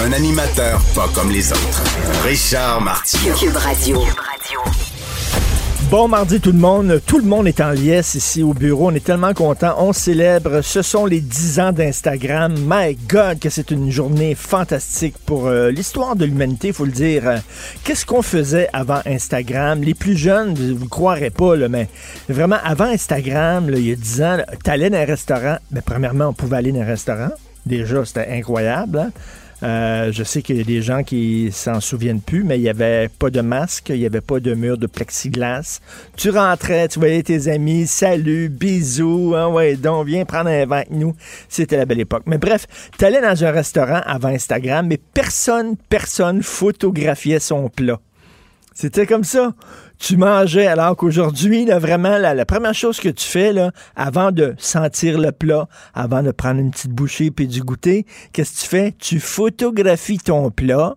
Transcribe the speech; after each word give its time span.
Un 0.00 0.12
animateur 0.12 0.80
pas 0.94 1.08
comme 1.14 1.30
les 1.30 1.52
autres. 1.52 1.82
Richard 2.24 2.80
Martineau. 2.80 3.34
Cube 3.34 3.56
Radio. 3.56 3.98
Bon 5.90 6.08
mardi 6.08 6.40
tout 6.40 6.52
le 6.52 6.58
monde. 6.58 7.00
Tout 7.06 7.18
le 7.18 7.24
monde 7.24 7.46
est 7.46 7.60
en 7.60 7.70
liesse 7.70 8.14
ici 8.14 8.42
au 8.42 8.54
bureau. 8.54 8.88
On 8.90 8.94
est 8.94 9.04
tellement 9.04 9.34
content. 9.34 9.74
On 9.78 9.92
célèbre. 9.92 10.62
Ce 10.62 10.80
sont 10.82 11.04
les 11.06 11.20
10 11.20 11.60
ans 11.60 11.72
d'Instagram. 11.72 12.54
My 12.66 12.96
God, 13.08 13.38
que 13.38 13.50
c'est 13.50 13.70
une 13.70 13.90
journée 13.90 14.34
fantastique 14.34 15.14
pour 15.26 15.46
euh, 15.48 15.70
l'histoire 15.70 16.16
de 16.16 16.24
l'humanité, 16.24 16.68
il 16.68 16.74
faut 16.74 16.86
le 16.86 16.92
dire. 16.92 17.24
Qu'est-ce 17.84 18.06
qu'on 18.06 18.22
faisait 18.22 18.68
avant 18.72 19.00
Instagram? 19.06 19.82
Les 19.82 19.94
plus 19.94 20.16
jeunes, 20.16 20.54
vous 20.54 20.84
ne 20.84 20.88
croirez 20.88 21.30
pas, 21.30 21.56
là, 21.56 21.68
mais 21.68 21.88
vraiment, 22.28 22.58
avant 22.64 22.86
Instagram, 22.86 23.68
là, 23.68 23.76
il 23.78 23.88
y 23.88 23.92
a 23.92 23.96
10 23.96 24.22
ans, 24.22 24.36
tu 24.64 24.70
allais 24.70 24.88
dans 24.90 24.98
un 24.98 25.04
restaurant. 25.04 25.58
Mais 25.70 25.82
premièrement, 25.84 26.28
on 26.28 26.32
pouvait 26.32 26.56
aller 26.56 26.72
dans 26.72 26.80
un 26.80 26.86
restaurant. 26.86 27.30
Déjà, 27.66 28.04
c'était 28.04 28.28
incroyable. 28.30 28.98
hein. 28.98 29.10
Euh, 29.62 30.10
je 30.10 30.24
sais 30.24 30.42
qu'il 30.42 30.56
y 30.56 30.60
a 30.60 30.64
des 30.64 30.82
gens 30.82 31.04
qui 31.04 31.50
s'en 31.52 31.80
souviennent 31.80 32.20
plus, 32.20 32.42
mais 32.42 32.58
il 32.58 32.62
n'y 32.62 32.68
avait 32.68 33.08
pas 33.08 33.30
de 33.30 33.40
masque, 33.40 33.90
il 33.90 34.00
n'y 34.00 34.06
avait 34.06 34.20
pas 34.20 34.40
de 34.40 34.54
mur 34.54 34.76
de 34.76 34.86
plexiglas. 34.86 35.80
Tu 36.16 36.30
rentrais, 36.30 36.88
tu 36.88 36.98
voyais 36.98 37.22
tes 37.22 37.48
amis, 37.48 37.86
salut, 37.86 38.48
bisous, 38.48 39.34
hein, 39.36 39.48
ouais, 39.48 39.76
donc 39.76 40.06
viens 40.06 40.24
prendre 40.24 40.50
un 40.50 40.66
vin 40.66 40.78
avec 40.78 40.90
nous. 40.90 41.14
C'était 41.48 41.76
la 41.76 41.84
belle 41.84 42.00
époque. 42.00 42.24
Mais 42.26 42.38
bref, 42.38 42.66
tu 42.98 43.04
allais 43.04 43.20
dans 43.20 43.44
un 43.44 43.50
restaurant 43.50 44.00
avant 44.04 44.28
Instagram, 44.28 44.86
mais 44.86 44.98
personne, 44.98 45.76
personne 45.88 46.42
photographiait 46.42 47.38
son 47.40 47.68
plat. 47.68 48.00
C'était 48.74 49.06
comme 49.06 49.24
ça. 49.24 49.52
Tu 50.02 50.16
mangeais, 50.16 50.66
alors 50.66 50.96
qu'aujourd'hui, 50.96 51.64
vraiment, 51.66 52.18
la, 52.18 52.44
première 52.44 52.74
chose 52.74 52.98
que 52.98 53.08
tu 53.08 53.24
fais, 53.24 53.52
là, 53.52 53.70
avant 53.94 54.32
de 54.32 54.52
sentir 54.58 55.16
le 55.16 55.30
plat, 55.30 55.68
avant 55.94 56.24
de 56.24 56.32
prendre 56.32 56.58
une 56.58 56.72
petite 56.72 56.90
bouchée 56.90 57.30
puis 57.30 57.46
du 57.46 57.62
goûter, 57.62 58.04
qu'est-ce 58.32 58.52
que 58.52 58.60
tu 58.62 58.66
fais? 58.66 58.94
Tu 58.98 59.20
photographies 59.20 60.18
ton 60.18 60.50
plat, 60.50 60.96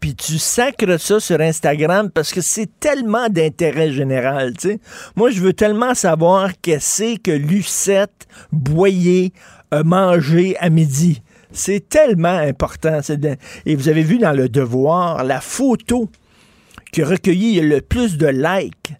puis 0.00 0.14
tu 0.14 0.36
sacres 0.36 1.00
ça 1.00 1.18
sur 1.18 1.40
Instagram 1.40 2.10
parce 2.10 2.30
que 2.30 2.42
c'est 2.42 2.68
tellement 2.78 3.30
d'intérêt 3.30 3.90
général, 3.90 4.52
tu 4.58 4.68
sais. 4.68 4.80
Moi, 5.16 5.30
je 5.30 5.40
veux 5.40 5.54
tellement 5.54 5.94
savoir 5.94 6.50
qu'est-ce 6.60 7.16
que 7.16 7.30
Lucette 7.30 8.28
Boyer 8.52 9.32
a 9.70 9.82
mangé 9.82 10.58
à 10.58 10.68
midi. 10.68 11.22
C'est 11.52 11.88
tellement 11.88 12.36
important. 12.36 13.00
Et 13.64 13.76
vous 13.76 13.88
avez 13.88 14.02
vu 14.02 14.18
dans 14.18 14.32
le 14.32 14.50
devoir 14.50 15.24
la 15.24 15.40
photo 15.40 16.10
qui 16.96 17.02
a 17.02 17.06
recueilli 17.06 17.60
le 17.60 17.82
plus 17.82 18.16
de 18.16 18.26
likes 18.26 18.94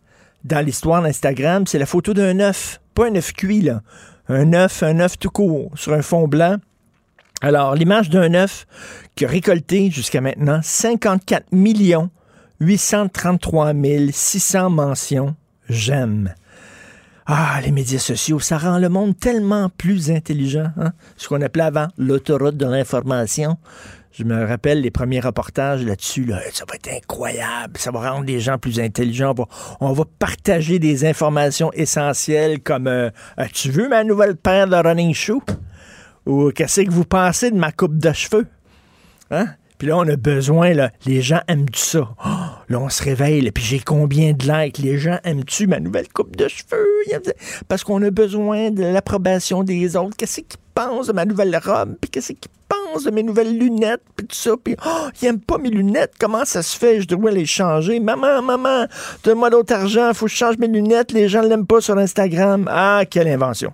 dans 0.44 0.62
l'histoire 0.62 1.00
d'Instagram, 1.00 1.66
c'est 1.66 1.78
la 1.78 1.86
photo 1.86 2.12
d'un 2.12 2.40
œuf. 2.40 2.78
Pas 2.94 3.06
un 3.06 3.14
œuf 3.14 3.32
cuit, 3.32 3.62
là. 3.62 3.80
Un 4.28 4.52
œuf, 4.52 4.82
un 4.82 5.00
œuf 5.00 5.18
tout 5.18 5.30
court, 5.30 5.70
sur 5.76 5.94
un 5.94 6.02
fond 6.02 6.28
blanc. 6.28 6.58
Alors, 7.40 7.74
l'image 7.74 8.10
d'un 8.10 8.34
œuf 8.34 8.66
qui 9.14 9.24
a 9.24 9.28
récolté 9.28 9.90
jusqu'à 9.90 10.20
maintenant 10.20 10.60
54 10.62 11.52
millions 11.52 12.10
833 12.60 13.72
600 14.12 14.68
mentions 14.68 15.34
j'aime. 15.70 16.34
Ah, 17.24 17.58
les 17.64 17.72
médias 17.72 17.98
sociaux, 17.98 18.40
ça 18.40 18.58
rend 18.58 18.78
le 18.78 18.90
monde 18.90 19.18
tellement 19.18 19.70
plus 19.70 20.10
intelligent. 20.10 20.70
Hein? 20.76 20.92
Ce 21.16 21.28
qu'on 21.28 21.40
appelait 21.40 21.64
avant 21.64 21.88
l'autoroute 21.96 22.58
de 22.58 22.66
l'information. 22.66 23.56
Je 24.18 24.24
me 24.24 24.46
rappelle 24.46 24.80
les 24.80 24.90
premiers 24.90 25.20
reportages 25.20 25.84
là-dessus. 25.84 26.24
Là, 26.24 26.40
ça 26.50 26.64
va 26.66 26.76
être 26.76 26.88
incroyable. 26.88 27.76
Ça 27.76 27.90
va 27.90 28.10
rendre 28.10 28.24
les 28.24 28.40
gens 28.40 28.56
plus 28.56 28.80
intelligents. 28.80 29.34
On 29.80 29.92
va, 29.92 30.04
partager 30.18 30.78
des 30.78 31.04
informations 31.04 31.70
essentielles 31.74 32.60
comme 32.60 32.86
euh, 32.86 33.10
As-tu 33.36 33.70
vu 33.70 33.88
ma 33.88 34.04
nouvelle 34.04 34.36
paire 34.36 34.68
de 34.68 34.76
running 34.76 35.12
shoes? 35.12 35.44
Ou 36.24 36.50
qu'est-ce 36.50 36.80
que 36.80 36.90
vous 36.90 37.04
pensez 37.04 37.50
de 37.50 37.58
ma 37.58 37.72
coupe 37.72 37.98
de 37.98 38.10
cheveux? 38.12 38.46
Hein? 39.30 39.48
Puis 39.76 39.88
là, 39.88 39.98
on 39.98 40.08
a 40.08 40.16
besoin, 40.16 40.72
là, 40.72 40.90
les 41.04 41.20
gens 41.20 41.40
aiment 41.46 41.66
ça. 41.74 42.08
Oh, 42.24 42.28
là, 42.70 42.80
on 42.80 42.88
se 42.88 43.02
réveille, 43.02 43.42
là, 43.42 43.50
puis 43.52 43.62
j'ai 43.62 43.80
combien 43.80 44.32
de 44.32 44.50
likes? 44.50 44.78
Les 44.78 44.96
gens 44.96 45.18
aiment-tu 45.24 45.66
ma 45.66 45.78
nouvelle 45.78 46.08
coupe 46.08 46.36
de 46.36 46.48
cheveux? 46.48 46.86
Parce 47.68 47.84
qu'on 47.84 48.02
a 48.02 48.10
besoin 48.10 48.70
de 48.70 48.82
l'approbation 48.82 49.62
des 49.62 49.94
autres. 49.94 50.16
Qu'est-ce 50.16 50.40
qu'ils 50.40 50.58
pensent 50.74 51.08
de 51.08 51.12
ma 51.12 51.26
nouvelle 51.26 51.54
robe? 51.62 51.96
Puis 52.00 52.10
qu'est-ce 52.10 52.32
qu'ils 52.32 52.50
pensent 52.68 53.04
de 53.04 53.10
mes 53.10 53.22
nouvelles 53.22 53.56
lunettes? 53.56 54.02
Puis 54.16 54.26
tout 54.26 54.36
ça. 54.36 54.52
Puis, 54.62 54.76
oh, 54.84 55.08
aiment 55.22 55.40
pas 55.40 55.58
mes 55.58 55.70
lunettes. 55.70 56.14
Comment 56.18 56.44
ça 56.44 56.62
se 56.62 56.76
fait? 56.76 57.00
Je 57.00 57.08
dois 57.08 57.30
les 57.30 57.46
changer. 57.46 58.00
Maman, 58.00 58.42
maman, 58.42 58.86
donne-moi 59.24 59.50
d'autre 59.50 59.74
argent. 59.74 60.12
Faut 60.14 60.26
que 60.26 60.32
je 60.32 60.36
change 60.36 60.58
mes 60.58 60.68
lunettes. 60.68 61.12
Les 61.12 61.28
gens 61.28 61.42
l'aiment 61.42 61.66
pas 61.66 61.80
sur 61.80 61.96
Instagram. 61.98 62.68
Ah, 62.70 63.02
quelle 63.08 63.28
invention. 63.28 63.72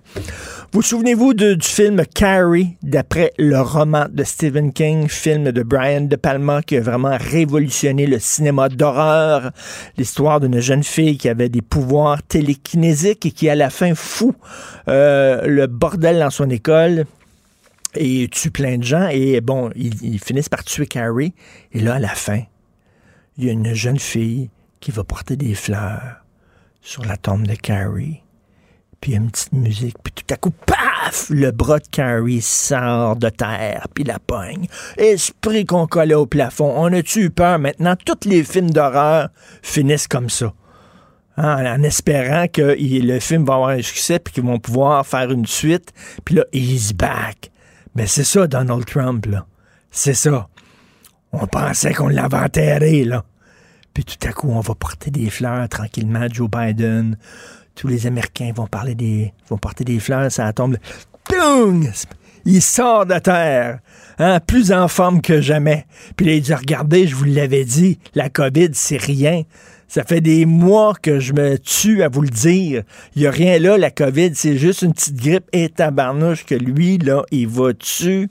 Vous 0.73 0.81
souvenez-vous 0.81 1.35
du 1.35 1.57
film 1.61 2.01
Carrie, 2.15 2.77
d'après 2.81 3.31
le 3.37 3.61
roman 3.61 4.05
de 4.11 4.23
Stephen 4.23 4.73
King, 4.73 5.07
film 5.07 5.51
de 5.51 5.61
Brian 5.61 6.01
De 6.01 6.15
Palma 6.15 6.63
qui 6.63 6.77
a 6.77 6.81
vraiment 6.81 7.15
révolutionné 7.15 8.07
le 8.07 8.17
cinéma 8.17 8.69
d'horreur, 8.69 9.51
l'histoire 9.99 10.39
d'une 10.39 10.59
jeune 10.59 10.83
fille 10.83 11.19
qui 11.19 11.29
avait 11.29 11.49
des 11.49 11.61
pouvoirs 11.61 12.23
télékinésiques 12.23 13.27
et 13.27 13.31
qui 13.31 13.49
à 13.49 13.55
la 13.55 13.69
fin 13.69 13.93
fout 13.93 14.33
euh, 14.87 15.45
le 15.45 15.67
bordel 15.67 16.17
dans 16.17 16.31
son 16.31 16.49
école 16.49 17.05
et 17.95 18.27
tue 18.29 18.51
plein 18.51 18.77
de 18.77 18.83
gens 18.83 19.07
et 19.09 19.41
bon, 19.41 19.69
ils, 19.75 20.19
finissent 20.19 20.49
par 20.49 20.63
tuer 20.63 20.87
Carrie 20.87 21.33
et 21.71 21.79
là 21.79 21.95
à 21.95 21.99
la 21.99 22.09
fin, 22.09 22.41
il 23.37 23.45
y 23.45 23.49
a 23.49 23.51
une 23.53 23.73
jeune 23.73 23.99
fille 23.99 24.49
qui 24.79 24.91
va 24.91 25.03
porter 25.03 25.35
des 25.35 25.55
fleurs 25.55 26.23
sur 26.81 27.05
la 27.05 27.17
tombe 27.17 27.47
de 27.47 27.55
Carrie 27.55 28.23
puis 29.03 29.11
il 29.11 29.15
y 29.15 29.17
a 29.17 29.21
une 29.21 29.31
petite 29.31 29.51
musique, 29.51 29.97
puis 30.01 30.13
tout 30.13 30.33
à 30.33 30.37
coup, 30.37 30.51
paf, 30.65 31.29
le 31.29 31.51
bras 31.51 31.79
de 31.79 31.87
Carrie 31.91 32.39
sort 32.41 33.17
de 33.17 33.27
terre, 33.27 33.85
puis 33.93 34.05
la 34.05 34.17
pogne. 34.17 34.67
Esprit 34.95 35.65
qu'on 35.65 35.87
collait 35.87 36.13
au 36.13 36.25
plafond. 36.25 36.73
On 36.77 36.85
a-tu 36.93 37.23
eu 37.23 37.29
peur? 37.29 37.59
Maintenant, 37.59 37.97
tous 37.97 38.29
les 38.29 38.45
films 38.45 38.69
d'horreur 38.69 39.27
finissent 39.61 40.07
comme 40.07 40.29
ça. 40.29 40.53
Hein, 41.35 41.79
en 41.79 41.83
espérant 41.83 42.47
que 42.47 42.77
il- 42.79 43.07
le 43.07 43.19
film 43.19 43.43
va 43.43 43.55
avoir 43.55 43.69
un 43.71 43.81
succès, 43.81 44.19
puis 44.19 44.35
qu'ils 44.35 44.45
vont 44.45 44.59
pouvoir 44.59 45.05
faire 45.05 45.29
une 45.31 45.47
suite, 45.47 45.91
puis 46.23 46.35
là, 46.35 46.45
he's 46.53 46.93
back. 46.93 47.51
Mais 47.95 48.07
c'est 48.07 48.23
ça, 48.23 48.47
Donald 48.47 48.85
Trump, 48.85 49.25
là. 49.27 49.45
C'est 49.91 50.13
ça. 50.13 50.49
On 51.31 51.45
pensait 51.47 51.93
qu'on 51.93 52.07
l'avait 52.07 52.37
enterré, 52.37 53.03
là. 53.03 53.23
Puis 53.93 54.03
tout 54.03 54.27
à 54.27 54.31
coup, 54.31 54.49
on 54.49 54.59
va 54.59 54.73
porter 54.73 55.11
des 55.11 55.29
fleurs 55.29 55.69
tranquillement 55.69 56.21
à 56.21 56.27
Joe 56.27 56.49
Biden. 56.49 57.17
Tous 57.75 57.87
les 57.87 58.07
Américains 58.07 58.51
vont 58.55 58.67
parler 58.67 58.95
des, 58.95 59.33
vont 59.49 59.57
porter 59.57 59.83
des 59.83 59.99
fleurs, 59.99 60.31
ça 60.31 60.51
tombe. 60.53 60.77
Tung! 61.29 61.91
Il 62.45 62.61
sort 62.61 63.05
de 63.05 63.17
terre, 63.19 63.79
hein, 64.19 64.39
plus 64.39 64.71
en 64.71 64.87
forme 64.87 65.21
que 65.21 65.41
jamais. 65.41 65.85
Puis 66.17 66.25
là, 66.25 66.33
il 66.33 66.41
dit, 66.41 66.53
regardez, 66.53 67.07
je 67.07 67.15
vous 67.15 67.23
l'avais 67.23 67.63
dit, 67.63 67.99
la 68.15 68.29
COVID, 68.29 68.69
c'est 68.73 68.97
rien. 68.97 69.43
Ça 69.87 70.03
fait 70.03 70.21
des 70.21 70.45
mois 70.45 70.93
que 71.01 71.19
je 71.19 71.33
me 71.33 71.57
tue 71.57 72.03
à 72.03 72.09
vous 72.09 72.21
le 72.21 72.29
dire. 72.29 72.83
Il 73.15 73.21
n'y 73.21 73.27
a 73.27 73.31
rien 73.31 73.59
là, 73.59 73.77
la 73.77 73.91
COVID, 73.91 74.31
c'est 74.33 74.57
juste 74.57 74.81
une 74.81 74.93
petite 74.93 75.17
grippe 75.17 75.47
et 75.53 75.69
tabarnouche 75.69 76.45
que 76.45 76.55
lui, 76.55 76.97
là, 76.97 77.23
il 77.31 77.47
va 77.47 77.73
tu 77.73 78.29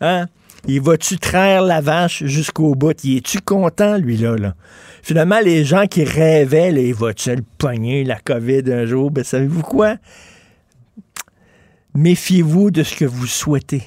Hein? 0.00 0.26
Il 0.66 0.80
va-tu 0.80 1.18
traire 1.18 1.62
la 1.62 1.80
vache 1.80 2.24
jusqu'au 2.24 2.74
bout? 2.74 3.02
Il 3.04 3.18
est-tu 3.18 3.40
content, 3.40 3.96
lui, 3.96 4.16
là, 4.16 4.36
là? 4.36 4.54
Finalement, 5.02 5.40
les 5.40 5.64
gens 5.64 5.86
qui 5.86 6.04
rêvaient, 6.04 6.70
là, 6.70 6.80
il 6.80 6.94
va-tu 6.94 7.34
le 7.34 7.42
pogner, 7.58 8.04
la 8.04 8.18
COVID, 8.18 8.62
un 8.70 8.84
jour? 8.84 9.10
Ben, 9.10 9.24
savez-vous 9.24 9.62
quoi? 9.62 9.96
Méfiez-vous 11.94 12.70
de 12.70 12.82
ce 12.82 12.94
que 12.94 13.04
vous 13.04 13.26
souhaitez. 13.26 13.82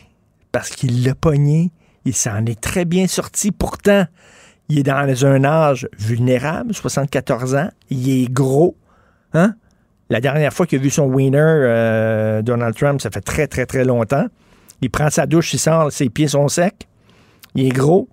Parce 0.51 0.69
qu'il 0.69 1.03
l'a 1.03 1.15
pogné, 1.15 1.71
il 2.05 2.13
s'en 2.13 2.45
est 2.45 2.59
très 2.59 2.85
bien 2.85 3.07
sorti. 3.07 3.51
Pourtant, 3.51 4.05
il 4.69 4.79
est 4.79 4.83
dans 4.83 5.25
un 5.25 5.43
âge 5.43 5.87
vulnérable, 5.97 6.73
74 6.73 7.55
ans. 7.55 7.69
Il 7.89 8.09
est 8.09 8.31
gros. 8.31 8.75
Hein? 9.33 9.55
La 10.09 10.21
dernière 10.21 10.53
fois 10.53 10.67
qu'il 10.67 10.79
a 10.79 10.81
vu 10.81 10.89
son 10.89 11.05
winner, 11.05 11.39
euh, 11.39 12.41
Donald 12.41 12.75
Trump, 12.75 13.01
ça 13.01 13.09
fait 13.09 13.21
très, 13.21 13.47
très, 13.47 13.65
très 13.65 13.85
longtemps. 13.85 14.27
Il 14.81 14.89
prend 14.89 15.09
sa 15.09 15.25
douche, 15.25 15.53
il 15.53 15.59
sort, 15.59 15.91
ses 15.91 16.09
pieds 16.09 16.27
sont 16.27 16.47
secs. 16.49 16.87
Il 17.55 17.65
est 17.65 17.69
gros. 17.69 18.09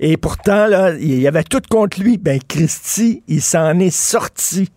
Et 0.00 0.16
pourtant, 0.16 0.66
là, 0.66 0.94
il 0.98 1.20
y 1.20 1.28
avait 1.28 1.44
tout 1.44 1.60
contre 1.68 2.00
lui. 2.00 2.18
Ben, 2.18 2.40
Christy, 2.46 3.22
il 3.28 3.42
s'en 3.42 3.78
est 3.78 3.94
sorti. 3.94 4.70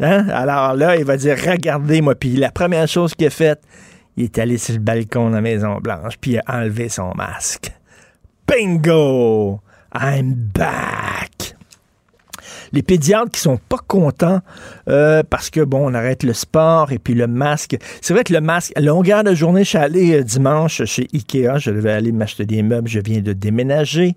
Hein? 0.00 0.28
Alors 0.28 0.74
là, 0.74 0.96
il 0.96 1.04
va 1.04 1.16
dire 1.16 1.36
Regardez-moi. 1.36 2.14
Puis 2.14 2.36
la 2.36 2.50
première 2.50 2.88
chose 2.88 3.14
qu'il 3.14 3.26
a 3.26 3.30
faite, 3.30 3.62
il 4.16 4.24
est 4.24 4.38
allé 4.38 4.58
sur 4.58 4.74
le 4.74 4.80
balcon 4.80 5.30
de 5.30 5.34
la 5.34 5.40
Maison-Blanche, 5.40 6.14
puis 6.20 6.32
il 6.32 6.38
a 6.38 6.58
enlevé 6.58 6.88
son 6.88 7.12
masque. 7.14 7.72
Bingo! 8.46 9.60
I'm 9.94 10.34
back! 10.34 11.33
Les 12.74 12.82
pédiatres 12.82 13.30
qui 13.30 13.40
sont 13.40 13.56
pas 13.56 13.78
contents 13.86 14.40
euh, 14.88 15.22
parce 15.28 15.48
que, 15.48 15.60
bon, 15.60 15.90
on 15.90 15.94
arrête 15.94 16.24
le 16.24 16.32
sport 16.32 16.92
et 16.92 16.98
puis 16.98 17.14
le 17.14 17.26
masque. 17.26 17.76
C'est 18.00 18.12
vrai 18.12 18.24
que 18.24 18.32
le 18.32 18.40
masque, 18.40 18.72
à 18.74 18.80
longueur 18.80 19.22
de 19.24 19.34
journée, 19.34 19.62
je 19.64 19.70
suis 19.70 19.78
allé 19.78 20.18
euh, 20.18 20.22
dimanche 20.22 20.84
chez 20.84 21.08
Ikea, 21.14 21.58
je 21.58 21.70
devais 21.70 21.92
aller 21.92 22.12
m'acheter 22.12 22.44
des 22.44 22.62
meubles, 22.62 22.88
je 22.88 23.00
viens 23.00 23.20
de 23.20 23.32
déménager. 23.32 24.16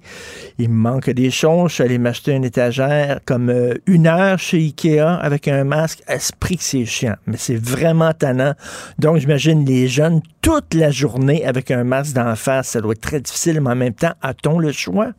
Il 0.57 0.69
me 0.69 0.75
manque 0.75 1.09
des 1.11 1.29
choses, 1.29 1.69
je 1.69 1.75
suis 1.75 1.83
allé 1.83 1.99
m'acheter 1.99 2.31
une 2.31 2.43
étagère 2.43 3.19
comme 3.25 3.49
euh, 3.49 3.75
une 3.85 4.07
heure 4.07 4.39
chez 4.39 4.57
Ikea 4.57 5.19
avec 5.21 5.47
un 5.47 5.63
masque. 5.63 6.01
Esprit 6.07 6.57
que 6.57 6.63
c'est 6.63 6.85
chiant, 6.85 7.15
mais 7.27 7.37
c'est 7.37 7.57
vraiment 7.57 8.13
tannant. 8.13 8.53
Donc, 8.97 9.17
j'imagine 9.17 9.65
les 9.65 9.87
jeunes 9.87 10.21
toute 10.41 10.73
la 10.73 10.89
journée 10.89 11.45
avec 11.45 11.69
un 11.69 11.83
masque 11.83 12.13
d'en 12.13 12.35
face, 12.35 12.69
ça 12.69 12.81
doit 12.81 12.93
être 12.93 13.01
très 13.01 13.21
difficile, 13.21 13.61
mais 13.61 13.71
en 13.71 13.75
même 13.75 13.93
temps, 13.93 14.13
a-t-on 14.21 14.57
le 14.57 14.71
choix? 14.71 15.11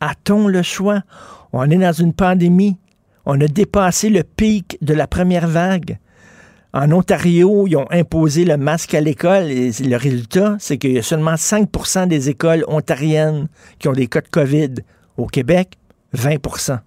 A-t-on 0.00 0.46
le 0.46 0.62
choix? 0.62 1.02
On 1.58 1.70
est 1.70 1.78
dans 1.78 1.92
une 1.92 2.12
pandémie. 2.12 2.76
On 3.24 3.40
a 3.40 3.48
dépassé 3.48 4.10
le 4.10 4.22
pic 4.22 4.76
de 4.82 4.92
la 4.92 5.06
première 5.06 5.48
vague. 5.48 5.98
En 6.74 6.92
Ontario, 6.92 7.66
ils 7.66 7.76
ont 7.76 7.90
imposé 7.90 8.44
le 8.44 8.58
masque 8.58 8.92
à 8.92 9.00
l'école 9.00 9.44
et 9.44 9.70
le 9.70 9.96
résultat, 9.96 10.56
c'est 10.58 10.76
qu'il 10.76 10.92
y 10.92 10.98
a 10.98 11.02
seulement 11.02 11.34
5% 11.34 12.08
des 12.08 12.28
écoles 12.28 12.62
ontariennes 12.68 13.48
qui 13.78 13.88
ont 13.88 13.92
des 13.92 14.06
cas 14.06 14.20
de 14.20 14.28
COVID. 14.28 14.74
Au 15.16 15.26
Québec, 15.26 15.78
20% 16.14 16.78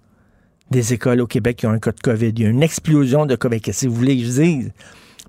des 0.70 0.92
écoles 0.92 1.20
au 1.20 1.26
Québec 1.26 1.56
qui 1.56 1.66
ont 1.66 1.70
un 1.70 1.80
cas 1.80 1.90
de 1.90 2.00
COVID. 2.00 2.28
Il 2.28 2.40
y 2.40 2.46
a 2.46 2.48
une 2.48 2.62
explosion 2.62 3.26
de 3.26 3.34
COVID. 3.34 3.60
Qu'est-ce 3.60 3.86
que 3.86 3.90
vous 3.90 3.96
voulez 3.96 4.18
que 4.18 4.24
je 4.24 4.40
dise? 4.40 4.72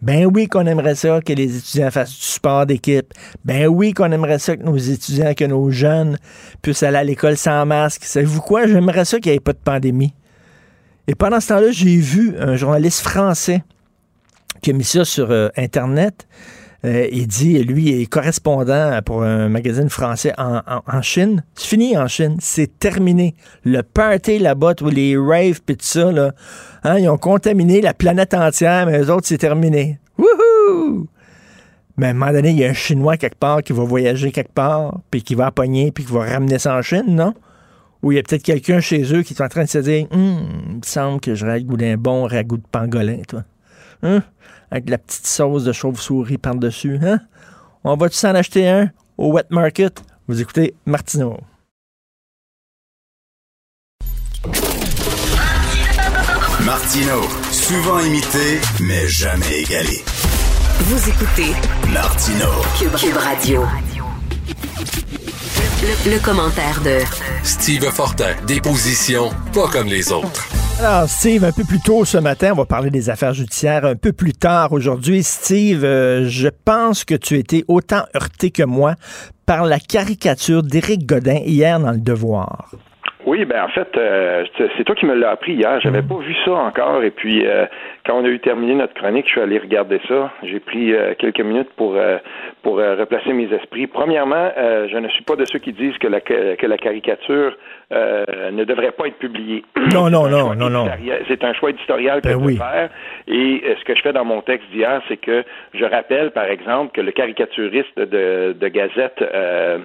Ben 0.01 0.25
oui 0.25 0.47
qu'on 0.47 0.65
aimerait 0.65 0.95
ça 0.95 1.21
que 1.21 1.31
les 1.33 1.57
étudiants 1.57 1.91
fassent 1.91 2.17
du 2.17 2.25
sport 2.25 2.65
d'équipe. 2.65 3.13
Ben 3.45 3.67
oui 3.67 3.93
qu'on 3.93 4.11
aimerait 4.11 4.39
ça 4.39 4.57
que 4.57 4.63
nos 4.63 4.77
étudiants, 4.77 5.33
que 5.35 5.45
nos 5.45 5.69
jeunes 5.69 6.17
puissent 6.61 6.81
aller 6.81 6.97
à 6.97 7.03
l'école 7.03 7.37
sans 7.37 7.65
masque. 7.65 8.03
Savez-vous 8.03 8.41
quoi? 8.41 8.65
J'aimerais 8.65 9.05
ça 9.05 9.19
qu'il 9.19 9.31
n'y 9.31 9.37
ait 9.37 9.41
pas 9.41 9.53
de 9.53 9.59
pandémie. 9.63 10.13
Et 11.07 11.13
pendant 11.13 11.39
ce 11.39 11.49
temps-là, 11.49 11.71
j'ai 11.71 11.97
vu 11.97 12.35
un 12.39 12.55
journaliste 12.55 13.01
français 13.01 13.63
qui 14.61 14.71
a 14.71 14.73
mis 14.73 14.83
ça 14.83 15.05
sur 15.05 15.29
euh, 15.29 15.49
Internet. 15.57 16.27
Euh, 16.83 17.07
il 17.11 17.27
dit, 17.27 17.63
lui, 17.63 17.89
il 17.89 18.01
est 18.01 18.05
correspondant 18.07 18.99
pour 19.05 19.23
un 19.23 19.49
magazine 19.49 19.89
français 19.89 20.33
en, 20.37 21.01
Chine. 21.01 21.43
C'est 21.53 21.67
fini 21.67 21.97
en 21.97 22.07
Chine. 22.07 22.37
C'est 22.39 22.79
terminé. 22.79 23.35
Le 23.63 23.83
party 23.83 24.39
là-bas, 24.39 24.73
les 24.91 25.15
raves 25.15 25.61
pis 25.61 25.77
tout 25.77 25.85
ça, 25.85 26.11
là, 26.11 26.33
hein, 26.83 26.97
ils 26.97 27.07
ont 27.07 27.17
contaminé 27.17 27.81
la 27.81 27.93
planète 27.93 28.33
entière, 28.33 28.87
mais 28.87 28.99
eux 28.99 29.11
autres, 29.11 29.27
c'est 29.27 29.37
terminé. 29.37 29.99
Wouhou! 30.17 31.07
Mais 31.97 32.07
à 32.07 32.09
un 32.09 32.13
moment 32.13 32.31
donné, 32.31 32.49
il 32.49 32.57
y 32.57 32.65
a 32.65 32.69
un 32.69 32.73
Chinois 32.73 33.17
quelque 33.17 33.37
part 33.37 33.61
qui 33.61 33.73
va 33.73 33.83
voyager 33.83 34.31
quelque 34.31 34.53
part, 34.53 35.01
puis 35.11 35.21
qui 35.21 35.35
va 35.35 35.51
pogner, 35.51 35.91
puis 35.91 36.03
qui 36.03 36.11
va 36.11 36.21
ramener 36.21 36.57
ça 36.57 36.75
en 36.75 36.81
Chine, 36.81 37.03
non? 37.07 37.35
Ou 38.01 38.11
il 38.11 38.15
y 38.15 38.19
a 38.19 38.23
peut-être 38.23 38.41
quelqu'un 38.41 38.79
chez 38.79 39.13
eux 39.13 39.21
qui 39.21 39.35
est 39.35 39.41
en 39.41 39.47
train 39.47 39.65
de 39.65 39.69
se 39.69 39.77
dire 39.77 40.07
hum, 40.11 40.47
il 40.69 40.75
me 40.77 40.81
semble 40.83 41.19
que 41.19 41.35
je 41.35 41.59
goût 41.59 41.77
d'un 41.77 41.97
bon 41.97 42.25
ragoût 42.25 42.57
de 42.57 42.63
pangolin, 42.71 43.19
toi. 43.27 43.43
Hein? 44.01 44.23
Avec 44.71 44.89
la 44.89 44.97
petite 44.97 45.27
sauce 45.27 45.65
de 45.65 45.71
chauve-souris 45.73 46.37
par-dessus. 46.37 46.97
Hein? 47.03 47.19
On 47.83 47.95
va-tu 47.95 48.15
s'en 48.15 48.33
acheter 48.33 48.67
un 48.67 48.89
au 49.17 49.33
Wet 49.33 49.45
Market? 49.49 50.01
Vous 50.27 50.41
écoutez 50.41 50.73
Martineau. 50.85 51.37
Martino, 56.65 57.21
souvent 57.51 57.99
imité, 57.99 58.59
mais 58.81 59.07
jamais 59.07 59.61
égalé. 59.61 60.03
Vous 60.79 61.09
écoutez 61.09 61.53
Martino, 61.91 62.47
Cube, 62.77 63.17
Radio. 63.17 63.63
Le, 65.61 66.15
le, 66.15 66.23
commentaire 66.23 66.81
de 66.83 67.05
Steve 67.43 67.83
Fortin, 67.91 68.33
des 68.47 68.59
positions 68.59 69.29
pas 69.53 69.67
comme 69.71 69.87
les 69.87 70.11
autres. 70.11 70.49
Alors, 70.81 71.07
Steve, 71.07 71.43
un 71.43 71.51
peu 71.51 71.63
plus 71.63 71.79
tôt 71.79 72.03
ce 72.05 72.17
matin, 72.17 72.49
on 72.53 72.55
va 72.55 72.65
parler 72.65 72.89
des 72.89 73.11
affaires 73.11 73.33
judiciaires. 73.33 73.85
Un 73.85 73.95
peu 73.95 74.11
plus 74.11 74.33
tard 74.33 74.71
aujourd'hui, 74.71 75.21
Steve, 75.21 75.85
euh, 75.85 76.23
je 76.25 76.47
pense 76.65 77.05
que 77.05 77.13
tu 77.13 77.35
étais 77.37 77.63
autant 77.67 78.03
heurté 78.15 78.49
que 78.49 78.63
moi 78.63 78.95
par 79.45 79.65
la 79.65 79.77
caricature 79.77 80.63
d'Éric 80.63 81.05
Godin 81.05 81.41
hier 81.45 81.79
dans 81.79 81.91
Le 81.91 81.99
Devoir. 81.99 82.71
Oui, 83.27 83.45
ben 83.45 83.63
en 83.63 83.69
fait, 83.69 83.89
euh, 83.97 84.43
c'est 84.57 84.83
toi 84.83 84.95
qui 84.95 85.05
me 85.05 85.13
l'as 85.13 85.31
appris 85.31 85.53
hier. 85.53 85.79
J'avais 85.81 86.01
mm. 86.01 86.07
pas 86.07 86.17
vu 86.17 86.35
ça 86.43 86.53
encore. 86.53 87.03
Et 87.03 87.11
puis, 87.11 87.45
euh, 87.45 87.65
quand 88.05 88.19
on 88.19 88.25
a 88.25 88.27
eu 88.27 88.39
terminé 88.39 88.75
notre 88.75 88.93
chronique, 88.93 89.25
je 89.27 89.31
suis 89.31 89.41
allé 89.41 89.57
regarder 89.57 89.99
ça. 90.07 90.31
J'ai 90.43 90.59
pris 90.59 90.93
quelques 91.19 91.41
minutes 91.41 91.69
pour 91.75 91.95
pour 92.63 92.77
replacer 92.77 93.33
mes 93.33 93.51
esprits. 93.53 93.87
Premièrement, 93.87 94.51
je 94.57 94.97
ne 94.97 95.07
suis 95.09 95.23
pas 95.23 95.35
de 95.35 95.45
ceux 95.45 95.59
qui 95.59 95.73
disent 95.73 95.97
que 95.97 96.07
la 96.07 96.21
que 96.21 96.65
la 96.65 96.77
caricature 96.77 97.55
euh, 97.93 98.51
ne 98.51 98.63
devrait 98.63 98.91
pas 98.91 99.07
être 99.07 99.17
publié. 99.17 99.65
Non, 99.93 100.09
non, 100.09 100.29
non, 100.29 100.55
non, 100.55 100.69
non. 100.69 100.85
C'est 101.27 101.43
un 101.43 101.53
choix 101.53 101.71
éditorial 101.71 102.21
que 102.21 102.29
ben 102.29 102.39
je 102.39 102.57
faire. 102.57 102.89
Et 103.27 103.61
euh, 103.65 103.75
ce 103.77 103.83
que 103.83 103.95
je 103.95 104.01
fais 104.01 104.13
dans 104.13 104.23
mon 104.23 104.41
texte 104.41 104.69
d'hier, 104.71 105.01
c'est 105.09 105.17
que 105.17 105.43
je 105.73 105.83
rappelle, 105.83 106.31
par 106.31 106.45
exemple, 106.45 106.93
que 106.93 107.01
le 107.01 107.11
caricaturiste 107.11 107.99
de, 107.99 108.55
de 108.57 108.67
Gazette, 108.69 109.21
euh, 109.21 109.79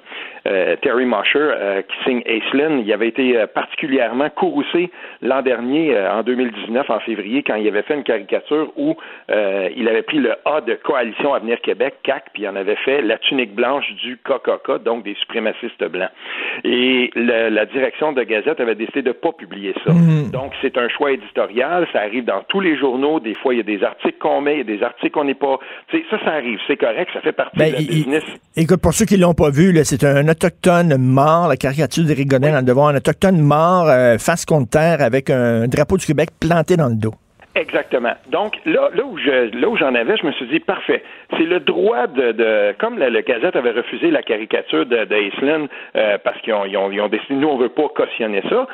euh, 0.46 0.76
Terry 0.76 1.06
Mosher, 1.06 1.38
euh, 1.38 1.82
qui 1.82 1.96
signe 2.04 2.22
Aislinn, 2.24 2.78
il 2.78 2.92
avait 2.92 3.08
été 3.08 3.36
euh, 3.36 3.46
particulièrement 3.46 4.30
courroucé 4.30 4.90
l'an 5.22 5.42
dernier, 5.42 5.98
en 5.98 6.22
2019, 6.22 6.88
en 6.88 7.00
février, 7.00 7.42
quand 7.42 7.56
il 7.56 7.66
avait 7.66 7.82
fait 7.82 7.94
une 7.94 8.04
caricature 8.06 8.72
où 8.76 8.96
il 9.28 9.88
avait 9.88 10.02
pris 10.02 10.18
le 10.18 10.34
A 10.44 10.60
de 10.60 10.74
Coalition 10.74 11.34
Avenir 11.34 11.60
Québec, 11.60 11.94
CAC, 12.02 12.24
puis 12.32 12.44
il 12.44 12.48
en 12.48 12.56
avait 12.56 12.76
fait 12.76 13.02
la 13.02 13.18
tunique 13.18 13.54
blanche 13.54 13.84
du 14.02 14.18
KKK, 14.18 14.82
donc 14.84 15.04
des 15.04 15.14
suprémacistes 15.14 15.84
blancs. 15.84 16.10
Et 16.64 17.10
la 17.14 17.66
direction 17.66 18.12
de 18.12 18.22
Gazette 18.22 18.60
avait 18.60 18.74
décidé 18.74 19.02
de 19.02 19.08
ne 19.08 19.12
pas 19.12 19.32
publier 19.32 19.74
ça. 19.84 19.92
Mm. 19.92 20.30
Donc, 20.30 20.52
c'est 20.62 20.76
un 20.78 20.88
choix 20.88 21.12
éditorial, 21.12 21.86
ça 21.92 22.00
arrive 22.00 22.24
dans 22.24 22.42
tous 22.48 22.60
les 22.60 22.76
journaux, 22.78 23.20
des 23.20 23.34
fois, 23.34 23.54
il 23.54 23.58
y 23.58 23.60
a 23.60 23.64
des 23.64 23.82
articles 23.82 24.18
qu'on 24.18 24.40
met, 24.40 24.54
il 24.54 24.58
y 24.58 24.60
a 24.60 24.76
des 24.76 24.82
articles 24.82 25.10
qu'on 25.10 25.24
n'est 25.24 25.34
pas... 25.34 25.58
ça, 25.90 26.18
ça 26.24 26.30
arrive, 26.32 26.58
c'est 26.66 26.76
correct, 26.76 27.10
ça 27.12 27.20
fait 27.20 27.32
partie 27.32 27.58
ben, 27.58 27.70
de 27.70 27.76
la 27.76 27.80
business. 27.80 28.24
Écoute, 28.56 28.80
pour 28.80 28.92
ceux 28.92 29.04
qui 29.04 29.16
l'ont 29.16 29.34
pas 29.34 29.50
vu, 29.50 29.74
c'est 29.84 30.04
un 30.04 30.28
autochtone 30.28 30.96
mort, 30.98 31.48
la 31.48 31.56
caricature 31.56 32.04
d'Éric 32.04 32.28
Godin 32.28 32.52
dans 32.52 32.60
le 32.60 32.64
devoir, 32.64 32.88
un 32.88 32.96
autochtone 32.96 33.40
mort 33.40 33.88
euh, 33.88 34.18
face 34.18 34.44
contre 34.44 34.70
terre 34.70 35.00
avec 35.00 35.30
un 35.30 35.66
drapeau 35.68 35.96
du 35.96 36.06
Québec 36.06 36.30
planté 36.40 36.76
dans 36.76 36.88
le 36.88 36.96
dos. 36.96 37.14
Exactement. 37.56 38.12
Donc 38.30 38.58
là, 38.66 38.90
là 38.94 39.02
où 39.04 39.16
je, 39.16 39.58
là 39.58 39.68
où 39.68 39.76
j'en 39.78 39.94
avais, 39.94 40.16
je 40.18 40.26
me 40.26 40.32
suis 40.32 40.46
dit 40.46 40.60
parfait. 40.60 41.02
C'est 41.38 41.46
le 41.46 41.60
droit 41.60 42.06
de, 42.06 42.32
de 42.32 42.74
comme 42.78 42.98
la, 42.98 43.08
le 43.08 43.22
Gazette 43.22 43.56
avait 43.56 43.70
refusé 43.70 44.10
la 44.10 44.22
caricature 44.22 44.84
de, 44.84 45.06
euh, 45.96 46.18
parce 46.22 46.38
qu'ils 46.42 46.52
ont, 46.52 46.66
ils 46.66 46.76
ont, 46.76 46.90
ils 46.90 47.00
ont 47.00 47.08
décidé 47.08 47.34
nous 47.34 47.48
on 47.48 47.56
veut 47.56 47.70
pas 47.70 47.88
cautionner 47.88 48.42
ça. 48.50 48.66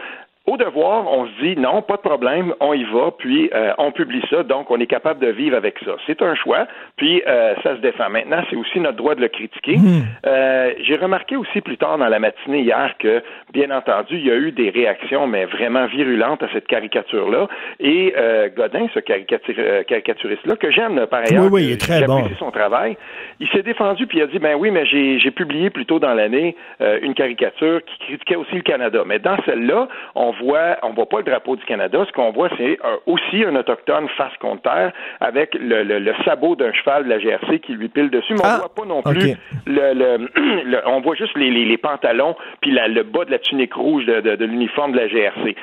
Au 0.44 0.56
devoir, 0.56 1.06
on 1.06 1.26
se 1.26 1.30
dit 1.40 1.56
non, 1.56 1.82
pas 1.82 1.94
de 1.94 2.00
problème, 2.00 2.52
on 2.58 2.72
y 2.74 2.82
va, 2.82 3.12
puis 3.16 3.48
euh, 3.54 3.72
on 3.78 3.92
publie 3.92 4.22
ça, 4.28 4.42
donc 4.42 4.72
on 4.72 4.80
est 4.80 4.88
capable 4.88 5.20
de 5.20 5.30
vivre 5.30 5.56
avec 5.56 5.76
ça. 5.84 5.92
C'est 6.04 6.20
un 6.20 6.34
choix, 6.34 6.66
puis 6.96 7.22
euh, 7.28 7.54
ça 7.62 7.76
se 7.76 7.80
défend. 7.80 8.10
Maintenant, 8.10 8.42
c'est 8.50 8.56
aussi 8.56 8.80
notre 8.80 8.96
droit 8.96 9.14
de 9.14 9.20
le 9.20 9.28
critiquer. 9.28 9.76
Hmm. 9.76 10.02
Euh, 10.26 10.72
j'ai 10.82 10.96
remarqué 10.96 11.36
aussi 11.36 11.60
plus 11.60 11.76
tard 11.76 11.96
dans 11.96 12.08
la 12.08 12.18
matinée 12.18 12.62
hier 12.62 12.92
que, 12.98 13.22
bien 13.52 13.70
entendu, 13.70 14.16
il 14.16 14.26
y 14.26 14.32
a 14.32 14.34
eu 14.34 14.50
des 14.50 14.70
réactions, 14.70 15.28
mais 15.28 15.44
vraiment 15.44 15.86
virulentes 15.86 16.42
à 16.42 16.48
cette 16.52 16.66
caricature-là. 16.66 17.46
Et 17.78 18.12
Godin, 18.56 18.88
ce 18.94 18.98
caricaturiste-là, 18.98 20.56
que 20.56 20.72
j'aime 20.72 21.06
par 21.06 21.20
ailleurs, 21.20 21.44
oui, 21.52 21.68
oui, 21.70 21.78
très 21.78 22.04
bon. 22.04 22.24
son 22.40 22.50
travail, 22.50 22.96
il 23.38 23.48
s'est 23.50 23.62
défendu 23.62 24.08
puis 24.08 24.18
il 24.18 24.22
a 24.22 24.26
dit 24.26 24.40
ben 24.40 24.56
oui, 24.56 24.72
mais 24.72 24.86
j'ai 24.86 25.30
publié 25.30 25.70
plus 25.70 25.86
tôt 25.86 26.00
dans 26.00 26.14
l'année 26.14 26.56
une 26.80 27.14
caricature 27.14 27.80
qui 27.84 27.98
critiquait 28.06 28.36
aussi 28.36 28.56
le 28.56 28.62
Canada. 28.62 29.04
Mais 29.06 29.20
dans 29.20 29.36
celle-là, 29.44 29.86
on 30.16 30.31
on 30.32 30.44
voit, 30.44 30.78
on 30.82 30.90
voit 30.90 31.08
pas 31.08 31.18
le 31.18 31.24
drapeau 31.24 31.56
du 31.56 31.64
Canada. 31.64 32.04
Ce 32.06 32.12
qu'on 32.12 32.30
voit, 32.30 32.48
c'est 32.56 32.78
aussi 33.06 33.44
un 33.44 33.54
autochtone 33.56 34.08
face 34.16 34.32
contre 34.40 34.62
terre 34.62 34.92
avec 35.20 35.54
le, 35.58 36.12
sabot 36.24 36.56
d'un 36.56 36.72
cheval 36.72 37.04
de 37.04 37.08
la 37.10 37.18
GRC 37.18 37.60
qui 37.60 37.72
lui 37.74 37.88
pile 37.88 38.10
dessus. 38.10 38.34
Mais 38.34 38.40
on 38.40 38.44
ah, 38.44 38.58
voit 38.58 38.74
pas 38.74 38.84
non 38.84 39.02
plus 39.02 39.34
le, 39.66 40.88
on 40.88 41.00
voit 41.00 41.14
juste 41.14 41.36
les, 41.36 41.76
pantalons 41.78 42.36
puis 42.60 42.70
le 42.70 43.02
bas 43.02 43.24
de 43.24 43.30
la 43.30 43.38
tunique 43.38 43.74
rouge 43.74 44.06
de, 44.06 44.44
l'uniforme 44.44 44.92
de 44.92 44.98
la 44.98 45.08
GRC. 45.08 45.56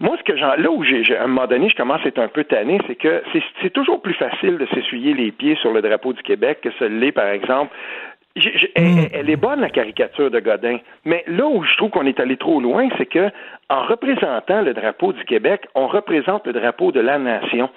Moi, 0.00 0.16
ce 0.16 0.22
que 0.22 0.36
j'en, 0.36 0.54
là 0.54 0.70
où 0.70 0.84
j'ai, 0.84 1.16
à 1.16 1.24
un 1.24 1.26
moment 1.26 1.48
donné, 1.48 1.68
je 1.68 1.74
commence 1.74 2.00
à 2.04 2.08
être 2.08 2.20
un 2.20 2.28
peu 2.28 2.44
tanné, 2.44 2.78
c'est 2.86 2.94
que 2.94 3.22
c'est, 3.62 3.70
toujours 3.70 4.00
plus 4.00 4.14
facile 4.14 4.56
de 4.56 4.66
s'essuyer 4.66 5.12
les 5.12 5.32
pieds 5.32 5.56
sur 5.56 5.72
le 5.72 5.82
drapeau 5.82 6.12
du 6.12 6.22
Québec 6.22 6.60
que 6.62 6.70
ce 6.78 6.84
l'est, 6.84 7.10
par 7.10 7.26
exemple, 7.26 7.74
Mm. 8.36 9.06
elle, 9.12 9.30
est 9.30 9.36
bonne, 9.36 9.60
la 9.60 9.70
caricature 9.70 10.30
de 10.30 10.40
Godin. 10.40 10.78
Mais 11.04 11.24
là 11.26 11.46
où 11.46 11.64
je 11.64 11.76
trouve 11.76 11.90
qu'on 11.90 12.06
est 12.06 12.20
allé 12.20 12.36
trop 12.36 12.60
loin, 12.60 12.88
c'est 12.96 13.06
que 13.06 13.30
en 13.68 13.84
représentant 13.86 14.62
le 14.62 14.74
drapeau 14.74 15.12
du 15.12 15.24
Québec, 15.24 15.66
on 15.74 15.88
représente 15.88 16.46
le 16.46 16.52
drapeau 16.52 16.92
de 16.92 17.00
la 17.00 17.18
nation. 17.18 17.68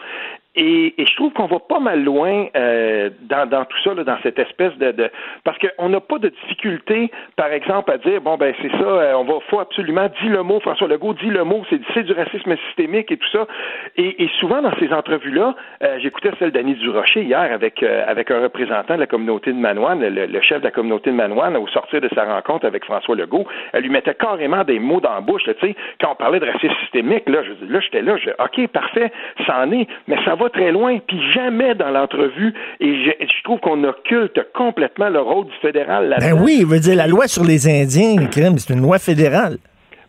Et, 0.56 0.94
je 0.98 1.16
trouve 1.16 1.32
qu'on 1.32 1.46
va 1.46 1.60
pas 1.60 1.80
mal 1.80 2.04
loin 2.04 2.48
euh, 2.58 3.10
dans, 3.22 3.48
dans, 3.48 3.64
tout 3.64 3.78
ça, 3.86 3.94
là, 3.94 4.04
dans 4.04 4.18
cette 4.22 4.38
espèce 4.38 4.76
de, 4.78 4.92
de 4.92 5.10
parce 5.46 5.58
qu'on 5.60 5.88
n'a 5.88 6.02
pas 6.02 6.20
de 6.20 6.28
difficulté, 6.28 7.10
par 7.38 7.54
exemple, 7.54 7.90
à 7.90 7.98
dire 7.98 8.20
bon 8.20 8.36
ben 8.36 8.54
c'est 8.62 8.72
ça, 8.72 8.84
euh, 8.84 9.14
on 9.16 9.24
va 9.24 9.36
faut 9.50 9.62
absolument 9.62 10.10
dire 10.22 10.32
le 10.32 10.44
mot, 10.44 10.60
François 10.60 10.90
Legault 10.90 11.14
dit 11.14 11.30
le 11.30 11.46
mot, 11.46 11.64
c'est 11.70 12.04
du 12.04 12.12
racisme 12.12 12.58
systémique 12.68 13.12
et 13.12 13.18
tout 13.18 13.30
ça. 13.32 13.48
Et, 13.96 14.24
et 14.24 14.30
souvent 14.42 14.62
dans 14.62 14.76
ces 14.78 14.92
entrevues-là, 14.92 15.56
euh, 15.84 16.00
j'écoutais 16.00 16.32
celle 16.38 16.52
d'Annie 16.52 16.76
Durocher 16.76 17.22
hier 17.22 17.52
avec 17.54 17.82
avec 17.82 18.30
un 18.30 18.42
représentant 18.42 18.96
de 18.96 19.00
la 19.00 19.08
communauté 19.08 19.54
de 19.54 19.58
Manoine, 19.58 20.02
le, 20.02 20.42
chef 20.42 20.60
de 20.60 20.66
la 20.66 20.72
communauté 20.72 21.12
de 21.12 21.16
Manoine, 21.16 21.56
au 21.56 21.68
sortir 21.68 22.02
de 22.02 22.10
sa 22.14 22.26
rencontre 22.26 22.66
avec 22.66 22.84
François 22.84 23.16
Legault, 23.16 23.48
elle 23.72 23.84
lui 23.84 23.90
mettait 23.90 24.16
carrément 24.16 24.66
des 24.66 24.80
mots 24.80 25.00
dans 25.00 25.14
la 25.14 25.22
bouche, 25.22 25.44
tu 25.44 25.54
sais, 25.62 25.76
quand 26.02 26.12
on 26.12 26.16
parlait 26.16 26.40
de 26.40 26.46
racisme 26.46 26.76
systémique, 26.82 27.28
là, 27.30 27.40
je, 27.44 27.72
là 27.72 27.80
j'étais 27.80 28.02
là, 28.02 28.18
je, 28.18 28.32
ok 28.32 28.68
parfait, 28.70 29.12
ça 29.48 29.60
en 29.60 29.72
est, 29.72 29.88
mais 30.08 30.18
ça 30.26 30.36
va 30.36 30.41
très 30.50 30.72
loin, 30.72 31.00
puis 31.06 31.20
jamais 31.34 31.76
dans 31.76 31.90
l'entrevue, 31.90 32.54
et 32.80 33.06
je, 33.06 33.44
trouve 33.44 33.60
qu'on 33.60 33.84
occulte 33.84 34.40
complètement 34.54 35.10
le 35.10 35.20
rôle 35.20 35.46
du 35.46 35.54
fédéral 35.62 36.10
là-dedans. 36.10 36.36
Ben 36.36 36.44
oui, 36.44 36.64
veut 36.66 36.80
dire, 36.80 36.96
la 36.96 37.08
loi 37.08 37.28
sur 37.28 37.44
les 37.44 37.68
Indiens, 37.68 38.16
c'est 38.32 38.74
une 38.74 38.82
loi 38.82 39.00
fédérale. 39.00 39.58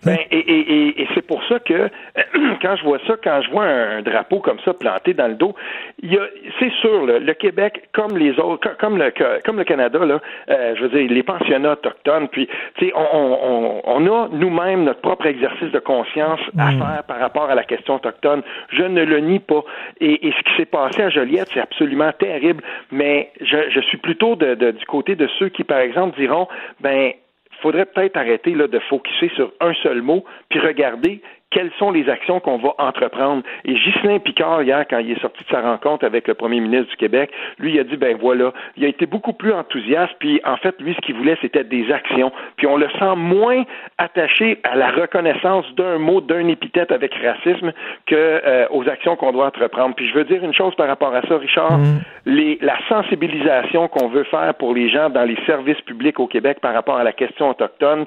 Ben, 0.05 0.19
et, 0.31 0.39
et, 0.39 1.03
et 1.03 1.09
c'est 1.15 1.27
pour 1.27 1.43
ça 1.45 1.59
que 1.61 1.89
quand 2.63 2.77
je 2.77 2.85
vois 2.85 2.99
ça, 3.07 3.15
quand 3.23 3.41
je 3.43 3.51
vois 3.51 3.65
un 3.65 4.03
drapeau 4.03 4.41
comme 4.41 4.59
ça 4.65 4.75
planté 4.75 5.15
dans 5.15 5.29
le 5.29 5.35
dos, 5.35 5.55
il 6.03 6.13
y 6.13 6.19
a, 6.19 6.23
c'est 6.59 6.73
sûr, 6.81 7.07
le 7.07 7.33
Québec, 7.35 7.89
comme 7.93 8.17
les 8.17 8.39
autres, 8.39 8.77
comme 8.79 8.99
le, 8.99 9.13
comme 9.45 9.59
le 9.59 9.65
Canada, 9.65 10.05
là, 10.05 10.21
euh, 10.51 10.75
je 10.77 10.83
veux 10.83 10.89
dire, 10.89 11.11
les 11.11 11.23
pensionnats 11.23 11.73
autochtones, 11.73 12.29
puis, 12.29 12.49
tu 12.77 12.87
sais, 12.87 12.93
on, 12.95 13.01
on, 13.05 13.83
on, 13.85 14.07
a 14.07 14.29
nous-mêmes 14.33 14.85
notre 14.85 15.01
propre 15.01 15.27
exercice 15.27 15.71
de 15.71 15.79
conscience 15.79 16.41
à 16.59 16.73
mm. 16.73 16.79
faire 16.79 17.03
par 17.07 17.19
rapport 17.19 17.51
à 17.51 17.55
la 17.55 17.65
question 17.65 17.97
autochtone. 17.97 18.43
Je 18.71 18.83
ne 18.83 19.05
le 19.05 19.21
nie 19.21 19.39
pas. 19.39 19.63
Et, 20.01 20.27
et 20.27 20.33
ce 20.33 20.43
qui 20.51 20.57
s'est 20.57 20.67
passé 20.67 21.03
à 21.03 21.11
Joliette, 21.11 21.49
c'est 21.53 21.61
absolument 21.61 22.13
terrible. 22.19 22.63
Mais 22.91 23.31
je, 23.41 23.71
je 23.71 23.81
suis 23.81 23.99
plutôt 23.99 24.37
de, 24.37 24.55
de, 24.55 24.73
du 24.73 24.85
côté 24.87 25.15
de 25.15 25.29
ceux 25.39 25.49
qui, 25.49 25.65
par 25.65 25.79
exemple, 25.79 26.19
diront, 26.19 26.49
ben 26.81 27.13
faudrait 27.63 27.87
peut-être 27.87 28.17
arrêter 28.17 28.55
là, 28.55 28.67
de 28.67 28.79
focuser 28.81 29.31
sur 29.35 29.53
un 29.61 29.73
seul 29.75 30.03
mot, 30.03 30.25
puis 30.51 30.59
regarder 30.61 31.23
quelles 31.53 31.71
sont 31.79 31.91
les 31.91 32.09
actions 32.09 32.41
qu'on 32.41 32.59
va 32.59 32.75
entreprendre. 32.79 33.43
Et 33.65 33.75
Ghislain 33.75 34.19
Picard, 34.19 34.63
hier, 34.63 34.85
quand 34.89 34.99
il 34.99 35.13
est 35.13 35.21
sorti 35.21 35.45
de 35.45 35.51
sa 35.51 35.61
rencontre 35.61 36.05
avec 36.05 36.27
le 36.27 36.35
premier 36.35 36.61
ministre 36.61 36.91
du 36.91 36.97
Québec, 36.97 37.31
lui, 37.59 37.75
il 37.75 37.79
a 37.81 37.85
dit, 37.85 37.97
ben 37.97 38.17
voilà, 38.21 38.53
il 38.77 38.85
a 38.85 38.89
été 38.89 39.07
beaucoup 39.07 39.33
plus 39.33 39.53
enthousiaste, 39.53 40.15
puis 40.19 40.41
en 40.45 40.57
fait, 40.57 40.75
lui, 40.81 40.95
ce 40.95 41.01
qu'il 41.01 41.15
voulait, 41.15 41.37
c'était 41.41 41.65
des 41.65 41.93
actions. 41.93 42.33
Puis 42.57 42.67
on 42.67 42.77
le 42.77 42.89
sent 42.99 43.17
moins 43.17 43.65
attaché 43.99 44.59
à 44.65 44.77
la 44.77 44.91
reconnaissance 44.91 45.67
d'un 45.77 45.99
mot, 45.99 46.21
d'un 46.21 46.49
épithète 46.49 46.91
avec 46.91 47.15
racisme 47.15 47.73
que 48.07 48.15
euh, 48.15 48.67
aux 48.71 48.89
actions 48.89 49.17
qu'on 49.17 49.33
doit 49.33 49.47
entreprendre. 49.47 49.95
Puis 49.95 50.09
je 50.09 50.15
veux 50.15 50.25
dire 50.25 50.43
une 50.43 50.55
chose 50.55 50.75
par 50.75 50.89
rapport 50.89 51.15
à 51.15 51.23
ça, 51.23 51.37
Richard, 51.37 51.79
mm. 51.79 52.01
les, 52.27 52.59
la 52.63 52.77
sensibilisation 52.89 53.89
qu'on 53.89 54.09
veut 54.09 54.25
faire 54.25 54.55
pour 54.55 54.75
les 54.75 54.89
gens 54.89 55.11
dans 55.11 55.25
les 55.25 55.37
services 55.47 55.81
publics 55.83 56.19
au 56.19 56.27
Québec 56.27 56.59
par 56.61 56.73
rapport 56.73 56.97
à 56.97 57.05
la 57.05 57.13
question 57.13 57.51
autochtone, 57.51 58.07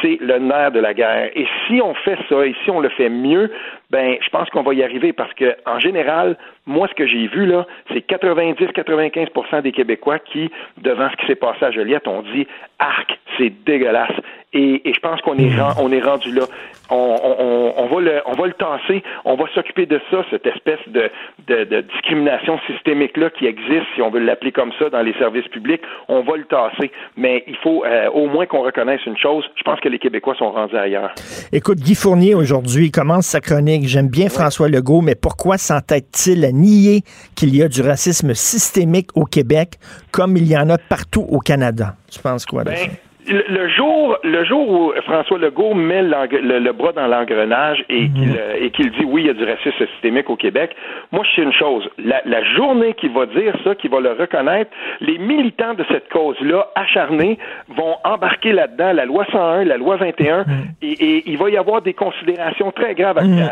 c'est 0.00 0.18
le 0.20 0.38
nerf 0.38 0.72
de 0.72 0.80
la 0.80 0.94
guerre. 0.94 1.30
Et 1.34 1.46
si 1.66 1.80
on 1.80 1.94
fait 1.94 2.18
ça, 2.28 2.46
et 2.46 2.54
si 2.64 2.70
on 2.70 2.81
le 2.82 2.88
fait 2.90 3.08
mieux, 3.08 3.50
ben 3.92 4.16
je 4.24 4.30
pense 4.30 4.48
qu'on 4.48 4.62
va 4.62 4.72
y 4.72 4.82
arriver 4.82 5.12
parce 5.12 5.34
que 5.34 5.54
en 5.66 5.78
général, 5.78 6.38
moi 6.66 6.88
ce 6.88 6.94
que 6.94 7.06
j'ai 7.06 7.26
vu 7.28 7.44
là, 7.44 7.66
c'est 7.92 8.08
90-95% 8.08 9.60
des 9.60 9.72
Québécois 9.72 10.18
qui, 10.18 10.50
devant 10.78 11.10
ce 11.10 11.16
qui 11.16 11.26
s'est 11.26 11.34
passé 11.34 11.66
à 11.66 11.70
Joliette, 11.70 12.08
ont 12.08 12.22
dit 12.22 12.46
arc, 12.78 13.18
c'est 13.36 13.52
dégueulasse. 13.64 14.16
Et, 14.54 14.82
je 14.84 15.00
pense 15.00 15.20
qu'on 15.22 15.38
est, 15.38 16.00
rendu 16.00 16.30
là. 16.30 16.42
On, 16.90 17.86
va 17.90 18.00
le, 18.00 18.20
on 18.26 18.32
va 18.32 18.46
le 18.46 18.52
tasser. 18.52 19.02
On 19.24 19.34
va 19.34 19.44
s'occuper 19.54 19.86
de 19.86 19.98
ça, 20.10 20.24
cette 20.30 20.44
espèce 20.46 20.80
de, 20.88 21.10
de, 21.46 21.80
discrimination 21.80 22.58
systémique 22.66 23.16
là 23.16 23.30
qui 23.30 23.46
existe, 23.46 23.86
si 23.94 24.02
on 24.02 24.10
veut 24.10 24.20
l'appeler 24.20 24.52
comme 24.52 24.72
ça, 24.78 24.90
dans 24.90 25.00
les 25.00 25.14
services 25.14 25.48
publics. 25.48 25.80
On 26.08 26.20
va 26.20 26.36
le 26.36 26.44
tasser. 26.44 26.90
Mais 27.16 27.44
il 27.46 27.56
faut 27.56 27.82
euh, 27.86 28.10
au 28.10 28.26
moins 28.26 28.44
qu'on 28.44 28.60
reconnaisse 28.60 29.00
une 29.06 29.16
chose. 29.16 29.44
Je 29.56 29.62
pense 29.62 29.80
que 29.80 29.88
les 29.88 29.98
Québécois 29.98 30.34
sont 30.34 30.50
rendus 30.50 30.76
ailleurs. 30.76 31.14
Écoute, 31.50 31.78
Guy 31.78 31.94
Fournier 31.94 32.34
aujourd'hui 32.34 32.90
commence 32.90 33.26
sa 33.26 33.40
chronique. 33.40 33.81
J'aime 33.84 34.08
bien 34.08 34.28
François 34.28 34.68
Legault, 34.68 35.00
mais 35.00 35.14
pourquoi 35.14 35.58
s'entête-t-il 35.58 36.44
à 36.44 36.52
nier 36.52 37.04
qu'il 37.34 37.54
y 37.54 37.62
a 37.62 37.68
du 37.68 37.82
racisme 37.82 38.34
systémique 38.34 39.10
au 39.14 39.24
Québec 39.24 39.78
comme 40.10 40.36
il 40.36 40.46
y 40.46 40.56
en 40.56 40.70
a 40.70 40.78
partout 40.78 41.26
au 41.28 41.38
Canada? 41.38 41.96
Tu 42.10 42.20
penses 42.20 42.46
quoi 42.46 42.64
de 42.64 42.70
ben, 42.70 42.90
le 43.28 43.68
jour, 43.68 44.16
le 44.24 44.44
jour 44.44 44.68
où 44.68 44.92
François 45.02 45.38
Legault 45.38 45.74
met 45.74 46.02
le, 46.02 46.72
bras 46.72 46.92
dans 46.92 47.06
l'engrenage 47.06 47.84
et 47.88 48.08
mhm. 48.08 48.14
qu'il 48.14 48.36
euh, 48.36 48.56
et 48.60 48.70
qu'il 48.70 48.90
dit 48.90 49.04
oui, 49.04 49.22
il 49.22 49.26
y 49.28 49.30
a 49.30 49.34
du 49.34 49.44
racisme 49.44 49.86
systémique 49.92 50.28
au 50.28 50.36
Québec, 50.36 50.74
moi 51.12 51.22
je 51.24 51.36
sais 51.36 51.42
une 51.42 51.52
chose. 51.52 51.88
La, 51.98 52.42
journée 52.56 52.94
qu'il 52.94 53.12
va 53.12 53.26
dire 53.26 53.54
ça, 53.64 53.74
qu'il 53.74 53.90
va 53.90 54.00
le 54.00 54.12
reconnaître, 54.12 54.70
les 55.00 55.18
militants 55.18 55.74
de 55.74 55.84
cette 55.88 56.08
cause-là, 56.08 56.66
acharnés, 56.74 57.38
vont 57.68 57.96
embarquer 58.04 58.52
là-dedans 58.52 58.92
la 58.92 59.04
loi 59.04 59.24
101, 59.30 59.64
la 59.64 59.76
loi 59.76 59.96
21, 59.96 60.38
mhm. 60.38 60.46
et, 60.82 61.22
il 61.26 61.38
va 61.38 61.50
y 61.50 61.56
avoir 61.56 61.82
des 61.82 61.94
considérations 61.94 62.72
très 62.72 62.94
graves 62.94 63.22
mhm. 63.22 63.48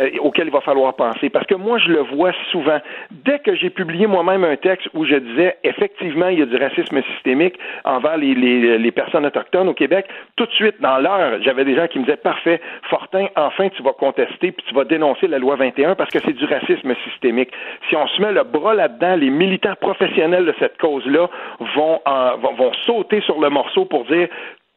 euh, 0.00 0.08
auxquelles 0.20 0.48
il 0.48 0.52
va 0.52 0.60
falloir 0.60 0.94
penser. 0.94 1.30
Parce 1.30 1.46
que 1.46 1.54
moi 1.54 1.78
je 1.78 1.88
le 1.88 2.00
vois 2.00 2.32
souvent. 2.50 2.78
Dès 3.24 3.38
que 3.38 3.54
j'ai 3.54 3.70
publié 3.70 4.06
moi-même 4.08 4.44
un 4.44 4.56
texte 4.56 4.88
où 4.94 5.04
je 5.04 5.14
disais 5.14 5.56
effectivement 5.62 6.28
il 6.28 6.40
y 6.40 6.42
a 6.42 6.46
du 6.46 6.56
racisme 6.56 7.00
systémique 7.14 7.54
envers 7.84 8.16
les, 8.16 8.34
les 8.34 8.79
les 8.80 8.92
personnes 8.92 9.26
autochtones 9.26 9.68
au 9.68 9.74
Québec, 9.74 10.06
tout 10.36 10.46
de 10.46 10.52
suite, 10.52 10.80
dans 10.80 10.98
l'heure, 10.98 11.40
j'avais 11.42 11.64
des 11.64 11.76
gens 11.76 11.86
qui 11.86 11.98
me 11.98 12.04
disaient 12.04 12.16
Parfait, 12.16 12.60
Fortin, 12.88 13.26
enfin, 13.36 13.68
tu 13.70 13.82
vas 13.82 13.92
contester 13.92 14.52
puis 14.52 14.64
tu 14.66 14.74
vas 14.74 14.84
dénoncer 14.84 15.26
la 15.26 15.38
loi 15.38 15.56
21 15.56 15.94
parce 15.94 16.10
que 16.10 16.18
c'est 16.20 16.32
du 16.32 16.44
racisme 16.44 16.94
systémique. 17.04 17.50
Si 17.88 17.96
on 17.96 18.06
se 18.08 18.20
met 18.20 18.32
le 18.32 18.44
bras 18.44 18.74
là-dedans, 18.74 19.16
les 19.16 19.30
militants 19.30 19.74
professionnels 19.80 20.46
de 20.46 20.54
cette 20.58 20.78
cause-là 20.78 21.28
vont, 21.76 22.00
vont, 22.06 22.54
vont 22.54 22.72
sauter 22.86 23.20
sur 23.22 23.40
le 23.40 23.50
morceau 23.50 23.84
pour 23.84 24.04
dire 24.04 24.28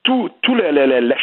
tout, 0.03 0.29
tout 0.41 0.55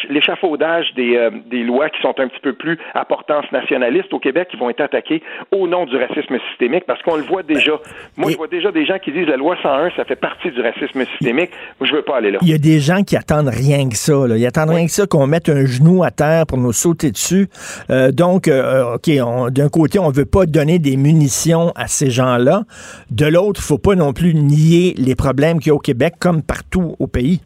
l'échafaudage 0.08 0.86
des, 0.96 1.14
euh, 1.16 1.30
des 1.50 1.62
lois 1.62 1.90
qui 1.90 2.00
sont 2.00 2.14
un 2.18 2.28
petit 2.28 2.40
peu 2.42 2.54
plus 2.54 2.78
à 2.94 3.04
portance 3.04 3.44
nationaliste 3.52 4.12
au 4.14 4.18
Québec 4.18 4.48
qui 4.50 4.56
vont 4.56 4.70
être 4.70 4.80
attaquées 4.80 5.22
au 5.52 5.68
nom 5.68 5.84
du 5.84 5.96
racisme 5.96 6.38
systémique 6.50 6.84
parce 6.86 7.02
qu'on 7.02 7.16
le 7.16 7.22
voit 7.22 7.42
déjà. 7.42 7.72
Moi, 8.16 8.30
je 8.30 8.36
vois 8.38 8.48
déjà 8.48 8.72
des 8.72 8.86
gens 8.86 8.98
qui 8.98 9.12
disent 9.12 9.26
la 9.26 9.36
loi 9.36 9.56
101, 9.62 9.90
ça 9.96 10.04
fait 10.04 10.16
partie 10.16 10.50
du 10.50 10.62
racisme 10.62 11.04
systémique. 11.04 11.50
Je 11.82 11.94
veux 11.94 12.02
pas 12.02 12.16
aller 12.16 12.30
là. 12.30 12.38
Il 12.40 12.48
y 12.48 12.54
a 12.54 12.58
des 12.58 12.80
gens 12.80 13.02
qui 13.02 13.16
attendent 13.16 13.48
rien 13.48 13.86
que 13.88 13.96
ça. 13.96 14.26
Là. 14.26 14.38
Ils 14.38 14.46
attendent 14.46 14.70
rien 14.70 14.86
que 14.86 14.92
ça 14.92 15.06
qu'on 15.06 15.26
mette 15.26 15.50
un 15.50 15.66
genou 15.66 16.02
à 16.02 16.10
terre 16.10 16.46
pour 16.46 16.56
nous 16.56 16.72
sauter 16.72 17.10
dessus. 17.10 17.48
Euh, 17.90 18.12
donc, 18.12 18.48
euh, 18.48 18.94
OK, 18.94 19.10
d'un 19.50 19.68
côté, 19.68 19.98
on 19.98 20.08
veut 20.08 20.24
pas 20.24 20.46
donner 20.46 20.78
des 20.78 20.96
munitions 20.96 21.72
à 21.76 21.86
ces 21.86 22.10
gens-là. 22.10 22.62
De 23.10 23.26
l'autre, 23.26 23.60
il 23.62 23.66
faut 23.66 23.78
pas 23.78 23.94
non 23.94 24.14
plus 24.14 24.34
nier 24.34 24.94
les 24.96 25.14
problèmes 25.14 25.58
qu'il 25.58 25.68
y 25.68 25.70
a 25.70 25.74
au 25.74 25.80
Québec 25.80 26.14
comme 26.18 26.42
partout 26.42 26.96
au 26.98 27.06
pays 27.06 27.40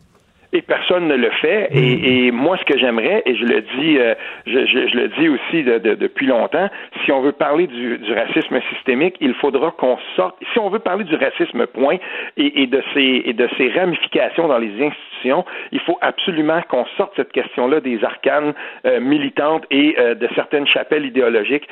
et 0.54 0.62
personne 0.62 1.08
ne 1.08 1.16
le 1.16 1.30
fait. 1.30 1.68
Et, 1.72 2.30
mm. 2.30 2.34
moi, 2.34 2.56
ce 2.56 2.64
que 2.64 2.78
j'aimerais, 2.78 3.22
et 3.26 3.34
je 3.34 3.44
le 3.44 3.60
dis, 3.60 3.98
euh, 3.98 4.14
je, 4.46 4.64
je, 4.66 4.96
le 4.96 5.08
dis 5.08 5.28
aussi 5.28 5.64
de, 5.64 5.78
depuis 5.78 6.26
longtemps, 6.26 6.70
si 7.04 7.12
on 7.12 7.20
veut 7.20 7.32
parler 7.32 7.66
du, 7.66 7.98
du 7.98 8.12
racisme 8.12 8.60
systémique, 8.72 9.16
il 9.20 9.34
faudra 9.34 9.72
qu'on 9.72 9.98
sorte. 10.16 10.36
Si 10.52 10.58
on 10.58 10.70
veut 10.70 10.78
parler 10.78 11.04
du 11.04 11.16
racisme, 11.16 11.66
point, 11.66 11.96
et, 12.36 12.62
et 12.62 12.66
de 12.66 12.82
ses 12.94 13.22
et 13.26 13.32
de 13.32 13.48
ses 13.58 13.70
ramifications 13.70 14.46
dans 14.48 14.58
les 14.58 14.72
institutions, 14.80 15.44
il 15.72 15.80
faut 15.80 15.98
absolument 16.00 16.60
qu'on 16.68 16.86
sorte 16.96 17.12
cette 17.16 17.32
question-là 17.32 17.80
des 17.80 18.04
arcanes 18.04 18.54
euh, 18.86 19.00
militantes 19.00 19.64
et 19.70 19.96
euh, 19.98 20.14
de 20.14 20.28
certaines 20.34 20.66
chapelles 20.66 21.04
idéologiques. 21.04 21.68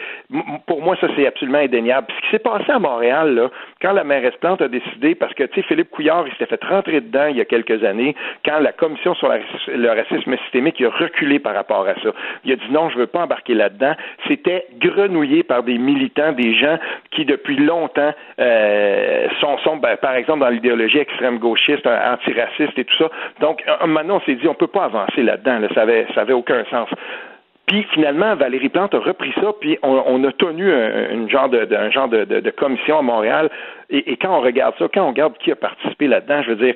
pour 0.67 0.83
moi, 0.83 0.97
ça 1.01 1.07
c'est 1.17 1.27
absolument 1.27 1.59
indéniable. 1.59 2.09
ce 2.17 2.23
qui 2.23 2.31
s'est 2.33 2.39
passé 2.39 2.71
à 2.71 2.79
Montréal, 2.79 3.35
là, 3.35 3.51
quand 3.81 3.93
la 3.93 4.05
mairesse 4.05 4.35
Plante 4.41 4.63
a 4.63 4.69
décidé, 4.69 5.15
parce 5.15 5.35
que 5.35 5.45
tu 5.45 5.61
sais, 5.61 5.67
Philippe 5.67 5.91
Couillard, 5.91 6.25
il 6.27 6.33
s'était 6.33 6.47
fait 6.47 6.65
rentrer 6.65 7.01
dedans 7.01 7.27
il 7.27 7.37
y 7.37 7.41
a 7.41 7.45
quelques 7.45 7.85
années, 7.85 8.17
quand 8.45 8.59
la 8.59 8.72
la 8.73 8.79
commission 8.79 9.15
sur 9.15 9.29
le 9.29 9.89
racisme 9.89 10.37
systémique 10.45 10.81
a 10.81 10.89
reculé 10.89 11.39
par 11.39 11.55
rapport 11.55 11.87
à 11.87 11.95
ça. 11.95 12.11
Il 12.45 12.53
a 12.53 12.57
dit 12.57 12.71
non, 12.71 12.89
je 12.89 12.99
veux 12.99 13.07
pas 13.07 13.21
embarquer 13.21 13.55
là-dedans. 13.55 13.95
C'était 14.29 14.67
grenouillé 14.79 15.43
par 15.43 15.63
des 15.63 15.79
militants, 15.79 16.33
des 16.33 16.55
gens 16.55 16.79
qui 17.11 17.25
depuis 17.25 17.57
longtemps 17.57 18.13
euh, 18.41 19.29
sont, 19.41 19.59
sont 19.59 19.77
ben, 19.77 19.97
par 19.97 20.15
exemple, 20.15 20.41
dans 20.41 20.49
l'idéologie 20.49 20.99
extrême 20.99 21.39
gauchiste, 21.39 21.87
antiraciste 21.87 22.79
et 22.79 22.85
tout 22.85 22.97
ça. 22.97 23.11
Donc, 23.41 23.63
maintenant, 23.87 24.17
on 24.17 24.21
s'est 24.21 24.37
dit, 24.37 24.49
on 24.49 24.55
peut 24.55 24.67
pas 24.67 24.85
avancer 24.85 25.23
là-dedans. 25.23 25.61
Ça 25.75 25.83
avait 26.23 26.33
aucun 26.33 26.65
sens. 26.71 26.89
Puis 27.67 27.87
finalement, 27.95 28.35
Valérie 28.35 28.69
Plante 28.69 28.95
a 28.95 28.99
repris 28.99 29.33
ça, 29.41 29.53
puis 29.61 29.79
on, 29.83 30.25
a 30.25 30.33
tenu 30.33 30.71
un, 30.71 31.29
genre 31.29 31.49
de, 31.49 32.51
commission 32.51 32.99
à 32.99 33.03
Montréal 33.03 33.49
Et, 33.93 34.17
quand 34.17 34.39
on 34.39 34.41
regarde 34.41 34.75
ça, 34.79 34.87
quand 34.93 35.05
on 35.05 35.09
regarde 35.09 35.37
qui 35.39 35.53
a 35.53 35.57
participé 35.57 36.07
là-dedans, 36.07 36.43
je 36.43 36.51
veux 36.51 36.57
dire, 36.57 36.75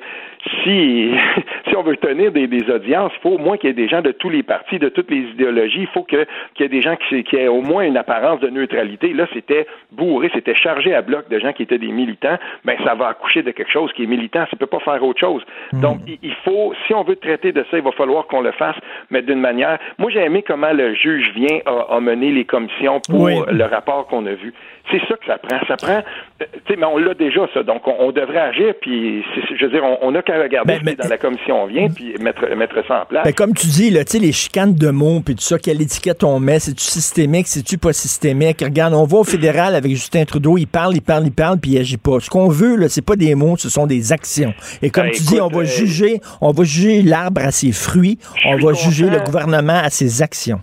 si, 0.63 1.11
si 1.67 1.75
on 1.75 1.81
veut 1.81 1.97
tenir 1.97 2.31
des, 2.31 2.47
audiences, 2.69 3.11
il 3.17 3.21
faut 3.21 3.31
au 3.31 3.37
moins 3.39 3.57
qu'il 3.57 3.69
y 3.69 3.71
ait 3.71 3.73
des 3.73 3.87
gens 3.87 4.01
de 4.01 4.11
tous 4.11 4.29
les 4.29 4.43
partis, 4.43 4.77
de 4.77 4.89
toutes 4.89 5.09
les 5.09 5.21
idéologies. 5.31 5.81
Il 5.81 5.87
faut 5.87 6.03
qu'il 6.03 6.27
y 6.59 6.63
ait 6.63 6.69
des 6.69 6.81
gens 6.81 6.95
qui, 6.95 7.23
qui 7.23 7.35
aient 7.35 7.47
au 7.47 7.61
moins 7.61 7.83
une 7.83 7.97
apparence 7.97 8.39
de 8.39 8.49
neutralité. 8.49 9.13
Là, 9.13 9.25
c'était 9.33 9.65
bourré, 9.91 10.29
c'était 10.33 10.55
chargé 10.55 10.93
à 10.93 11.01
bloc 11.01 11.27
de 11.29 11.39
gens 11.39 11.53
qui 11.53 11.63
étaient 11.63 11.79
des 11.79 11.91
militants. 11.91 12.37
Ben, 12.65 12.77
ça 12.83 12.93
va 12.93 13.07
accoucher 13.07 13.41
de 13.41 13.49
quelque 13.49 13.71
chose 13.71 13.91
qui 13.93 14.03
est 14.03 14.07
militant. 14.07 14.45
Ça 14.51 14.57
peut 14.57 14.67
pas 14.67 14.79
faire 14.79 15.03
autre 15.03 15.19
chose. 15.19 15.43
Hmm. 15.73 15.81
Donc, 15.81 15.97
il 16.07 16.35
faut, 16.45 16.73
si 16.85 16.93
on 16.93 17.03
veut 17.03 17.15
traiter 17.15 17.51
de 17.51 17.65
ça, 17.71 17.77
il 17.77 17.83
va 17.83 17.91
falloir 17.93 18.27
qu'on 18.27 18.41
le 18.41 18.51
fasse, 18.51 18.77
mais 19.09 19.23
d'une 19.23 19.39
manière. 19.39 19.79
Moi, 19.97 20.11
j'ai 20.11 20.21
aimé 20.21 20.43
comment 20.45 20.71
le 20.71 20.93
juge 20.93 21.31
vient 21.33 21.59
à, 21.65 21.99
mener 21.99 22.31
les 22.31 22.45
commissions 22.45 23.01
pour 23.09 23.27
le 23.27 23.63
rapport 23.63 24.05
qu'on 24.07 24.25
a 24.27 24.33
vu. 24.33 24.53
C'est 24.91 25.01
ça 25.07 25.15
que 25.15 25.25
ça 25.25 25.37
prend. 25.37 25.59
Ça 25.67 25.75
prend, 25.75 26.01
euh, 26.41 26.45
tu 26.65 26.73
sais, 26.73 26.75
mais 26.77 26.85
on 26.85 26.97
l'a 27.07 27.13
déjà, 27.13 27.41
ça. 27.53 27.63
Donc, 27.63 27.81
on, 27.87 28.11
devrait 28.11 28.39
agir, 28.39 28.73
puis, 28.81 29.23
je 29.57 29.65
veux 29.65 29.71
dire, 29.71 29.83
on, 30.01 30.11
n'a 30.11 30.21
qu'à 30.21 30.41
regarder 30.41 30.79
ben, 30.83 30.95
dans 30.95 31.09
la 31.09 31.17
commission 31.17 31.65
vient, 31.65 31.87
puis 31.89 32.15
mettre, 32.19 32.47
mettre 32.55 32.85
ça 32.87 33.01
en 33.01 33.05
place. 33.05 33.23
Ben, 33.23 33.33
comme 33.33 33.53
tu 33.53 33.67
dis, 33.67 33.89
là, 33.89 34.01
les 34.19 34.31
chicanes 34.31 34.73
de 34.73 34.89
mots, 34.89 35.21
puis 35.23 35.35
tout 35.35 35.43
ça, 35.43 35.57
quelle 35.59 35.81
étiquette 35.81 36.23
on 36.23 36.39
met, 36.39 36.59
c'est-tu 36.59 36.83
systémique, 36.83 37.47
c'est-tu 37.47 37.77
pas 37.77 37.93
systémique? 37.93 38.61
Regarde, 38.61 38.93
on 38.93 39.05
va 39.05 39.19
au 39.19 39.23
fédéral 39.23 39.75
avec 39.75 39.91
Justin 39.91 40.25
Trudeau, 40.25 40.57
il 40.57 40.67
parle, 40.67 40.95
il 40.95 41.01
parle, 41.01 41.25
il 41.25 41.31
parle, 41.31 41.59
puis 41.59 41.71
il 41.71 41.79
agit 41.79 41.97
pas. 41.97 42.19
Ce 42.19 42.29
qu'on 42.29 42.49
veut, 42.49 42.75
là, 42.75 42.89
c'est 42.89 43.05
pas 43.05 43.15
des 43.15 43.35
mots, 43.35 43.57
ce 43.57 43.69
sont 43.69 43.87
des 43.87 44.11
actions. 44.11 44.53
Et 44.81 44.89
comme 44.89 45.05
ben, 45.05 45.11
tu 45.11 45.23
dis, 45.23 45.41
on 45.41 45.47
va 45.47 45.61
euh, 45.61 45.65
juger, 45.65 46.19
on 46.41 46.51
va 46.51 46.63
juger 46.63 47.01
l'arbre 47.01 47.41
à 47.41 47.51
ses 47.51 47.71
fruits, 47.71 48.17
on 48.45 48.57
va 48.57 48.73
juger 48.73 49.09
le 49.09 49.19
gouvernement 49.19 49.79
à 49.83 49.89
ses 49.89 50.21
actions. 50.21 50.59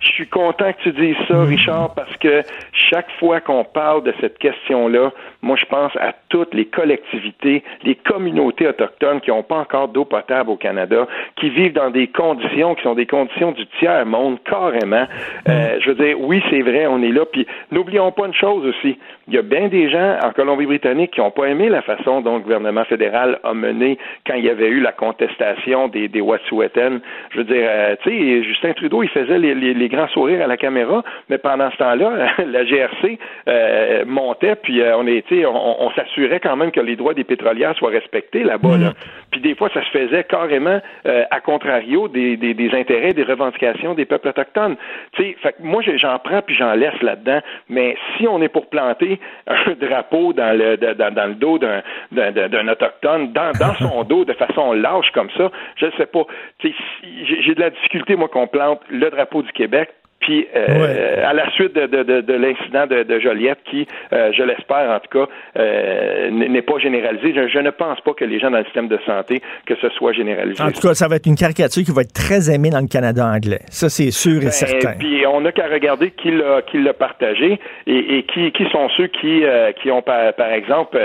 Je 0.00 0.08
suis 0.12 0.28
content 0.28 0.72
que 0.72 0.82
tu 0.82 0.92
dises 0.92 1.16
ça, 1.26 1.34
mm. 1.34 1.48
Richard, 1.48 1.94
parce 1.94 2.16
que 2.18 2.42
chaque 2.72 3.10
fois 3.18 3.40
qu'on 3.40 3.64
parle 3.64 4.04
de 4.04 4.14
cette 4.20 4.38
question-là, 4.38 5.10
moi, 5.42 5.56
je 5.56 5.66
pense 5.66 5.94
à 5.96 6.14
toutes 6.28 6.54
les 6.54 6.66
collectivités, 6.66 7.62
les 7.84 7.94
communautés 7.94 8.66
autochtones 8.66 9.20
qui 9.20 9.30
n'ont 9.30 9.42
pas 9.42 9.58
encore 9.58 9.88
d'eau 9.88 10.04
potable 10.04 10.50
au 10.50 10.56
Canada, 10.56 11.06
qui 11.36 11.50
vivent 11.50 11.72
dans 11.72 11.90
des 11.90 12.08
conditions 12.08 12.74
qui 12.74 12.82
sont 12.82 12.94
des 12.94 13.06
conditions 13.06 13.52
du 13.52 13.66
tiers-monde, 13.78 14.38
carrément. 14.44 15.06
Euh, 15.48 15.78
je 15.80 15.90
veux 15.90 15.94
dire, 15.94 16.20
oui, 16.20 16.42
c'est 16.50 16.62
vrai, 16.62 16.86
on 16.86 17.02
est 17.02 17.12
là. 17.12 17.24
Puis 17.24 17.46
n'oublions 17.70 18.12
pas 18.12 18.26
une 18.26 18.34
chose 18.34 18.66
aussi. 18.66 18.98
Il 19.28 19.34
y 19.34 19.38
a 19.38 19.42
bien 19.42 19.68
des 19.68 19.90
gens 19.90 20.16
en 20.22 20.32
Colombie-Britannique 20.32 21.12
qui 21.12 21.20
n'ont 21.20 21.30
pas 21.30 21.46
aimé 21.46 21.68
la 21.68 21.82
façon 21.82 22.20
dont 22.20 22.36
le 22.36 22.42
gouvernement 22.42 22.84
fédéral 22.84 23.38
a 23.44 23.54
mené 23.54 23.98
quand 24.26 24.34
il 24.34 24.44
y 24.44 24.50
avait 24.50 24.68
eu 24.68 24.80
la 24.80 24.92
contestation 24.92 25.88
des, 25.88 26.08
des 26.08 26.20
Wet'suwet'en. 26.20 26.98
Je 27.30 27.38
veux 27.38 27.44
dire, 27.44 27.66
euh, 27.68 27.96
tu 28.02 28.10
sais, 28.10 28.42
Justin 28.44 28.72
Trudeau, 28.72 29.02
il 29.02 29.08
faisait 29.08 29.38
les, 29.38 29.54
les, 29.54 29.74
les, 29.74 29.87
grands 29.88 30.08
sourires 30.08 30.42
à 30.42 30.46
la 30.46 30.56
caméra, 30.56 31.02
mais 31.28 31.38
pendant 31.38 31.70
ce 31.70 31.76
temps-là, 31.76 32.34
la 32.46 32.64
GRC 32.64 33.18
euh, 33.48 34.04
montait, 34.06 34.56
puis 34.56 34.82
on 34.82 35.06
est 35.06 35.24
on, 35.44 35.90
s'assurait 35.92 36.40
quand 36.40 36.56
même 36.56 36.70
que 36.70 36.80
les 36.80 36.96
droits 36.96 37.14
des 37.14 37.24
pétrolières 37.24 37.76
soient 37.76 37.90
respectés 37.90 38.44
là-bas. 38.44 38.76
Mm. 38.76 38.92
Puis 39.30 39.40
des 39.40 39.54
fois, 39.54 39.68
ça 39.72 39.82
se 39.84 39.90
faisait 39.90 40.24
carrément 40.24 40.80
euh, 41.06 41.24
à 41.30 41.40
contrario 41.40 42.08
des, 42.08 42.36
des, 42.36 42.54
des, 42.54 42.74
intérêts, 42.74 43.12
des 43.12 43.24
revendications 43.24 43.94
des 43.94 44.04
peuples 44.04 44.28
autochtones. 44.28 44.76
fait 45.14 45.54
moi, 45.60 45.82
j'en 45.96 46.18
prends 46.18 46.42
puis 46.42 46.56
j'en 46.56 46.74
laisse 46.74 47.00
là-dedans. 47.02 47.40
Mais 47.68 47.96
si 48.16 48.26
on 48.26 48.40
est 48.42 48.48
pour 48.48 48.68
planter 48.68 49.20
un 49.46 49.72
drapeau 49.80 50.32
dans 50.32 50.56
le 50.56 50.76
dans, 50.76 51.14
dans 51.14 51.26
le 51.26 51.34
dos 51.34 51.58
d'un 51.58 51.82
d'un 52.12 52.68
autochtone, 52.68 53.32
dans, 53.32 53.52
dans 53.58 53.74
son 53.74 54.04
dos 54.08 54.24
de 54.24 54.32
façon 54.32 54.72
lâche 54.72 55.10
comme 55.12 55.30
ça, 55.36 55.50
je 55.76 55.86
ne 55.86 55.90
sais 55.92 56.06
pas. 56.06 56.22
J'ai 56.62 57.54
de 57.54 57.60
la 57.60 57.70
difficulté 57.70 58.16
moi 58.16 58.28
qu'on 58.28 58.46
plante 58.46 58.80
le 58.90 59.10
drapeau 59.10 59.42
du 59.42 59.52
Québec 59.52 59.77
puis 60.20 60.46
euh, 60.54 61.24
à 61.24 61.32
la 61.32 61.50
suite 61.52 61.74
de, 61.74 61.86
de, 61.86 62.20
de, 62.20 62.32
l'incident 62.32 62.86
de, 62.86 63.20
Joliette, 63.20 63.58
qui, 63.70 63.86
euh, 64.12 64.32
je 64.36 64.42
l'espère 64.42 64.90
en 64.90 64.98
tout 64.98 65.26
cas, 65.26 65.32
euh, 65.56 66.30
n'est 66.30 66.62
pas 66.62 66.78
généralisé. 66.78 67.34
Je, 67.34 67.58
ne 67.58 67.70
pense 67.70 68.00
pas 68.00 68.14
que 68.14 68.24
les 68.24 68.40
gens 68.40 68.50
dans 68.50 68.58
le 68.58 68.64
système 68.64 68.88
de 68.88 68.98
santé, 69.06 69.40
que 69.66 69.74
ce 69.80 69.88
soit 69.90 70.12
généralisé. 70.12 70.62
En 70.62 70.72
tout 70.72 70.80
cas, 70.80 70.94
ça 70.94 71.06
va 71.08 71.16
être 71.16 71.26
une 71.26 71.36
caricature 71.36 71.84
qui 71.84 71.92
va 71.92 72.02
être 72.02 72.12
très 72.12 72.52
aimée 72.52 72.70
dans 72.70 72.80
le 72.80 72.88
Canada 72.88 73.26
anglais. 73.26 73.60
Ça, 73.70 73.88
c'est 73.88 74.10
sûr 74.10 74.40
et 74.40 74.46
ben, 74.46 74.50
certain. 74.50 74.94
Puis 74.98 75.24
on 75.26 75.40
n'a 75.40 75.52
qu'à 75.52 75.68
regarder 75.68 76.10
qui 76.10 76.30
l'a 76.32 76.62
qui 76.62 76.82
l'a 76.82 76.94
partagé 76.94 77.60
et, 77.86 78.18
et, 78.18 78.22
qui, 78.24 78.50
qui 78.52 78.64
sont 78.70 78.88
ceux 78.96 79.06
qui, 79.06 79.42
qui 79.80 79.90
ont, 79.90 80.02
par, 80.02 80.32
par 80.34 80.52
exemple, 80.52 80.98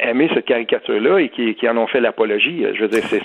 aimé 0.00 0.28
cette 0.34 0.44
caricature-là 0.44 1.20
et 1.20 1.30
qui, 1.30 1.54
qui 1.54 1.68
en 1.68 1.76
ont 1.78 1.86
fait 1.86 2.00
l'apologie. 2.00 2.64
Je 2.74 2.82
veux 2.82 2.88
dire, 2.88 3.02
c'est 3.08 3.22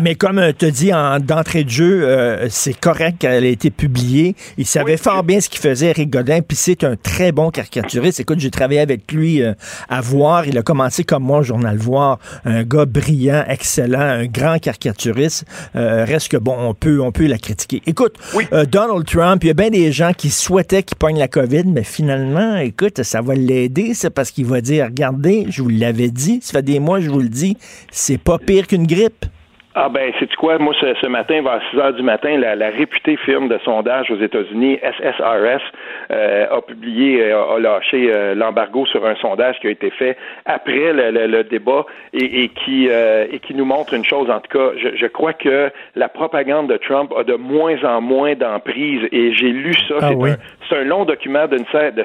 Mais 0.00 0.14
comme 0.14 0.40
tu 0.58 0.70
dis 0.70 0.92
d'entrée 1.26 1.64
de 1.64 1.70
jeu, 1.70 2.46
c'est 2.48 2.78
correct 2.78 3.16
qu'elle 3.20 3.44
ait 3.44 3.52
été 3.52 3.70
publiée. 3.70 4.34
Savait 4.78 4.96
fort 4.98 5.22
bien 5.22 5.40
ce 5.40 5.48
qu'il 5.48 5.60
faisait, 5.60 5.86
Eric 5.86 6.10
Godin, 6.10 6.40
puis 6.46 6.54
c'est 6.54 6.84
un 6.84 6.96
très 6.96 7.32
bon 7.32 7.50
caricaturiste. 7.50 8.20
Écoute, 8.20 8.40
j'ai 8.40 8.50
travaillé 8.50 8.80
avec 8.80 9.10
lui 9.10 9.42
euh, 9.42 9.54
à 9.88 10.02
Voir. 10.02 10.46
Il 10.46 10.58
a 10.58 10.62
commencé 10.62 11.02
comme 11.02 11.22
moi 11.22 11.38
au 11.38 11.42
Journal 11.42 11.78
Voir. 11.78 12.18
Un 12.44 12.62
gars 12.62 12.84
brillant, 12.84 13.42
excellent, 13.48 14.00
un 14.00 14.26
grand 14.26 14.58
caricaturiste. 14.58 15.46
Euh, 15.76 16.04
reste 16.04 16.28
que, 16.28 16.36
bon, 16.36 16.56
on 16.58 16.74
peut, 16.74 17.00
on 17.00 17.10
peut 17.10 17.26
la 17.26 17.38
critiquer. 17.38 17.80
Écoute, 17.86 18.16
euh, 18.52 18.66
Donald 18.66 19.06
Trump, 19.06 19.42
il 19.44 19.46
y 19.46 19.50
a 19.50 19.54
bien 19.54 19.70
des 19.70 19.92
gens 19.92 20.12
qui 20.12 20.28
souhaitaient 20.28 20.82
qu'il 20.82 20.98
pogne 20.98 21.18
la 21.18 21.28
COVID, 21.28 21.64
mais 21.64 21.84
finalement, 21.84 22.56
écoute, 22.56 23.02
ça 23.02 23.22
va 23.22 23.34
l'aider. 23.34 23.92
C'est 23.94 24.10
parce 24.10 24.30
qu'il 24.30 24.44
va 24.44 24.60
dire, 24.60 24.86
regardez, 24.86 25.46
je 25.48 25.62
vous 25.62 25.70
l'avais 25.70 26.10
dit, 26.10 26.40
ça 26.42 26.52
fait 26.52 26.62
des 26.62 26.80
mois, 26.80 27.00
je 27.00 27.08
vous 27.08 27.20
le 27.20 27.30
dis, 27.30 27.56
c'est 27.90 28.18
pas 28.18 28.38
pire 28.38 28.66
qu'une 28.66 28.86
grippe. 28.86 29.24
Ah 29.78 29.90
ben, 29.90 30.10
c'est 30.18 30.34
quoi? 30.36 30.58
Moi, 30.58 30.72
ce, 30.80 30.94
ce, 31.02 31.06
matin, 31.06 31.42
vers 31.42 31.60
6 31.70 31.78
heures 31.78 31.92
du 31.92 32.02
matin, 32.02 32.38
la, 32.38 32.56
la 32.56 32.70
réputée 32.70 33.18
firme 33.18 33.48
de 33.48 33.58
sondage 33.62 34.10
aux 34.10 34.18
États-Unis, 34.18 34.78
SSRS, 34.82 35.60
euh, 36.10 36.46
a 36.50 36.62
publié, 36.62 37.30
euh, 37.30 37.56
a, 37.56 37.58
lâché 37.58 38.08
euh, 38.10 38.34
l'embargo 38.34 38.86
sur 38.86 39.04
un 39.04 39.14
sondage 39.16 39.60
qui 39.60 39.66
a 39.66 39.70
été 39.70 39.90
fait 39.90 40.16
après 40.46 40.94
le, 40.94 41.26
le, 41.26 41.44
débat 41.44 41.84
et, 42.14 42.44
et 42.44 42.48
qui 42.48 42.86
et 42.86 43.38
qui 43.40 43.54
nous 43.54 43.66
montre 43.66 43.92
une 43.92 44.04
chose. 44.06 44.30
En 44.30 44.40
tout 44.40 44.58
cas, 44.58 44.70
je, 44.78 44.96
je, 44.96 45.06
crois 45.08 45.34
que 45.34 45.70
la 45.94 46.08
propagande 46.08 46.68
de 46.68 46.78
Trump 46.78 47.12
a 47.14 47.22
de 47.22 47.34
moins 47.34 47.76
en 47.84 48.00
moins 48.00 48.34
d'emprise. 48.34 49.06
Et 49.12 49.34
j'ai 49.34 49.50
lu 49.50 49.74
ça. 49.88 49.96
Ah 50.00 50.10
c'est 50.10 50.14
un, 50.14 50.36
long 50.72 51.04
document 51.04 51.46
de 51.46 51.58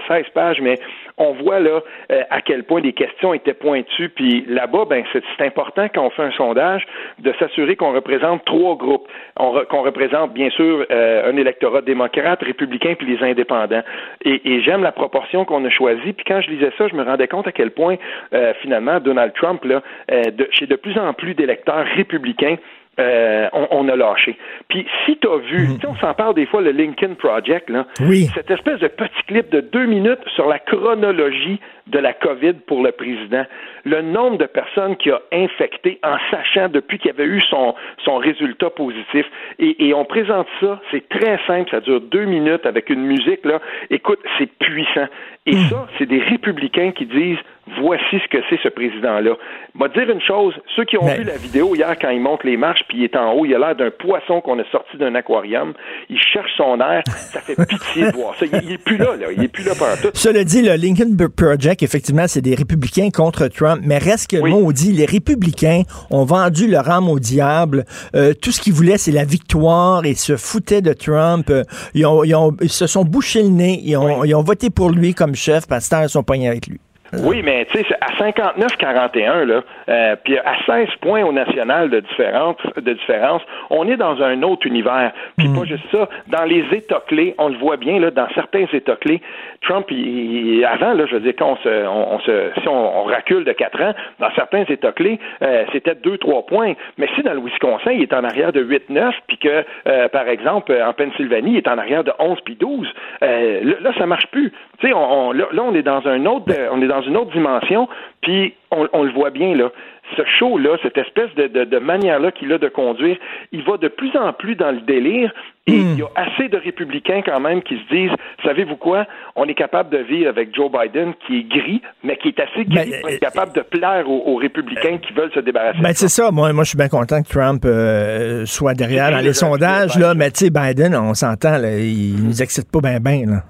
16 0.08 0.26
pages, 0.34 0.62
mais 0.62 0.80
on 1.17 1.34
voit 1.34 1.60
là 1.60 1.82
à 2.30 2.41
quel 2.41 2.63
point 2.63 2.82
les 2.82 2.93
questions 2.93 3.34
étaient 3.34 3.54
pointues. 3.54 4.10
Puis 4.10 4.45
là-bas, 4.47 4.86
ben 4.89 5.04
c'est 5.12 5.45
important 5.45 5.88
quand 5.93 6.06
on 6.06 6.10
fait 6.10 6.24
un 6.24 6.32
sondage 6.32 6.86
de 7.19 7.34
s'assurer 7.39 7.76
qu'on 7.76 7.93
représente 7.93 8.43
trois 8.45 8.76
groupes. 8.76 9.08
qu'on 9.38 9.82
représente, 9.82 10.34
bien 10.34 10.50
sûr, 10.50 10.86
euh, 10.91 11.32
un 11.32 11.38
électorat 11.38 11.82
démocrate, 11.82 12.41
républicain, 12.41 12.95
puis 12.97 13.08
les 13.08 13.24
indépendants. 13.24 13.84
Et, 14.24 14.62
j'aime 14.62 14.84
la 14.84 14.91
proportion 14.91 15.45
qu'on 15.45 15.63
a 15.65 15.69
choisie. 15.69 16.13
Puis 16.13 16.26
quand 16.28 16.41
je 16.41 16.50
lisais 16.50 16.71
ça, 16.78 16.88
je 16.88 16.95
me 16.95 17.04
rendais 17.04 17.28
compte 17.28 17.47
à 17.47 17.52
quel 17.52 17.71
point, 17.71 17.95
euh, 18.34 18.54
finalement, 18.62 19.00
Donald 19.00 19.34
Trump, 19.34 19.63
là, 19.65 19.82
euh, 20.12 20.24
chez 20.52 20.67
de 20.67 20.76
plus 20.76 20.97
en 20.97 21.13
plus 21.13 21.34
d'électeurs 21.34 21.86
républicains, 21.95 22.58
euh, 23.01 23.49
on, 23.71 23.87
a 23.89 23.95
lâché. 23.95 24.37
Puis 24.69 24.85
si 25.05 25.17
tu 25.17 25.27
as 25.27 25.37
vu, 25.37 25.67
mm. 25.67 25.79
on 25.87 25.95
s'en 25.95 26.13
parle 26.13 26.35
des 26.35 26.45
fois, 26.45 26.61
le 26.61 26.71
Lincoln 26.71 27.15
Project, 27.15 27.69
là, 27.69 27.85
oui. 28.01 28.29
cette 28.35 28.51
espèce 28.51 28.79
de 28.79 28.87
petit 28.87 29.23
clip 29.27 29.49
de 29.49 29.61
deux 29.61 29.85
minutes 29.85 30.19
sur 30.35 30.47
la 30.47 30.59
chronologie 30.59 31.59
de 31.87 31.99
la 31.99 32.13
COVID 32.13 32.53
pour 32.67 32.83
le 32.83 32.91
président, 32.91 33.43
le 33.84 34.02
nombre 34.02 34.38
de 34.38 34.46
personnes 34.46 34.96
qui 34.98 35.12
a 35.12 35.22
infecté 35.32 36.00
en 36.04 36.17
sachant 36.30 36.70
depuis 36.70 37.00
qu'il 37.00 37.12
avait 37.12 37.26
eu 37.26 37.41
son, 37.50 37.76
son 38.04 38.17
résultat 38.17 38.70
positif. 38.70 39.26
Et, 39.60 39.88
et 39.88 39.94
on 39.94 40.06
présente 40.06 40.48
ça, 40.60 40.80
c'est 40.91 41.08
très 41.10 41.39
simple, 41.48 41.70
ça 41.72 41.80
dure 41.80 42.02
deux 42.02 42.26
minutes 42.26 42.65
avec 42.65 42.89
une 42.89 43.04
musique, 43.04 43.46
là. 43.46 43.60
Écoute, 43.89 44.20
c'est 44.38 44.52
puissant. 44.60 45.08
Et 45.46 45.56
mm. 45.56 45.70
ça, 45.70 45.88
c'est 45.98 46.06
des 46.06 46.20
républicains 46.20 46.91
qui 46.91 47.06
disent 47.06 47.39
voici 47.80 48.20
ce 48.24 48.28
que 48.28 48.44
c'est 48.50 48.60
ce 48.62 48.70
président-là. 48.70 49.36
M'a 49.76 49.88
dire 49.88 50.10
une 50.10 50.22
chose, 50.22 50.54
ceux 50.76 50.84
qui 50.84 50.98
ont 50.98 51.06
vu 51.06 51.24
la 51.24 51.38
vidéo 51.38 51.76
hier 51.76 51.96
quand 52.00 52.10
il 52.10 52.20
monte 52.20 52.44
les 52.44 52.58
marches 52.58 52.84
puis 52.88 53.00
il 53.00 53.04
est 53.06 53.15
en 53.15 53.32
haut, 53.34 53.46
il 53.46 53.56
a 53.56 53.60
l'air 53.60 53.76
d'un 53.76 53.91
poisson 53.91 54.41
qu'on 54.41 54.60
a 54.60 54.63
sorti 54.72 54.98
d'un 54.98 55.15
aquarium. 55.15 55.74
Il 56.10 56.20
cherche 56.20 56.52
son 56.58 56.80
air, 56.80 57.04
ça 57.08 57.39
fait 57.39 57.56
pitié 57.67 58.12
de 58.12 58.12
voir 58.12 58.36
ça. 58.36 58.46
Il, 58.46 58.74
est 58.74 58.84
plus 58.84 58.98
là, 58.98 59.15
là, 59.15 59.28
il 59.36 59.44
est 59.44 59.48
plus 59.48 59.63
là 59.63 59.74
pendant 59.78 59.96
tout. 59.96 60.10
Cela 60.13 60.44
dit, 60.44 60.62
le 60.62 60.76
Lincoln 60.76 61.15
Project, 61.36 61.84
effectivement, 61.84 62.28
c'est 62.28 62.41
des 62.41 62.56
républicains 62.56 63.10
contre 63.10 63.48
Trump, 63.48 63.70
mais 63.81 63.97
reste 63.97 64.27
que 64.27 64.38
oui. 64.38 64.73
dit, 64.73 64.91
les 64.91 65.05
républicains 65.05 65.84
ont 66.10 66.25
vendu 66.25 66.67
leur 66.67 66.89
âme 66.89 67.10
au 67.10 67.19
diable. 67.19 67.86
Euh, 68.15 68.34
tout 68.34 68.51
ce 68.51 68.62
qu'ils 68.62 68.73
voulaient, 68.73 68.97
c'est 68.97 69.12
la 69.12 69.25
victoire 69.25 70.05
et 70.05 70.15
se 70.15 70.38
foutaient 70.38 70.81
de 70.81 70.93
Trump. 70.93 71.49
Euh, 71.49 71.63
ils, 71.93 72.05
ont, 72.05 72.23
ils, 72.23 72.36
ont, 72.36 72.55
ils, 72.62 72.69
se 72.69 72.88
sont 72.88 73.03
bouchés 73.03 73.43
le 73.43 73.49
nez, 73.49 73.81
ils 73.84 73.97
ont, 73.97 74.23
ils 74.23 74.36
ont 74.36 74.43
voté 74.43 74.69
pour 74.69 74.89
lui 74.89 75.13
comme 75.13 75.36
chef, 75.36 75.67
parce 75.67 75.89
que 75.89 76.03
ils 76.03 76.10
sont 76.10 76.23
pognés 76.23 76.47
avec 76.47 76.67
lui. 76.67 76.79
Oui, 77.13 77.41
mais 77.43 77.65
tu 77.65 77.78
sais, 77.78 77.86
à 78.00 78.13
59-41, 78.13 79.43
là, 79.43 79.62
euh, 79.89 80.15
puis 80.24 80.38
à 80.38 80.56
16 80.65 80.88
points 81.02 81.24
au 81.24 81.34
national 81.34 81.89
de 81.89 82.00
différence, 82.00 82.56
de 82.78 82.93
différence, 82.93 83.41
on 83.69 83.88
est 83.88 83.97
dans 83.97 84.21
un 84.21 84.41
autre 84.43 84.65
univers. 84.65 85.12
Puis 85.38 85.50
mm. 85.50 85.56
pas 85.58 85.65
juste 85.65 85.84
ça, 85.91 86.08
dans 86.28 86.45
les 86.45 86.63
États 86.71 87.04
clés, 87.08 87.36
on 87.38 87.50
le 87.50 87.58
voit 87.58 87.78
bien, 87.78 88.00
là, 88.00 88.12
dans 88.12 88.28
certains 88.34 88.65
États 88.71 88.95
clés, 88.95 89.21
Trump, 89.62 89.88
il, 89.91 90.65
avant, 90.65 90.93
là, 90.93 91.06
je 91.06 91.15
veux 91.15 91.19
dire, 91.19 91.34
quand 91.38 91.52
on 91.52 91.56
se, 91.58 91.88
on, 91.88 92.19
se 92.21 92.52
si 92.62 92.67
on, 92.67 93.04
recule 93.04 93.43
de 93.43 93.52
4 93.52 93.82
ans, 93.82 93.93
dans 94.19 94.32
certains 94.36 94.63
États 94.63 94.91
clés, 94.91 95.19
euh, 95.41 95.65
c'était 95.74 95.93
2-3 95.93 96.45
points. 96.45 96.74
Mais 96.97 97.08
si 97.15 97.24
dans 97.24 97.34
le 97.34 97.41
Wisconsin, 97.41 97.91
il 97.91 98.04
est 98.04 98.13
en 98.13 98.24
arrière 98.24 98.54
de 98.54 98.63
8-9, 98.63 99.12
puis 99.28 99.38
que, 99.38 99.65
euh, 99.88 100.08
par 100.08 100.28
exemple, 100.30 100.74
en 100.74 100.93
Pennsylvanie, 100.93 101.52
il 101.52 101.58
est 101.58 101.67
en 101.67 101.78
arrière 101.78 102.04
de 102.04 102.13
11 102.19 102.39
puis 102.45 102.56
12, 102.56 102.88
euh, 103.24 103.60
là, 103.63 103.76
là, 103.82 103.91
ça 103.97 104.06
marche 104.06 104.28
plus. 104.28 104.52
Tu 104.80 104.88
sais, 104.88 104.93
on, 104.93 105.32
là, 105.34 105.45
on 105.58 105.76
est 105.76 105.84
dans 105.84 106.08
un 106.08 106.26
autre, 106.26 106.54
on 106.71 106.82
est 106.82 106.88
dans 106.88 107.00
dans 107.01 107.07
une 107.07 107.17
autre 107.17 107.31
dimension, 107.31 107.87
puis 108.21 108.53
on, 108.71 108.87
on 108.93 109.03
le 109.03 109.11
voit 109.11 109.29
bien, 109.31 109.55
là 109.55 109.71
ce 110.17 110.23
show-là, 110.39 110.77
cette 110.83 110.97
espèce 110.97 111.33
de, 111.35 111.47
de, 111.47 111.63
de 111.63 111.77
manière-là 111.79 112.31
qu'il 112.31 112.51
a 112.51 112.57
de 112.57 112.67
conduire, 112.67 113.17
il 113.51 113.63
va 113.63 113.77
de 113.77 113.87
plus 113.87 114.15
en 114.17 114.33
plus 114.33 114.55
dans 114.55 114.71
le 114.71 114.81
délire. 114.81 115.31
Et 115.67 115.73
Hmm. 115.73 115.93
il 115.93 115.99
y 115.99 116.01
a 116.01 116.07
assez 116.15 116.49
de 116.49 116.57
républicains 116.57 117.21
quand 117.23 117.39
même 117.39 117.61
qui 117.61 117.75
se 117.75 117.95
disent, 117.95 118.11
savez-vous 118.43 118.77
quoi, 118.77 119.05
on 119.35 119.45
est 119.45 119.53
capable 119.53 119.91
de 119.91 119.99
vivre 119.99 120.27
avec 120.27 120.53
Joe 120.55 120.71
Biden 120.71 121.13
qui 121.25 121.39
est 121.39 121.43
gris, 121.43 121.81
mais 122.03 122.17
qui 122.17 122.29
est 122.29 122.39
assez 122.39 122.65
gris 122.65 122.89
Ben, 122.89 122.99
pour 122.99 123.09
être 123.09 123.19
capable 123.19 123.53
de 123.53 123.61
plaire 123.61 124.09
aux, 124.09 124.23
aux 124.25 124.35
républicains 124.37 124.97
qui 124.97 125.13
veulent 125.13 125.31
se 125.31 125.39
débarrasser. 125.39 125.79
Ben, 125.79 125.93
c'est 125.93 126.09
ça. 126.09 126.31
Moi, 126.31 126.51
moi, 126.51 126.63
je 126.63 126.69
suis 126.69 126.77
bien 126.77 126.89
content 126.89 127.21
que 127.21 127.29
Trump 127.29 127.61
euh, 127.63 128.43
soit 128.47 128.73
derrière 128.73 129.11
dans 129.11 129.19
les 129.19 129.27
le 129.27 129.33
sondages, 129.33 129.97
là. 129.99 130.15
Mais, 130.15 130.31
tu 130.31 130.45
sais, 130.45 130.49
Biden, 130.49 130.95
on 130.95 131.13
s'entend, 131.13 131.55
il 131.63 132.15
nous 132.25 132.41
excite 132.41 132.69
pas 132.71 132.79
bien, 132.81 132.99
bien, 132.99 133.25
là. 133.27 133.43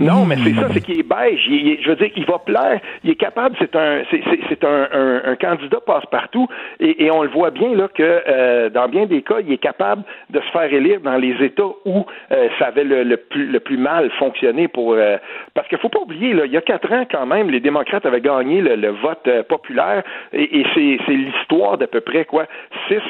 Non, 0.00 0.24
mais 0.26 0.36
c'est 0.44 0.54
ça, 0.54 0.68
c'est 0.72 0.80
qu'il 0.80 0.98
est 1.00 1.08
beige. 1.08 1.44
Il, 1.48 1.66
il- 1.68 1.82
je 1.82 1.88
veux 1.90 1.96
dire, 1.96 2.10
il 2.16 2.24
va 2.26 2.38
plaire. 2.38 2.80
Il 3.04 3.10
est 3.10 3.14
capable. 3.16 3.56
C'est 3.58 3.74
un, 3.76 4.02
c'est, 4.10 4.64
un, 4.64 4.88
un, 4.92 5.22
un 5.32 5.36
candidat 5.36 5.78
passe-partout, 5.84 6.46
et, 6.80 7.04
et 7.04 7.10
on 7.10 7.22
le 7.22 7.28
voit 7.28 7.50
bien 7.50 7.74
là 7.74 7.88
que 7.88 8.02
euh, 8.28 8.70
dans 8.70 8.88
bien 8.88 9.06
des 9.06 9.22
cas, 9.22 9.40
il 9.46 9.52
est 9.52 9.58
capable 9.58 10.02
de 10.30 10.40
se 10.40 10.50
faire 10.50 10.72
élire 10.72 11.00
dans 11.00 11.16
les 11.16 11.34
États 11.44 11.62
où 11.84 12.06
euh, 12.30 12.48
ça 12.58 12.66
avait 12.66 12.84
le, 12.84 13.02
le 13.04 13.16
plus, 13.16 13.46
le 13.46 13.60
plus 13.60 13.76
mal 13.76 14.10
fonctionné 14.18 14.68
pour. 14.68 14.92
euh, 14.94 15.16
parce 15.54 15.68
qu'il 15.68 15.78
faut 15.78 15.88
pas 15.88 16.00
oublier, 16.00 16.32
là, 16.32 16.44
il 16.46 16.52
y 16.52 16.56
a 16.56 16.60
quatre 16.62 16.90
ans 16.92 17.04
quand 17.10 17.26
même, 17.26 17.50
les 17.50 17.60
démocrates 17.60 18.06
avaient 18.06 18.20
gagné 18.20 18.60
le, 18.60 18.76
le 18.76 18.90
vote 18.90 19.28
populaire, 19.48 20.02
et, 20.32 20.60
et 20.60 20.66
c'est, 20.74 21.12
l'histoire 21.12 21.76
d'à 21.78 21.86
peu 21.86 22.00
près 22.00 22.24
quoi, 22.24 22.46
six, 22.88 23.00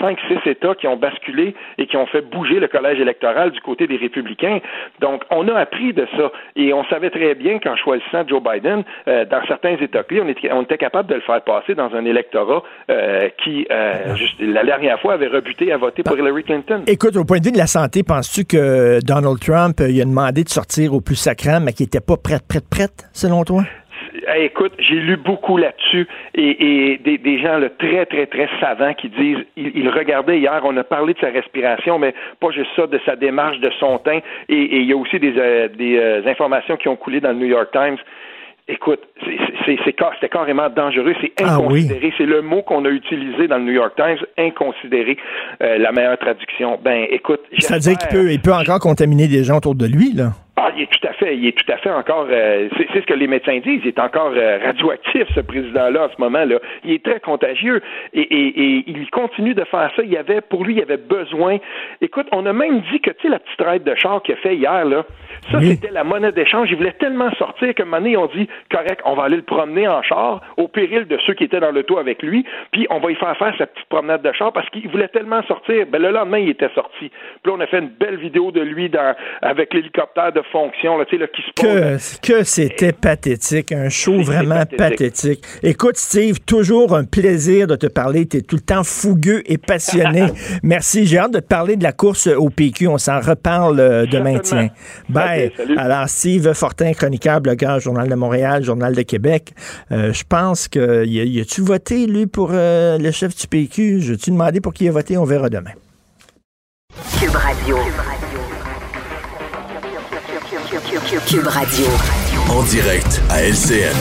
cinq, 0.00 0.18
six 0.28 0.48
États 0.50 0.74
qui 0.74 0.86
ont 0.86 0.96
basculé 0.96 1.54
et 1.78 1.86
qui 1.86 1.96
ont 1.96 2.06
fait 2.06 2.20
bouger 2.20 2.60
le 2.60 2.68
collège 2.68 3.00
électoral 3.00 3.50
du 3.50 3.60
côté 3.60 3.86
des 3.86 3.96
républicains. 3.96 4.58
Donc, 5.00 5.22
on 5.30 5.48
a 5.48 5.54
appris 5.58 5.92
de 5.92 6.01
ça. 6.16 6.30
Et 6.56 6.72
on 6.72 6.84
savait 6.84 7.10
très 7.10 7.34
bien 7.34 7.58
qu'en 7.58 7.76
choisissant 7.76 8.26
Joe 8.26 8.42
Biden, 8.42 8.84
euh, 9.08 9.24
dans 9.24 9.44
certains 9.46 9.76
États 9.76 10.02
clés, 10.02 10.20
on 10.22 10.28
était, 10.62 10.78
capable 10.78 11.08
de 11.08 11.14
le 11.14 11.20
faire 11.20 11.42
passer 11.42 11.74
dans 11.74 11.94
un 11.94 12.04
électorat 12.04 12.62
euh, 12.90 13.28
qui, 13.42 13.66
euh, 13.70 14.14
juste, 14.16 14.34
la 14.40 14.64
dernière 14.64 15.00
fois, 15.00 15.14
avait 15.14 15.28
rebuté 15.28 15.72
à 15.72 15.76
voter 15.76 16.02
pour 16.02 16.18
Hillary 16.18 16.44
Clinton. 16.44 16.82
Écoute, 16.86 17.16
au 17.16 17.24
point 17.24 17.38
de 17.38 17.44
vue 17.44 17.52
de 17.52 17.58
la 17.58 17.66
santé, 17.66 18.02
penses-tu 18.02 18.44
que 18.44 19.00
Donald 19.04 19.38
Trump, 19.40 19.80
il 19.80 20.00
a 20.00 20.04
demandé 20.04 20.44
de 20.44 20.48
sortir 20.48 20.94
au 20.94 21.00
plus 21.00 21.16
sacrant, 21.16 21.60
mais 21.60 21.72
qu'il 21.72 21.86
était 21.86 22.00
pas 22.00 22.16
prête, 22.16 22.46
prête, 22.48 22.68
prête, 22.68 23.08
selon 23.12 23.44
toi? 23.44 23.62
Écoute, 24.36 24.72
j'ai 24.78 24.94
lu 24.96 25.16
beaucoup 25.16 25.56
là-dessus 25.56 26.06
et, 26.34 26.92
et 26.92 26.98
des, 26.98 27.18
des 27.18 27.38
gens 27.40 27.58
là, 27.58 27.68
très, 27.70 28.06
très, 28.06 28.26
très 28.26 28.48
savants 28.60 28.94
qui 28.94 29.08
disent, 29.08 29.44
il, 29.56 29.72
il 29.74 29.88
regardait 29.88 30.38
hier, 30.38 30.60
on 30.64 30.76
a 30.76 30.84
parlé 30.84 31.14
de 31.14 31.18
sa 31.20 31.28
respiration, 31.30 31.98
mais 31.98 32.14
pas 32.40 32.50
juste 32.50 32.70
ça, 32.76 32.86
de 32.86 33.00
sa 33.04 33.16
démarche, 33.16 33.58
de 33.60 33.70
son 33.80 33.98
teint, 33.98 34.20
et, 34.48 34.54
et 34.54 34.76
il 34.78 34.86
y 34.86 34.92
a 34.92 34.96
aussi 34.96 35.18
des, 35.18 35.34
euh, 35.36 35.68
des 35.68 35.96
euh, 35.98 36.22
informations 36.26 36.76
qui 36.76 36.88
ont 36.88 36.96
coulé 36.96 37.20
dans 37.20 37.30
le 37.30 37.38
New 37.38 37.46
York 37.46 37.68
Times. 37.72 37.96
Écoute, 38.68 39.00
c'était 39.66 40.28
carrément 40.28 40.68
dangereux, 40.70 41.14
c'est 41.20 41.32
Ah 41.42 41.58
oui. 41.60 41.80
inconsidéré. 41.82 42.12
C'est 42.16 42.26
le 42.26 42.42
mot 42.42 42.62
qu'on 42.62 42.84
a 42.84 42.88
utilisé 42.90 43.48
dans 43.48 43.58
le 43.58 43.64
New 43.64 43.72
York 43.72 43.94
Times, 43.96 44.18
inconsidéré, 44.38 45.16
euh, 45.62 45.78
la 45.78 45.90
meilleure 45.90 46.16
traduction. 46.18 46.78
Ben, 46.82 47.06
écoute, 47.10 47.40
C'est-à-dire 47.58 47.98
qu'il 47.98 48.08
j'espère- 48.08 48.22
peut, 48.24 48.30
il 48.32 48.40
peut 48.40 48.52
encore 48.52 48.78
contaminer 48.78 49.26
des 49.26 49.42
gens 49.42 49.56
autour 49.56 49.74
de 49.74 49.86
lui, 49.86 50.12
là. 50.14 50.30
Ah, 50.56 50.70
il 50.76 50.82
est 50.82 50.86
tout 50.90 51.06
à 51.08 51.12
fait, 51.14 51.34
il 51.36 51.46
est 51.46 51.52
tout 51.56 51.72
à 51.72 51.78
fait 51.78 51.90
encore. 51.90 52.26
euh, 52.30 52.68
c'est 52.76 53.00
ce 53.00 53.06
que 53.06 53.14
les 53.14 53.26
médecins 53.26 53.58
disent. 53.60 53.80
Il 53.84 53.88
est 53.88 53.98
encore 53.98 54.32
euh, 54.36 54.58
radioactif, 54.62 55.24
ce 55.34 55.40
président-là, 55.40 56.04
en 56.04 56.08
ce 56.10 56.20
moment-là. 56.20 56.56
Il 56.84 56.92
est 56.92 57.02
très 57.02 57.20
contagieux 57.20 57.80
et, 58.12 58.20
et- 58.20 58.62
et 58.78 58.84
il 58.86 59.08
continue 59.10 59.54
de 59.54 59.64
faire 59.64 59.90
ça. 59.96 60.02
Il 60.02 60.10
y 60.10 60.16
avait, 60.18 60.42
pour 60.42 60.64
lui, 60.64 60.74
il 60.74 60.82
avait 60.82 60.98
besoin. 60.98 61.56
Écoute, 62.02 62.26
on 62.32 62.44
a 62.44 62.52
même 62.52 62.80
dit 62.92 63.00
que 63.00 63.10
tu 63.10 63.22
sais 63.22 63.28
la 63.30 63.38
petite 63.38 63.60
raide 63.62 63.84
de 63.84 63.94
char 63.94 64.22
qu'il 64.22 64.34
a 64.34 64.38
fait 64.38 64.54
hier 64.56 64.84
là. 64.84 65.04
Ça, 65.50 65.56
Oui. 65.58 65.68
c'était 65.68 65.90
la 65.90 66.04
monnaie 66.04 66.32
d'échange. 66.32 66.68
Il 66.70 66.76
voulait 66.76 66.92
tellement 66.92 67.30
sortir 67.32 67.72
moment 67.80 67.96
donné, 67.98 68.16
ont 68.18 68.26
dit 68.26 68.46
correct, 68.70 69.00
on 69.06 69.14
va 69.14 69.24
aller 69.24 69.36
le 69.36 69.42
promener 69.42 69.88
en 69.88 70.02
char 70.02 70.40
au 70.58 70.68
péril 70.68 71.06
de 71.06 71.18
ceux 71.26 71.32
qui 71.34 71.44
étaient 71.44 71.60
dans 71.60 71.72
l'auto 71.72 71.96
avec 71.98 72.22
lui. 72.22 72.44
Puis 72.72 72.86
on 72.90 72.98
va 72.98 73.10
y 73.10 73.14
faire 73.14 73.36
faire 73.38 73.54
sa 73.56 73.66
petite 73.66 73.88
promenade 73.88 74.22
de 74.22 74.32
char 74.32 74.52
parce 74.52 74.68
qu'il 74.70 74.86
voulait 74.88 75.08
tellement 75.08 75.42
sortir. 75.44 75.86
Ben 75.88 76.00
le 76.00 76.10
lendemain, 76.10 76.38
il 76.38 76.50
était 76.50 76.68
sorti. 76.74 77.08
Puis 77.08 77.10
là, 77.46 77.52
on 77.56 77.60
a 77.60 77.66
fait 77.66 77.78
une 77.78 77.88
belle 77.88 78.16
vidéo 78.16 78.50
de 78.52 78.60
lui 78.60 78.88
dans 78.90 79.14
avec 79.40 79.72
l'hélicoptère 79.74 80.32
de 80.32 80.41
fonction, 80.50 80.96
là, 80.98 81.04
tu 81.04 81.16
sais, 81.16 81.20
là, 81.22 81.26
qui 81.28 81.42
se 81.42 81.52
pose. 81.54 82.20
Que, 82.20 82.32
que 82.38 82.44
c'était 82.44 82.92
pathétique, 82.92 83.72
un 83.72 83.88
show 83.88 84.20
vraiment 84.22 84.64
pathétique. 84.66 84.76
pathétique. 84.78 85.44
Écoute, 85.62 85.96
Steve, 85.96 86.40
toujours 86.40 86.94
un 86.96 87.04
plaisir 87.04 87.66
de 87.66 87.76
te 87.76 87.86
parler. 87.86 88.26
Tu 88.26 88.38
es 88.38 88.40
tout 88.42 88.56
le 88.56 88.62
temps 88.62 88.84
fougueux 88.84 89.42
et 89.46 89.58
passionné. 89.58 90.26
Merci. 90.62 91.06
J'ai 91.06 91.18
hâte 91.18 91.32
de 91.32 91.40
te 91.40 91.46
parler 91.46 91.76
de 91.76 91.82
la 91.82 91.92
course 91.92 92.26
au 92.26 92.48
PQ. 92.50 92.88
On 92.88 92.98
s'en 92.98 93.20
reparle 93.20 93.78
euh, 93.80 94.06
demain, 94.06 94.38
tiens. 94.38 94.70
Bye. 95.08 95.52
Alors, 95.76 96.08
Steve 96.08 96.52
Fortin, 96.54 96.92
chroniqueur, 96.92 97.40
blogueur, 97.40 97.80
Journal 97.80 98.08
de 98.08 98.14
Montréal, 98.14 98.62
Journal 98.64 98.94
de 98.94 99.02
Québec. 99.02 99.52
Euh, 99.90 100.12
je 100.12 100.24
pense 100.28 100.68
que. 100.68 101.04
Y 101.06 101.20
a- 101.20 101.24
y 101.24 101.40
a-tu 101.40 101.60
voté, 101.62 102.06
lui, 102.06 102.26
pour 102.26 102.50
euh, 102.52 102.98
le 102.98 103.10
chef 103.10 103.34
du 103.36 103.46
PQ? 103.46 104.00
Je 104.00 104.14
tu 104.14 104.30
demandé 104.30 104.60
pour 104.60 104.72
qui 104.72 104.84
il 104.84 104.88
a 104.88 104.92
voté? 104.92 105.16
On 105.16 105.24
verra 105.24 105.48
demain. 105.48 105.72
Cube 107.20 107.30
Radio. 107.34 107.76
Cube 107.76 107.94
Radio. 107.96 108.11
En 112.48 112.62
direct 112.62 113.20
à 113.28 113.42
LCN. 113.42 113.94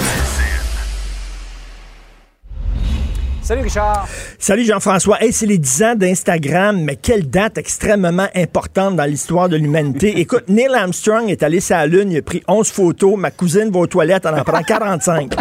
Salut 3.42 3.64
Richard. 3.64 4.08
Salut 4.40 4.64
Jean-François. 4.64 5.22
Hey, 5.22 5.34
c'est 5.34 5.46
les 5.46 5.58
10 5.58 5.84
ans 5.84 5.96
d'Instagram, 5.96 6.82
mais 6.82 6.96
quelle 6.96 7.30
date 7.30 7.58
extrêmement 7.58 8.30
importante 8.34 8.96
dans 8.96 9.04
l'histoire 9.04 9.50
de 9.50 9.58
l'humanité. 9.58 10.14
Écoute, 10.22 10.46
Neil 10.48 10.74
Armstrong 10.74 11.30
est 11.30 11.44
allé 11.44 11.60
sur 11.60 11.76
la 11.76 11.86
Lune, 11.86 12.14
il 12.14 12.20
a 12.20 12.22
pris 12.22 12.44
11 12.48 12.72
photos. 12.72 13.18
Ma 13.18 13.30
cousine 13.30 13.70
va 13.72 13.80
aux 13.80 13.88
toilettes, 13.88 14.26
elle 14.26 14.40
en 14.40 14.46
prend 14.46 14.64
45. 14.64 15.34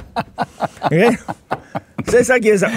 OK? 0.86 0.92
C'est 2.08 2.24
ça 2.24 2.40
qui 2.40 2.48
est 2.48 2.58
ça. 2.58 2.68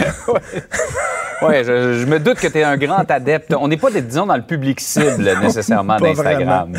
Oui, 1.42 1.56
je, 1.64 2.00
je 2.00 2.06
me 2.06 2.20
doute 2.20 2.38
que 2.38 2.48
tu 2.48 2.60
es 2.60 2.64
un 2.64 2.78
grand 2.78 3.10
adepte. 3.10 3.56
On 3.58 3.68
n'est 3.68 3.78
pas, 3.78 3.90
disons, 3.90 4.28
dans 4.28 4.38
le 4.38 4.44
public 4.44 4.80
cible 4.80 5.32
nécessairement 5.42 5.98
d'Instagram. 5.98 6.74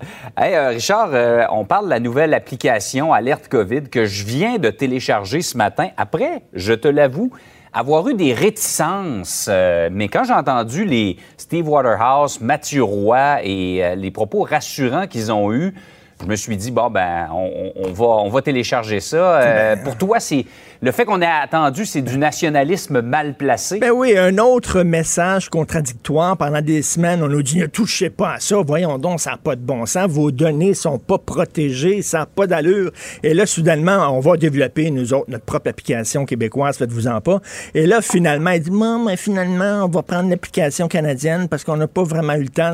Euh, 0.38 0.68
Richard, 0.68 1.10
euh, 1.14 1.44
on 1.50 1.64
parle 1.64 1.86
de 1.86 1.90
la 1.90 2.00
nouvelle 2.00 2.34
application 2.34 3.12
Alerte 3.12 3.48
COVID 3.48 3.84
que 3.84 4.04
je 4.04 4.24
viens 4.24 4.58
de 4.58 4.68
télécharger 4.68 5.40
ce 5.40 5.56
matin. 5.56 5.88
Après, 5.96 6.42
je 6.52 6.74
te 6.74 6.88
l'avoue, 6.88 7.30
avoir 7.72 8.06
eu 8.08 8.14
des 8.14 8.34
réticences. 8.34 9.48
euh, 9.50 9.88
mais 9.90 10.08
quand 10.08 10.24
j'ai 10.24 10.34
entendu 10.34 10.84
les 10.84 11.16
Steve 11.38 11.66
Waterhouse, 11.68 12.40
Mathieu 12.42 12.82
Roy 12.82 13.44
et 13.44 13.96
les 13.96 14.10
propos 14.10 14.42
rassurants 14.42 15.06
qu'ils 15.06 15.32
ont 15.32 15.52
eus, 15.52 15.74
je 16.22 16.26
me 16.26 16.36
suis 16.36 16.56
dit, 16.56 16.70
bon, 16.70 16.90
ben, 16.90 17.28
on, 17.32 17.72
on 17.76 17.92
va, 17.92 18.06
on 18.06 18.30
va 18.30 18.42
télécharger 18.42 19.00
ça. 19.00 19.40
Euh, 19.40 19.76
pour 19.76 19.96
toi, 19.96 20.18
c'est 20.18 20.46
le 20.82 20.92
fait 20.92 21.04
qu'on 21.04 21.22
ait 21.22 21.26
attendu, 21.26 21.86
c'est 21.86 22.02
du 22.02 22.18
nationalisme 22.18 23.00
mal 23.00 23.34
placé? 23.34 23.78
Ben 23.78 23.90
oui, 23.90 24.16
un 24.16 24.36
autre 24.38 24.82
message 24.82 25.48
contradictoire. 25.48 26.36
Pendant 26.36 26.60
des 26.60 26.82
semaines, 26.82 27.22
on 27.22 27.28
nous 27.28 27.42
dit 27.42 27.58
ne 27.58 27.66
touchez 27.66 28.10
pas 28.10 28.34
à 28.34 28.40
ça. 28.40 28.56
Voyons 28.66 28.98
donc, 28.98 29.20
ça 29.20 29.32
n'a 29.32 29.36
pas 29.38 29.56
de 29.56 29.60
bon 29.62 29.86
sens. 29.86 30.10
Vos 30.10 30.30
données 30.30 30.74
sont 30.74 30.98
pas 30.98 31.18
protégées, 31.18 32.02
ça 32.02 32.20
n'a 32.20 32.26
pas 32.26 32.46
d'allure. 32.46 32.92
Et 33.22 33.32
là, 33.32 33.46
soudainement, 33.46 34.14
on 34.14 34.20
va 34.20 34.36
développer, 34.36 34.90
nous 34.90 35.14
autres, 35.14 35.30
notre 35.30 35.44
propre 35.44 35.70
application 35.70 36.26
québécoise, 36.26 36.76
faites-vous-en 36.76 37.20
pas. 37.20 37.40
Et 37.74 37.86
là, 37.86 38.02
finalement, 38.02 38.50
il 38.50 38.60
dit 38.60 38.70
non, 38.70 39.04
mais 39.04 39.16
finalement, 39.16 39.84
on 39.84 39.88
va 39.88 40.02
prendre 40.02 40.28
l'application 40.28 40.88
canadienne 40.88 41.48
parce 41.48 41.64
qu'on 41.64 41.76
n'a 41.76 41.88
pas 41.88 42.04
vraiment 42.04 42.34
eu 42.34 42.42
le 42.42 42.48
temps 42.48 42.72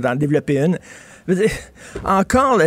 d'en 0.00 0.16
développer 0.16 0.58
une. 0.58 0.78
Encore, 2.04 2.58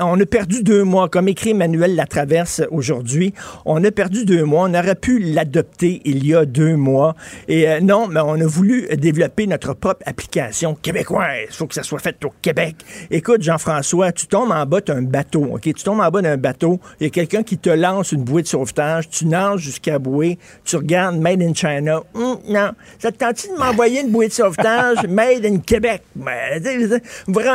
on 0.00 0.20
a 0.20 0.26
perdu 0.26 0.62
deux 0.62 0.84
mois, 0.84 1.08
comme 1.08 1.28
écrit 1.28 1.50
Emmanuel 1.50 1.94
Latraverse 1.94 2.62
aujourd'hui. 2.70 3.34
On 3.64 3.82
a 3.84 3.90
perdu 3.90 4.24
deux 4.24 4.44
mois. 4.44 4.68
On 4.68 4.74
aurait 4.74 4.94
pu 4.94 5.18
l'adopter 5.18 6.00
il 6.04 6.26
y 6.26 6.34
a 6.34 6.44
deux 6.44 6.76
mois. 6.76 7.14
Et 7.48 7.68
euh, 7.68 7.80
non, 7.80 8.08
mais 8.08 8.20
on 8.20 8.40
a 8.40 8.46
voulu 8.46 8.88
développer 8.96 9.46
notre 9.46 9.74
propre 9.74 10.02
application 10.06 10.74
québécoise. 10.74 11.46
Il 11.48 11.54
faut 11.54 11.66
que 11.66 11.74
ça 11.74 11.82
soit 11.82 11.98
fait 11.98 12.16
au 12.24 12.32
Québec. 12.42 12.76
Écoute, 13.10 13.42
Jean-François, 13.42 14.12
tu 14.12 14.26
tombes 14.26 14.50
en 14.50 14.66
bas 14.66 14.80
d'un 14.80 15.02
bateau, 15.02 15.44
OK? 15.52 15.62
Tu 15.62 15.74
tombes 15.74 16.00
en 16.00 16.10
bas 16.10 16.22
d'un 16.22 16.36
bateau, 16.36 16.80
il 17.00 17.04
y 17.04 17.06
a 17.06 17.10
quelqu'un 17.10 17.42
qui 17.42 17.58
te 17.58 17.70
lance 17.70 18.12
une 18.12 18.24
bouée 18.24 18.42
de 18.42 18.48
sauvetage, 18.48 19.08
tu 19.08 19.26
nages 19.26 19.60
jusqu'à 19.60 19.98
bouée, 19.98 20.38
tu 20.64 20.76
regardes 20.76 21.18
Made 21.18 21.42
in 21.42 21.54
China. 21.54 22.02
Hum, 22.14 22.38
non, 22.48 22.72
ça 22.98 23.12
te 23.12 23.18
tente 23.18 23.46
de 23.48 23.58
m'envoyer 23.58 24.00
une 24.00 24.10
bouée 24.10 24.28
de 24.28 24.32
sauvetage? 24.32 24.98
Made 25.08 25.44
in 25.44 25.58
Québec? 25.58 26.02
Ben, 26.14 26.62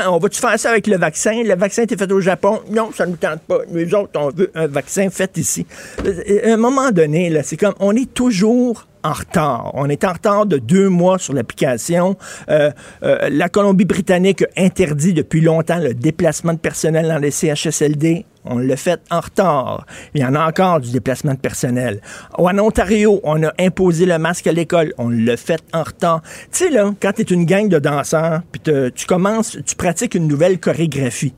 on 0.08 0.18
va-tu 0.18 0.40
faire 0.40 0.60
ça 0.60 0.72
avec 0.72 0.88
le 0.88 0.98
vaccin? 0.98 1.44
Le 1.44 1.56
vaccin 1.56 1.84
était 1.84 1.98
fait 1.98 2.12
au 2.12 2.22
Japon? 2.22 2.60
Non, 2.70 2.92
ça 2.94 3.06
ne 3.06 3.12
nous 3.12 3.18
tente 3.18 3.42
pas. 3.42 3.60
Nous 3.70 3.96
autres, 3.96 4.20
on 4.20 4.30
veut 4.30 4.52
un 4.56 4.68
vaccin 4.68 5.10
fait 5.10 5.38
ici. 5.38 5.66
À 6.00 6.50
un 6.50 6.58
moment 6.58 6.92
donné, 6.92 7.30
là, 7.30 7.44
c'est 7.44 7.58
comme, 7.58 7.74
on 7.80 7.96
est 7.96 8.14
toujours 8.14 8.88
en 9.04 9.14
retard. 9.14 9.72
On 9.74 9.90
est 9.90 10.04
en 10.04 10.14
retard 10.14 10.46
de 10.46 10.58
deux 10.58 10.90
mois 10.90 11.18
sur 11.18 11.34
l'application. 11.34 12.18
Euh, 12.50 12.72
euh, 13.04 13.30
la 13.30 13.50
Colombie-Britannique 13.50 14.44
interdit 14.58 15.14
depuis 15.14 15.42
longtemps 15.42 15.80
le 15.80 15.94
déplacement 15.94 16.54
de 16.54 16.60
personnel 16.60 17.08
dans 17.08 17.18
les 17.18 17.32
CHSLD. 17.32 18.26
On 18.46 18.58
l'a 18.58 18.76
fait 18.76 19.00
en 19.12 19.20
retard. 19.20 19.86
Il 20.16 20.22
y 20.22 20.26
en 20.26 20.34
a 20.36 20.48
encore 20.48 20.80
du 20.80 20.92
déplacement 20.92 21.34
de 21.34 21.40
personnel. 21.40 22.02
En 22.38 22.58
Ontario, 22.58 23.20
on 23.24 23.44
a 23.44 23.52
imposé 23.60 24.06
le 24.06 24.18
masque 24.18 24.48
à 24.48 24.52
l'école. 24.52 24.94
On 24.98 25.10
l'a 25.10 25.38
fait 25.38 25.62
en 25.74 25.84
retard. 25.84 26.22
Tu 26.52 26.66
sais, 26.66 26.70
là, 26.70 26.92
quand 27.00 27.12
tu 27.14 27.22
es 27.22 27.26
une 27.26 27.46
gang 27.46 27.70
de 27.70 27.78
danseurs, 27.80 28.42
puis 28.52 28.62
tu 28.96 29.06
commences, 29.06 29.58
tu 29.66 29.76
pratiques 29.76 30.16
une 30.16 30.28
nouvelle 30.28 30.60
chorégraphie, 30.60 31.34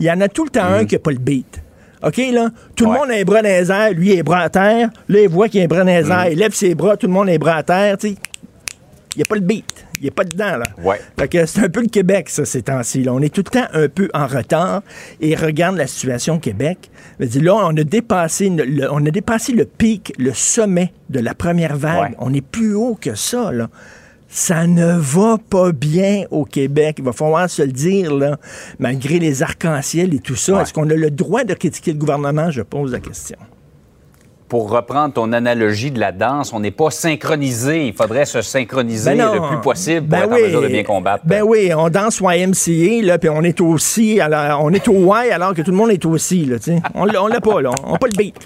il 0.00 0.06
y 0.06 0.10
en 0.10 0.20
a 0.20 0.28
tout 0.28 0.44
le 0.44 0.50
temps 0.50 0.64
un 0.64 0.84
qui 0.84 0.94
n'a 0.94 1.00
pas 1.00 1.10
le 1.10 1.18
beat. 1.18 1.60
OK, 2.02 2.16
là? 2.32 2.50
Tout 2.76 2.84
le 2.86 2.92
monde 2.92 3.10
a 3.10 3.14
les 3.14 3.24
bras 3.24 3.42
dans 3.42 3.48
les 3.48 3.70
airs, 3.72 3.90
lui, 3.92 4.08
il 4.08 4.12
a 4.12 4.14
les 4.16 4.22
bras 4.22 4.40
à 4.42 4.48
terre. 4.48 4.88
Là, 5.08 5.20
il 5.20 5.28
voit 5.28 5.48
qu'il 5.48 5.58
a 5.60 5.64
les 5.64 5.68
bras 5.68 5.80
dans 5.80 5.84
les 5.86 6.04
Mm. 6.04 6.12
airs, 6.12 6.28
il 6.30 6.38
lève 6.38 6.54
ses 6.54 6.74
bras, 6.76 6.96
tout 6.96 7.08
le 7.08 7.12
monde 7.12 7.28
a 7.28 7.32
les 7.32 7.38
bras 7.38 7.56
à 7.56 7.62
terre, 7.64 7.98
tu 7.98 8.10
sais. 8.10 8.14
Il 9.14 9.18
n'y 9.18 9.22
a 9.22 9.26
pas 9.28 9.34
le 9.34 9.40
beat. 9.40 9.84
Il 10.00 10.08
a 10.08 10.10
pas 10.10 10.24
dedans, 10.24 10.56
là. 10.56 10.66
Ouais. 10.82 11.00
Fait 11.18 11.28
que 11.28 11.46
c'est 11.46 11.60
un 11.64 11.68
peu 11.68 11.80
le 11.80 11.88
Québec, 11.88 12.28
ça, 12.28 12.44
ces 12.44 12.62
temps-ci. 12.62 13.04
On 13.08 13.20
est 13.20 13.32
tout 13.34 13.42
le 13.44 13.50
temps 13.50 13.66
un 13.72 13.88
peu 13.88 14.08
en 14.14 14.26
retard 14.26 14.82
et 15.20 15.34
regarde 15.34 15.76
la 15.76 15.86
situation 15.86 16.34
au 16.36 16.38
Québec. 16.38 16.90
Là, 17.18 17.54
on 17.56 17.76
a 17.76 17.84
dépassé 17.84 18.48
le, 18.50 18.90
on 18.92 19.04
a 19.04 19.10
dépassé 19.10 19.52
le 19.52 19.64
pic, 19.64 20.12
le 20.18 20.32
sommet 20.34 20.92
de 21.10 21.20
la 21.20 21.34
première 21.34 21.76
vague. 21.76 22.10
Ouais. 22.10 22.16
On 22.18 22.32
est 22.32 22.40
plus 22.46 22.74
haut 22.74 22.96
que 23.00 23.14
ça, 23.14 23.50
là. 23.52 23.68
Ça 24.30 24.66
ne 24.66 24.92
va 24.98 25.38
pas 25.48 25.72
bien 25.72 26.24
au 26.30 26.44
Québec. 26.44 26.96
Il 26.98 27.04
va 27.04 27.12
falloir 27.12 27.48
se 27.48 27.62
le 27.62 27.72
dire, 27.72 28.14
là. 28.14 28.36
Malgré 28.78 29.18
les 29.18 29.42
arcs-en-ciel 29.42 30.12
et 30.14 30.18
tout 30.18 30.36
ça, 30.36 30.52
Ouais. 30.56 30.62
est-ce 30.62 30.74
qu'on 30.74 30.88
a 30.90 30.94
le 30.94 31.10
droit 31.10 31.44
de 31.44 31.54
critiquer 31.54 31.92
le 31.92 31.98
gouvernement? 31.98 32.50
Je 32.50 32.60
pose 32.62 32.92
la 32.92 33.00
question. 33.00 33.38
Pour 34.48 34.70
reprendre 34.70 35.12
ton 35.12 35.32
analogie 35.34 35.90
de 35.90 36.00
la 36.00 36.10
danse, 36.10 36.54
on 36.54 36.60
n'est 36.60 36.70
pas 36.70 36.90
synchronisé. 36.90 37.88
Il 37.88 37.92
faudrait 37.92 38.24
se 38.24 38.40
synchroniser 38.40 39.14
Ben 39.14 39.34
le 39.34 39.46
plus 39.46 39.60
possible 39.60 40.08
pour 40.08 40.08
Ben 40.08 40.22
être 40.22 40.32
oui. 40.32 40.40
en 40.40 40.46
mesure 40.46 40.62
de 40.62 40.68
bien 40.68 40.84
combattre. 40.84 41.22
Ben 41.26 41.42
oui, 41.42 41.70
on 41.76 41.90
danse 41.90 42.20
YMCA, 42.22 43.04
là, 43.06 43.18
puis 43.18 43.28
on 43.28 43.42
est 43.42 43.60
aussi, 43.60 44.20
alors, 44.20 44.64
on 44.64 44.70
est 44.72 44.88
au 44.88 45.14
Y 45.14 45.30
alors 45.32 45.52
que 45.52 45.60
tout 45.60 45.70
le 45.70 45.76
monde 45.76 45.90
est 45.90 46.04
aussi, 46.06 46.46
là, 46.46 46.58
tu 46.58 46.64
sais. 46.76 46.82
On 46.94 47.04
l'a 47.04 47.40
pas, 47.42 47.60
là. 47.60 47.70
On 47.84 47.92
n'a 47.92 47.98
pas 47.98 48.06
le 48.06 48.16
beat. 48.16 48.36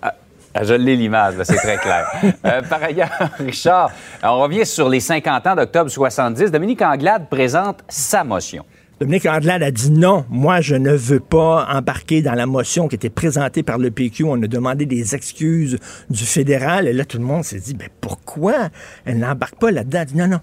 Ah, 0.00 0.64
Je 0.64 0.72
l'ai 0.74 0.96
l'image, 0.96 1.34
c'est 1.44 1.56
très 1.56 1.76
clair. 1.76 2.06
Euh, 2.44 2.60
par 2.62 2.82
ailleurs, 2.82 3.10
Richard, 3.38 3.90
on 4.22 4.40
revient 4.40 4.66
sur 4.66 4.88
les 4.88 5.00
50 5.00 5.46
ans 5.46 5.54
d'octobre 5.54 5.90
70. 5.90 6.50
Dominique 6.50 6.82
Anglade 6.82 7.28
présente 7.30 7.84
sa 7.88 8.24
motion. 8.24 8.64
Dominique 9.02 9.26
Andelade 9.26 9.64
a 9.64 9.72
dit 9.72 9.90
non, 9.90 10.24
moi 10.30 10.60
je 10.60 10.76
ne 10.76 10.92
veux 10.92 11.18
pas 11.18 11.66
embarquer 11.68 12.22
dans 12.22 12.34
la 12.34 12.46
motion 12.46 12.86
qui 12.86 12.94
était 12.94 13.10
présentée 13.10 13.64
par 13.64 13.76
le 13.76 13.90
PQ. 13.90 14.22
On 14.22 14.40
a 14.40 14.46
demandé 14.46 14.86
des 14.86 15.16
excuses 15.16 15.76
du 16.08 16.24
fédéral 16.24 16.86
et 16.86 16.92
là 16.92 17.04
tout 17.04 17.18
le 17.18 17.24
monde 17.24 17.42
s'est 17.42 17.58
dit, 17.58 17.74
ben 17.74 17.88
pourquoi 18.00 18.68
elle 19.04 19.18
n'embarque 19.18 19.56
pas 19.56 19.72
là-dedans? 19.72 20.04
Non, 20.14 20.28
non. 20.28 20.40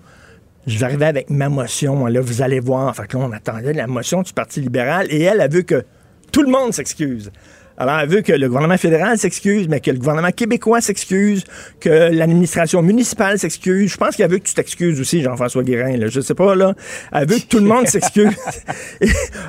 Je 0.68 0.78
vais 0.78 0.84
arriver 0.84 1.06
avec 1.06 1.30
ma 1.30 1.48
motion, 1.48 2.06
là, 2.08 2.20
vous 2.20 2.42
allez 2.42 2.60
voir. 2.60 2.94
Fait 2.94 3.14
là, 3.14 3.20
on 3.22 3.32
attendait 3.32 3.72
la 3.72 3.88
motion 3.88 4.24
du 4.24 4.34
Parti 4.34 4.60
libéral 4.60 5.08
et 5.10 5.22
elle 5.22 5.40
a 5.40 5.48
vu 5.48 5.64
que 5.64 5.86
tout 6.34 6.42
le 6.42 6.52
monde 6.52 6.74
s'excuse. 6.74 7.32
Alors, 7.80 8.00
elle 8.00 8.10
veut 8.10 8.22
que 8.22 8.34
le 8.34 8.48
gouvernement 8.48 8.78
fédéral 8.78 9.18
s'excuse, 9.18 9.70
mais 9.70 9.80
que 9.80 9.90
le 9.90 9.98
gouvernement 9.98 10.32
québécois 10.32 10.82
s'excuse, 10.82 11.46
que 11.80 12.12
l'administration 12.12 12.82
municipale 12.82 13.40
s'excuse. 13.40 13.94
Je 13.94 13.98
pense 13.98 14.18
qu'elle 14.18 14.30
veut 14.30 14.40
que 14.40 14.48
tu 14.48 14.54
t'excuses 14.54 15.00
aussi, 15.00 15.22
Jean-François 15.22 15.64
Guérin. 15.64 15.96
Là. 15.96 16.08
Je 16.08 16.20
sais 16.20 16.36
pas, 16.36 16.56
là. 16.56 16.76
Elle 17.14 17.28
veut 17.30 17.38
que 17.38 17.46
tout 17.46 17.60
le 17.60 17.66
monde 17.66 17.88
s'excuse. 17.88 18.36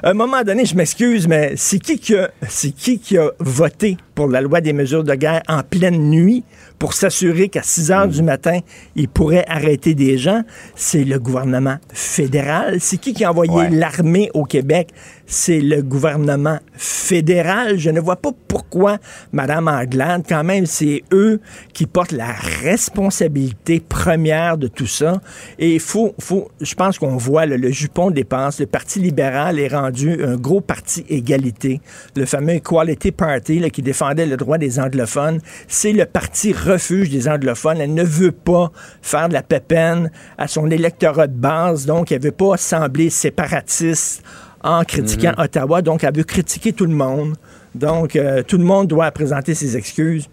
À 0.05 0.11
un 0.11 0.15
moment 0.15 0.43
donné, 0.43 0.65
je 0.65 0.77
m'excuse, 0.77 1.27
mais 1.27 1.55
c'est 1.57 1.81
qui 1.81 1.99
qui 1.99 2.15
a, 2.15 2.31
c'est 2.49 2.71
qui 2.71 3.01
qui 3.01 3.19
a 3.19 3.33
voté 3.41 3.97
pour 4.21 4.29
la 4.29 4.43
loi 4.43 4.61
des 4.61 4.75
mesures 4.75 5.03
de 5.03 5.15
guerre 5.15 5.41
en 5.49 5.63
pleine 5.63 6.11
nuit 6.11 6.45
pour 6.79 6.93
s'assurer 6.93 7.49
qu'à 7.49 7.63
6 7.63 7.91
heures 7.91 8.09
du 8.09 8.23
matin, 8.23 8.59
il 8.95 9.09
pourrait 9.09 9.47
arrêter 9.49 9.95
des 9.95 10.19
gens? 10.19 10.43
C'est 10.75 11.05
le 11.05 11.19
gouvernement 11.19 11.77
fédéral. 11.91 12.77
C'est 12.81 12.99
qui 12.99 13.15
qui 13.15 13.25
a 13.25 13.31
envoyé 13.31 13.51
Ouais. 13.53 13.71
l'armée 13.71 14.31
au 14.35 14.45
Québec? 14.45 14.89
C'est 15.27 15.61
le 15.61 15.81
gouvernement 15.83 16.59
fédéral. 16.73 17.79
Je 17.79 17.89
ne 17.91 18.01
vois 18.01 18.17
pas 18.17 18.31
pourquoi, 18.49 18.99
Mme 19.33 19.69
Anglade, 19.69 20.25
quand 20.29 20.43
même, 20.43 20.67
c'est 20.67 21.03
eux 21.13 21.41
qui 21.73 21.87
portent 21.87 22.13
la 22.13 22.33
responsabilité 22.63 23.81
première 23.81 24.59
de 24.59 24.67
tout 24.67 24.87
ça. 24.87 25.21
Et 25.59 25.75
il 25.75 25.81
faut, 25.81 26.15
faut, 26.19 26.51
je 26.61 26.75
pense 26.75 26.99
qu'on 26.99 27.17
voit 27.17 27.47
là, 27.47 27.57
le 27.57 27.71
jupon 27.71 28.11
dépense. 28.11 28.59
Le 28.59 28.67
Parti 28.67 28.99
libéral 28.99 29.59
est 29.59 29.69
rendu 29.69 30.23
un 30.25 30.37
gros 30.37 30.61
parti 30.61 31.05
égalité. 31.09 31.81
Le 32.17 32.27
fameux 32.27 32.55
Equality 32.55 33.13
Party 33.13 33.61
là, 33.61 33.71
qui 33.71 33.83
défendait 34.15 34.27
le 34.27 34.37
droit 34.37 34.59
des 34.59 34.79
anglophones, 34.79 35.41
c'est 35.69 35.93
le 35.93 36.05
parti 36.05 36.53
refuge 36.53 37.11
des 37.11 37.29
anglophones. 37.29 37.81
Elle 37.81 37.95
ne 37.95 38.05
veut 38.05 38.33
pas 38.33 38.71
faire 39.03 39.29
de 39.29 39.35
la 39.35 39.43
pépène 39.43 40.11
à 40.39 40.49
son 40.49 40.71
électorat 40.71 41.27
de 41.27 41.37
base, 41.37 41.87
donc 41.87 42.13
elle 42.13 42.23
veut 42.23 42.33
pas 42.33 42.57
sembler 42.57 43.11
séparatiste 43.11 44.23
en 44.63 44.85
critiquant 44.85 45.33
Ottawa. 45.39 45.83
Donc, 45.83 46.05
elle 46.05 46.15
veut 46.15 46.25
critiquer 46.25 46.73
tout 46.73 46.87
le 46.87 46.95
monde. 46.95 47.35
Donc, 47.75 48.17
euh, 48.17 48.43
tout 48.43 48.59
le 48.59 48.65
monde 48.65 48.89
doit 48.89 49.11
présenter 49.11 49.55
ses 49.55 49.77
excuses. 49.77 50.29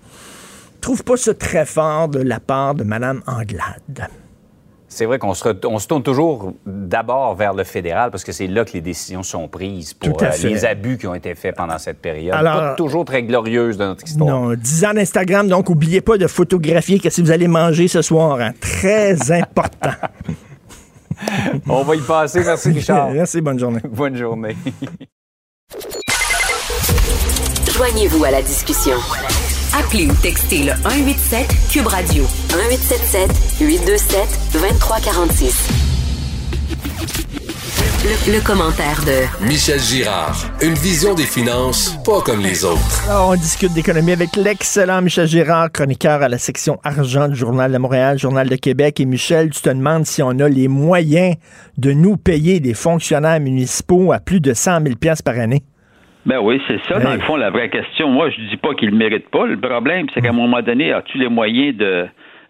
Je 0.76 0.82
trouve 0.82 1.04
pas 1.04 1.18
ça 1.18 1.34
très 1.34 1.66
fort 1.66 2.08
de 2.10 2.20
la 2.20 2.40
part 2.40 2.76
de 2.76 2.84
Mme 2.84 3.22
Anglade. 3.26 4.10
C'est 4.98 5.06
vrai 5.06 5.20
qu'on 5.20 5.36
se, 5.36 5.48
on 5.68 5.78
se 5.78 5.86
tourne 5.88 6.02
toujours 6.02 6.54
d'abord 6.66 7.36
vers 7.36 7.54
le 7.54 7.64
fédéral 7.64 8.10
parce 8.10 8.24
que 8.24 8.32
c'est 8.32 8.48
là 8.48 8.66
que 8.66 8.72
les 8.74 8.82
décisions 8.82 9.22
sont 9.22 9.48
prises 9.48 9.94
pour 9.94 10.18
Tout 10.18 10.26
à 10.26 10.30
euh, 10.30 10.32
fait. 10.32 10.50
les 10.50 10.66
abus 10.66 10.98
qui 10.98 11.06
ont 11.06 11.14
été 11.14 11.36
faits 11.36 11.56
pendant 11.56 11.78
cette 11.78 12.00
période. 12.02 12.34
Alors- 12.34 12.60
Pas 12.60 12.74
toujours 12.74 13.06
très 13.06 13.22
glorieuse 13.22 13.78
de 13.78 13.86
notre 13.86 14.04
histoire. 14.04 14.28
Non, 14.42 14.56
10 14.56 14.86
ans 14.86 14.94
d'Instagram, 14.96 15.48
donc 15.48 15.70
oubliez 15.70 16.02
pas 16.02 16.18
de 16.18 16.26
photographier 16.26 16.98
qu'est-ce 16.98 17.18
que 17.18 17.28
vous 17.28 17.32
allez 17.32 17.48
manger 17.48 17.88
ce 17.88 18.02
soir. 18.02 18.40
hein. 18.42 18.54
Très 18.60 19.32
important. 19.40 19.92
On 21.70 21.84
va 21.84 21.96
y 21.96 22.02
passer. 22.02 22.44
Merci, 22.44 22.72
Richard. 22.72 23.10
Merci, 23.12 23.40
bonne 23.40 23.60
journée. 23.60 23.82
Bonne 23.88 24.16
journée. 24.16 24.56
Joignez-vous 27.72 28.24
à 28.26 28.32
la 28.32 28.42
discussion. 28.42 28.96
Appelez 29.78 30.08
ou 30.08 30.14
textez 30.24 30.64
le 30.64 30.72
187 30.82 31.46
Cube 31.72 31.86
Radio 31.86 32.24
1877 32.50 33.62
827 33.62 34.20
2346. 34.54 35.68
Le, 38.04 38.34
le 38.34 38.42
commentaire 38.42 39.04
de 39.06 39.46
Michel 39.46 39.80
Girard. 39.80 40.36
Une 40.64 40.74
vision 40.74 41.14
des 41.14 41.26
finances 41.28 41.96
pas 42.04 42.22
comme 42.22 42.42
les 42.42 42.66
autres. 42.66 43.04
Alors, 43.08 43.30
on 43.30 43.36
discute 43.36 43.72
d'économie 43.74 44.14
avec 44.14 44.36
l'excellent 44.36 45.04
Michel 45.04 45.28
Girard, 45.28 45.72
chroniqueur 45.72 46.24
à 46.24 46.30
la 46.30 46.40
section 46.40 46.80
argent 46.84 47.28
du 47.28 47.36
Journal 47.36 47.72
de 47.72 47.78
Montréal, 47.78 48.18
Journal 48.18 48.50
de 48.50 48.56
Québec. 48.56 49.00
Et 49.00 49.06
Michel, 49.06 49.52
tu 49.52 49.62
te 49.62 49.70
demandes 49.70 50.08
si 50.08 50.24
on 50.24 50.40
a 50.40 50.50
les 50.50 50.68
moyens 50.68 51.36
de 51.78 51.92
nous 51.92 52.18
payer 52.18 52.60
des 52.60 52.74
fonctionnaires 52.74 53.40
municipaux 53.40 54.12
à 54.12 54.20
plus 54.20 54.40
de 54.40 54.56
100 54.56 54.82
000 54.84 54.96
par 55.24 55.38
année. 55.38 55.62
Ben 56.28 56.40
oui, 56.40 56.62
c'est 56.68 56.80
ça, 56.84 57.00
dans 57.00 57.14
le 57.14 57.20
fond, 57.22 57.38
la 57.38 57.50
vraie 57.50 57.70
question. 57.70 58.10
Moi, 58.10 58.30
je 58.30 58.42
dis 58.50 58.58
pas 58.58 58.74
qu'ils 58.76 58.90
le 58.90 58.98
méritent 58.98 59.30
pas. 59.30 59.46
Le 59.46 59.58
problème, 59.58 60.08
c'est 60.14 60.22
qu'à 60.22 60.30
un 60.30 60.34
moment 60.34 60.62
donné, 60.62 60.92
as-tu 60.92 61.18
les 61.18 61.30
moyens 61.30 61.76
de, 61.78 62.06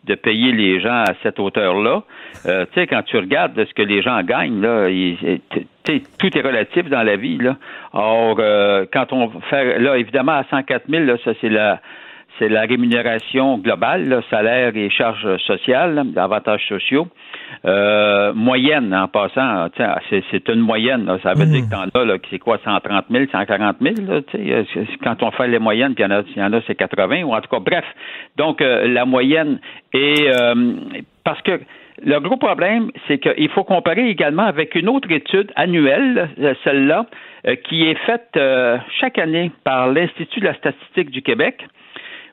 de 0.06 0.16
payer 0.16 0.52
les 0.52 0.80
gens 0.82 1.04
à 1.08 1.14
cette 1.22 1.40
hauteur-là? 1.40 2.02
Euh, 2.48 2.66
tu 2.74 2.82
sais, 2.82 2.88
quand 2.88 3.04
tu 3.04 3.18
regardes 3.18 3.54
ce 3.64 3.74
que 3.76 3.84
les 3.84 4.02
gens 4.02 4.22
gagnent, 4.24 4.62
là, 4.62 4.90
ils- 4.90 5.18
tu 5.52 5.62
sais, 5.86 6.02
tout 6.20 6.36
est 6.36 6.42
relatif 6.42 6.90
dans 6.90 7.04
la 7.04 7.16
vie, 7.18 7.38
là. 7.38 7.56
Or, 7.94 8.38
euh, 8.40 8.86
quand 8.92 9.14
on 9.14 9.30
fait, 9.50 9.78
là, 9.80 9.96
évidemment, 9.98 10.34
à 10.34 10.44
104 10.50 10.86
000, 10.90 11.04
là, 11.06 11.14
ça, 11.24 11.32
c'est 11.40 11.50
la, 11.50 11.80
c'est 12.40 12.50
la 12.50 12.62
rémunération 12.62 13.58
globale, 13.58 14.08
là, 14.08 14.22
salaire 14.30 14.72
et 14.76 14.90
charges 14.90 15.38
sociales, 15.38 16.04
avantages 16.16 16.68
sociaux. 16.68 17.08
Euh, 17.66 18.34
moyenne, 18.34 18.94
en 18.94 19.08
passant, 19.08 19.68
c'est, 20.10 20.50
une 20.50 20.60
moyenne. 20.60 21.06
là. 21.06 21.18
ça 21.24 21.34
veut 21.34 21.46
dire 21.46 21.62
que 21.66 21.72
t'en 21.72 22.00
as, 22.00 22.06
là, 22.06 22.18
que 22.18 22.28
c'est 22.30 22.40
quoi, 22.40 22.58
130 22.64 23.06
000, 23.10 23.26
140 23.32 23.78
000, 23.82 23.96
là, 24.08 24.22
tu 24.22 24.38
sais, 24.38 24.54
euh, 24.54 24.64
c'est- 24.74 24.86
c'est- 24.86 24.98
quand 25.04 25.24
on 25.24 25.32
fait 25.32 25.48
les 25.48 25.60
moyennes, 25.60 25.96
puis 25.96 26.04
il 26.04 26.08
y 26.40 26.44
en 26.44 26.52
a, 26.52 26.58
a, 26.58 26.62
c'est 26.68 26.76
80, 26.76 27.24
ou 27.24 27.34
en 27.34 27.42
tout 27.42 27.50
cas, 27.50 27.60
bref. 27.60 27.86
Donc, 28.38 28.62
euh, 28.62 28.88
la 28.88 29.06
moyenne 29.06 29.60
est... 29.94 30.28
euh, 30.30 30.74
parce 31.24 31.42
que 31.42 31.60
le 32.06 32.20
gros 32.20 32.38
problème, 32.38 32.92
c'est 33.08 33.18
qu'il 33.18 33.50
faut 33.50 33.64
comparer 33.64 34.08
également 34.10 34.44
avec 34.44 34.76
une 34.76 34.88
autre 34.90 35.10
étude 35.12 35.52
annuelle, 35.56 36.30
celle-là, 36.64 37.08
qui 37.64 37.88
est 37.88 37.98
faite 38.06 38.38
chaque 39.00 39.18
année 39.18 39.52
par 39.64 39.88
l'Institut 39.92 40.42
de 40.42 40.46
la 40.46 40.54
statistique 40.54 41.10
du 41.10 41.22
Québec, 41.24 41.66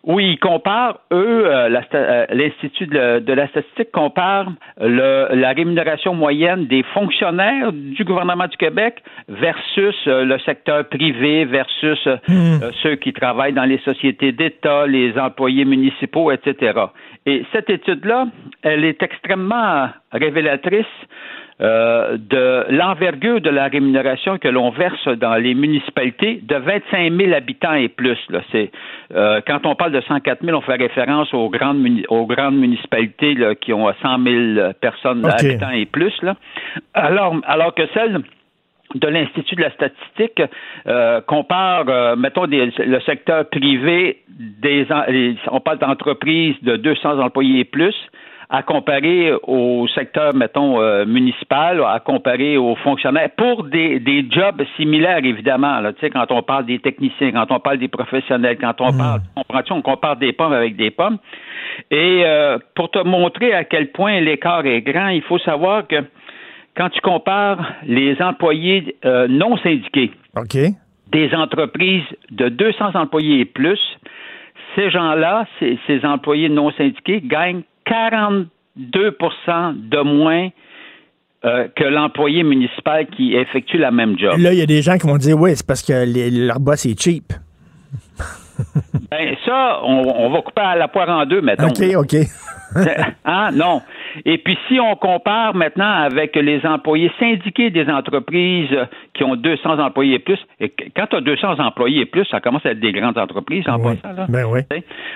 où 0.06 0.20
ils 0.20 0.38
comparent, 0.38 0.98
eux, 1.12 1.46
euh, 1.46 1.80
euh, 1.94 2.26
l'Institut 2.30 2.86
de, 2.86 3.20
de 3.20 3.32
la 3.32 3.48
statistique 3.48 3.90
compare 3.90 4.46
le- 4.80 5.28
la 5.34 5.50
rémunération 5.52 6.14
moyenne 6.14 6.66
des 6.66 6.82
fonctionnaires 6.94 7.72
du 7.72 8.04
gouvernement 8.04 8.46
du 8.46 8.56
Québec 8.58 9.02
versus 9.28 9.96
euh, 10.06 10.24
le 10.24 10.38
secteur 10.40 10.86
privé, 10.88 11.44
versus 11.46 12.06
euh, 12.06 12.16
euh, 12.62 12.70
ceux 12.82 12.96
qui 12.96 13.12
travaillent 13.12 13.54
dans 13.54 13.64
les 13.64 13.78
sociétés 13.78 14.32
d'État, 14.32 14.86
les 14.86 15.18
employés 15.18 15.64
municipaux, 15.64 16.30
etc. 16.30 16.78
Et 17.26 17.44
cette 17.52 17.70
étude-là, 17.70 18.26
elle 18.62 18.84
est 18.84 19.02
extrêmement 19.02 19.88
révélatrice 20.12 20.84
euh, 21.60 22.16
de 22.18 22.66
l'envergure 22.70 23.40
de 23.40 23.50
la 23.50 23.68
rémunération 23.68 24.38
que 24.38 24.48
l'on 24.48 24.70
verse 24.70 25.06
dans 25.18 25.36
les 25.36 25.54
municipalités 25.54 26.40
de 26.42 26.56
25 26.56 27.12
000 27.12 27.32
habitants 27.32 27.74
et 27.74 27.88
plus. 27.88 28.18
Là. 28.30 28.40
C'est, 28.50 28.70
euh, 29.14 29.40
quand 29.46 29.64
on 29.64 29.74
parle 29.74 29.92
de 29.92 30.00
104 30.00 30.44
000, 30.44 30.56
on 30.56 30.60
fait 30.62 30.74
référence 30.74 31.32
aux 31.32 31.48
grandes, 31.50 31.86
aux 32.08 32.26
grandes 32.26 32.56
municipalités 32.56 33.34
là, 33.34 33.54
qui 33.54 33.72
ont 33.72 33.92
100 34.02 34.22
000 34.24 34.72
personnes 34.80 35.22
habitants 35.24 35.70
et 35.70 35.86
plus. 35.86 36.12
Là. 36.22 36.34
Alors, 36.94 37.36
alors 37.46 37.74
que 37.74 37.82
celles 37.94 38.20
de 38.94 39.08
l'Institut 39.08 39.56
de 39.56 39.62
la 39.62 39.70
statistique 39.72 40.42
euh, 40.86 41.20
compare, 41.22 41.84
euh, 41.88 42.16
mettons, 42.16 42.46
des- 42.46 42.70
le 42.78 43.00
secteur 43.00 43.48
privé, 43.48 44.18
des, 44.28 44.86
on 45.50 45.60
parle 45.60 45.78
d'entreprises 45.78 46.54
de 46.62 46.76
200 46.76 47.18
employés 47.18 47.60
et 47.60 47.64
plus, 47.64 47.94
à 48.50 48.62
comparer 48.62 49.32
au 49.42 49.86
secteur, 49.88 50.34
mettons, 50.34 50.80
euh, 50.80 51.04
municipal, 51.04 51.82
à 51.86 52.00
comparer 52.00 52.56
aux 52.56 52.76
fonctionnaires, 52.76 53.30
pour 53.36 53.64
des, 53.64 54.00
des 54.00 54.26
jobs 54.30 54.62
similaires, 54.76 55.24
évidemment. 55.24 55.80
Là, 55.80 55.92
tu 55.92 56.00
sais, 56.00 56.10
quand 56.10 56.30
on 56.30 56.42
parle 56.42 56.66
des 56.66 56.78
techniciens, 56.78 57.32
quand 57.32 57.50
on 57.50 57.60
parle 57.60 57.78
des 57.78 57.88
professionnels, 57.88 58.58
quand 58.60 58.80
on 58.80 58.92
parle, 58.96 59.20
on 59.70 59.82
compare 59.82 60.16
des 60.16 60.32
pommes 60.32 60.52
avec 60.52 60.76
des 60.76 60.90
pommes. 60.90 61.18
Et 61.90 62.22
euh, 62.24 62.58
pour 62.74 62.90
te 62.90 62.98
montrer 62.98 63.52
à 63.52 63.64
quel 63.64 63.90
point 63.90 64.20
l'écart 64.20 64.64
est 64.66 64.82
grand, 64.82 65.08
il 65.08 65.22
faut 65.22 65.38
savoir 65.38 65.86
que 65.86 65.96
quand 66.76 66.90
tu 66.90 67.00
compares 67.00 67.72
les 67.86 68.20
employés 68.20 68.96
euh, 69.04 69.26
non 69.28 69.56
syndiqués 69.58 70.12
des 71.14 71.32
entreprises 71.34 72.02
de 72.32 72.48
200 72.48 72.94
employés 72.94 73.40
et 73.40 73.44
plus, 73.44 73.80
ces 74.74 74.90
gens-là, 74.90 75.46
ces, 75.58 75.78
ces 75.86 76.04
employés 76.04 76.48
non 76.48 76.72
syndiqués, 76.72 77.20
gagnent 77.20 77.62
42% 77.86 78.48
de 79.88 80.02
moins 80.02 80.48
euh, 81.44 81.68
que 81.76 81.84
l'employé 81.84 82.42
municipal 82.42 83.06
qui 83.06 83.34
effectue 83.34 83.76
la 83.76 83.90
même 83.90 84.18
job. 84.18 84.38
Là, 84.38 84.52
il 84.52 84.58
y 84.58 84.62
a 84.62 84.66
des 84.66 84.80
gens 84.80 84.96
qui 84.96 85.06
vont 85.06 85.18
dire 85.18 85.38
oui, 85.38 85.54
c'est 85.54 85.66
parce 85.66 85.82
que 85.82 85.92
leur 86.46 86.58
boss 86.58 86.86
est 86.86 86.98
cheap. 86.98 87.32
ben, 89.10 89.36
ça, 89.44 89.80
on, 89.84 90.30
va 90.30 90.40
couper 90.42 90.62
à 90.62 90.76
la 90.76 90.88
poire 90.88 91.08
en 91.10 91.26
deux, 91.26 91.42
mettons. 91.42 91.68
OK, 91.68 91.82
OK. 91.96 92.16
ah, 93.24 93.50
non. 93.54 93.82
Et 94.24 94.38
puis, 94.38 94.56
si 94.68 94.78
on 94.80 94.96
compare 94.96 95.54
maintenant 95.54 95.90
avec 95.90 96.36
les 96.36 96.64
employés 96.66 97.10
syndiqués 97.18 97.70
des 97.70 97.88
entreprises 97.88 98.76
qui 99.14 99.24
ont 99.24 99.36
200 99.36 99.78
employés 99.78 100.14
et 100.14 100.18
plus, 100.18 100.38
et 100.60 100.72
quand 100.96 101.06
tu 101.06 101.16
as 101.16 101.20
200 101.20 101.58
employés 101.58 102.02
et 102.02 102.06
plus, 102.06 102.24
ça 102.26 102.40
commence 102.40 102.64
à 102.66 102.70
être 102.70 102.80
des 102.80 102.92
grandes 102.92 103.18
entreprises 103.18 103.68
en 103.68 103.78
oui. 103.78 103.96
passant. 103.96 104.14
Là. 104.14 104.26
Ben 104.28 104.44
oui. 104.44 104.60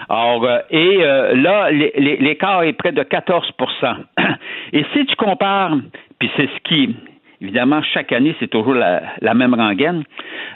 Alors, 0.09 0.45
euh, 0.45 0.59
et 0.71 0.99
euh, 1.03 1.35
là, 1.35 1.71
l'écart 1.71 2.63
est 2.63 2.73
près 2.73 2.93
de 2.93 3.03
14% 3.03 3.97
Et 4.73 4.85
si 4.93 5.07
tu 5.07 5.17
compares, 5.17 5.77
puis 6.19 6.31
c'est 6.37 6.47
ce 6.49 6.61
qui 6.65 6.97
Évidemment, 7.41 7.81
chaque 7.95 8.11
année, 8.13 8.35
c'est 8.41 8.49
toujours 8.51 8.75
la, 8.75 9.35
même 9.35 9.55
rengaine. 9.55 10.03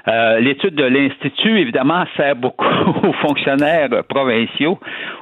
Euh, 0.09 0.41
l'étude 0.41 0.75
de 0.75 0.85
l'Institut, 0.85 1.61
évidemment, 1.61 2.05
sert 2.17 2.35
beaucoup 2.35 2.67
aux 3.05 3.13
fonctionnaires 3.25 3.89
provinciaux 4.09 4.81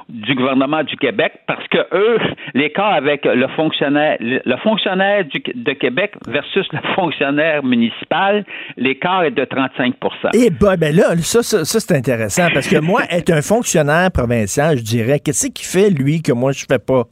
du 0.09 0.33
gouvernement 0.33 0.83
du 0.83 0.95
Québec 0.97 1.33
parce 1.45 1.67
que 1.67 1.77
eux, 1.93 2.17
l'écart 2.55 2.93
avec 2.93 3.25
le 3.25 3.47
fonctionnaire, 3.49 4.17
le 4.19 4.57
fonctionnaire 4.57 5.23
de 5.25 5.73
Québec 5.73 6.13
versus 6.27 6.67
le 6.73 6.79
fonctionnaire 6.95 7.63
municipal, 7.63 8.43
l'écart 8.77 9.23
est 9.23 9.31
de 9.31 9.43
35% 9.43 9.93
Et 10.33 10.49
bah, 10.49 10.77
ben 10.77 10.95
là, 10.95 11.15
ça, 11.17 11.43
ça, 11.43 11.63
c'est 11.63 11.95
intéressant 11.95 12.47
parce 12.53 12.67
que 12.67 12.79
moi, 12.79 13.01
être 13.11 13.31
un 13.31 13.41
fonctionnaire 13.41 14.09
provincial, 14.11 14.77
je 14.77 14.83
dirais, 14.83 15.19
qu'est-ce 15.19 15.47
qu'il 15.47 15.67
fait, 15.67 15.91
lui, 15.91 16.23
que 16.23 16.31
moi, 16.31 16.51
je 16.53 16.65
fais 16.67 16.79
pas? 16.79 17.03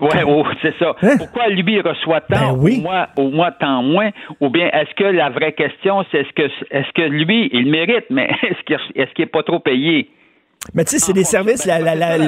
Oui, 0.00 0.08
oh, 0.26 0.44
c'est 0.62 0.76
ça. 0.78 0.94
Hein? 1.02 1.16
Pourquoi 1.18 1.48
lui 1.48 1.80
reçoit 1.80 2.20
tant, 2.20 2.52
ben 2.52 2.58
oui. 2.58 2.78
au, 2.78 2.82
moins, 2.82 3.06
au 3.16 3.30
moins 3.30 3.50
tant 3.50 3.82
moins? 3.82 4.10
Ou 4.40 4.48
bien 4.48 4.70
est-ce 4.72 4.94
que 4.94 5.04
la 5.04 5.28
vraie 5.28 5.52
question, 5.52 6.04
c'est 6.10 6.18
est-ce 6.18 6.32
que 6.34 6.48
est-ce 6.70 6.92
que 6.94 7.02
lui, 7.02 7.50
il 7.52 7.68
mérite, 7.70 8.04
mais 8.10 8.30
est-ce 8.42 8.62
qu'il 8.64 8.76
est-ce 8.94 9.12
qu'il 9.14 9.24
est 9.24 9.26
pas 9.26 9.42
trop 9.42 9.58
payé? 9.58 10.08
Mais 10.74 10.84
tu 10.84 10.90
sais, 10.90 10.98
c'est 10.98 11.12
des 11.12 11.24
services. 11.24 11.64
La, 11.64 11.78
la, 11.78 11.94
la, 11.94 12.18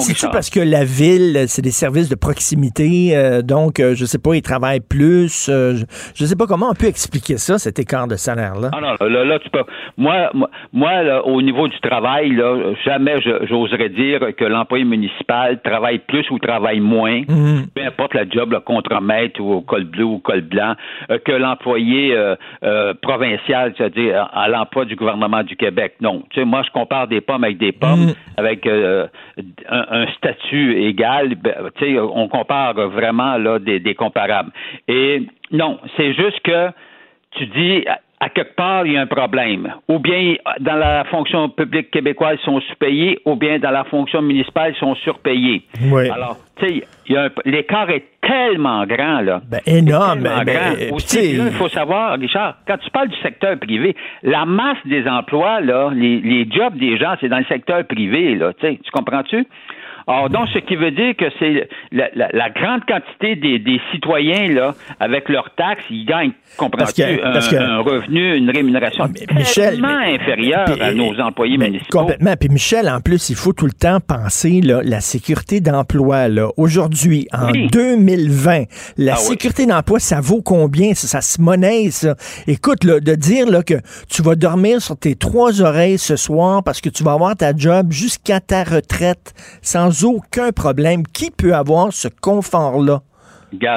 C'est-tu 0.00 0.26
parce 0.32 0.50
que 0.50 0.58
la 0.58 0.84
ville, 0.84 1.44
c'est 1.46 1.62
des 1.62 1.70
services 1.70 2.08
de 2.08 2.16
proximité, 2.16 3.16
euh, 3.16 3.42
donc 3.42 3.78
euh, 3.78 3.94
je 3.94 4.04
sais 4.04 4.18
pas, 4.18 4.34
ils 4.34 4.42
travaillent 4.42 4.80
plus. 4.80 5.48
Euh, 5.48 5.74
je, 6.14 6.24
sais 6.24 6.34
pas 6.34 6.46
comment 6.46 6.70
on 6.70 6.74
peut 6.74 6.86
expliquer 6.86 7.36
ça, 7.36 7.58
cet 7.58 7.78
écart 7.78 8.08
de 8.08 8.16
salaire-là. 8.16 8.70
Ah 8.72 8.80
non, 8.80 9.06
là, 9.06 9.24
là, 9.24 9.38
tu 9.38 9.48
peux. 9.50 9.62
Moi, 9.96 10.30
moi, 10.72 11.22
au 11.24 11.40
niveau 11.40 11.68
du 11.68 11.78
travail, 11.80 12.32
là, 12.32 12.74
jamais 12.84 13.20
j'oserais 13.20 13.90
dire 13.90 14.20
que 14.36 14.44
l'employé 14.44 14.84
municipal 14.84 15.60
travaille 15.62 15.98
plus 16.00 16.28
ou 16.30 16.38
travaille 16.38 16.80
moins, 16.80 17.22
mhm. 17.28 17.66
peu 17.74 17.84
importe 17.84 18.14
la 18.14 18.28
job, 18.28 18.52
le 18.52 18.60
contre-maître 18.60 19.40
ou 19.40 19.52
au 19.52 19.60
col 19.60 19.84
bleu 19.84 20.04
ou 20.04 20.14
au 20.14 20.18
col 20.18 20.40
blanc, 20.40 20.74
que 21.24 21.32
l'employé 21.32 22.16
provincial, 23.02 23.74
c'est-à-dire 23.76 24.28
à, 24.32 24.48
l'emploi 24.48 24.84
du 24.84 24.96
gouvernement 24.96 25.44
du 25.44 25.54
Québec. 25.54 25.94
Non, 26.00 26.24
tu 26.30 26.40
sais, 26.40 26.46
moi, 26.46 26.62
je 26.66 26.70
compare 26.72 27.06
des 27.06 27.20
pommes 27.20 27.44
avec 27.44 27.57
des 27.58 27.72
pommes 27.72 28.06
mm. 28.06 28.14
avec 28.36 28.66
euh, 28.66 29.06
un, 29.68 30.06
statut 30.16 30.80
égal, 30.82 31.34
ben, 31.34 31.70
on 32.12 32.28
compare 32.28 32.74
vraiment 32.74 33.36
là 33.36 33.58
des, 33.58 33.80
des 33.80 33.94
comparables. 33.94 34.50
Et 34.86 35.22
non, 35.50 35.78
c'est 35.96 36.14
juste 36.14 36.40
que 36.40 36.70
tu 37.32 37.46
dis 37.46 37.84
à 38.20 38.28
quelque 38.30 38.54
part, 38.56 38.86
il 38.86 38.92
y 38.94 38.96
a 38.96 39.02
un 39.02 39.06
problème. 39.06 39.72
Ou 39.88 39.98
bien 39.98 40.34
dans 40.60 40.74
la 40.74 41.04
fonction 41.04 41.48
publique 41.48 41.90
québécoise, 41.90 42.38
ils 42.40 42.44
sont 42.44 42.60
sous-payés, 42.60 43.20
ou 43.24 43.36
bien 43.36 43.58
dans 43.58 43.70
la 43.70 43.84
fonction 43.84 44.22
municipale, 44.22 44.72
ils 44.74 44.78
sont 44.78 44.94
surpayés. 44.96 45.62
Oui. 45.90 46.08
Alors, 46.10 46.36
tu 46.56 46.66
sais, 46.66 47.28
l'écart 47.44 47.90
est 47.90 48.04
tellement 48.20 48.84
grand, 48.86 49.20
là. 49.20 49.40
Ben, 49.48 49.60
énorme. 49.66 50.22
Ben, 50.22 50.44
ben, 50.44 50.92
Aussi, 50.92 51.34
il 51.34 51.52
faut 51.52 51.68
savoir, 51.68 52.18
Richard, 52.18 52.56
quand 52.66 52.78
tu 52.78 52.90
parles 52.90 53.08
du 53.08 53.18
secteur 53.18 53.56
privé, 53.58 53.94
la 54.22 54.44
masse 54.44 54.78
des 54.84 55.06
emplois, 55.06 55.60
là, 55.60 55.90
les, 55.94 56.20
les 56.20 56.48
jobs 56.50 56.76
des 56.76 56.98
gens, 56.98 57.14
c'est 57.20 57.28
dans 57.28 57.38
le 57.38 57.44
secteur 57.44 57.84
privé, 57.86 58.34
là. 58.34 58.52
Tu 58.60 58.78
comprends-tu? 58.92 59.46
Alors, 60.08 60.30
donc, 60.30 60.48
ce 60.54 60.58
qui 60.60 60.74
veut 60.74 60.90
dire 60.90 61.14
que 61.18 61.26
c'est 61.38 61.68
la, 61.92 62.08
la, 62.14 62.48
grande 62.48 62.80
quantité 62.86 63.36
des, 63.36 63.58
des, 63.58 63.78
citoyens, 63.92 64.48
là, 64.48 64.74
avec 65.00 65.28
leurs 65.28 65.54
taxes, 65.54 65.84
ils 65.90 66.06
gagnent, 66.06 66.32
comprends-tu, 66.56 67.02
un, 67.02 67.80
revenu, 67.80 68.34
une 68.38 68.48
rémunération 68.48 69.04
ah, 69.04 69.42
tellement 69.54 69.98
inférieure 69.98 70.66
à 70.80 70.94
nos 70.94 71.20
employés 71.20 71.58
municipaux. 71.58 71.98
Complètement. 71.98 72.34
Puis 72.40 72.48
Michel, 72.48 72.88
en 72.88 73.02
plus, 73.02 73.28
il 73.28 73.36
faut 73.36 73.52
tout 73.52 73.66
le 73.66 73.72
temps 73.72 74.00
penser 74.00 74.62
là, 74.62 74.80
la 74.82 75.00
sécurité 75.00 75.60
d'emploi. 75.60 76.28
Là. 76.28 76.48
Aujourd'hui, 76.56 77.28
en 77.30 77.50
2020, 77.52 78.62
la 78.96 79.12
ah 79.12 79.16
sécurité 79.16 79.66
d'emploi, 79.66 80.00
ça 80.00 80.22
vaut 80.22 80.40
combien? 80.40 80.94
Ça, 80.94 81.06
ça 81.06 81.20
se 81.20 81.38
monnaie, 81.38 81.90
ça. 81.90 82.14
Écoute, 82.46 82.84
là, 82.84 83.00
de 83.00 83.14
dire 83.14 83.46
là, 83.46 83.62
que 83.62 83.74
tu 84.08 84.22
vas 84.22 84.36
dormir 84.36 84.80
sur 84.80 84.96
tes 84.98 85.16
trois 85.16 85.60
oreilles 85.60 85.98
ce 85.98 86.16
soir 86.16 86.62
parce 86.64 86.80
que 86.80 86.88
tu 86.88 87.04
vas 87.04 87.12
avoir 87.12 87.36
ta 87.36 87.54
job 87.54 87.92
jusqu'à 87.92 88.40
ta 88.40 88.64
retraite 88.64 89.34
sans 89.60 89.97
aucun 90.04 90.52
problème. 90.52 91.06
Qui 91.06 91.30
peut 91.30 91.54
avoir 91.54 91.92
ce 91.92 92.08
confort-là? 92.08 93.02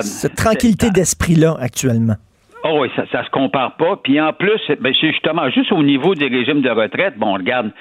Cette 0.01 0.35
tranquillité 0.35 0.89
d'esprit-là 0.89 1.57
actuellement? 1.59 2.17
Oh 2.63 2.81
oui, 2.81 2.89
ça, 2.95 3.05
ça 3.11 3.23
se 3.23 3.29
compare 3.31 3.75
pas. 3.75 3.95
Puis 4.03 4.21
en 4.21 4.33
plus, 4.33 4.59
ben, 4.79 4.93
c'est 4.99 5.11
justement 5.11 5.49
juste 5.49 5.71
au 5.71 5.81
niveau 5.81 6.13
des 6.13 6.27
régimes 6.27 6.61
de 6.61 6.69
retraite, 6.69 7.17
bon, 7.17 7.33
on 7.33 7.33
regarde 7.33 7.71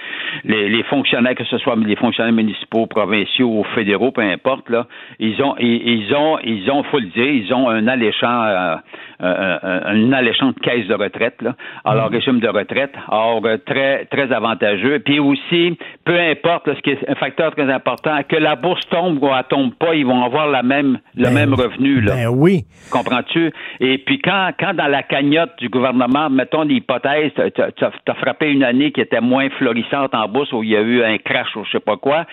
les, 0.44 0.82
fonctionnaires, 0.84 1.34
que 1.34 1.44
ce 1.44 1.58
soit 1.58 1.76
les 1.76 1.96
fonctionnaires 1.96 2.32
municipaux, 2.32 2.86
provinciaux 2.86 3.48
ou 3.48 3.64
fédéraux, 3.74 4.10
peu 4.10 4.22
importe, 4.22 4.70
là, 4.70 4.86
ils 5.18 5.42
ont, 5.42 5.54
ils, 5.58 6.14
ont, 6.14 6.38
ils 6.42 6.70
ont, 6.70 6.82
faut 6.84 6.98
le 6.98 7.06
dire, 7.08 7.26
ils 7.26 7.52
ont 7.52 7.68
un 7.68 7.86
alléchant, 7.88 8.44
euh, 8.44 8.76
un, 9.20 10.12
alléchant 10.12 10.52
de 10.52 10.60
caisse 10.60 10.86
de 10.86 10.94
retraite, 10.94 11.42
là, 11.42 11.54
leur 11.84 12.08
mhm. 12.08 12.14
régime 12.16 12.40
de 12.40 12.48
retraite. 12.48 12.94
Or, 13.08 13.42
euh, 13.44 13.58
très, 13.58 14.06
très 14.06 14.32
avantageux. 14.32 15.00
Puis 15.00 15.18
aussi, 15.18 15.76
peu 16.04 16.18
importe, 16.18 16.74
ce 16.74 16.80
qui 16.80 16.90
est 16.90 17.08
un 17.08 17.14
facteur 17.16 17.54
très 17.54 17.70
important, 17.70 18.20
que 18.26 18.36
la 18.36 18.56
bourse 18.56 18.86
tombe 18.88 19.22
ou 19.22 19.28
elle 19.28 19.44
tombe 19.44 19.74
pas, 19.74 19.94
ils 19.94 20.06
vont 20.06 20.24
avoir 20.24 20.48
la 20.48 20.62
même, 20.62 20.98
le 21.16 21.24
ben 21.24 21.34
même 21.34 21.54
revenu, 21.54 22.00
là. 22.00 22.14
Ben 22.14 22.28
oui. 22.28 22.64
Comprends-tu? 22.90 23.52
Et 23.80 23.98
puis 23.98 24.18
quand, 24.20 24.50
quand 24.58 24.69
dans 24.72 24.86
la 24.86 25.02
cagnotte 25.02 25.50
du 25.58 25.68
gouvernement, 25.68 26.30
mettons 26.30 26.62
l'hypothèse, 26.62 27.32
tu 27.54 27.62
as, 27.62 28.14
frappé 28.14 28.50
une 28.50 28.64
année 28.64 28.92
qui 28.92 29.00
était 29.00 29.20
moins 29.20 29.48
florissante 29.50 30.14
en 30.14 30.28
bourse 30.28 30.52
où 30.52 30.62
il 30.62 30.70
y 30.70 30.76
a 30.76 30.80
eu 30.80 31.02
un 31.02 31.18
crash 31.18 31.54
ou 31.56 31.64
je 31.64 31.72
sais 31.72 31.80
pas 31.80 31.96
quoi, 31.96 32.24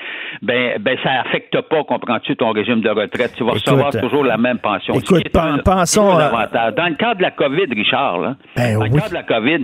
ben, 0.42 0.78
ben 0.80 0.98
ça 1.04 1.22
affecte 1.22 1.60
pas, 1.62 1.84
comprends-tu, 1.84 2.36
ton 2.36 2.52
régime 2.52 2.82
de 2.82 2.90
retraite. 2.90 3.34
Tu 3.38 3.44
vas 3.44 3.52
recevoir 3.52 3.92
toujours 3.92 4.24
la 4.24 4.38
même 4.38 4.60
pension. 4.60 4.94
Écoute, 4.94 5.30
pensons... 5.64 6.18
Dans 6.18 6.88
le 6.88 6.96
cas 6.96 7.14
de 7.16 7.22
la 7.22 7.32
COVID, 7.32 7.74
Richard, 7.76 8.20
là, 8.20 8.36
ben 8.56 8.78
dans 8.78 8.86
le 8.86 9.00
cas 9.00 9.10
de 9.10 9.14
la 9.14 9.24
COVID, 9.24 9.64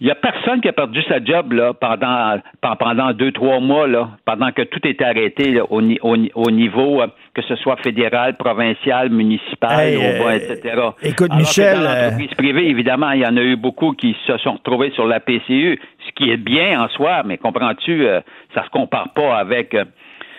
il 0.00 0.06
n'y 0.06 0.10
a 0.10 0.14
personne 0.14 0.62
qui 0.62 0.68
a 0.68 0.72
perdu 0.72 1.02
sa 1.02 1.22
job 1.22 1.52
là, 1.52 1.74
pendant, 1.74 2.40
pendant 2.78 3.12
deux, 3.12 3.32
trois 3.32 3.60
mois, 3.60 3.86
là, 3.86 4.08
pendant 4.24 4.50
que 4.50 4.62
tout 4.62 4.80
était 4.84 5.04
arrêté 5.04 5.60
au, 5.60 5.82
au, 5.82 6.50
niveau, 6.50 7.02
euh, 7.02 7.06
que 7.34 7.42
ce 7.42 7.54
soit 7.56 7.76
fédéral, 7.76 8.36
provincial, 8.36 9.10
municipal, 9.10 9.88
etc. 9.88 10.82
Écoute, 11.02 11.32
Michel. 11.34 11.78
dans 11.78 11.84
euh, 11.84 12.02
l'entreprise 12.02 12.34
privée, 12.36 12.68
évidemment, 12.68 13.10
il 13.12 13.20
y 13.20 13.26
en 13.26 13.36
a 13.36 13.42
eu 13.42 13.56
beaucoup 13.56 13.92
qui 13.92 14.16
se 14.26 14.36
sont 14.38 14.54
retrouvés 14.54 14.90
sur 14.90 15.06
la 15.06 15.20
PCU, 15.20 15.78
ce 16.06 16.12
qui 16.16 16.30
est 16.30 16.36
bien 16.36 16.82
en 16.82 16.88
soi, 16.88 17.22
mais 17.24 17.38
comprends-tu, 17.38 18.06
euh, 18.06 18.20
ça 18.54 18.64
se 18.64 18.70
compare 18.70 19.12
pas 19.14 19.36
avec 19.38 19.76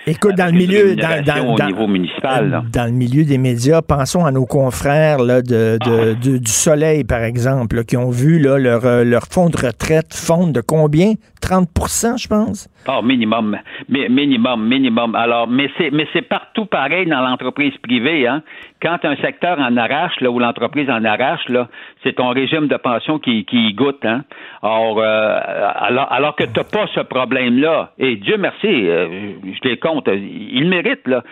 Écoute, 0.07 0.35
dans 0.35 0.47
le 0.47 0.53
milieu, 0.53 0.95
dans, 0.95 1.23
dans, 1.23 1.67
niveau 1.67 1.87
municipal, 1.87 2.63
dans 2.73 2.85
le 2.85 2.91
milieu 2.91 3.23
des 3.23 3.37
médias, 3.37 3.81
pensons 3.81 4.25
à 4.25 4.31
nos 4.31 4.47
confrères 4.47 5.19
là, 5.19 5.41
de, 5.41 5.77
de, 5.77 6.15
ah. 6.15 6.39
du 6.39 6.51
Soleil, 6.51 7.03
par 7.03 7.23
exemple, 7.23 7.83
qui 7.83 7.97
ont 7.97 8.09
vu 8.09 8.39
là, 8.39 8.57
leur, 8.57 8.85
euh, 8.85 9.03
leur 9.03 9.23
fonds 9.29 9.49
de 9.49 9.57
retraite 9.57 10.13
fondre 10.13 10.53
de 10.53 10.61
combien? 10.61 11.13
30% 11.41 12.21
je 12.21 12.27
pense? 12.27 12.67
Oh, 12.87 13.01
minimum, 13.03 13.57
minimum, 13.89 14.67
minimum. 14.67 15.13
Alors, 15.15 15.47
mais 15.47 15.69
c'est 15.77 15.91
mais 15.91 16.07
c'est 16.13 16.23
partout 16.23 16.65
pareil 16.65 17.05
dans 17.07 17.21
l'entreprise 17.21 17.73
privée. 17.83 18.27
Hein. 18.27 18.41
Quand 18.81 18.97
un 19.03 19.15
secteur 19.17 19.59
en 19.59 19.77
arrache, 19.77 20.19
là, 20.21 20.31
ou 20.31 20.39
l'entreprise 20.39 20.89
en 20.89 21.03
arrache, 21.05 21.47
là, 21.49 21.67
c'est 22.03 22.13
ton 22.13 22.29
régime 22.29 22.67
de 22.67 22.77
pension 22.77 23.19
qui, 23.19 23.45
qui 23.45 23.73
goûte. 23.73 24.03
Hein. 24.03 24.23
Or, 24.63 24.99
euh, 24.99 25.39
alors, 25.75 26.11
alors 26.11 26.35
que 26.35 26.43
tu 26.43 26.53
n'as 26.57 26.63
pas 26.63 26.87
ce 26.95 27.01
problème-là, 27.01 27.91
et 27.99 28.15
Dieu 28.15 28.37
merci, 28.37 28.67
euh, 28.67 29.33
je 29.43 29.69
les 29.69 29.77
compte, 29.77 29.90
ils 30.06 30.67
méritent, 30.67 31.08
là 31.08 31.23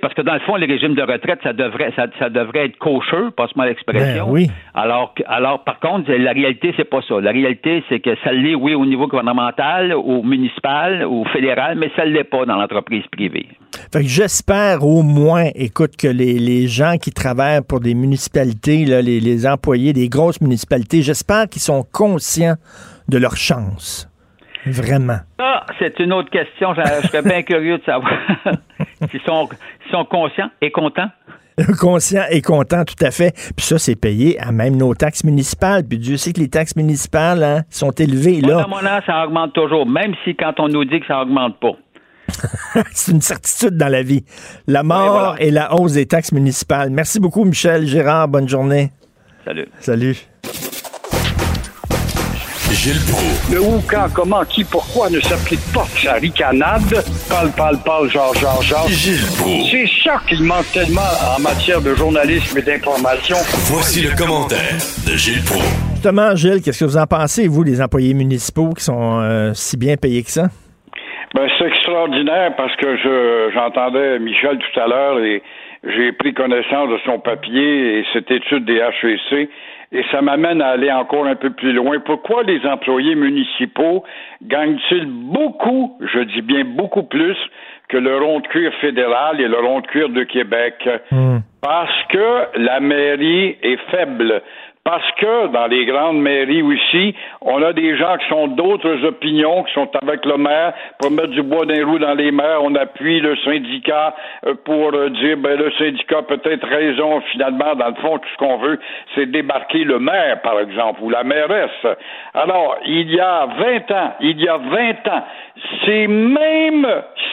parce 0.00 0.14
que 0.14 0.22
dans 0.22 0.34
le 0.34 0.40
fond, 0.40 0.56
les 0.56 0.66
régimes 0.66 0.94
de 0.94 1.02
retraite, 1.02 1.38
ça 1.42 1.52
devrait, 1.52 1.92
ça, 1.94 2.06
ça 2.18 2.28
devrait 2.28 2.66
être 2.66 2.78
cocheux, 2.78 3.30
passe-moi 3.30 3.66
l'expression. 3.66 4.26
Ben 4.26 4.32
oui. 4.32 4.50
Alors, 4.74 5.14
alors, 5.26 5.62
par 5.62 5.78
contre, 5.78 6.10
la 6.10 6.32
réalité, 6.32 6.74
c'est 6.76 6.88
pas 6.88 7.00
ça. 7.06 7.20
La 7.20 7.30
réalité, 7.30 7.84
c'est 7.88 8.00
que 8.00 8.10
ça 8.24 8.32
l'est, 8.32 8.56
oui, 8.56 8.74
au 8.74 8.84
niveau 8.84 9.06
gouvernemental, 9.06 9.94
au 9.94 10.22
municipal, 10.22 11.04
au 11.04 11.24
fédéral, 11.26 11.78
mais 11.78 11.90
ça 11.94 12.04
l'est 12.04 12.24
pas 12.24 12.44
dans 12.44 12.56
l'entreprise 12.56 13.04
privée. 13.12 13.46
Fait 13.92 14.02
que 14.02 14.08
j'espère 14.08 14.84
au 14.84 15.02
moins, 15.02 15.44
écoute, 15.54 15.96
que 15.96 16.08
les, 16.08 16.38
les 16.38 16.66
gens 16.66 16.96
qui 17.00 17.12
travaillent 17.12 17.62
pour 17.66 17.80
des 17.80 17.94
municipalités, 17.94 18.84
là, 18.84 19.02
les, 19.02 19.20
les 19.20 19.46
employés 19.46 19.92
des 19.92 20.08
grosses 20.08 20.40
municipalités, 20.40 21.02
j'espère 21.02 21.48
qu'ils 21.48 21.62
sont 21.62 21.84
conscients 21.92 22.56
de 23.08 23.18
leur 23.18 23.36
chance. 23.36 24.08
Vraiment. 24.66 25.18
Ça, 25.38 25.64
c'est 25.78 25.98
une 26.00 26.12
autre 26.12 26.30
question. 26.30 26.74
Je, 26.74 27.06
serais 27.06 27.22
bien 27.22 27.42
curieux 27.42 27.78
de 27.78 27.84
savoir 27.84 28.12
s'ils 29.10 29.20
sont, 29.22 30.04
conscients 30.04 30.50
et 30.60 30.70
contents. 30.70 31.08
Conscient 31.80 32.24
et 32.30 32.42
content, 32.42 32.84
tout 32.84 33.02
à 33.02 33.10
fait. 33.10 33.32
Puis 33.56 33.64
ça, 33.64 33.78
c'est 33.78 33.96
payé 33.96 34.38
à 34.38 34.52
même 34.52 34.76
nos 34.76 34.94
taxes 34.94 35.24
municipales. 35.24 35.84
Puis 35.88 35.98
Dieu 35.98 36.18
sait 36.18 36.34
que 36.34 36.40
les 36.40 36.50
taxes 36.50 36.76
municipales 36.76 37.42
hein, 37.42 37.62
sont 37.70 37.92
élevées. 37.92 38.42
Là, 38.42 38.66
mon 38.68 38.84
âge, 38.84 39.04
ça 39.06 39.24
augmente 39.24 39.54
toujours, 39.54 39.86
même 39.86 40.14
si 40.22 40.36
quand 40.36 40.60
on 40.60 40.68
nous 40.68 40.84
dit 40.84 41.00
que 41.00 41.06
ça 41.06 41.22
augmente 41.22 41.58
pas. 41.58 41.72
c'est 42.92 43.12
une 43.12 43.22
certitude 43.22 43.78
dans 43.78 43.88
la 43.88 44.02
vie. 44.02 44.22
La 44.66 44.82
mort 44.82 45.12
voilà. 45.12 45.36
et 45.40 45.50
la 45.50 45.74
hausse 45.74 45.94
des 45.94 46.04
taxes 46.04 46.32
municipales. 46.32 46.90
Merci 46.90 47.20
beaucoup, 47.20 47.44
Michel 47.44 47.86
Gérard. 47.86 48.28
Bonne 48.28 48.48
journée. 48.48 48.90
Salut. 49.46 49.68
Salut. 49.80 50.28
Gilles 52.74 53.00
Proulx. 53.10 53.52
Le 53.52 53.60
où, 53.60 53.80
quand, 53.88 54.06
comment, 54.14 54.44
qui, 54.44 54.64
pourquoi 54.64 55.08
ne 55.08 55.20
s'applique 55.20 55.60
pas 55.72 55.84
sa 56.02 56.14
ricanade? 56.14 57.04
Parle, 57.28 57.50
parle, 57.56 57.78
parle, 57.84 58.10
genre, 58.10 58.34
genre, 58.34 58.62
genre. 58.62 58.88
Gilles 58.88 59.26
Proulx. 59.38 59.70
C'est 59.70 59.86
ça 60.02 60.18
qu'il 60.28 60.42
manque 60.42 60.70
tellement 60.72 61.10
en 61.36 61.40
matière 61.40 61.80
de 61.80 61.94
journalisme 61.94 62.58
et 62.58 62.62
d'information. 62.62 63.36
Voici 63.70 64.02
le 64.02 64.16
commentaire 64.16 64.78
de 65.06 65.16
Gilles 65.16 65.44
Proulx. 65.44 65.66
Justement, 65.94 66.34
Gilles, 66.34 66.62
qu'est-ce 66.62 66.80
que 66.80 66.84
vous 66.84 66.96
en 66.96 67.06
pensez, 67.06 67.46
vous, 67.46 67.64
des 67.64 67.80
employés 67.80 68.14
municipaux 68.14 68.70
qui 68.70 68.84
sont 68.84 69.20
euh, 69.20 69.52
si 69.54 69.76
bien 69.76 69.96
payés 69.96 70.22
que 70.22 70.30
ça? 70.30 70.46
Ben, 71.34 71.48
c'est 71.58 71.66
extraordinaire 71.66 72.54
parce 72.56 72.74
que 72.76 72.96
je 72.96 73.50
j'entendais 73.54 74.18
Michel 74.18 74.58
tout 74.58 74.80
à 74.80 74.86
l'heure 74.88 75.18
et 75.20 75.42
j'ai 75.84 76.12
pris 76.12 76.34
connaissance 76.34 76.88
de 76.88 76.98
son 77.04 77.18
papier 77.18 77.98
et 77.98 78.04
cette 78.12 78.30
étude 78.30 78.64
des 78.64 78.78
HEC 78.78 79.48
et 79.92 80.02
ça 80.10 80.20
m'amène 80.22 80.60
à 80.60 80.68
aller 80.68 80.90
encore 80.90 81.26
un 81.26 81.36
peu 81.36 81.50
plus 81.50 81.72
loin. 81.72 81.98
Pourquoi 82.00 82.42
les 82.42 82.64
employés 82.66 83.14
municipaux 83.14 84.04
gagnent-ils 84.42 85.06
beaucoup, 85.06 85.98
je 86.00 86.20
dis 86.20 86.42
bien 86.42 86.64
beaucoup 86.64 87.04
plus, 87.04 87.36
que 87.88 87.96
le 87.96 88.16
rond 88.18 88.40
de 88.40 88.46
cuir 88.48 88.72
fédéral 88.80 89.40
et 89.40 89.46
le 89.46 89.58
rond 89.58 89.80
de 89.80 89.86
cuir 89.86 90.08
de 90.08 90.24
Québec? 90.24 90.88
Parce 91.62 92.02
que 92.10 92.58
la 92.58 92.80
mairie 92.80 93.56
est 93.62 93.80
faible. 93.90 94.42
Parce 94.86 95.10
que 95.18 95.48
dans 95.48 95.66
les 95.66 95.84
grandes 95.84 96.20
mairies 96.20 96.62
aussi, 96.62 97.12
on 97.40 97.60
a 97.60 97.72
des 97.72 97.96
gens 97.96 98.16
qui 98.18 98.28
sont 98.28 98.46
d'autres 98.46 99.04
opinions, 99.04 99.64
qui 99.64 99.72
sont 99.72 99.90
avec 100.00 100.24
le 100.24 100.36
maire 100.36 100.74
pour 101.00 101.10
mettre 101.10 101.32
du 101.32 101.42
bois 101.42 101.66
d'un 101.66 101.84
roues 101.84 101.98
dans 101.98 102.14
les 102.14 102.30
maires. 102.30 102.62
On 102.62 102.72
appuie 102.76 103.18
le 103.18 103.34
syndicat 103.38 104.14
euh, 104.46 104.54
pour 104.64 104.94
euh, 104.94 105.10
dire 105.10 105.38
ben 105.38 105.58
le 105.58 105.72
syndicat 105.72 106.22
peut-être 106.22 106.64
raison. 106.68 107.20
Finalement, 107.32 107.74
dans 107.74 107.88
le 107.88 107.94
fond, 107.96 108.18
tout 108.18 108.28
ce 108.32 108.36
qu'on 108.36 108.58
veut, 108.58 108.78
c'est 109.16 109.26
débarquer 109.26 109.82
le 109.82 109.98
maire, 109.98 110.40
par 110.42 110.60
exemple, 110.60 111.00
ou 111.02 111.10
la 111.10 111.24
mairesse. 111.24 111.96
Alors, 112.32 112.76
il 112.86 113.12
y 113.12 113.18
a 113.18 113.44
20 113.58 113.90
ans, 113.90 114.12
il 114.20 114.40
y 114.40 114.48
a 114.48 114.56
20 114.56 115.08
ans, 115.08 115.24
ces 115.84 116.06
mêmes 116.06 116.86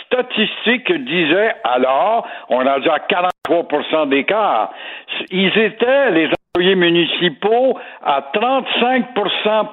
statistiques 0.07 0.91
disaient 0.91 1.53
alors, 1.63 2.27
on 2.49 2.65
a 2.65 2.79
déjà 2.79 2.97
43% 3.47 4.09
d'écart, 4.09 4.71
ils 5.29 5.55
étaient, 5.55 6.09
les 6.09 6.29
employés 6.55 6.75
municipaux, 6.75 7.79
à 8.03 8.29
35 8.31 9.07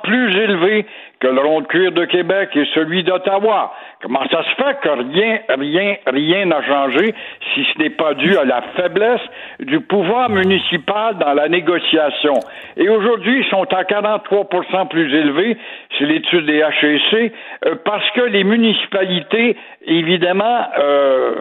plus 0.02 0.34
élevés 0.34 0.86
que 1.20 1.26
le 1.26 1.38
rond 1.38 1.60
de 1.60 1.66
cuir 1.66 1.92
de 1.92 2.06
Québec 2.06 2.48
et 2.54 2.64
celui 2.74 3.04
d'Ottawa. 3.04 3.74
Comment 4.00 4.26
ça 4.30 4.42
se 4.44 4.54
fait 4.54 4.80
que 4.80 4.88
rien, 4.88 5.40
rien, 5.50 5.96
rien 6.06 6.46
n'a 6.46 6.62
changé 6.62 7.14
si 7.52 7.64
ce 7.64 7.82
n'est 7.82 7.90
pas 7.90 8.14
dû 8.14 8.34
à 8.34 8.44
la 8.44 8.62
faiblesse 8.76 9.20
du 9.58 9.80
pouvoir 9.80 10.30
municipal 10.30 11.18
dans 11.18 11.34
la 11.34 11.50
négociation? 11.50 12.32
Et 12.78 12.88
aujourd'hui, 12.88 13.40
ils 13.40 13.50
sont 13.50 13.66
à 13.74 13.82
43% 13.82 14.88
plus 14.88 15.14
élevés, 15.14 15.58
c'est 15.98 16.06
l'étude 16.06 16.46
des 16.46 16.60
HEC, 16.60 17.34
euh, 17.66 17.74
parce 17.84 18.10
que 18.12 18.22
les 18.22 18.42
municipalités, 18.42 19.54
évidemment, 19.84 20.64
euh, 20.78 21.34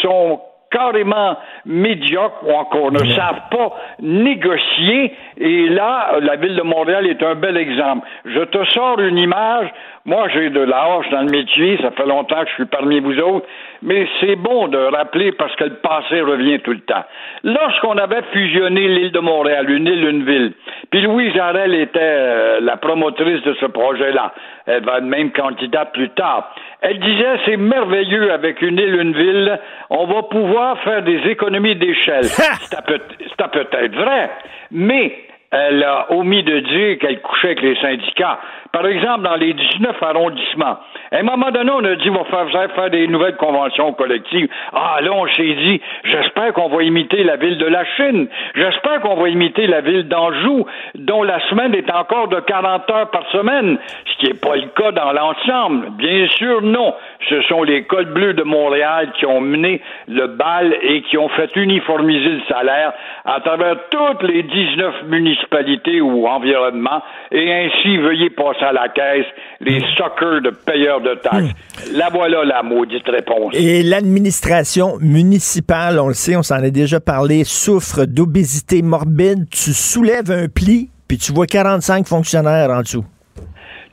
sont 0.00 0.40
carrément 0.72 1.36
médiocres 1.66 2.42
ou 2.44 2.52
encore 2.52 2.90
ne 2.90 3.04
savent 3.14 3.48
pas 3.50 3.76
négocier. 4.00 5.14
Et 5.36 5.68
là, 5.68 6.18
la 6.20 6.36
ville 6.36 6.56
de 6.56 6.62
Montréal 6.62 7.06
est 7.06 7.22
un 7.22 7.34
bel 7.34 7.56
exemple. 7.56 8.06
Je 8.24 8.40
te 8.40 8.64
sors 8.70 8.98
une 9.00 9.18
image. 9.18 9.68
Moi, 10.04 10.26
j'ai 10.34 10.50
de 10.50 10.60
la 10.60 10.82
hache 10.82 11.08
dans 11.10 11.22
le 11.22 11.30
métier. 11.30 11.78
Ça 11.80 11.92
fait 11.92 12.06
longtemps 12.06 12.42
que 12.42 12.48
je 12.48 12.54
suis 12.54 12.64
parmi 12.64 12.98
vous 12.98 13.18
autres. 13.20 13.46
Mais 13.82 14.08
c'est 14.20 14.36
bon 14.36 14.68
de 14.68 14.78
rappeler 14.78 15.32
parce 15.32 15.54
que 15.56 15.64
le 15.64 15.74
passé 15.74 16.20
revient 16.20 16.58
tout 16.60 16.72
le 16.72 16.80
temps. 16.80 17.04
Lorsqu'on 17.44 17.96
avait 17.98 18.22
fusionné 18.32 18.88
l'île 18.88 19.12
de 19.12 19.20
Montréal, 19.20 19.70
une 19.70 19.86
île, 19.86 20.08
une 20.08 20.24
ville, 20.24 20.52
puis 20.90 21.02
Louise 21.02 21.36
Arel 21.38 21.74
était 21.74 22.00
euh, 22.00 22.60
la 22.60 22.76
promotrice 22.76 23.42
de 23.42 23.54
ce 23.54 23.66
projet-là. 23.66 24.32
Elle 24.66 24.84
va 24.84 24.98
être 24.98 25.04
même 25.04 25.32
candidate 25.32 25.92
plus 25.92 26.10
tard. 26.10 26.54
Elle 26.84 26.98
disait, 26.98 27.36
c'est 27.46 27.56
merveilleux 27.56 28.32
avec 28.32 28.60
une 28.60 28.76
île, 28.78 28.96
une 29.00 29.12
ville, 29.12 29.58
on 29.88 30.04
va 30.06 30.24
pouvoir 30.24 30.78
faire 30.82 31.02
des 31.02 31.18
économies 31.30 31.76
d'échelle. 31.76 32.24
C'était 32.24 32.82
peut- 32.86 33.00
c'était 33.28 33.48
peut-être 33.50 33.94
vrai, 33.94 34.30
mais 34.72 35.14
elle 35.52 35.82
a 35.84 36.10
omis 36.12 36.42
de 36.42 36.58
dire 36.60 36.98
qu'elle 36.98 37.20
couchait 37.20 37.48
avec 37.48 37.62
les 37.62 37.76
syndicats. 37.76 38.40
Par 38.72 38.86
exemple, 38.86 39.22
dans 39.22 39.36
les 39.36 39.52
19 39.52 40.02
arrondissements, 40.02 40.78
à 41.10 41.18
un 41.18 41.22
moment 41.22 41.50
donné, 41.50 41.70
on 41.70 41.84
a 41.84 41.94
dit, 41.96 42.08
on 42.08 42.14
va 42.22 42.24
faire, 42.24 42.70
faire- 42.72 42.90
des 42.90 43.06
nouvelles 43.06 43.36
conventions 43.36 43.92
collectives. 43.92 44.48
Ah, 44.72 44.96
là, 45.02 45.12
on 45.12 45.26
s'est 45.28 45.54
dit, 45.54 45.80
j'espère 46.04 46.52
qu'on 46.54 46.68
va 46.68 46.82
imiter 46.82 47.22
la 47.22 47.36
ville 47.36 47.58
de 47.58 47.66
la 47.66 47.84
Chine. 47.96 48.28
J'espère 48.54 49.00
qu'on 49.00 49.14
va 49.16 49.28
imiter 49.28 49.66
la 49.66 49.82
ville 49.82 50.08
d'Anjou, 50.08 50.66
dont 50.94 51.22
la 51.22 51.38
semaine 51.48 51.74
est 51.74 51.90
encore 51.92 52.28
de 52.28 52.40
40 52.40 52.90
heures 52.90 53.10
par 53.10 53.28
semaine, 53.30 53.78
ce 54.06 54.16
qui 54.18 54.26
n'est 54.32 54.38
pas 54.38 54.56
le 54.56 54.68
cas 54.74 54.90
dans 54.92 55.12
l'ensemble. 55.12 55.90
Bien 55.98 56.26
sûr, 56.28 56.62
non. 56.62 56.94
Ce 57.28 57.40
sont 57.42 57.62
les 57.62 57.84
cols 57.84 58.06
bleus 58.12 58.34
de 58.34 58.42
Montréal 58.42 59.10
qui 59.18 59.26
ont 59.26 59.40
mené 59.40 59.80
le 60.08 60.26
bal 60.28 60.74
et 60.82 61.02
qui 61.02 61.18
ont 61.18 61.28
fait 61.28 61.50
uniformiser 61.56 62.28
le 62.30 62.40
salaire 62.48 62.92
à 63.24 63.40
travers 63.40 63.76
toutes 63.90 64.22
les 64.22 64.42
19 64.42 65.04
municipalités 65.08 66.00
ou 66.00 66.26
environnements 66.26 67.02
et 67.30 67.52
ainsi 67.52 67.96
veuillez 67.98 68.30
passer 68.30 68.61
à 68.62 68.72
la 68.72 68.88
caisse 68.88 69.26
les 69.60 69.80
suckers 69.96 70.42
de 70.42 70.50
payeurs 70.50 71.00
de 71.00 71.14
taxes. 71.14 71.52
La 71.94 72.08
voilà 72.10 72.44
la 72.44 72.62
maudite 72.62 73.08
réponse. 73.08 73.54
Et 73.54 73.82
l'administration 73.82 74.98
municipale, 75.00 75.98
on 75.98 76.08
le 76.08 76.14
sait, 76.14 76.36
on 76.36 76.42
s'en 76.42 76.62
a 76.62 76.70
déjà 76.70 77.00
parlé, 77.00 77.44
souffre 77.44 78.04
d'obésité 78.04 78.82
morbide. 78.82 79.48
Tu 79.50 79.72
soulèves 79.72 80.30
un 80.30 80.48
pli, 80.48 80.90
puis 81.08 81.18
tu 81.18 81.32
vois 81.32 81.46
45 81.46 82.06
fonctionnaires 82.06 82.70
en 82.70 82.80
dessous. 82.80 83.04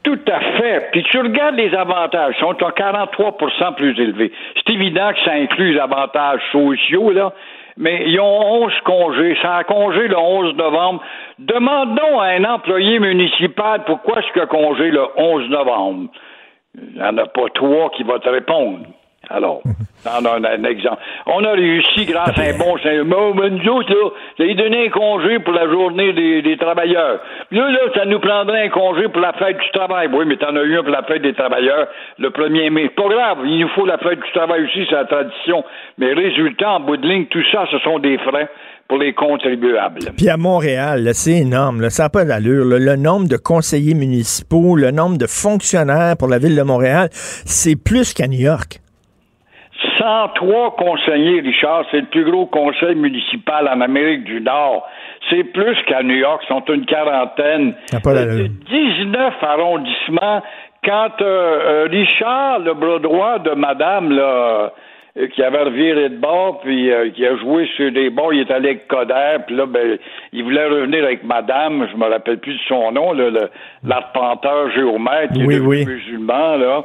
Tout 0.03 0.19
à 0.31 0.39
fait. 0.57 0.89
Puis 0.91 1.03
tu 1.11 1.19
regardes 1.19 1.55
les 1.55 1.73
avantages, 1.75 2.35
ils 2.37 2.39
sont 2.39 2.63
à 2.65 2.71
43 2.71 3.37
plus 3.75 3.99
élevés. 3.99 4.31
C'est 4.55 4.73
évident 4.73 5.11
que 5.11 5.19
ça 5.25 5.33
inclut 5.33 5.73
les 5.73 5.79
avantages 5.79 6.41
sociaux, 6.51 7.11
là, 7.11 7.33
mais 7.79 8.03
ils 8.07 8.19
ont 8.19 8.63
11 8.65 8.73
congés. 8.83 9.37
Ça 9.41 9.55
a 9.55 9.63
congé 9.63 10.07
le 10.09 10.17
11 10.17 10.55
novembre. 10.55 11.01
Demandons 11.39 12.19
à 12.19 12.25
un 12.25 12.43
employé 12.43 12.99
municipal 12.99 13.83
pourquoi 13.85 14.19
est-ce 14.19 14.31
qu'il 14.33 14.41
a 14.41 14.47
congé 14.47 14.91
le 14.91 15.03
11 15.15 15.49
novembre. 15.49 16.09
Il 16.75 16.95
n'y 16.95 17.01
en 17.01 17.17
a 17.17 17.25
pas 17.25 17.49
trois 17.53 17.89
qui 17.91 18.03
vont 18.03 18.19
te 18.19 18.29
répondre. 18.29 18.85
Alors, 19.29 19.61
on 20.05 20.25
a 20.25 20.35
un, 20.35 20.63
exemple. 20.63 21.01
On 21.25 21.43
a 21.43 21.51
réussi 21.51 22.05
grâce 22.05 22.37
à 22.37 22.41
un 22.41 22.53
bon 22.53 22.75
mais 22.85 23.49
nous 23.49 23.71
autres, 23.71 23.93
là, 23.93 24.45
lui 24.45 24.55
donné 24.55 24.87
un 24.87 24.89
congé 24.89 25.39
pour 25.39 25.53
la 25.53 25.69
journée 25.69 26.13
des, 26.13 26.41
des 26.41 26.57
travailleurs. 26.57 27.19
Puis 27.49 27.59
là, 27.59 27.69
là, 27.69 27.79
ça 27.95 28.05
nous 28.05 28.19
prendrait 28.19 28.65
un 28.65 28.69
congé 28.69 29.07
pour 29.09 29.21
la 29.21 29.33
fête 29.33 29.57
du 29.57 29.71
travail. 29.71 30.09
Oui, 30.11 30.25
mais 30.25 30.37
t'en 30.37 30.55
as 30.55 30.63
eu 30.63 30.77
un 30.77 30.83
pour 30.83 30.91
la 30.91 31.03
fête 31.03 31.21
des 31.21 31.33
travailleurs 31.33 31.87
le 32.17 32.29
1er 32.29 32.69
mai. 32.69 32.89
Pas 32.89 33.07
grave, 33.07 33.39
il 33.45 33.59
nous 33.59 33.69
faut 33.69 33.85
la 33.85 33.97
fête 33.97 34.19
du 34.19 34.31
travail 34.31 34.63
aussi, 34.63 34.85
c'est 34.89 34.95
la 34.95 35.05
tradition. 35.05 35.63
Mais 35.97 36.13
résultat, 36.13 36.71
en 36.71 36.79
bout 36.79 36.97
de 36.97 37.07
ligne, 37.07 37.25
tout 37.25 37.43
ça, 37.51 37.65
ce 37.71 37.79
sont 37.79 37.99
des 37.99 38.17
frais 38.17 38.49
pour 38.87 38.97
les 38.97 39.13
contribuables. 39.13 39.99
Puis 40.17 40.29
à 40.29 40.37
Montréal, 40.37 41.03
là, 41.03 41.13
c'est 41.13 41.37
énorme. 41.37 41.79
là, 41.81 41.89
ça 41.89 42.03
n'a 42.03 42.09
pas 42.09 42.25
d'allure. 42.25 42.65
là. 42.65 42.79
Le 42.79 42.95
nombre 42.95 43.27
de 43.27 43.37
conseillers 43.37 43.93
municipaux, 43.93 44.75
le 44.75 44.91
nombre 44.91 45.17
de 45.17 45.27
fonctionnaires 45.27 46.17
pour 46.17 46.27
la 46.27 46.39
ville 46.39 46.55
de 46.55 46.63
Montréal, 46.63 47.09
c'est 47.11 47.75
plus 47.75 48.13
qu'à 48.13 48.27
New 48.27 48.39
York. 48.39 48.79
103 49.97 50.75
conseillers, 50.75 51.41
Richard, 51.41 51.85
c'est 51.91 52.01
le 52.01 52.07
plus 52.07 52.25
gros 52.25 52.45
conseil 52.47 52.95
municipal 52.95 53.67
en 53.67 53.81
Amérique 53.81 54.23
du 54.25 54.41
Nord. 54.41 54.87
C'est 55.29 55.43
plus 55.45 55.75
qu'à 55.87 56.03
New 56.03 56.15
York, 56.15 56.43
sont 56.47 56.63
une 56.67 56.85
quarantaine. 56.85 57.73
Pas 58.03 58.13
d'allure. 58.13 58.45
Euh, 58.45 58.97
19 58.99 59.33
arrondissements. 59.41 60.41
Quand 60.83 61.21
euh, 61.21 61.25
euh, 61.25 61.87
Richard, 61.91 62.59
le 62.59 62.73
bras 62.73 62.99
droit 62.99 63.39
de 63.39 63.51
madame, 63.51 64.11
là, 64.11 64.71
euh, 65.17 65.27
qui 65.33 65.43
avait 65.43 65.63
reviré 65.63 66.09
de 66.09 66.17
bord, 66.17 66.61
puis 66.61 66.89
euh, 66.91 67.09
qui 67.09 67.25
a 67.25 67.35
joué 67.37 67.67
sur 67.75 67.91
des 67.91 68.09
bords, 68.09 68.33
il 68.33 68.41
est 68.41 68.51
allé 68.51 68.69
avec 68.69 68.87
Coder, 68.87 69.37
puis 69.45 69.55
là, 69.55 69.65
ben, 69.65 69.97
il 70.31 70.43
voulait 70.43 70.67
revenir 70.67 71.03
avec 71.03 71.23
madame, 71.23 71.87
je 71.91 71.97
me 71.97 72.05
rappelle 72.09 72.37
plus 72.39 72.53
de 72.53 72.59
son 72.67 72.91
nom, 72.93 73.11
l'arpenteur 73.83 74.71
géomètre, 74.71 75.33
qui 75.33 75.43
Oui, 75.45 75.55
est 75.55 75.59
oui. 75.59 75.85
musulman, 75.85 76.57
là. 76.57 76.83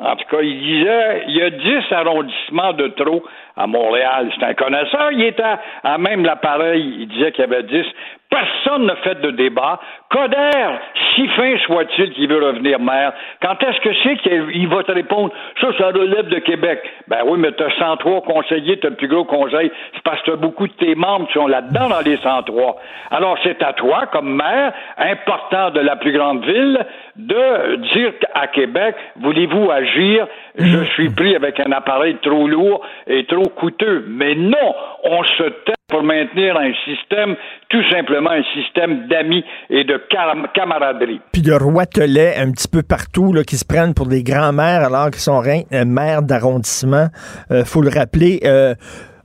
En 0.00 0.14
tout 0.14 0.26
cas, 0.30 0.42
il 0.42 0.60
disait, 0.60 1.24
il 1.26 1.36
y 1.36 1.42
a 1.42 1.50
10 1.50 1.92
arrondissements 1.92 2.72
de 2.72 2.88
trop 2.88 3.24
à 3.58 3.66
Montréal. 3.66 4.30
C'est 4.38 4.44
un 4.46 4.54
connaisseur. 4.54 5.12
Il 5.12 5.22
était 5.22 5.42
à, 5.82 5.98
même 5.98 6.24
l'appareil. 6.24 6.96
Il 7.00 7.08
disait 7.08 7.32
qu'il 7.32 7.44
y 7.44 7.44
avait 7.44 7.64
10. 7.64 7.84
Personne 8.30 8.86
n'a 8.86 8.96
fait 8.96 9.20
de 9.22 9.30
débat. 9.30 9.80
Coder, 10.10 10.76
si 11.14 11.26
fin 11.28 11.56
soit-il 11.64 12.12
qu'il 12.12 12.28
veut 12.28 12.44
revenir 12.44 12.78
maire, 12.78 13.12
quand 13.42 13.56
est-ce 13.62 13.80
que 13.80 13.90
c'est 14.02 14.16
qu'il 14.18 14.68
va 14.68 14.82
te 14.82 14.92
répondre? 14.92 15.32
Ça, 15.60 15.68
ça 15.78 15.86
relève 15.86 16.28
de 16.28 16.38
Québec? 16.38 16.80
Ben 17.08 17.20
oui, 17.26 17.38
mais 17.38 17.52
tu 17.52 17.62
as 17.62 17.70
103 17.78 18.22
conseillers, 18.22 18.78
tu 18.78 18.86
as 18.86 18.90
le 18.90 18.96
plus 18.96 19.08
gros 19.08 19.24
conseil. 19.24 19.70
C'est 19.94 20.02
parce 20.02 20.20
que 20.22 20.32
t'as 20.32 20.36
beaucoup 20.36 20.66
de 20.66 20.72
tes 20.74 20.94
membres 20.94 21.26
sont 21.32 21.46
là-dedans 21.46 21.88
dans 21.88 22.00
les 22.00 22.18
103. 22.18 22.76
Alors, 23.10 23.38
c'est 23.42 23.62
à 23.62 23.72
toi, 23.72 24.06
comme 24.12 24.36
maire, 24.36 24.72
important 24.98 25.70
de 25.70 25.80
la 25.80 25.96
plus 25.96 26.12
grande 26.12 26.44
ville, 26.44 26.86
de 27.16 27.76
dire 27.94 28.12
à 28.34 28.46
Québec, 28.46 28.94
voulez-vous 29.16 29.70
agir? 29.70 30.26
Je 30.58 30.84
suis 30.92 31.10
pris 31.10 31.34
avec 31.34 31.58
un 31.60 31.72
appareil 31.72 32.16
trop 32.22 32.46
lourd 32.46 32.82
et 33.06 33.24
trop 33.24 33.47
coûteux. 33.50 34.04
Mais 34.08 34.34
non, 34.34 34.74
on 35.04 35.22
se 35.24 35.44
tait 35.64 35.72
pour 35.88 36.02
maintenir 36.02 36.56
un 36.56 36.72
système, 36.84 37.34
tout 37.70 37.82
simplement 37.90 38.30
un 38.30 38.42
système 38.54 39.08
d'amis 39.08 39.42
et 39.70 39.84
de 39.84 40.00
cam- 40.10 40.46
camaraderie. 40.54 41.20
Puis 41.32 41.40
de 41.42 41.52
roitelets 41.52 42.36
un 42.36 42.52
petit 42.52 42.68
peu 42.68 42.82
partout 42.82 43.32
là, 43.32 43.42
qui 43.42 43.56
se 43.56 43.64
prennent 43.64 43.94
pour 43.94 44.06
des 44.06 44.22
grands-mères 44.22 44.84
alors 44.84 45.10
qu'ils 45.10 45.20
sont 45.20 45.42
euh, 45.42 45.84
maires 45.86 46.22
d'arrondissement. 46.22 47.06
Euh, 47.50 47.64
faut 47.64 47.80
le 47.80 47.90
rappeler. 47.90 48.40
Euh, 48.44 48.74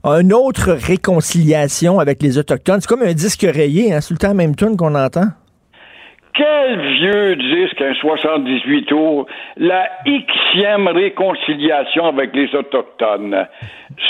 une 0.04 0.34
autre 0.34 0.72
réconciliation 0.72 1.98
avec 1.98 2.22
les 2.22 2.36
Autochtones. 2.36 2.80
C'est 2.80 2.88
comme 2.88 3.02
un 3.02 3.14
disque 3.14 3.46
rayé, 3.50 3.92
hein, 3.94 4.00
le 4.10 4.18
temps 4.18 4.34
même 4.34 4.54
tune 4.54 4.76
qu'on 4.76 4.94
entend. 4.94 5.28
Quel 6.34 6.80
vieux 6.80 7.36
disque, 7.36 7.80
un 7.80 7.94
78 7.94 8.86
tours, 8.86 9.26
la 9.56 9.88
Xème 10.04 10.88
réconciliation 10.88 12.06
avec 12.06 12.34
les 12.34 12.52
Autochtones, 12.56 13.46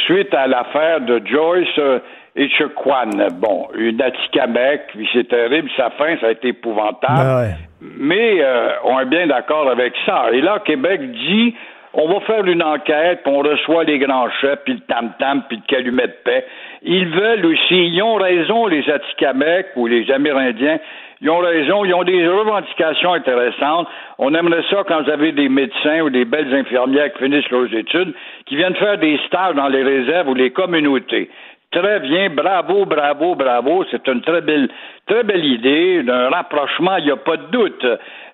suite 0.07 0.33
à 0.33 0.47
l'affaire 0.47 1.03
de 1.03 1.21
Joyce 1.27 1.69
euh, 1.79 1.99
et 2.35 2.49
Chequan. 2.49 3.11
Bon, 3.35 3.69
une 3.77 4.01
Atikamek, 4.01 4.87
puis 4.89 5.07
c'est 5.13 5.29
terrible, 5.29 5.69
sa 5.77 5.91
fin, 5.91 6.17
ça 6.19 6.29
a 6.29 6.31
été 6.31 6.49
épouvantable. 6.49 7.15
Ah 7.15 7.41
ouais. 7.43 7.55
Mais 7.99 8.39
euh, 8.41 8.71
on 8.85 8.99
est 9.01 9.07
bien 9.07 9.27
d'accord 9.27 9.69
avec 9.69 9.93
ça. 10.07 10.29
Et 10.33 10.41
là, 10.41 10.61
Québec 10.65 11.03
dit 11.13 11.55
on 11.97 12.09
va 12.09 12.21
faire 12.21 12.45
une 12.45 12.63
enquête, 12.63 13.21
puis 13.23 13.33
on 13.33 13.39
reçoit 13.39 13.85
les 13.85 13.99
grands 13.99 14.29
chefs, 14.41 14.59
puis 14.65 14.75
le 14.75 14.81
tam-tam, 14.81 15.45
puis 15.49 15.59
le 15.59 15.63
calumet 15.69 16.09
de 16.09 16.17
paix. 16.25 16.45
Ils 16.83 17.09
veulent 17.09 17.47
aussi, 17.47 17.87
ils 17.87 18.03
ont 18.03 18.17
raison, 18.17 18.67
les 18.67 18.89
Atikamekw 18.91 19.69
ou 19.77 19.87
les 19.87 20.11
Amérindiens, 20.11 20.79
ils 21.25 21.31
ont 21.31 21.39
raison, 21.39 21.87
ils 21.87 21.95
ont 21.95 22.05
des 22.05 22.29
revendications 22.29 23.15
intéressantes. 23.15 23.89
On 24.19 24.35
aimerait 24.35 24.63
ça 24.69 24.85
quand 24.87 25.05
vous 25.05 25.11
avez 25.11 25.33
des 25.33 25.49
médecins 25.49 26.03
ou 26.03 26.11
des 26.11 26.27
belles 26.27 26.55
infirmières 26.55 27.15
qui 27.15 27.25
finissent 27.25 27.49
leurs 27.49 27.73
études, 27.75 28.13
qui 28.45 28.57
viennent 28.57 28.75
faire 28.75 28.99
des 28.99 29.19
stages 29.27 29.55
dans 29.55 29.69
les 29.69 29.83
réserves 29.83 30.29
ou 30.29 30.35
les 30.35 30.51
communautés. 30.51 31.31
Très 31.73 32.01
bien, 32.01 32.29
bravo, 32.29 32.85
bravo, 32.85 33.37
bravo. 33.37 33.87
C'est 33.91 34.07
une 34.07 34.21
très 34.21 34.43
belle, 34.43 34.69
très 35.07 35.25
belle 35.25 35.47
idée, 35.47 36.03
d'un 36.03 36.29
rapprochement, 36.29 36.99
il 36.99 37.07
n'y 37.07 37.11
a 37.11 37.17
pas 37.17 37.39
de 37.39 37.47
doute. 37.47 37.87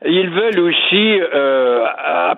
Ils 0.05 0.28
veulent 0.28 0.59
aussi 0.59 1.20
euh, 1.32 1.86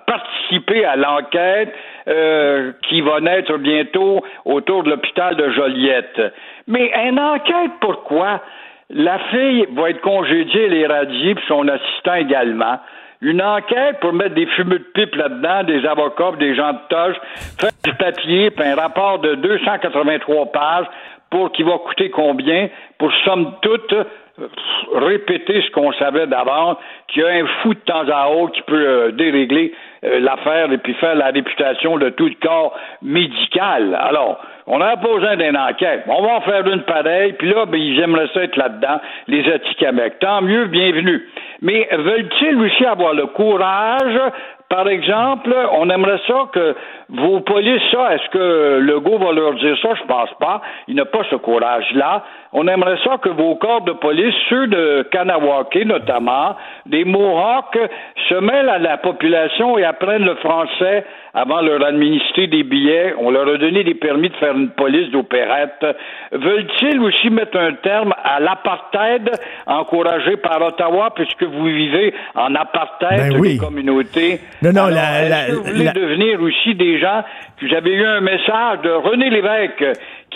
participer 0.07 0.84
à 0.84 0.96
l'enquête 0.96 1.74
euh, 2.09 2.72
qui 2.88 3.00
va 3.00 3.20
naître 3.20 3.57
bientôt 3.57 4.22
autour 4.44 4.82
de 4.82 4.90
l'hôpital 4.90 5.34
de 5.34 5.48
Joliette. 5.48 6.20
Mais 6.68 6.92
une 7.09 7.18
enquête, 7.18 7.72
pourquoi? 7.80 8.42
La 8.95 9.18
fille 9.30 9.66
va 9.72 9.90
être 9.90 10.03
congédiée, 10.03 10.66
elle 10.66 10.74
est 10.74 10.86
radiée, 10.86 11.34
puis 11.34 11.45
son 11.49 11.66
assistant 11.66 12.14
également 12.14 12.78
une 13.22 13.40
enquête 13.40 14.01
pour 14.01 14.12
mettre 14.12 14.34
des 14.34 14.47
fumeux 14.47 14.80
de 14.80 14.90
pipe 14.95 15.14
là-dedans, 15.14 15.62
des 15.62 15.86
avocats, 15.86 16.32
des 16.38 16.55
gens 16.55 16.72
de 16.72 16.78
toge, 16.88 17.14
faire 17.59 17.70
du 17.84 17.95
papier, 17.95 18.51
puis 18.51 18.66
un 18.66 18.74
rapport 18.74 19.20
de 19.20 19.36
283 19.36 20.47
pages 20.53 20.86
pour 21.30 21.53
qui 21.53 21.62
va 21.62 21.78
coûter 21.78 22.11
combien, 22.11 22.68
pour 22.99 23.11
somme 23.24 23.55
toute 23.62 23.93
euh, 23.93 24.05
répéter 24.95 25.62
ce 25.62 25.70
qu'on 25.70 25.93
savait 25.93 26.26
d'avant, 26.26 26.76
qu'il 27.09 27.22
y 27.22 27.24
a 27.24 27.28
un 27.28 27.47
fou 27.62 27.74
de 27.74 27.80
temps 27.80 28.09
à 28.09 28.28
autre 28.28 28.53
qui 28.53 28.62
peut 28.62 28.86
euh, 28.86 29.11
dérégler 29.12 29.72
euh, 30.05 30.18
l'affaire 30.20 30.70
et 30.72 30.78
puis 30.78 30.93
faire 30.95 31.14
la 31.14 31.26
réputation 31.26 31.97
de 31.99 32.11
tout 32.11 32.26
le 32.26 32.34
corps 32.43 32.76
médical. 33.01 33.95
Alors, 33.99 34.40
on 34.66 34.78
pas 34.78 34.96
besoin 34.96 35.36
d'une 35.36 35.56
enquête. 35.56 36.04
On 36.06 36.22
va 36.22 36.36
en 36.36 36.40
faire 36.42 36.66
une 36.66 36.82
pareille, 36.82 37.32
puis 37.34 37.48
là, 37.48 37.66
ben, 37.66 37.80
ils 37.80 38.00
aimeraient 38.00 38.28
ça 38.32 38.44
être 38.44 38.56
là-dedans, 38.56 39.00
les 39.26 39.50
Atikamekw. 39.50 40.18
Tant 40.20 40.42
mieux, 40.42 40.66
bienvenue. 40.66 41.22
Mais 41.60 41.88
veulent-ils 41.92 42.56
aussi 42.56 42.84
avoir 42.84 43.14
le 43.14 43.26
courage? 43.26 44.20
Par 44.68 44.88
exemple, 44.88 45.54
on 45.72 45.90
aimerait 45.90 46.20
ça 46.26 46.48
que 46.52 46.74
vos 47.10 47.40
polices, 47.40 47.82
ça, 47.90 48.14
est-ce 48.14 48.28
que 48.30 48.78
Legault 48.80 49.18
va 49.18 49.32
leur 49.32 49.52
dire 49.54 49.76
ça? 49.82 49.90
Je 49.94 50.06
pense 50.06 50.30
pas. 50.40 50.62
Il 50.88 50.94
n'a 50.94 51.04
pas 51.04 51.24
ce 51.30 51.36
courage-là. 51.36 52.24
On 52.55 52.68
aimerait 52.68 52.98
ça 53.05 53.16
que 53.22 53.30
vos 53.30 53.55
corps 53.57 53.80
de 53.82 53.92
police, 53.92 54.34
ceux 54.50 54.66
de 54.66 55.07
Kanawake 55.11 55.86
notamment, 55.86 56.55
des 56.86 57.05
Mohawks, 57.05 57.78
se 58.28 58.34
mêlent 58.34 58.68
à 58.68 58.78
la 58.78 58.98
population 58.98 59.78
et 59.78 59.84
apprennent 59.84 60.24
le 60.24 60.34
français 60.36 61.05
avant 61.32 61.62
leur 61.62 61.82
administrer 61.82 62.48
des 62.48 62.62
billets. 62.62 63.14
On 63.18 63.30
leur 63.30 63.48
a 63.48 63.57
donné 63.57 63.84
des 63.84 63.94
permis 63.94 64.28
de 64.28 64.36
faire 64.36 64.55
une 64.55 64.68
police 64.68 65.11
d'opérette. 65.11 65.84
Veulent-ils 66.32 67.00
aussi 67.00 67.30
mettre 67.30 67.57
un 67.59 67.72
terme 67.72 68.12
à 68.22 68.38
l'apartheid 68.40 69.30
encouragé 69.66 70.36
par 70.36 70.61
Ottawa 70.61 71.11
puisque 71.14 71.42
vous 71.44 71.64
vivez 71.64 72.12
en 72.34 72.55
apartheid 72.55 73.32
Ben 73.32 73.40
oui. 73.40 73.55
des 73.55 73.59
communautés? 73.59 74.40
Non, 74.62 74.72
non, 74.72 74.82
Alors, 74.84 74.90
la- 74.90 75.28
la- 75.28 75.46
que 75.46 75.53
vous 75.53 75.62
voulez 75.64 75.84
la- 75.84 75.92
devenir 75.92 76.40
aussi 76.42 76.74
des 76.74 76.98
gens? 76.98 77.22
J'avais 77.62 77.92
eu 77.92 78.05
un 78.05 78.20
message 78.20 78.80
de 78.82 78.90
René 78.90 79.30
Lévesque 79.30 79.84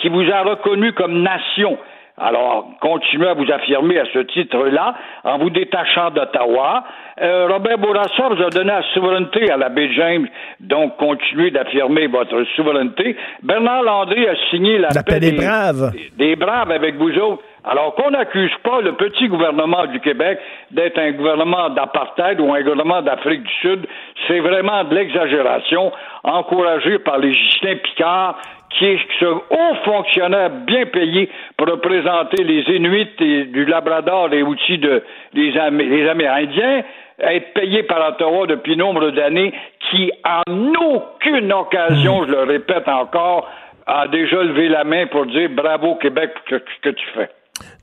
qui 0.01 0.09
vous 0.09 0.29
a 0.31 0.41
reconnu 0.43 0.93
comme 0.93 1.21
nation. 1.21 1.77
Alors, 2.19 2.69
continuez 2.81 3.27
à 3.27 3.35
vous 3.35 3.45
affirmer 3.51 3.99
à 3.99 4.05
ce 4.11 4.17
titre-là 4.19 4.95
en 5.23 5.37
vous 5.37 5.51
détachant 5.51 6.09
d'Ottawa. 6.09 6.83
Euh, 7.21 7.47
Robert 7.47 7.77
Bourassa 7.77 8.29
vous 8.29 8.41
a 8.41 8.49
donné 8.49 8.71
la 8.71 8.81
souveraineté 8.95 9.51
à 9.51 9.57
la 9.57 9.69
baie 9.69 9.91
James, 9.93 10.27
donc 10.59 10.97
continuez 10.97 11.51
d'affirmer 11.51 12.07
votre 12.07 12.43
souveraineté. 12.55 13.15
Bernard 13.43 13.83
Landry 13.83 14.27
a 14.27 14.35
signé 14.49 14.79
la, 14.79 14.89
La 14.95 15.03
paix 15.03 15.19
des 15.19 15.31
braves. 15.33 15.91
des 16.17 16.35
braves 16.35 16.71
avec 16.71 16.95
vous 16.95 17.15
autres. 17.19 17.43
Alors 17.63 17.93
qu'on 17.95 18.11
n'accuse 18.11 18.53
pas 18.63 18.79
le 18.81 18.93
petit 18.93 19.27
gouvernement 19.27 19.85
du 19.87 19.99
Québec 19.99 20.39
d'être 20.71 20.97
un 20.97 21.11
gouvernement 21.11 21.69
d'apartheid 21.69 22.39
ou 22.39 22.51
un 22.53 22.61
gouvernement 22.61 23.01
d'Afrique 23.01 23.43
du 23.43 23.53
Sud, 23.61 23.85
c'est 24.25 24.39
vraiment 24.39 24.85
de 24.85 24.95
l'exagération, 24.95 25.91
encouragé 26.23 26.97
par 26.99 27.17
les 27.17 27.33
Justin 27.33 27.75
Picard, 27.83 28.37
qui 28.69 28.85
est 28.85 28.99
ce 29.19 29.25
haut 29.25 29.75
fonctionnaire 29.85 30.49
bien 30.49 30.85
payé 30.85 31.29
pour 31.57 31.67
représenter 31.67 32.43
les 32.43 32.61
Inuits 32.75 33.09
et 33.19 33.45
du 33.45 33.65
Labrador 33.65 34.33
et 34.33 34.43
outils 34.43 34.77
de 34.77 35.03
les, 35.33 35.57
Am- 35.57 35.77
les 35.79 36.07
Amérindiens, 36.07 36.83
être 37.19 37.53
payé 37.53 37.83
par 37.83 38.09
Ottawa 38.09 38.45
depuis 38.45 38.75
nombre 38.77 39.09
d'années, 39.11 39.53
qui 39.89 40.11
en 40.23 40.73
aucune 40.75 41.51
occasion, 41.53 42.25
je 42.25 42.31
le 42.31 42.43
répète 42.43 42.87
encore, 42.87 43.49
a 43.87 44.07
déjà 44.07 44.43
levé 44.43 44.67
la 44.67 44.83
main 44.83 45.07
pour 45.07 45.25
dire 45.25 45.49
bravo 45.49 45.95
Québec 45.95 46.31
pour 46.47 46.57
ce 46.59 46.81
que 46.81 46.89
tu 46.89 47.05
fais. 47.15 47.29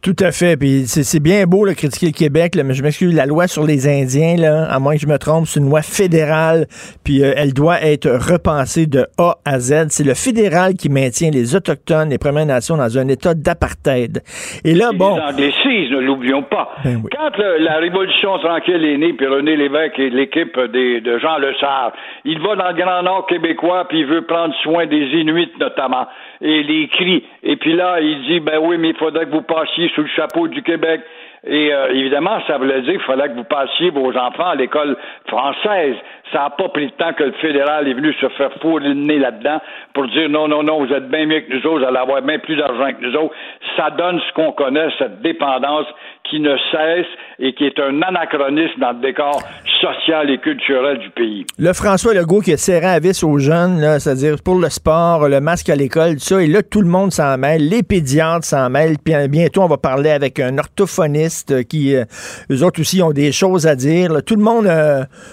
Tout 0.03 0.17
à 0.21 0.33
fait. 0.33 0.57
Puis 0.59 0.83
c'est 0.87 1.03
c'est 1.03 1.21
bien 1.21 1.45
beau 1.47 1.67
de 1.67 1.73
critiquer 1.73 2.07
le 2.07 2.13
Québec, 2.13 2.55
là, 2.55 2.63
mais 2.63 2.75
je 2.75 2.83
m'excuse, 2.83 3.15
la 3.15 3.25
loi 3.27 3.47
sur 3.47 3.65
les 3.65 3.89
Indiens, 3.89 4.37
là, 4.37 4.67
à 4.71 4.79
moins 4.79 4.95
que 4.95 5.01
je 5.01 5.07
me 5.07 5.17
trompe, 5.19 5.47
c'est 5.47 5.61
une 5.61 5.69
loi 5.71 5.81
fédérale, 5.83 6.67
puis 7.05 7.23
euh, 7.25 7.33
elle 7.37 7.55
doit 7.55 7.81
être 7.83 8.11
repensée 8.11 8.87
de 8.87 9.07
A 9.19 9.37
à 9.45 9.59
Z. 9.59 9.87
C'est 9.89 10.05
le 10.05 10.15
fédéral 10.15 10.75
qui 10.75 10.89
maintient 10.91 11.31
les 11.31 11.57
Autochtones, 11.57 12.11
les 12.11 12.19
Premières 12.19 12.47
Nations 12.47 12.77
dans 12.77 12.99
un 12.99 13.09
état 13.09 13.33
d'apartheid. 13.35 14.21
Et 14.65 14.75
là, 14.75 14.91
bon... 14.95 15.17
Les 15.39 15.53
ne 15.91 16.01
l'oublions 16.01 16.43
pas. 16.43 16.69
Ben 16.85 17.01
oui. 17.03 17.11
Quand 17.17 17.37
le- 17.39 17.65
la 17.65 17.77
Révolution 17.79 18.39
tranquille 18.39 18.85
est 18.85 18.99
née, 18.99 19.13
puis 19.15 19.27
René 19.27 19.57
Lévesque 19.57 19.99
et 19.99 20.11
l'équipe 20.11 20.55
des- 20.73 21.01
de 21.01 21.19
Jean 21.19 21.39
Lesage, 21.39 21.93
il 22.25 22.39
va 22.41 22.57
dans 22.57 22.69
le 22.69 22.75
Grand 22.77 23.03
Nord 23.03 23.27
québécois, 23.27 23.87
puis 23.89 24.01
il 24.01 24.07
veut 24.07 24.23
prendre 24.27 24.55
soin 24.63 24.87
des 24.87 25.05
Inuits 25.15 25.51
notamment, 25.59 26.07
et 26.45 26.63
les 26.63 26.89
cris. 26.89 27.25
Et 27.43 27.57
puis 27.57 27.73
là, 27.73 28.01
il 28.01 28.23
dit, 28.27 28.41
ben 28.41 28.59
oui, 28.63 28.77
mais 28.79 28.91
il 28.91 28.97
faudrait 28.97 29.25
que 29.25 29.31
vous 29.31 29.43
passiez 29.43 29.89
sous 29.95 30.03
le 30.03 30.09
chapeau 30.09 30.47
du 30.47 30.63
Québec. 30.63 31.01
Et 31.47 31.75
euh, 31.75 31.93
évidemment, 31.93 32.39
ça 32.47 32.57
voulait 32.57 32.81
dire 32.83 32.93
qu'il 32.93 33.01
fallait 33.01 33.29
que 33.29 33.35
vous 33.35 33.45
passiez 33.45 33.91
vos 33.91 34.17
enfants 34.17 34.51
à 34.51 34.55
l'école 34.55 34.97
française. 35.27 35.97
Ça 36.33 36.41
n'a 36.41 36.51
pas 36.51 36.69
pris 36.69 36.87
le 36.87 36.91
temps 36.93 37.13
que 37.13 37.25
le 37.25 37.33
fédéral 37.33 37.89
est 37.89 37.95
venu 37.95 38.15
se 38.15 38.29
faire 38.29 38.51
fourrer 38.61 38.89
le 38.89 38.95
nez 38.95 39.19
là-dedans 39.19 39.61
pour 39.93 40.07
dire 40.09 40.29
non, 40.29 40.49
non, 40.49 40.63
non, 40.63 40.85
vous 40.85 40.93
êtes 40.93 41.09
bien 41.09 41.27
mieux 41.27 41.41
que 41.41 41.53
nous 41.55 41.67
autres, 41.67 41.81
vous 41.81 41.85
allez 41.87 41.99
avoir 41.99 42.23
bien 42.23 42.39
plus 42.39 42.57
d'argent 42.57 42.93
que 42.93 43.07
nous 43.07 43.17
autres. 43.17 43.35
Ça 43.77 43.91
donne 43.91 44.21
ce 44.21 44.33
qu'on 44.33 44.53
connaît, 44.53 44.89
cette 44.99 45.21
dépendance 45.21 45.87
qui 46.29 46.41
ne 46.41 46.57
cesse 46.71 47.07
et 47.39 47.53
qui 47.55 47.65
est 47.65 47.79
un 47.79 48.01
anachronisme 48.03 48.81
dans 48.81 48.93
le 48.93 49.01
décor 49.01 49.43
sociale 49.81 50.31
et 50.31 50.39
culturelle 50.39 50.99
du 50.99 51.11
pays. 51.11 51.45
Le 51.59 51.73
François 51.73 52.15
Legault 52.15 52.41
qui 52.41 52.53
a 52.53 52.57
serré 52.57 52.87
à 52.87 52.99
vis 52.99 53.23
aux 53.23 53.39
jeunes, 53.39 53.99
c'est-à-dire 53.99 54.37
pour 54.43 54.59
le 54.59 54.71
sport, 54.71 55.29
le 55.29 55.41
masque 55.41 55.69
à 55.69 55.77
l'école, 55.77 56.15
tout 56.15 56.21
ça, 56.21 56.43
et 56.43 56.47
là, 56.47 56.63
tout 56.63 56.81
le 56.81 56.89
monde 56.89 57.13
s'en 57.13 57.37
mêle, 57.37 57.69
les 57.69 57.83
pédiatres 57.83 58.47
s'en 58.47 58.71
mêlent, 58.71 58.97
puis 59.03 59.15
euh, 59.15 59.29
bientôt, 59.29 59.63
on 59.63 59.69
va 59.69 59.77
parler 59.77 60.11
avec 60.11 60.41
un 60.41 60.57
orthophoniste 60.59 61.67
qui, 61.69 61.95
euh, 61.95 62.05
eux 62.51 62.65
autres 62.65 62.81
aussi, 62.81 63.03
ont 63.03 63.13
des 63.13 63.33
choses 63.33 63.67
à 63.67 63.75
dire. 63.75 64.23
Tout 64.25 64.37
le 64.37 64.43
monde, 64.43 64.71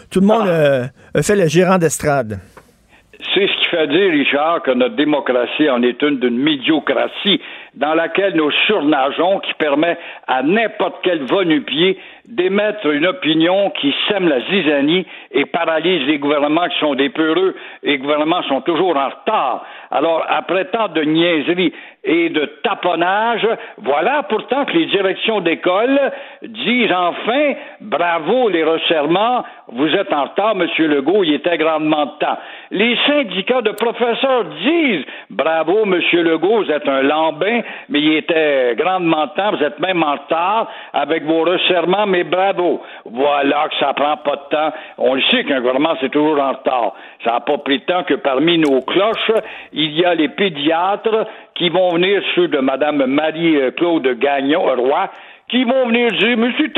tout 0.09 0.19
le 0.19 0.27
monde 0.27 0.47
ah. 0.47 1.21
fait 1.21 1.35
le 1.35 1.47
gérant 1.47 1.77
d'estrade. 1.77 2.39
C'est 3.33 3.47
ce 3.47 3.53
qui 3.57 3.65
fait 3.65 3.87
dire, 3.87 4.11
Richard, 4.11 4.63
que 4.63 4.71
notre 4.71 4.95
démocratie 4.95 5.69
en 5.69 5.83
est 5.83 6.01
une 6.01 6.17
d'une 6.17 6.39
médiocratie 6.39 7.39
dans 7.75 7.93
laquelle 7.93 8.35
nous 8.35 8.51
surnageons, 8.67 9.39
qui 9.39 9.53
permet 9.53 9.97
à 10.27 10.41
n'importe 10.43 10.95
quel 11.03 11.23
va-nu-pied 11.23 11.97
d'émettre 12.25 12.87
une 12.87 13.05
opinion 13.05 13.69
qui 13.79 13.93
sème 14.07 14.27
la 14.27 14.41
zizanie 14.41 15.05
et 15.31 15.45
paralyse 15.45 16.05
les 16.07 16.17
gouvernements 16.17 16.67
qui 16.67 16.79
sont 16.79 16.95
des 16.95 17.09
peureux 17.09 17.55
et 17.83 17.91
les 17.91 17.97
gouvernements 17.97 18.43
sont 18.43 18.61
toujours 18.61 18.97
en 18.97 19.09
retard. 19.09 19.65
Alors, 19.91 20.25
après 20.27 20.65
tant 20.65 20.87
de 20.89 21.01
niaiseries 21.01 21.73
et 22.03 22.29
de 22.29 22.45
taponnage, 22.63 23.47
voilà 23.77 24.23
pourtant 24.23 24.65
que 24.65 24.73
les 24.73 24.87
directions 24.87 25.41
d'école 25.41 25.99
disent 26.43 26.91
enfin 26.91 27.53
bravo 27.79 28.49
les 28.49 28.63
resserrements, 28.63 29.43
vous 29.71 29.87
êtes 29.87 30.11
en 30.11 30.23
retard, 30.23 30.55
Monsieur 30.55 30.87
Legault, 30.87 31.23
il 31.23 31.33
était 31.33 31.57
grandement 31.57 32.05
de 32.05 32.11
temps. 32.19 32.37
Les 32.71 32.97
syndicats 33.07 33.61
de 33.61 33.71
professeurs 33.71 34.45
disent 34.63 35.05
bravo, 35.29 35.85
Monsieur 35.85 36.23
Legault, 36.23 36.63
vous 36.63 36.71
êtes 36.71 36.87
un 36.87 37.01
lambin, 37.01 37.61
mais 37.89 37.99
il 37.99 38.17
était 38.17 38.75
grandement 38.75 39.27
de 39.27 39.31
temps, 39.31 39.51
vous 39.51 39.63
êtes 39.63 39.79
même 39.79 40.03
en 40.03 40.13
retard 40.13 40.67
avec 40.93 41.23
vos 41.23 41.43
resserrements, 41.43 42.05
mais 42.05 42.23
bravo. 42.23 42.81
Voilà 43.05 43.69
que 43.69 43.75
ça 43.79 43.93
prend 43.93 44.17
pas 44.17 44.35
de 44.35 44.49
temps. 44.49 44.73
On 44.97 45.15
le 45.15 45.21
sait 45.31 45.43
qu'un 45.45 45.59
gouvernement, 45.59 45.95
c'est 46.01 46.11
toujours 46.11 46.41
en 46.41 46.51
retard. 46.51 46.93
Ça 47.23 47.33
n'a 47.33 47.39
pas 47.39 47.57
pris 47.59 47.79
de 47.79 47.85
temps 47.85 48.03
que 48.03 48.15
parmi 48.15 48.57
nos 48.57 48.81
cloches, 48.81 49.31
il 49.71 49.97
y 49.97 50.03
a 50.03 50.15
les 50.15 50.29
pédiatres 50.29 51.27
qui 51.55 51.69
vont 51.69 51.89
venir, 51.89 52.21
ceux 52.35 52.47
de 52.47 52.59
Mme 52.59 53.05
Marie-Claude 53.05 54.19
Gagnon, 54.19 54.63
Roi, 54.75 55.09
qui 55.49 55.63
vont 55.63 55.87
venir 55.87 56.11
dire, 56.11 56.37
mais 56.37 56.51
c'est 56.57 56.73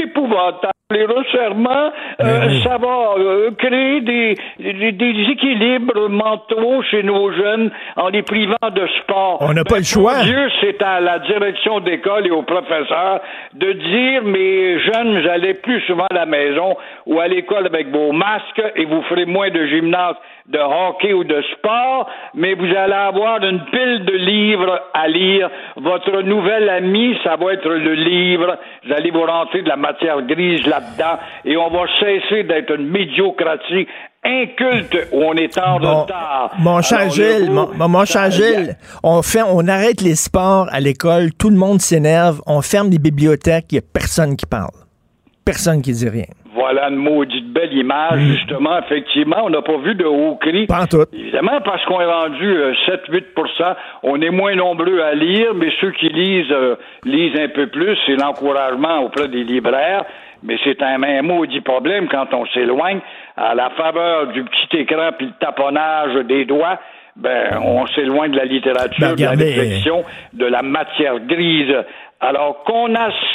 les 0.94 1.06
resserrements, 1.06 1.92
euh, 2.22 2.40
ben 2.40 2.62
ça 2.62 2.78
va 2.78 3.16
euh, 3.18 3.52
créer 3.58 4.02
des, 4.02 4.36
des, 4.60 5.32
équilibres 5.32 6.10
mentaux 6.10 6.82
chez 6.90 7.04
nos 7.04 7.32
jeunes 7.32 7.72
en 7.98 8.10
les 8.10 8.22
privant 8.22 8.70
de 8.74 8.88
sport. 9.02 9.40
On 9.42 9.54
n'a 9.54 9.64
pas 9.64 9.78
le 9.78 9.84
choix. 9.84 10.22
Dieu, 10.24 10.50
c'est 10.62 10.82
à 10.82 11.00
la 11.00 11.20
direction 11.20 11.80
d'école 11.80 12.28
et 12.28 12.32
aux 12.32 12.44
professeurs 12.44 13.22
de 13.54 13.72
dire, 13.74 14.24
mes 14.24 14.80
jeunes, 14.80 15.22
vous 15.22 15.28
allez 15.28 15.56
plus 15.56 15.82
souvent 15.82 16.08
à 16.10 16.14
la 16.14 16.26
maison 16.26 16.76
ou 17.06 17.20
à 17.20 17.28
l'école 17.28 17.66
avec 17.66 17.90
vos 17.90 18.12
masques 18.12 18.64
et 18.76 18.86
vous 18.86 19.02
ferez 19.04 19.26
moins 19.26 19.50
de 19.50 19.66
gymnase 19.66 20.16
de 20.48 20.60
hockey 20.60 21.14
ou 21.14 21.24
de 21.24 21.42
sport, 21.54 22.10
mais 22.34 22.54
vous 22.54 22.66
allez 22.66 22.94
avoir 22.94 23.42
une 23.44 23.64
pile 23.72 24.06
de 24.06 24.14
livres 24.14 24.80
à 24.94 25.08
lire. 25.08 25.50
Votre 25.78 26.22
nouvel 26.22 26.70
ami, 26.70 27.18
ça 27.24 27.38
va 27.38 27.54
être 27.54 27.70
le 27.70 27.94
livre. 27.94 28.58
Vous 28.86 28.94
allez 28.94 29.12
vous 29.12 29.24
rentrer 29.24 29.62
de 29.62 29.70
la 29.70 29.78
matière 29.78 30.22
grise 30.24 30.66
là-dedans 30.68 31.20
et 31.46 31.56
on 31.56 31.70
va 31.70 31.86
cesser 32.00 32.44
d'être 32.44 32.76
une 32.76 32.90
médiocratie 32.90 33.88
inculte 34.26 34.98
où 35.12 35.22
on 35.24 35.34
est 35.34 35.58
en 35.58 35.76
retard. 35.76 36.52
Mon 36.60 36.82
cher 36.82 37.10
Gilles, 37.10 37.50
mon, 37.52 38.06
cher 38.06 38.32
Gilles, 38.32 38.78
on 39.04 39.22
fait, 39.22 39.44
on 39.46 39.68
arrête 39.68 40.02
les 40.02 40.16
sports 40.16 40.68
à 40.72 40.80
l'école, 40.80 41.34
tout 41.34 41.50
le 41.50 41.58
monde 41.58 41.82
s'énerve, 41.82 42.42
on 42.48 42.62
ferme 42.62 42.90
les 42.90 43.00
bibliothèques, 43.00 43.66
il 43.72 43.76
n'y 43.76 43.80
a 43.80 43.88
personne 43.94 44.36
qui 44.36 44.46
parle. 44.46 44.72
Personne 45.46 45.82
qui 45.82 45.92
dit 45.92 46.10
rien. 46.10 46.26
Voilà 46.54 46.90
une 46.90 46.98
maudite 46.98 47.52
belle 47.52 47.74
image, 47.74 48.20
mm. 48.20 48.34
justement. 48.34 48.78
Effectivement, 48.80 49.38
on 49.44 49.50
n'a 49.50 49.62
pas 49.62 49.78
vu 49.78 49.96
de 49.96 50.06
haut 50.06 50.36
cri. 50.36 50.66
Pas 50.68 50.88
tout. 50.88 51.06
Évidemment, 51.14 51.60
parce 51.64 51.84
qu'on 51.86 52.00
est 52.00 52.06
rendu 52.06 52.56
7-8% 52.88 53.24
euh, 53.62 53.74
on 54.04 54.22
est 54.22 54.30
moins 54.30 54.56
nombreux 54.56 55.02
à 55.02 55.14
lire, 55.14 55.54
mais 55.56 55.70
ceux 55.82 55.92
qui 55.92 56.10
lisent 56.10 56.52
euh, 56.52 56.76
lisent 57.06 57.40
un 57.40 57.50
peu 57.50 57.68
plus. 57.68 57.98
C'est 58.06 58.16
l'encouragement 58.16 59.00
auprès 59.00 59.28
des 59.28 59.44
libraires. 59.44 60.06
Mais 60.46 60.58
c'est 60.64 60.82
un, 60.82 61.02
un 61.02 61.22
maudit 61.22 61.62
problème 61.62 62.10
quand 62.10 62.34
on 62.34 62.46
s'éloigne 62.48 63.00
à 63.38 63.56
la 63.56 63.70
faveur 63.72 64.28
du 64.28 64.44
petit 64.44 64.78
écran 64.78 65.12
puis 65.18 65.28
le 65.28 65.34
taponnage 65.40 66.16
des 66.26 66.44
doigts 66.44 66.80
ben, 67.16 67.60
on 67.64 67.86
s'éloigne 67.88 68.32
de 68.32 68.38
la 68.38 68.46
littérature, 68.46 69.10
ben, 69.10 69.16
de 69.16 69.24
la 69.24 69.30
réflexion, 69.32 70.04
de 70.34 70.46
la 70.46 70.62
matière 70.62 71.20
grise. 71.20 71.76
Alors 72.24 72.64
qu'on 72.64 72.88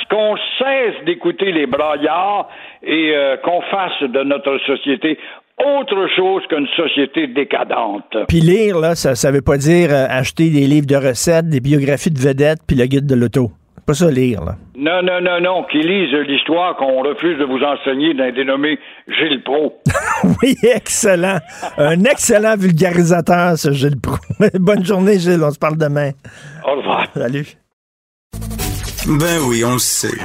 qu'on 0.08 0.36
cesse 0.58 1.04
d'écouter 1.04 1.52
les 1.52 1.66
braillards 1.66 2.48
et 2.82 3.12
euh, 3.14 3.36
qu'on 3.36 3.60
fasse 3.70 4.00
de 4.00 4.22
notre 4.22 4.58
société 4.66 5.18
autre 5.62 6.08
chose 6.16 6.42
qu'une 6.48 6.68
société 6.74 7.26
décadente. 7.26 8.16
Puis 8.28 8.40
lire, 8.40 8.78
là, 8.78 8.94
ça 8.94 9.10
ne 9.28 9.34
veut 9.34 9.42
pas 9.42 9.58
dire 9.58 9.90
euh, 9.90 10.06
acheter 10.08 10.48
des 10.50 10.66
livres 10.66 10.86
de 10.86 10.96
recettes, 10.96 11.48
des 11.48 11.60
biographies 11.60 12.10
de 12.10 12.18
vedettes, 12.18 12.60
puis 12.66 12.76
le 12.76 12.86
guide 12.86 13.06
de 13.06 13.14
l'auto. 13.14 13.50
Pas 13.86 13.94
ça 13.94 14.10
lire, 14.10 14.44
là. 14.44 14.54
Non, 14.76 15.02
non, 15.02 15.20
non, 15.20 15.40
non, 15.40 15.64
qui 15.64 15.78
lisent 15.78 16.14
l'histoire 16.26 16.76
qu'on 16.76 17.02
refuse 17.02 17.38
de 17.38 17.44
vous 17.44 17.62
enseigner 17.62 18.14
d'un 18.14 18.32
dénommé 18.32 18.78
Gilles 19.08 19.42
Pro. 19.42 19.80
oui, 20.42 20.54
excellent. 20.62 21.38
Un 21.76 22.04
excellent 22.04 22.56
vulgarisateur, 22.56 23.58
ce 23.58 23.72
Gilles 23.72 24.00
Pro. 24.00 24.16
Bonne 24.54 24.84
journée, 24.84 25.18
Gilles. 25.18 25.42
On 25.42 25.50
se 25.50 25.58
parle 25.58 25.76
demain. 25.76 26.10
Au 26.66 26.76
revoir. 26.76 27.06
Salut. 27.14 27.58
Ben 29.08 29.40
oui, 29.40 29.64
on 29.64 29.72
le 29.72 29.78
sait. 29.78 30.18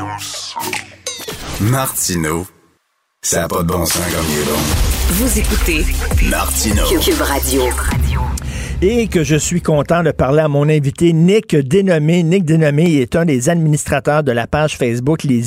Martineau, 1.62 2.46
ça 3.22 3.42
n'a 3.42 3.48
pas 3.48 3.64
de 3.64 3.68
bon 3.70 3.86
sens 3.86 4.02
comme 4.14 4.26
il 4.30 4.40
est 4.40 4.44
bon. 4.44 4.60
Vous 5.12 5.40
écoutez 5.40 5.86
Martineau. 6.30 6.84
Cube 7.00 7.22
Radio 7.22 7.64
et 8.82 9.07
que 9.07 9.24
je 9.24 9.36
suis 9.36 9.61
content 9.61 10.03
de 10.03 10.11
parler 10.11 10.41
à 10.41 10.47
mon 10.47 10.67
invité 10.67 11.13
Nick 11.13 11.55
Dénommé. 11.55 12.24
Nick 12.24 12.45
Dénommé 12.45 12.95
est 12.95 13.15
un 13.15 13.26
des 13.26 13.49
administrateurs 13.49 14.24
de 14.24 14.32
la 14.32 14.47
page 14.47 14.78
Facebook 14.78 15.24
Les, 15.24 15.41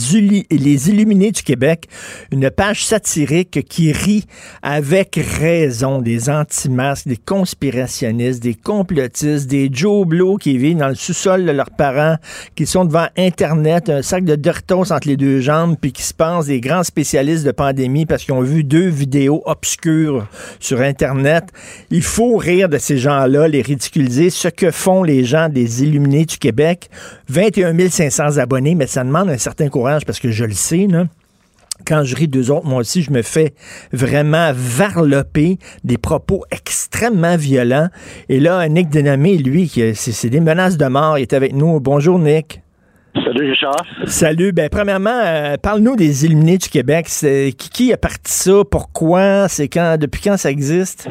Les 0.50 0.88
Illuminés 0.90 1.32
du 1.32 1.42
Québec, 1.42 1.88
une 2.30 2.50
page 2.50 2.86
satirique 2.86 3.66
qui 3.68 3.92
rit 3.92 4.24
avec 4.62 5.18
raison 5.38 6.00
des 6.00 6.30
anti-masques, 6.30 7.08
des 7.08 7.16
conspirationnistes, 7.16 8.42
des 8.42 8.54
complotistes, 8.54 9.48
des 9.48 9.68
Joe 9.72 10.06
Blow 10.06 10.36
qui 10.36 10.56
vivent 10.58 10.78
dans 10.78 10.88
le 10.88 10.94
sous-sol 10.94 11.44
de 11.44 11.50
leurs 11.50 11.70
parents, 11.70 12.16
qui 12.54 12.66
sont 12.66 12.84
devant 12.84 13.08
Internet, 13.16 13.90
un 13.90 14.02
sac 14.02 14.24
de 14.24 14.36
Doritos 14.36 14.92
entre 14.92 15.08
les 15.08 15.16
deux 15.16 15.40
jambes, 15.40 15.76
puis 15.80 15.92
qui 15.92 16.02
se 16.02 16.14
pensent 16.14 16.46
des 16.46 16.60
grands 16.60 16.84
spécialistes 16.84 17.44
de 17.44 17.52
pandémie 17.52 18.06
parce 18.06 18.24
qu'ils 18.24 18.34
ont 18.34 18.42
vu 18.42 18.64
deux 18.64 18.88
vidéos 18.88 19.42
obscures 19.46 20.26
sur 20.60 20.80
Internet. 20.80 21.44
Il 21.90 22.02
faut 22.02 22.36
rire 22.36 22.68
de 22.68 22.78
ces 22.78 22.98
gens 22.98 23.15
là 23.24 23.48
les 23.48 23.62
ridiculiser, 23.62 24.30
ce 24.30 24.48
que 24.48 24.70
font 24.70 25.02
les 25.02 25.24
gens 25.24 25.48
des 25.48 25.82
Illuminés 25.82 26.24
du 26.24 26.38
Québec. 26.38 26.90
21 27.28 27.88
500 27.88 28.38
abonnés, 28.38 28.74
mais 28.74 28.86
ça 28.86 29.04
demande 29.04 29.30
un 29.30 29.38
certain 29.38 29.68
courage 29.68 30.04
parce 30.04 30.20
que 30.20 30.30
je 30.30 30.44
le 30.44 30.52
sais, 30.52 30.86
quand 31.86 32.04
je 32.04 32.16
ris 32.16 32.28
d'eux 32.28 32.50
autres, 32.50 32.66
moi 32.66 32.80
aussi, 32.80 33.02
je 33.02 33.10
me 33.10 33.22
fais 33.22 33.54
vraiment 33.92 34.50
varloper 34.54 35.58
des 35.84 35.98
propos 35.98 36.44
extrêmement 36.50 37.36
violents. 37.36 37.88
Et 38.28 38.40
là, 38.40 38.68
Nick 38.68 38.88
Denamé, 38.88 39.36
lui, 39.38 39.70
c'est 39.94 40.30
des 40.30 40.40
menaces 40.40 40.76
de 40.76 40.86
mort. 40.86 41.18
Il 41.18 41.22
est 41.22 41.32
avec 41.32 41.54
nous. 41.54 41.80
Bonjour, 41.80 42.18
Nick. 42.18 42.60
Salut 43.24 43.50
Richard. 43.50 43.84
Salut. 44.04 44.52
Ben 44.52 44.68
premièrement, 44.68 45.10
euh, 45.10 45.56
parle-nous 45.62 45.96
des 45.96 46.26
Illuminés 46.26 46.58
du 46.58 46.68
Québec. 46.68 47.06
C'est 47.08 47.52
qui, 47.56 47.70
qui 47.70 47.92
a 47.92 47.96
parti 47.96 48.30
ça? 48.30 48.62
Pourquoi? 48.70 49.48
C'est 49.48 49.68
quand 49.68 49.96
Depuis 49.98 50.20
quand 50.22 50.36
ça 50.36 50.50
existe? 50.50 51.08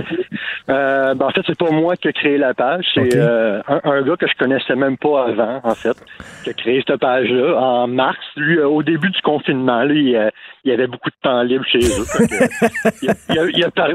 Euh, 0.68 1.14
ben, 1.14 1.28
en 1.28 1.30
fait, 1.30 1.41
c'est 1.45 1.58
pas 1.58 1.70
moi 1.72 1.95
qui 1.95 2.08
ai 2.08 2.14
créé 2.14 2.38
la 2.38 2.53
page. 2.53 2.86
C'est 2.93 3.16
euh, 3.16 3.62
un, 3.68 4.01
gars 4.01 4.16
que 4.18 4.28
je 4.28 4.34
connaissais 4.38 4.76
même 4.76 4.97
pas 4.97 5.28
avant, 5.28 5.62
en 5.64 5.76
fait, 5.76 5.95
qui 6.43 6.49
a 6.49 6.53
créé 6.53 6.84
cette 6.88 6.99
page-là 6.99 7.56
en 7.60 7.88
mars. 7.88 8.18
Lui, 8.36 8.60
au 8.60 8.82
début 8.82 9.10
du 9.10 9.22
confinement, 9.22 9.84
lui, 9.84 10.12
il, 10.12 10.32
y 10.70 10.72
avait 10.72 10.88
beaucoup 10.88 11.10
de 11.10 11.16
temps 11.22 11.43
libre 11.43 11.66
chez 11.66 11.80
eux. 11.80 12.06
il, 13.01 13.10
a, 13.39 13.45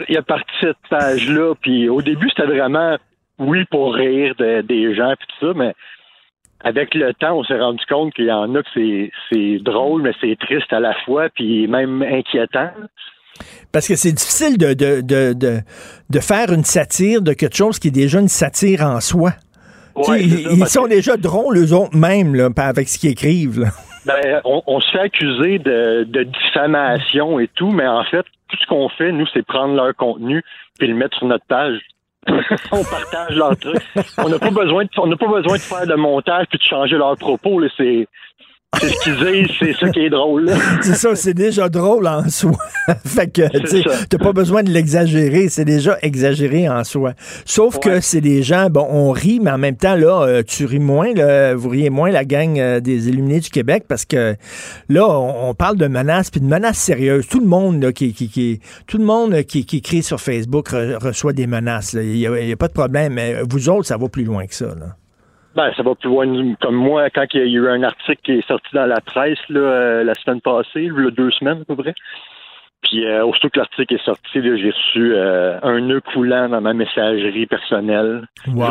il, 0.09 0.17
a, 0.17 0.23
parti 0.23 0.53
cette 0.61 0.77
page-là. 0.89 1.55
Puis 1.61 1.89
au 1.89 2.03
début, 2.03 2.29
c'était 2.29 2.47
vraiment 2.47 2.97
oui 3.39 3.65
pour 3.71 3.95
rire 3.95 4.35
des 4.37 4.95
gens 4.95 5.15
puis 5.19 5.27
tout 5.29 5.47
ça, 5.47 5.53
mais 5.57 5.75
avec 6.63 6.95
le 6.95 7.15
temps, 7.15 7.39
on 7.39 7.45
s'est 7.45 7.59
rendu 7.59 7.83
compte 7.89 8.13
qu'il 8.15 8.27
y 8.27 8.33
en 8.33 8.55
a 8.55 8.63
que 8.63 9.11
c'est 9.31 9.59
drôle, 9.59 10.03
mais 10.03 10.13
c'est 10.21 10.39
triste 10.39 10.73
à 10.73 10.81
la 10.81 10.95
fois, 11.05 11.29
puis 11.35 11.67
même 11.67 12.03
inquiétant. 12.03 12.71
Parce 13.73 13.89
que 13.89 13.97
c'est 13.97 14.13
difficile 14.13 14.59
de, 14.59 14.75
de, 14.75 15.01
de, 15.01 15.61
de, 16.11 16.21
faire 16.21 16.53
une 16.53 16.65
satire 16.65 17.23
de 17.23 17.33
quelque 17.33 17.57
chose 17.57 17.79
qui 17.79 17.89
est 17.89 17.93
déjà 17.93 18.21
une 18.21 18.29
satire 18.29 18.83
en 18.83 19.01
soi. 19.01 19.31
ils, 20.09 20.67
sont 20.67 20.87
déjà 20.87 21.17
drôles, 21.17 21.57
eux 21.57 21.73
autres 21.73 21.97
même, 21.97 22.35
là, 22.35 22.51
avec 22.57 22.89
ce 22.89 22.99
qu'ils 22.99 23.11
écrivent. 23.11 23.71
Ben, 24.07 24.41
on, 24.45 24.81
se 24.81 24.91
fait 24.93 25.01
accuser 25.01 25.59
de, 25.59 26.05
de 26.05 26.23
diffamation 26.23 27.39
et 27.39 27.49
tout, 27.49 27.71
mais 27.71 27.87
en 27.87 28.03
fait, 28.05 28.25
tout 28.49 28.57
ce 28.61 28.67
qu'on 28.67 28.89
fait, 28.89 29.13
nous, 29.13 29.27
c'est 29.33 29.45
prendre 29.45 29.75
leur 29.75 29.95
contenu 29.95 30.43
et 30.81 30.87
le 30.87 30.95
mettre 30.95 31.19
sur 31.19 31.27
notre 31.27 31.45
page. 31.45 31.79
on 32.73 32.85
partage 32.85 33.35
leurs 33.37 33.57
trucs. 33.57 33.83
On 34.19 34.29
n'a 34.29 34.39
pas 34.39 34.51
besoin 34.51 34.85
de, 34.85 34.91
on 34.99 35.07
n'a 35.07 35.17
pas 35.17 35.29
besoin 35.29 35.57
de 35.57 35.63
faire 35.63 35.87
de 35.87 35.95
montage 35.95 36.47
puis 36.51 36.59
de 36.59 36.65
changer 36.65 36.97
leurs 36.97 37.17
propos. 37.17 37.63
C'est, 37.77 38.07
C'est 38.79 38.89
ce 38.89 39.03
qu'ils 39.03 39.17
disent, 39.17 39.57
c'est 39.59 39.75
ça 39.75 39.91
qui 39.91 40.01
est 40.01 40.11
drôle. 40.11 40.51
c'est 40.83 40.95
ça, 40.95 41.15
c'est 41.15 41.35
déjà 41.35 41.69
drôle 41.69 42.07
en 42.07 42.29
soi. 42.29 42.57
fait 43.05 43.31
que, 43.31 43.49
tu 43.69 43.85
t'as 44.09 44.19
pas 44.19 44.33
besoin 44.33 44.63
de 44.63 44.71
l'exagérer, 44.71 45.49
c'est 45.49 45.65
déjà 45.65 45.99
exagéré 46.03 46.69
en 46.69 46.85
soi. 46.85 47.13
Sauf 47.45 47.79
que 47.79 48.01
c'est 48.01 48.21
des 48.21 48.43
gens, 48.43 48.71
bon, 48.71 48.87
on 48.89 49.11
rit, 49.11 49.41
mais 49.41 49.51
en 49.51 49.59
même 49.59 49.77
temps, 49.77 49.97
là, 49.97 50.23
euh, 50.23 50.43
tu 50.47 50.65
ris 50.65 50.79
moins, 50.79 51.13
là, 51.13 51.55
vous 51.55 51.69
riez 51.69 51.91
moins 51.91 52.11
la 52.11 52.25
gang 52.25 52.59
euh, 52.59 52.81
des 52.81 53.09
Illuminés 53.09 53.41
du 53.41 53.51
Québec 53.51 53.85
parce 53.89 54.05
que 54.05 54.37
là, 54.89 55.07
on, 55.09 55.53
parle 55.53 55.77
de 55.77 55.89
menaces, 55.89 56.31
puis 56.31 56.41
de 56.41 56.47
menaces 56.47 56.79
sérieuses. 56.79 57.27
Tout 57.27 57.41
le 57.41 57.47
monde, 57.47 57.83
là, 57.83 57.93
qui, 57.93 58.15
qui, 58.15 58.29
qui, 58.29 58.61
tout 58.87 58.99
le 58.99 59.05
monde 59.05 59.43
qui, 59.43 59.67
qui 59.67 59.79
écrit 59.79 60.03
sur 60.03 60.21
Facebook 60.21 60.69
reçoit 60.69 61.33
des 61.33 61.47
menaces. 61.47 61.95
Il 61.95 62.13
n'y 62.13 62.27
a, 62.27 62.33
a, 62.33 62.57
pas 62.57 62.69
de 62.69 62.73
problème, 62.73 63.15
mais 63.15 63.43
vous 63.49 63.69
autres, 63.69 63.87
ça 63.87 63.97
va 63.99 64.09
plus 64.09 64.25
loin 64.25 64.47
que 64.47 64.55
ça, 64.55 64.67
là. 64.67 64.97
Ben, 65.55 65.73
ça 65.77 65.83
va 65.83 65.95
plus 65.95 66.09
loin. 66.09 66.55
Comme 66.61 66.77
moi, 66.77 67.11
quand 67.11 67.27
il 67.35 67.41
y 67.41 67.43
a 67.43 67.47
eu 67.47 67.69
un 67.69 67.83
article 67.83 68.21
qui 68.23 68.33
est 68.33 68.47
sorti 68.47 68.69
dans 68.73 68.87
la 68.87 69.01
presse 69.01 69.39
là, 69.49 69.61
euh, 69.61 70.05
la 70.05 70.15
semaine 70.15 70.41
passée, 70.41 70.89
là, 70.89 71.11
deux 71.11 71.31
semaines 71.33 71.63
à 71.63 71.65
peu 71.65 71.77
près. 71.77 71.95
Puis 72.83 73.05
euh, 73.05 73.25
aussitôt 73.25 73.51
que 73.51 73.59
l'article 73.59 73.95
est 73.95 74.05
sorti, 74.05 74.41
j'ai 74.43 74.71
reçu 74.71 75.13
euh, 75.15 75.59
un 75.63 75.81
nœud 75.81 76.01
coulant 76.01 76.49
dans 76.49 76.61
ma 76.61 76.73
messagerie 76.73 77.47
personnelle. 77.47 78.27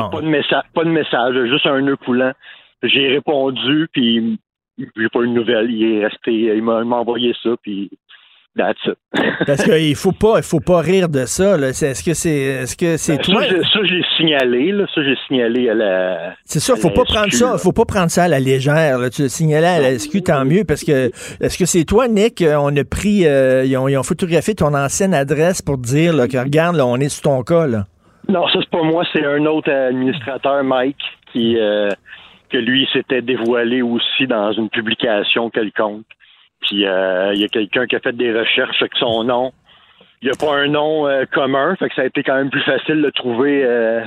Pas 0.10 0.22
de 0.22 0.28
message, 0.28 0.64
pas 0.74 0.84
de 0.84 0.90
message, 0.90 1.36
juste 1.50 1.68
un 1.68 1.82
nœud 1.82 1.98
coulant. 1.98 2.32
J'ai 2.82 3.10
répondu, 3.10 3.88
puis 3.92 4.40
j'ai 4.78 5.10
pas 5.10 5.20
eu 5.20 5.28
de 5.28 5.34
nouvelle. 5.34 5.70
Il 5.70 5.84
est 5.84 6.06
resté, 6.06 6.32
il 6.32 6.64
m'a 6.64 6.82
envoyé 6.82 7.36
ça, 7.44 7.52
puis 7.62 7.92
Parce 9.46 9.64
qu'il 9.64 9.96
faut 9.96 10.12
pas, 10.12 10.38
il 10.38 10.44
faut 10.44 10.60
pas 10.60 10.80
rire 10.80 11.10
de 11.10 11.26
ça. 11.26 11.58
Est-ce 11.58 12.04
que 12.04 12.14
c'est, 12.14 12.30
est-ce 12.30 12.76
que 12.76 12.98
c'est 12.98 13.18
ben, 13.18 13.24
toi? 13.24 13.42
Ça, 13.44 13.80
j'ai 13.84 14.04
signalé. 14.18 14.72
Là, 14.72 14.86
ça, 14.94 15.02
j'ai 15.04 15.16
signalé 15.28 15.70
à 15.70 15.74
la. 15.74 16.34
C'est 16.46 16.60
ça. 16.60 16.76
Faut 16.76 16.90
pas 16.90 17.06
prendre 17.06 17.32
ça. 17.32 17.58
Faut 17.58 17.72
pas 17.72 17.86
prendre 17.86 18.12
ça 18.12 18.24
à 18.24 18.28
la 18.28 18.40
légère. 18.40 19.00
Tu 19.12 19.24
l'as 19.24 19.30
signalé 19.30 19.68
à 19.68 19.80
la 19.80 19.98
SQ, 19.98 20.24
tant 20.24 20.46
mieux. 20.46 20.64
Parce 20.68 20.84
que 20.84 21.12
est-ce 21.42 21.58
que 21.58 21.66
c'est 21.66 21.86
toi, 21.86 22.08
Nick? 22.08 22.42
Euh, 22.42 22.56
On 22.60 22.76
a 22.76 22.84
pris, 22.84 23.26
euh, 23.26 23.66
ils, 23.66 23.78
ont, 23.78 24.04
photographié 24.04 24.56
ton 24.56 24.74
ancienne 24.74 25.14
adresse 25.14 25.62
pour 25.62 25.78
dire 25.78 26.14
que 26.28 26.38
regarde, 26.38 26.76
là, 26.76 26.86
on 26.86 26.98
est 26.98 27.10
sur 27.10 27.24
ton 27.24 27.44
cas. 27.44 27.68
Là. 27.68 27.86
Non, 28.28 28.48
ça 28.48 28.60
c'est 28.62 28.70
pas 28.70 28.84
moi. 28.84 29.04
C'est 29.14 29.26
un 29.26 29.46
autre 29.46 29.72
administrateur, 29.72 30.64
Mike, 30.64 30.98
qui 31.32 31.58
euh, 31.58 31.90
que 32.50 32.58
lui 32.58 32.88
s'était 32.94 33.22
dévoilé 33.22 33.82
aussi 33.82 34.28
dans 34.28 34.52
une 34.52 34.70
publication 34.70 35.50
quelconque. 35.50 36.06
Puis 36.62 36.86
euh, 36.86 37.34
il 37.34 37.42
y 37.42 37.44
a 37.44 37.48
quelqu'un 37.48 37.86
qui 37.88 37.96
a 37.96 38.00
fait 38.00 38.16
des 38.16 38.38
recherches 38.38 38.82
avec 38.82 38.94
son 39.00 39.24
nom. 39.24 39.52
Il 40.22 40.26
n'y 40.26 40.32
a 40.32 40.36
pas 40.38 40.54
un 40.54 40.68
nom 40.68 41.08
euh, 41.08 41.24
commun, 41.32 41.78
fait 41.78 41.88
que 41.88 41.96
ça 41.96 42.02
a 42.02 42.06
été 42.06 42.24
quand 42.24 42.36
même 42.36 42.50
plus 42.50 42.64
facile 42.64 43.02
de 43.02 43.10
trouver. 43.10 43.64
Euh, 43.64 44.02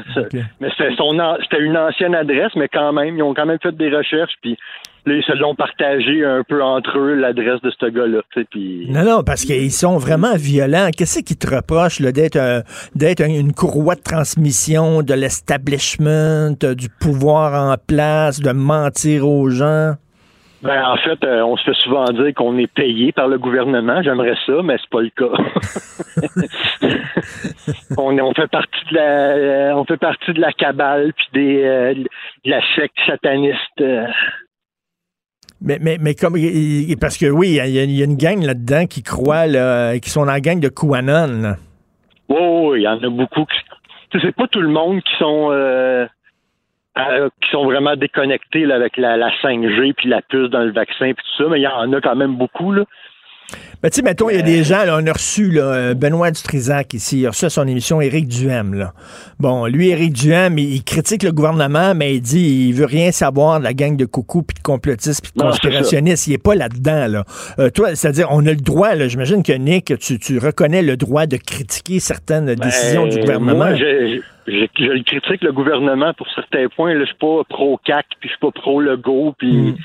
mais 0.61 0.69
c'était 0.77 0.95
son 0.97 1.19
c'était 1.43 1.63
une 1.63 1.77
ancienne 1.77 2.15
adresse, 2.15 2.53
mais 2.55 2.69
quand 2.69 2.93
même, 2.93 3.17
ils 3.17 3.23
ont 3.23 3.33
quand 3.33 3.47
même 3.47 3.59
fait 3.63 3.75
des 3.75 3.89
recherches, 3.89 4.35
puis 4.43 4.59
là, 5.07 5.15
ils 5.15 5.25
se 5.25 5.33
l'ont 5.33 5.55
partagé 5.55 6.23
un 6.23 6.43
peu 6.47 6.63
entre 6.63 6.99
eux, 6.99 7.15
l'adresse 7.15 7.63
de 7.63 7.71
ce 7.71 7.87
gars-là. 7.87 8.21
Puis... 8.51 8.87
Non, 8.91 9.05
non, 9.05 9.23
parce 9.25 9.47
qu'ils 9.47 9.73
sont 9.73 9.97
vraiment 9.97 10.37
violents. 10.37 10.91
Qu'est-ce 10.95 11.21
qui 11.21 11.35
te 11.35 11.55
reproche 11.55 12.03
d'être 12.03 12.63
d'être 12.95 13.23
une 13.23 13.55
courroie 13.55 13.95
de 13.95 14.03
transmission 14.03 15.01
de 15.01 15.15
l'establishment, 15.15 16.51
du 16.61 16.91
pouvoir 17.01 17.73
en 17.73 17.77
place, 17.87 18.41
de 18.41 18.53
mentir 18.53 19.27
aux 19.27 19.49
gens? 19.49 19.95
Ben, 20.63 20.81
en 20.85 20.97
fait, 20.97 21.25
euh, 21.25 21.43
on 21.43 21.57
se 21.57 21.65
fait 21.65 21.77
souvent 21.83 22.05
dire 22.05 22.33
qu'on 22.37 22.57
est 22.57 22.73
payé 22.73 23.11
par 23.11 23.27
le 23.27 23.37
gouvernement. 23.37 24.01
J'aimerais 24.01 24.37
ça, 24.47 24.63
mais 24.63 24.77
c'est 24.81 24.91
pas 24.91 25.01
le 25.01 25.11
cas. 25.11 25.33
on, 27.99 28.17
on, 28.17 28.33
fait 28.33 28.47
partie 28.47 28.85
de 28.91 28.95
la, 28.95 29.03
euh, 29.03 29.75
on 29.75 29.85
fait 29.85 29.97
partie 29.97 30.33
de 30.33 30.41
la 30.41 30.53
cabale 30.53 31.13
puis 31.15 31.27
des, 31.33 31.65
euh, 31.65 31.95
de 31.95 32.51
la 32.51 32.61
secte 32.77 32.97
sataniste. 33.05 33.83
Mais, 35.61 35.79
mais, 35.81 35.99
mais 36.01 36.15
comme 36.15 36.35
parce 37.01 37.19
que 37.19 37.27
oui, 37.27 37.59
il 37.65 37.71
y, 37.71 38.03
a 38.03 38.05
une 38.05 38.17
gang 38.17 38.41
là-dedans 38.41 38.87
qui 38.87 39.03
croient 39.03 39.49
là, 39.49 39.99
qui 39.99 40.11
sont 40.11 40.25
dans 40.27 40.33
la 40.33 40.41
gang 40.41 40.61
de 40.61 40.69
QAnon. 40.69 41.57
Oui, 42.29 42.79
il 42.79 42.83
y 42.83 42.89
en 42.89 43.03
a 43.03 43.09
beaucoup. 43.09 43.47
C'est 44.13 44.37
pas 44.37 44.47
tout 44.47 44.61
le 44.61 44.69
monde 44.69 45.03
qui 45.03 45.17
sont 45.19 45.51
euh, 46.99 47.31
qui 47.41 47.51
sont 47.51 47.65
vraiment 47.65 47.97
déconnectés 47.97 48.71
avec 48.71 48.97
la, 48.97 49.17
la 49.17 49.31
5G 49.43 49.95
puis 49.95 50.09
la 50.09 50.21
puce 50.23 50.51
dans 50.51 50.61
le 50.61 50.73
vaccin 50.73 51.13
puis 51.15 51.25
tout 51.25 51.43
ça, 51.43 51.49
mais 51.49 51.59
il 51.59 51.63
y 51.63 51.67
en 51.67 51.93
a 51.93 52.01
quand 52.01 52.17
même 52.17 52.37
beaucoup 52.37 52.73
là. 52.73 52.85
Ben, 53.83 53.91
tu 53.91 53.97
sais, 53.97 54.03
mettons, 54.03 54.31
il 54.31 54.37
y 54.37 54.39
a 54.39 54.43
des 54.43 54.63
gens, 54.63 54.85
là, 54.85 54.97
on 55.03 55.07
a 55.07 55.13
reçu 55.13 55.51
là, 55.51 55.95
Benoît 55.95 56.31
Dutrisac 56.31 56.95
ici, 56.95 57.21
il 57.21 57.27
a 57.27 57.31
reçu 57.31 57.47
à 57.47 57.51
son 57.51 57.67
émission 57.67 58.01
Éric 58.01 58.29
Duhem. 58.29 58.75
Là. 58.75 58.93
Bon, 59.41 59.67
lui, 59.67 59.89
Éric 59.89 60.13
Duhem, 60.13 60.57
il, 60.57 60.85
critique 60.85 61.25
le 61.25 61.33
gouvernement, 61.33 61.93
mais 61.95 62.15
il 62.15 62.21
dit 62.21 62.69
il 62.69 62.75
veut 62.75 62.87
rien 62.87 63.11
savoir 63.11 63.59
de 63.59 63.65
la 63.65 63.75
gang 63.75 63.97
de 63.97 64.05
coucou, 64.05 64.43
puis 64.43 64.55
de 64.55 64.63
complotistes, 64.63 65.23
puis 65.23 65.33
de 65.35 65.43
conspirationnistes. 65.43 66.29
Il 66.29 66.35
est 66.35 66.43
pas 66.43 66.55
là-dedans. 66.55 67.09
Là. 67.09 67.25
Euh, 67.59 67.71
toi, 67.71 67.97
c'est-à-dire, 67.97 68.29
on 68.31 68.47
a 68.47 68.51
le 68.51 68.57
droit, 68.57 68.95
là, 68.95 69.09
j'imagine 69.09 69.43
que 69.43 69.53
Nick, 69.53 69.93
tu, 69.99 70.19
tu, 70.21 70.39
reconnais 70.39 70.83
le 70.83 70.97
droit 70.97 71.27
de 71.27 71.37
critiquer 71.37 71.99
certaines 71.99 72.47
ben, 72.47 72.57
décisions 72.57 73.09
du 73.09 73.19
gouvernement. 73.19 73.57
Moi, 73.57 73.75
je, 73.75 74.21
je, 74.47 75.03
critique 75.03 75.43
le 75.43 75.53
gouvernement 75.53 76.15
pour 76.15 76.29
certains 76.35 76.69
points. 76.69 76.95
Là, 76.95 77.01
je 77.01 77.07
suis 77.07 77.19
pas 77.19 77.43
pro-CAC, 77.49 78.07
puis 78.21 78.29
je 78.29 78.35
suis 78.35 78.41
pas 78.41 78.53
pro-Legault, 78.53 79.35
puis... 79.37 79.73
Hmm. 79.73 79.77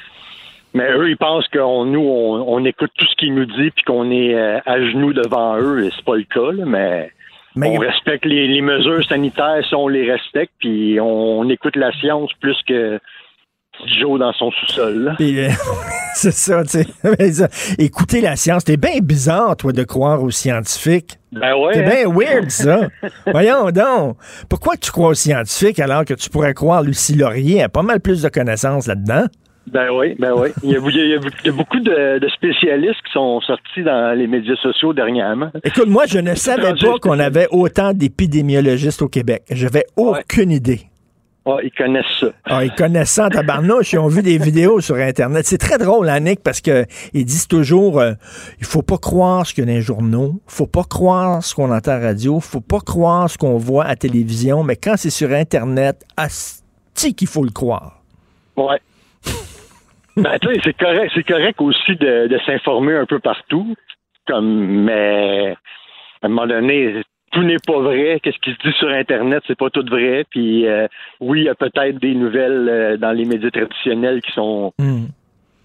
Mais 0.74 0.92
eux, 0.92 1.10
ils 1.10 1.18
pensent 1.18 1.48
qu'on 1.48 1.86
nous, 1.86 2.02
on, 2.02 2.64
écoute 2.66 2.92
tout 2.98 3.06
ce 3.06 3.16
qu'ils 3.16 3.34
nous 3.34 3.46
disent 3.46 3.72
puis 3.76 3.84
qu'on 3.86 4.12
est 4.12 4.36
euh, 4.36 4.60
à 4.66 4.80
genoux 4.80 5.14
devant 5.14 5.58
eux. 5.58 5.86
Et 5.86 5.92
c'est 5.96 6.06
pas 6.06 6.16
le 6.16 6.24
cas, 6.24 6.66
mais, 6.66 7.12
on 7.56 7.80
respecte 7.80 8.26
les, 8.26 8.62
mesures 8.62 9.04
sanitaires 9.06 9.64
si 9.68 9.74
on 9.74 9.88
les 9.88 10.12
respecte, 10.12 10.54
puis 10.60 11.00
on, 11.02 11.50
écoute 11.50 11.76
la 11.76 11.92
science 11.94 12.32
plus 12.40 12.58
que 12.68 13.00
Joe 13.86 14.20
dans 14.20 14.34
son 14.34 14.52
sous-sol. 14.52 15.16
Euh, 15.20 15.50
c'est 16.16 16.32
ça, 16.32 16.64
tu 16.64 16.84
sais. 16.84 17.76
Écouter 17.80 18.22
la 18.22 18.36
science, 18.36 18.64
c'est 18.66 18.78
bien 18.78 19.00
bizarre, 19.02 19.56
toi, 19.56 19.72
de 19.72 19.84
croire 19.84 20.22
aux 20.24 20.32
scientifiques. 20.32 21.18
Ben 21.32 21.56
ouais. 21.56 21.74
C'est 21.74 21.84
bien 21.84 22.08
hein? 22.08 22.14
weird, 22.14 22.50
ça. 22.50 22.88
Voyons 23.28 23.72
donc. 23.72 24.18
Pourquoi 24.50 24.78
tu 24.78 24.92
crois 24.92 25.10
aux 25.10 25.14
scientifiques 25.14 25.80
alors 25.80 26.06
que 26.06 26.14
tu 26.14 26.30
pourrais 26.30 26.54
croire 26.54 26.84
Lucie 26.84 27.16
Laurier? 27.16 27.64
A 27.64 27.70
pas 27.70 27.84
mal 27.84 28.00
plus 28.00 28.22
de 28.22 28.30
connaissances 28.30 28.88
là-dedans? 28.88 29.26
Ben 29.68 29.90
oui, 29.92 30.16
ben 30.18 30.34
oui. 30.34 30.50
Il 30.64 30.72
y 30.72 30.76
a, 30.76 31.52
beaucoup 31.52 31.80
de, 31.80 32.28
spécialistes 32.34 33.02
qui 33.06 33.12
sont 33.12 33.42
sortis 33.42 33.84
dans 33.84 34.18
les 34.18 34.28
médias 34.28 34.56
sociaux 34.56 34.94
dernièrement. 34.94 35.52
Écoute, 35.64 35.88
moi, 35.88 36.06
je 36.08 36.20
ne 36.20 36.36
savais 36.36 36.74
pas 36.74 36.98
qu'on 37.02 37.20
avait 37.20 37.48
autant 37.52 37.94
d'épidémiologistes 37.94 39.02
au 39.02 39.10
Québec. 39.10 39.44
J'avais 39.52 39.86
aucune 39.98 40.52
idée. 40.52 40.82
Ah, 41.46 41.58
ils 41.64 41.72
connaissent 41.72 42.06
ça. 42.20 42.28
Ah, 42.44 42.66
ils 42.66 42.76
connaissent 42.76 43.12
ça 43.12 43.28
en 43.28 43.30
tabarnouche. 43.30 43.94
Ils 43.94 44.00
ont 44.00 44.08
vu 44.08 44.22
des 44.22 44.38
vidéos 44.38 44.82
sur 44.82 44.96
Internet. 44.96 45.46
C'est 45.46 45.58
très 45.58 45.78
drôle, 45.78 46.10
Annick, 46.10 46.44
parce 46.44 46.60
que 46.60 46.86
ils 47.14 47.24
disent 47.24 47.48
toujours 47.48 48.02
euh, 48.02 48.14
il 48.60 48.66
faut 48.66 48.82
pas 48.82 48.98
croire 48.98 49.46
ce 49.46 49.54
qu'il 49.54 49.64
y 49.64 49.68
a 49.68 49.72
dans 49.72 49.78
les 49.78 49.82
journaux, 49.82 50.42
faut 50.46 50.68
pas 50.68 50.84
croire 50.84 51.42
ce 51.42 51.56
qu'on 51.56 51.74
entend 51.74 51.92
à 51.92 52.00
la 52.00 52.08
radio, 52.08 52.42
faut 52.42 52.60
pas 52.60 52.82
croire 52.82 53.30
ce 53.30 53.38
qu'on 53.38 53.58
voit 53.58 53.86
à 53.86 53.90
la 53.90 53.96
télévision, 53.96 54.64
mais 54.64 54.76
quand 54.76 54.96
c'est 54.98 55.10
sur 55.10 55.32
Internet, 55.32 56.04
asti 56.18 57.16
qu'il 57.16 57.30
faut 57.30 57.46
le 57.46 57.52
croire. 57.52 58.02
Ouais. 58.58 58.82
Ben, 60.18 60.40
tu 60.40 60.48
sais, 60.48 60.60
c'est 60.64 60.78
correct, 60.78 61.12
c'est 61.14 61.24
correct 61.24 61.62
aussi 61.62 61.96
de, 61.96 62.40
s'informer 62.46 62.96
un 62.96 63.06
peu 63.06 63.20
partout. 63.20 63.76
Comme, 64.26 64.84
mais 64.84 65.56
à 66.22 66.26
un 66.26 66.30
moment 66.30 66.48
donné, 66.48 67.04
tout 67.32 67.44
n'est 67.44 67.60
pas 67.66 67.80
vrai. 67.80 68.20
Qu'est-ce 68.22 68.40
qui 68.40 68.52
se 68.52 68.68
dit 68.68 68.76
sur 68.78 68.90
Internet, 68.90 69.44
c'est 69.46 69.58
pas 69.58 69.70
tout 69.70 69.86
vrai. 69.88 70.26
Puis 70.30 70.68
euh, 70.68 70.88
oui, 71.20 71.42
il 71.42 71.46
y 71.46 71.50
a 71.50 71.56
peut-être 71.56 72.00
des 72.00 72.16
nouvelles 72.16 72.68
euh, 72.68 72.98
dans 72.98 73.12
les 73.12 73.26
médias 73.26 73.52
traditionnels 73.52 74.22
qui 74.22 74.32
sont 74.32 74.74
hmm. 74.80 75.06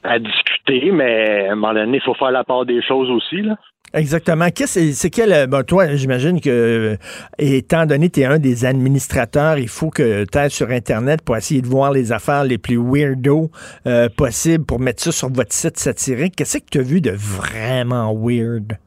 à 0.05 0.19
discuter, 0.19 0.91
mais 0.93 1.49
à 1.49 1.53
un 1.53 1.55
moment 1.55 1.73
donné, 1.73 1.97
il 1.97 2.03
faut 2.03 2.15
faire 2.15 2.31
la 2.31 2.45
part 2.45 2.67
des 2.67 2.83
choses 2.83 3.11
aussi. 3.11 3.41
Là. 3.41 3.57
Exactement. 3.95 4.47
c'est 4.55 5.11
quel. 5.11 5.33
Euh, 5.33 5.47
bon, 5.47 5.65
toi, 5.65 5.95
j'imagine 5.95 6.41
que, 6.41 6.49
euh, 6.95 6.97
étant 7.39 7.85
donné 7.85 8.09
que 8.09 8.15
tu 8.15 8.21
es 8.21 8.25
un 8.25 8.39
des 8.39 8.65
administrateurs, 8.65 9.59
il 9.59 9.69
faut 9.69 9.91
que 9.91 10.25
tu 10.25 10.39
ailles 10.39 10.51
sur 10.51 10.71
Internet 10.71 11.21
pour 11.25 11.37
essayer 11.37 11.61
de 11.61 11.67
voir 11.67 11.93
les 11.93 12.11
affaires 12.11 12.45
les 12.45 12.59
plus 12.59 12.79
weirdo 12.79 13.51
euh, 13.87 14.09
possibles 14.17 14.65
pour 14.65 14.81
mettre 14.81 15.03
ça 15.03 15.13
sur 15.13 15.29
votre 15.29 15.53
site 15.53 15.79
satirique. 15.79 16.37
Qu'est-ce 16.37 16.59
que 16.59 16.71
tu 16.71 16.79
as 16.79 16.83
vu 16.83 17.01
de 17.01 17.11
vraiment 17.11 18.15
weird? 18.15 18.79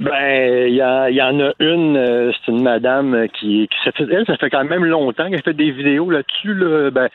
Ben, 0.00 0.66
il 0.66 0.74
y, 0.74 1.22
en 1.22 1.40
a 1.40 1.52
une, 1.60 2.32
c'est 2.32 2.50
une 2.50 2.62
madame 2.62 3.28
qui, 3.38 3.68
qui 3.68 3.76
ça 3.84 3.92
fait, 3.92 4.04
elle, 4.10 4.24
ça 4.26 4.36
fait 4.36 4.50
quand 4.50 4.64
même 4.64 4.84
longtemps 4.84 5.30
qu'elle 5.30 5.42
fait 5.42 5.54
des 5.54 5.70
vidéos 5.70 6.10
là-dessus. 6.10 6.54
Là, 6.54 6.90
ben, 6.90 7.08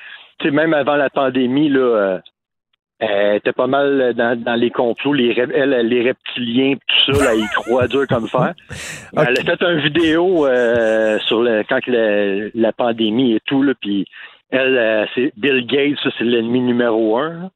même 0.51 0.74
avant 0.74 0.95
la 0.95 1.09
pandémie, 1.09 1.68
là, 1.68 2.22
elle 3.00 3.38
était 3.38 3.54
pas 3.54 3.68
mal 3.68 4.14
dans, 4.16 4.60
les 4.60 4.72
complots, 4.72 5.14
les, 5.14 5.36
elle, 5.38 5.88
les 5.88 6.02
reptiliens, 6.02 6.76
tout 6.76 7.14
ça, 7.14 7.26
là, 7.26 7.36
ils 7.36 7.48
croient 7.50 7.88
dur 7.88 8.08
comme 8.08 8.28
fer. 8.28 8.54
Elle 9.16 9.38
a 9.38 9.43
fait 9.43 9.62
une 9.62 9.82
vidéo 9.82 10.48
euh, 10.48 11.20
sur 11.28 11.41
le, 11.43 11.64
quand 11.70 11.80
la, 11.88 12.74
pandémie 12.74 13.34
et 13.34 13.39
tout, 13.45 13.62
là, 13.62 13.74
puis 13.80 14.06
elle, 14.50 14.78
euh, 14.78 15.06
c'est 15.14 15.32
Bill 15.38 15.66
Gates, 15.68 16.00
ça, 16.04 16.10
c'est 16.18 16.24
l'ennemi 16.24 16.62
numéro 16.62 17.18
un. 17.18 17.52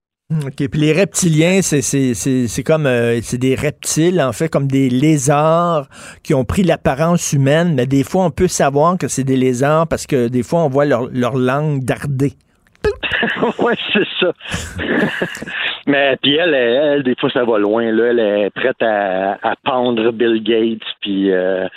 OK. 0.46 0.68
Puis 0.70 0.80
les 0.80 0.94
reptiliens, 0.94 1.62
c'est 1.62 2.64
comme 2.64 2.86
euh, 2.86 3.20
c'est 3.22 3.38
des 3.38 3.56
reptiles, 3.56 4.22
en 4.22 4.32
fait, 4.32 4.48
comme 4.48 4.68
des 4.68 4.89
lézards 4.89 5.89
qui 6.24 6.34
ont 6.34 6.46
pris 6.46 6.64
l'apparence 6.64 7.34
humaine, 7.34 7.74
mais 7.76 7.86
des 7.86 8.04
fois, 8.04 8.26
on 8.26 8.32
peut 8.32 8.48
savoir 8.48 8.98
que 8.98 9.08
c'est 9.08 9.24
des 9.24 9.36
lézards 9.36 9.88
parce 9.88 10.06
que 10.06 10.28
des 10.28 10.44
fois, 10.44 10.62
on 10.64 10.70
voit 10.70 10.86
leur, 10.86 11.10
leur 11.12 11.36
langue 11.36 11.84
darder. 11.84 12.34
Ouais, 13.60 13.76
c'est 13.94 14.08
ça. 14.20 14.34
Mais 15.88 16.18
puis 16.22 16.36
elle, 16.36 16.54
elle, 16.54 17.04
des 17.04 17.16
fois, 17.16 17.30
ça 17.30 17.44
va 17.44 17.58
loin. 17.58 17.92
Là. 17.92 18.06
Elle 18.06 18.20
est 18.20 18.50
prête 18.52 18.82
à, 18.82 19.34
à 19.42 19.56
pendre 19.64 20.12
Bill 20.12 20.42
Gates, 20.44 20.88
puis 21.02 21.32
euh, 21.32 21.68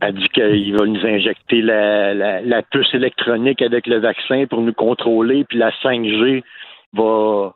elle 0.00 0.14
dit 0.14 0.28
qu'il 0.28 0.76
va 0.76 0.86
nous 0.86 1.04
injecter 1.06 1.62
la, 1.62 2.14
la, 2.14 2.40
la, 2.40 2.62
puce 2.62 2.92
électronique 2.94 3.62
avec 3.62 3.86
le 3.86 3.98
vaccin 3.98 4.46
pour 4.48 4.60
nous 4.60 4.72
contrôler, 4.72 5.44
puis 5.44 5.58
la 5.58 5.70
5G 5.82 6.42
va 6.94 7.52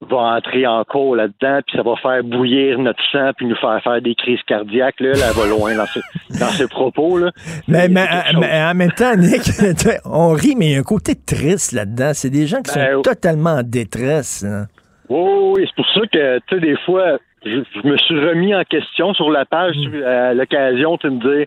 va 0.00 0.36
entrer 0.36 0.66
en 0.66 0.84
cours 0.84 1.16
là-dedans, 1.16 1.60
puis 1.66 1.76
ça 1.76 1.82
va 1.82 1.96
faire 1.96 2.22
bouillir 2.22 2.78
notre 2.78 3.02
sang, 3.10 3.32
puis 3.36 3.46
nous 3.46 3.56
faire 3.56 3.82
faire 3.82 4.00
des 4.00 4.14
crises 4.14 4.42
cardiaques. 4.46 5.00
Là, 5.00 5.10
elle 5.14 5.34
va 5.34 5.46
loin 5.48 5.76
dans 5.76 5.86
ses, 5.86 6.00
dans 6.38 6.46
ses 6.46 6.68
propos. 6.68 7.18
Là. 7.18 7.32
Mais, 7.66 7.88
mais, 7.88 8.06
en 8.06 8.74
même 8.74 8.92
temps, 8.92 9.16
Nick, 9.16 9.42
on 10.04 10.28
rit, 10.30 10.54
mais 10.56 10.66
il 10.66 10.72
y 10.72 10.76
a 10.76 10.78
un 10.78 10.84
côté 10.84 11.14
triste 11.16 11.72
là-dedans. 11.72 12.10
C'est 12.14 12.30
des 12.30 12.46
gens 12.46 12.62
qui 12.62 12.70
sont 12.70 12.78
ben, 12.78 13.02
totalement 13.02 13.56
en 13.56 13.62
détresse. 13.62 14.44
Hein. 14.44 14.66
Oui, 15.08 15.56
oui, 15.56 15.66
c'est 15.66 15.74
pour 15.74 15.92
ça 15.92 16.00
que, 16.12 16.38
tu 16.38 16.54
sais, 16.54 16.60
des 16.60 16.76
fois, 16.84 17.18
je, 17.44 17.88
me 17.88 17.96
suis 17.96 18.20
remis 18.20 18.54
en 18.54 18.62
question 18.62 19.14
sur 19.14 19.30
la 19.30 19.46
page 19.46 19.76
mm. 19.76 20.02
à 20.04 20.34
l'occasion, 20.34 20.96
de 21.02 21.08
me 21.08 21.36
dire, 21.36 21.46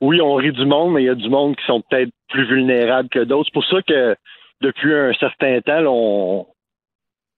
oui, 0.00 0.20
on 0.22 0.34
rit 0.34 0.52
du 0.52 0.64
monde, 0.64 0.94
mais 0.94 1.02
il 1.02 1.06
y 1.06 1.10
a 1.10 1.14
du 1.14 1.28
monde 1.28 1.56
qui 1.56 1.64
sont 1.66 1.82
peut-être 1.82 2.10
plus 2.30 2.46
vulnérables 2.46 3.08
que 3.10 3.20
d'autres. 3.20 3.50
C'est 3.52 3.54
pour 3.54 3.66
ça 3.66 3.82
que 3.86 4.16
depuis 4.62 4.94
un 4.94 5.12
certain 5.14 5.60
temps, 5.60 5.82
on, 5.86 6.46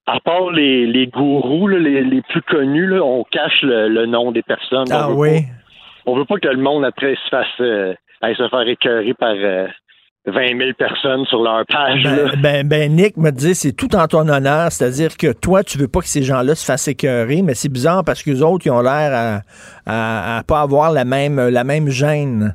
à 0.07 0.21
part 0.21 0.51
les, 0.51 0.87
les 0.87 1.07
gourous, 1.07 1.69
les, 1.69 2.03
les, 2.03 2.23
plus 2.23 2.43
connus, 2.43 2.87
là, 2.87 3.03
on 3.03 3.25
cache 3.25 3.63
le, 3.63 4.07
nom 4.07 4.33
des 4.33 4.43
personnes. 4.43 4.87
Ah 4.91 5.11
oui. 5.11 5.45
on 6.07 6.17
veut 6.17 6.27
pas 6.27 6.37
que 6.37 6.49
le 6.49 6.61
monde 6.61 6.85
après 6.85 7.15
se 7.15 7.29
fasse 7.31 7.47
euh, 7.61 7.95
se 8.23 8.49
faire 8.49 8.69
écœurer 8.69 9.15
par 9.15 9.35
euh, 9.35 9.67
20 10.27 10.59
000 10.59 10.71
personnes 10.79 11.25
sur 11.27 11.43
leur 11.43 11.65
page. 11.67 12.03
Ben, 12.03 12.31
ben, 12.43 12.69
ben, 12.69 12.93
Nick 12.93 13.17
me 13.17 13.31
dit 13.31 13.55
c'est 13.55 13.73
tout 13.73 13.95
en 13.95 14.07
ton 14.07 14.29
honneur, 14.29 14.73
c'est-à-dire 14.73 15.17
que 15.17 15.33
toi, 15.33 15.63
tu 15.63 15.79
veux 15.79 15.89
pas 15.89 16.01
que 16.01 16.07
ces 16.07 16.23
gens-là 16.23 16.55
se 16.55 16.65
fassent 16.65 16.89
écœurer, 16.89 17.43
mais 17.43 17.55
c'est 17.55 17.71
bizarre 17.71 18.05
parce 18.05 18.23
que 18.23 18.31
les 18.31 18.43
autres, 18.43 18.67
ils 18.67 18.71
ont 18.71 18.83
l'air 18.83 19.43
à, 19.87 20.39
à, 20.39 20.43
pas 20.43 20.61
avoir 20.61 20.93
la 20.93 21.05
même, 21.05 21.49
la 21.49 21.65
même 21.65 21.89
gêne. 21.89 22.55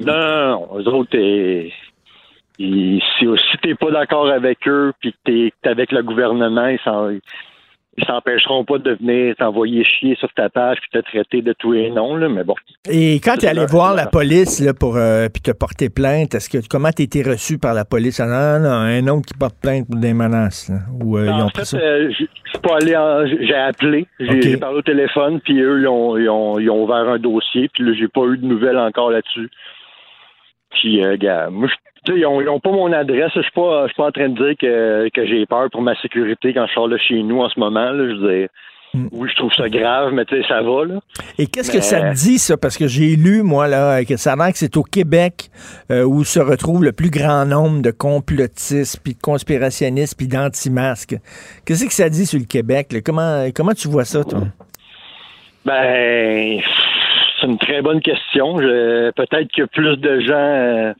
Non, 0.00 0.14
non, 0.14 0.50
non. 0.50 0.68
Eux 0.78 0.88
autres, 0.88 1.16
si, 2.58 3.00
si 3.20 3.58
t'es 3.62 3.74
pas 3.74 3.90
d'accord 3.90 4.28
avec 4.28 4.66
eux, 4.66 4.92
puis 5.00 5.12
que 5.12 5.18
t'es 5.24 5.68
avec 5.68 5.92
le 5.92 6.02
gouvernement, 6.02 6.68
ils 6.68 6.80
s'en 6.84 7.10
ils 7.98 8.04
s'empêcheront 8.04 8.64
pas 8.64 8.78
de 8.78 8.92
venir 8.92 9.34
t'envoyer 9.36 9.82
chier 9.84 10.16
sur 10.16 10.32
ta 10.34 10.50
page 10.50 10.78
puis 10.80 10.90
te 10.90 10.98
traiter 10.98 11.40
de 11.40 11.54
tout 11.54 11.72
et 11.72 11.90
non, 11.90 12.16
là, 12.16 12.28
mais 12.28 12.44
bon. 12.44 12.54
Et 12.90 13.14
quand 13.20 13.36
tu 13.38 13.46
es 13.46 13.48
allé 13.48 13.64
voir 13.66 13.94
la 13.94 14.06
police 14.06 14.60
là, 14.60 14.74
pour 14.74 14.96
euh, 14.96 15.28
puis 15.32 15.40
te 15.40 15.50
porter 15.50 15.88
plainte, 15.88 16.34
est-ce 16.34 16.50
que 16.50 16.58
comment 16.68 16.90
tu 16.90 17.02
été 17.02 17.22
reçu 17.22 17.58
par 17.58 17.72
la 17.72 17.84
police? 17.84 18.20
Ah, 18.20 18.58
non, 18.58 18.68
non, 18.68 18.70
un 18.70 19.06
autre 19.08 19.26
qui 19.26 19.38
porte 19.38 19.56
plainte 19.60 19.86
pour 19.86 19.98
des 19.98 20.12
menaces. 20.12 20.70
Ou, 21.02 21.16
euh, 21.16 21.24
ils 21.26 21.30
ont 21.30 21.44
en 21.44 21.48
fait, 21.48 21.74
euh, 21.74 22.10
pas 22.62 22.76
allé 22.76 22.94
j'ai 23.40 23.54
appelé, 23.54 24.06
j'ai 24.20 24.58
parlé 24.58 24.78
au 24.78 24.82
téléphone, 24.82 25.40
puis 25.40 25.58
eux, 25.60 25.80
ils 25.80 25.88
ont, 25.88 26.18
ils, 26.18 26.28
ont, 26.28 26.58
ils 26.58 26.68
ont 26.68 26.84
ouvert 26.84 27.08
un 27.08 27.18
dossier, 27.18 27.68
puis 27.72 27.82
là, 27.82 27.92
j'ai 27.98 28.08
pas 28.08 28.24
eu 28.26 28.36
de 28.36 28.44
nouvelles 28.44 28.78
encore 28.78 29.10
là-dessus. 29.10 29.48
Puis, 30.70 31.02
euh, 31.02 31.16
gars, 31.16 31.48
moi, 31.50 31.68
ils 32.14 32.22
n'ont 32.22 32.60
pas 32.60 32.70
mon 32.70 32.92
adresse. 32.92 33.32
Je 33.34 33.42
suis 33.42 33.50
pas, 33.52 33.86
pas 33.96 34.06
en 34.06 34.12
train 34.12 34.28
de 34.28 34.36
dire 34.36 34.54
que, 34.60 35.08
que 35.08 35.26
j'ai 35.26 35.46
peur 35.46 35.68
pour 35.70 35.82
ma 35.82 35.94
sécurité 36.00 36.52
quand 36.52 36.66
je 36.66 36.72
sors 36.72 36.88
de 36.88 36.96
chez 36.96 37.22
nous 37.22 37.40
en 37.40 37.48
ce 37.48 37.58
moment. 37.58 37.90
Là. 37.90 38.08
Je 38.08 38.46
hmm. 38.98 39.08
oui, 39.12 39.28
je 39.30 39.36
trouve 39.36 39.52
ça 39.52 39.68
grave, 39.68 40.12
mais 40.12 40.24
tu 40.24 40.36
sais, 40.36 40.48
ça 40.48 40.62
va, 40.62 40.84
là. 40.84 41.00
Et 41.38 41.46
qu'est-ce 41.46 41.70
que 41.70 41.80
ça 41.80 42.12
dit, 42.12 42.38
ça? 42.38 42.56
Parce 42.56 42.76
que 42.76 42.86
j'ai 42.86 43.16
lu, 43.16 43.42
moi, 43.42 43.68
là, 43.68 44.04
que 44.04 44.16
ça 44.16 44.34
a 44.34 44.52
que 44.52 44.58
c'est 44.58 44.76
au 44.76 44.82
Québec 44.82 45.50
euh, 45.90 46.04
où 46.04 46.24
se 46.24 46.40
retrouve 46.40 46.84
le 46.84 46.92
plus 46.92 47.10
grand 47.10 47.44
nombre 47.44 47.82
de 47.82 47.90
complotistes, 47.90 49.00
puis 49.02 49.14
de 49.14 49.20
conspirationnistes, 49.20 50.16
puis 50.16 50.28
d'anti-masques. 50.28 51.16
Qu'est-ce 51.66 51.86
que 51.86 51.92
ça 51.92 52.08
dit 52.08 52.26
sur 52.26 52.38
le 52.38 52.46
Québec? 52.46 52.94
Comment, 53.04 53.46
comment 53.54 53.72
tu 53.72 53.88
vois 53.88 54.04
ça, 54.04 54.24
toi? 54.24 54.40
Ben, 55.64 56.60
c'est 57.40 57.46
une 57.46 57.58
très 57.58 57.82
bonne 57.82 58.00
question. 58.00 58.54
Peut-être 58.56 59.52
que 59.54 59.64
plus 59.64 59.96
de 59.96 60.20
gens... 60.20 60.34
Euh, 60.34 60.92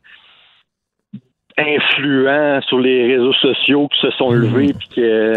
influents 1.59 2.61
sur 2.63 2.79
les 2.79 3.15
réseaux 3.15 3.33
sociaux 3.35 3.89
qui 3.89 4.01
se 4.01 4.11
sont 4.13 4.31
mhm. 4.31 4.41
levés, 4.41 4.75
puis 4.75 4.89
que 4.97 5.33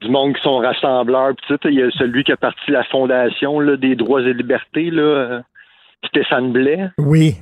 du 0.00 0.08
monde 0.10 0.34
qui 0.34 0.42
sont 0.42 0.58
rassembleurs. 0.58 1.32
Il 1.64 1.74
y 1.74 1.82
a 1.82 1.90
celui 1.92 2.24
qui 2.24 2.32
a 2.32 2.36
parti 2.36 2.70
la 2.70 2.84
fondation 2.84 3.60
là, 3.60 3.76
des 3.76 3.96
droits 3.96 4.22
et 4.22 4.32
libertés, 4.32 4.90
là, 4.90 5.42
Stéphane 6.06 6.52
Blais. 6.52 6.88
Oui. 6.98 7.34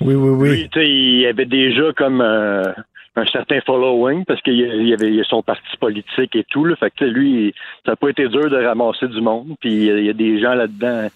Oui, 0.00 0.14
oui, 0.14 0.30
oui. 0.30 0.68
Lui, 0.74 1.20
il 1.20 1.26
avait 1.26 1.44
déjà 1.44 1.92
comme 1.94 2.22
euh, 2.22 2.72
un 3.16 3.26
certain 3.26 3.60
following 3.60 4.24
parce 4.24 4.40
qu'il 4.40 4.56
y 4.56 4.94
avait 4.94 5.20
son 5.28 5.42
parti 5.42 5.76
politique 5.78 6.34
et 6.36 6.44
tout. 6.44 6.64
Là, 6.64 6.76
fait 6.76 6.90
que 6.90 7.04
lui, 7.04 7.54
ça 7.84 7.92
n'a 7.92 7.96
pas 7.96 8.08
été 8.08 8.28
dur 8.28 8.48
de 8.48 8.64
ramasser 8.64 9.08
du 9.08 9.20
monde. 9.20 9.54
Puis 9.60 9.86
il 9.86 10.04
y 10.04 10.08
a 10.08 10.14
des 10.14 10.40
gens 10.40 10.54
là-dedans 10.54 11.08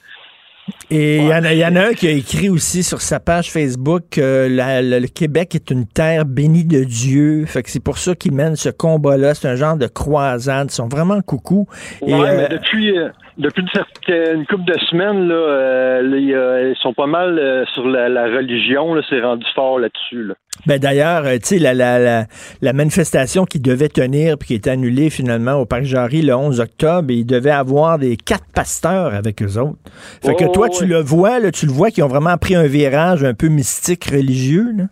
et 0.91 1.19
il 1.19 1.25
y, 1.27 1.65
en 1.65 1.77
a 1.77 1.89
un 1.89 1.93
qui 1.93 2.07
a 2.07 2.11
écrit 2.11 2.49
aussi 2.49 2.83
sur 2.83 3.03
sa 3.03 3.21
page 3.21 3.51
Facebook 3.51 4.05
que 4.11 4.49
le 4.51 5.07
Québec 5.09 5.55
est 5.55 5.71
une 5.71 5.87
terre 5.87 6.25
bénie 6.25 6.65
de 6.65 6.85
Dieu. 6.85 7.45
Fait 7.47 7.63
que 7.63 7.71
c'est 7.71 7.83
pour 7.83 7.99
ça 7.99 8.15
qu'ils 8.15 8.33
mènent 8.33 8.57
ce 8.57 8.71
combat-là. 8.71 9.35
C'est 9.35 9.49
un 9.49 9.57
genre 9.57 9.77
de 9.77 9.87
croisade. 9.87 10.69
Ils 10.71 10.75
sont 10.75 10.89
vraiment 10.89 11.21
coucou. 11.21 11.67
Ouais, 12.01 12.13
mais 12.13 12.45
euh, 12.45 12.49
depuis, 12.49 12.97
euh, 12.97 13.09
depuis 13.37 13.65
une 14.09 14.47
couple 14.47 14.65
de 14.65 14.79
semaines, 14.91 15.29
là, 15.29 15.35
euh, 15.35 16.71
ils 16.73 16.77
sont 16.81 16.93
pas 16.93 17.07
mal 17.07 17.67
sur 17.73 17.87
la, 17.87 18.25
religion. 18.25 18.95
C'est 19.09 19.21
rendu 19.21 19.45
fort 19.55 19.79
là-dessus. 19.79 20.25
Là. 20.25 20.35
Ben 20.67 20.79
d'ailleurs, 20.79 21.25
tu 21.25 21.39
sais, 21.43 21.59
la, 21.59 21.75
la, 21.75 22.27
la, 22.63 22.73
manifestation 22.73 23.45
qui 23.45 23.59
devait 23.59 23.89
tenir 23.89 24.39
puis 24.39 24.49
qui 24.49 24.55
est 24.55 24.69
annulée 24.69 25.11
finalement 25.11 25.55
au 25.55 25.67
Parc 25.67 25.83
Jarry 25.83 26.23
le 26.23 26.35
11 26.35 26.61
octobre, 26.61 27.11
et 27.11 27.15
il 27.15 27.27
devait 27.27 27.51
avoir 27.51 27.99
des 27.99 28.17
quatre 28.17 28.47
pasteurs 28.55 29.15
avec 29.15 29.43
eux 29.43 29.59
autres. 29.59 29.79
Fait 30.25 30.35
que 30.35 30.53
toi, 30.53 30.69
tu 30.69 30.87
le 30.87 31.01
vois, 31.01 31.41
là, 31.41 31.51
tu 31.51 31.67
le 31.67 31.73
vois 31.73 31.91
qu'ils 31.91 32.05
ont 32.05 32.09
vraiment 32.09 32.37
pris 32.37 32.55
un 32.55 32.67
virage 32.67 33.25
un 33.25 33.35
peu 33.35 33.49
mystique 33.49 34.05
religieux. 34.05 34.73
Là. 34.77 34.85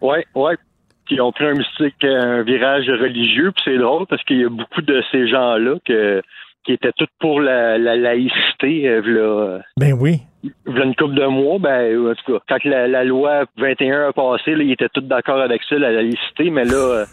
Ouais, 0.00 0.26
ouais. 0.34 0.54
Ils 1.10 1.20
ont 1.20 1.32
pris 1.32 1.44
un 1.44 1.52
mystique, 1.52 2.02
un 2.04 2.42
virage 2.42 2.88
religieux, 2.88 3.52
puis 3.52 3.62
c'est 3.66 3.78
drôle 3.78 4.06
parce 4.06 4.22
qu'il 4.24 4.38
y 4.38 4.44
a 4.44 4.48
beaucoup 4.48 4.80
de 4.80 5.02
ces 5.12 5.28
gens-là 5.28 5.74
que 5.84 6.22
qui 6.64 6.72
étaient 6.72 6.92
tous 6.96 7.08
pour 7.20 7.40
la, 7.40 7.78
laïcité, 7.78 8.88
euh, 8.88 9.02
là, 9.04 9.60
Ben 9.76 9.92
oui. 9.92 10.22
Là, 10.66 10.84
une 10.84 10.94
couple 10.94 11.14
de 11.14 11.26
mois, 11.26 11.58
ben, 11.58 12.10
en 12.10 12.14
tout 12.14 12.32
cas, 12.32 12.40
quand 12.48 12.64
la, 12.64 13.04
loi 13.04 13.44
21 13.56 14.08
a 14.08 14.12
passé, 14.12 14.54
là, 14.54 14.62
ils 14.62 14.72
étaient 14.72 14.88
tous 14.92 15.02
d'accord 15.02 15.40
avec 15.40 15.62
ça, 15.68 15.76
la 15.76 15.92
laïcité, 15.92 16.50
mais 16.50 16.64
là, 16.64 16.74
euh, 16.74 17.04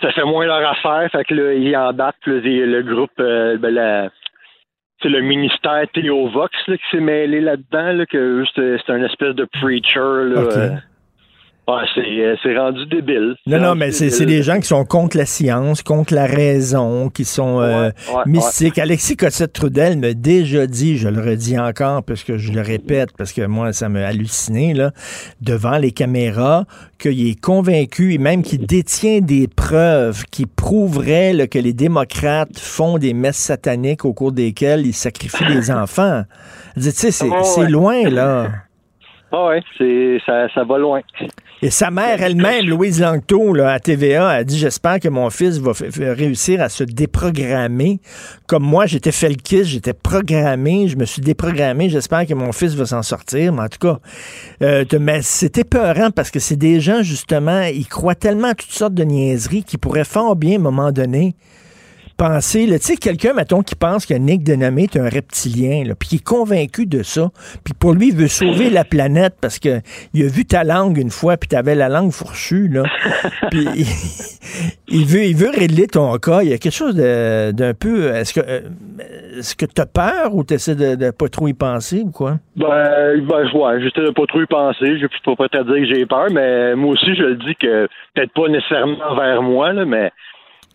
ça 0.00 0.12
fait 0.12 0.24
moins 0.24 0.46
leur 0.46 0.68
affaire, 0.68 1.08
fait 1.10 1.24
que 1.24 1.34
là, 1.34 1.54
ils 1.54 1.76
embarquent, 1.76 2.26
le, 2.26 2.40
le 2.40 2.82
groupe, 2.82 3.10
euh, 3.18 3.56
ben, 3.58 3.74
la, 3.74 4.10
c'est 5.02 5.08
le 5.08 5.20
ministère 5.20 5.84
Théovox 5.94 6.50
là, 6.66 6.76
qui 6.76 6.84
s'est 6.90 7.00
mêlé 7.00 7.40
là-dedans, 7.40 7.92
là, 7.92 8.06
que 8.06 8.44
c'est 8.54 8.90
un 8.90 9.02
espèce 9.04 9.34
de 9.34 9.44
preacher, 9.44 9.98
là. 10.00 10.80
Euh, 11.68 12.36
c'est 12.42 12.56
rendu 12.56 12.86
débile. 12.86 13.34
Non, 13.46 13.58
non, 13.58 13.74
mais 13.74 13.90
c'est 13.90 14.24
des 14.24 14.42
gens 14.42 14.58
qui 14.58 14.66
sont 14.68 14.84
contre 14.84 15.18
la 15.18 15.26
science, 15.26 15.82
contre 15.82 16.14
la 16.14 16.24
raison, 16.24 17.10
qui 17.10 17.24
sont 17.24 17.60
euh, 17.60 17.90
mystiques. 18.26 18.78
Alexis 18.78 19.16
Cossette-Trudel 19.16 19.98
m'a 19.98 20.14
déjà 20.14 20.66
dit, 20.66 20.96
je 20.96 21.08
le 21.08 21.20
redis 21.20 21.58
encore, 21.58 22.02
parce 22.02 22.24
que 22.24 22.38
je 22.38 22.52
le 22.52 22.62
répète, 22.62 23.10
parce 23.16 23.32
que 23.32 23.42
moi, 23.46 23.72
ça 23.72 23.88
m'a 23.88 24.06
halluciné, 24.06 24.72
là, 24.72 24.92
devant 25.42 25.76
les 25.76 25.92
caméras, 25.92 26.64
qu'il 26.98 27.28
est 27.28 27.40
convaincu, 27.40 28.14
et 28.14 28.18
même 28.18 28.42
qu'il 28.42 28.64
détient 28.66 29.20
des 29.20 29.46
preuves 29.46 30.24
qui 30.30 30.46
prouveraient 30.46 31.48
que 31.48 31.58
les 31.58 31.74
démocrates 31.74 32.58
font 32.58 32.96
des 32.98 33.12
messes 33.12 33.36
sataniques 33.36 34.04
au 34.06 34.14
cours 34.14 34.32
desquelles 34.32 34.86
ils 34.86 34.94
sacrifient 34.94 35.52
des 35.52 35.70
enfants. 35.70 36.22
Tu 36.74 36.82
sais, 36.82 37.10
c'est 37.10 37.68
loin, 37.68 38.08
là. 38.08 38.46
Ah 39.30 39.50
oui, 39.50 40.18
ça, 40.24 40.48
ça 40.54 40.64
va 40.64 40.78
loin. 40.78 41.02
Et 41.60 41.70
sa 41.70 41.90
mère 41.90 42.22
elle-même, 42.22 42.66
Louise 42.66 43.00
Langto, 43.00 43.52
là, 43.52 43.72
à 43.72 43.80
TVA, 43.80 44.28
a 44.28 44.44
dit 44.44 44.56
J'espère 44.56 45.00
que 45.00 45.08
mon 45.08 45.28
fils 45.28 45.58
va 45.58 45.72
réussir 45.98 46.62
à 46.62 46.68
se 46.68 46.84
déprogrammer. 46.84 47.98
Comme 48.46 48.62
moi, 48.62 48.86
j'étais 48.86 49.10
felkiste, 49.10 49.64
j'étais 49.64 49.92
programmé, 49.92 50.86
je 50.86 50.96
me 50.96 51.04
suis 51.04 51.20
déprogrammé. 51.20 51.90
J'espère 51.90 52.26
que 52.26 52.34
mon 52.34 52.52
fils 52.52 52.74
va 52.74 52.86
s'en 52.86 53.02
sortir. 53.02 53.52
Mais 53.52 53.62
en 53.62 53.68
tout 53.68 53.80
cas, 53.80 53.98
euh, 54.62 54.84
mais 55.00 55.20
c'était 55.22 55.64
peurant 55.64 56.12
parce 56.12 56.30
que 56.30 56.38
c'est 56.38 56.56
des 56.56 56.80
gens, 56.80 57.02
justement, 57.02 57.62
ils 57.62 57.88
croient 57.88 58.14
tellement 58.14 58.48
à 58.48 58.54
toutes 58.54 58.70
sortes 58.70 58.94
de 58.94 59.02
niaiseries 59.02 59.64
qui 59.64 59.78
pourraient 59.78 60.04
fort 60.04 60.36
bien, 60.36 60.52
à 60.52 60.56
un 60.56 60.62
moment 60.62 60.92
donné, 60.92 61.34
penser, 62.18 62.66
tu 62.66 62.78
sais, 62.80 62.96
quelqu'un, 62.96 63.32
mettons, 63.32 63.62
qui 63.62 63.76
pense 63.76 64.04
que 64.04 64.12
Nick 64.12 64.42
Denamé 64.42 64.84
est 64.84 64.96
un 64.96 65.08
reptilien, 65.08 65.84
là, 65.84 65.94
puis 65.94 66.08
qui 66.08 66.16
est 66.16 66.24
convaincu 66.24 66.84
de 66.84 67.04
ça, 67.04 67.28
puis 67.64 67.74
pour 67.78 67.92
lui, 67.92 68.08
il 68.08 68.16
veut 68.16 68.26
sauver 68.26 68.70
la 68.70 68.84
planète 68.84 69.36
parce 69.40 69.60
que 69.60 69.80
il 70.14 70.24
a 70.24 70.28
vu 70.28 70.44
ta 70.44 70.64
langue 70.64 70.98
une 70.98 71.10
fois, 71.10 71.36
puis 71.36 71.48
t'avais 71.48 71.76
la 71.76 71.88
langue 71.88 72.10
fourchue, 72.10 72.66
là, 72.68 72.82
puis 73.50 73.66
il, 74.88 75.06
veut, 75.06 75.24
il 75.24 75.36
veut 75.36 75.50
régler 75.50 75.86
ton 75.86 76.12
cas. 76.16 76.42
Il 76.42 76.50
y 76.50 76.52
a 76.52 76.58
quelque 76.58 76.74
chose 76.74 76.96
d'un 76.96 77.74
peu... 77.74 78.08
Est-ce 78.14 78.34
que 78.34 78.40
euh, 78.40 78.60
est-ce 79.38 79.54
que 79.54 79.66
t'as 79.66 79.86
peur 79.86 80.34
ou 80.34 80.42
t'essaies 80.42 80.74
de, 80.74 80.96
de 80.96 81.10
pas 81.12 81.28
trop 81.28 81.46
y 81.46 81.54
penser 81.54 82.02
ou 82.04 82.10
quoi? 82.10 82.38
Ben, 82.56 83.20
ben 83.22 83.48
ouais, 83.54 83.80
j'essaie 83.80 84.04
de 84.04 84.10
pas 84.10 84.26
trop 84.26 84.42
y 84.42 84.46
penser. 84.46 84.98
Je 84.98 85.06
peux 85.24 85.36
pas 85.36 85.48
te 85.48 85.62
dire 85.62 85.88
que 85.88 85.94
j'ai 85.94 86.06
peur, 86.06 86.26
mais 86.32 86.74
moi 86.74 86.94
aussi, 86.94 87.14
je 87.14 87.22
le 87.22 87.36
dis 87.36 87.54
que 87.54 87.86
peut-être 88.14 88.32
pas 88.32 88.48
nécessairement 88.48 89.14
vers 89.14 89.42
moi, 89.42 89.72
là, 89.72 89.84
mais 89.84 90.10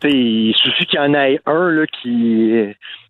il 0.09 0.53
suffit 0.55 0.85
qu'il 0.85 0.99
y 0.99 1.01
en 1.01 1.13
ait 1.13 1.39
un 1.45 1.69
là, 1.69 1.85
qui. 1.87 2.65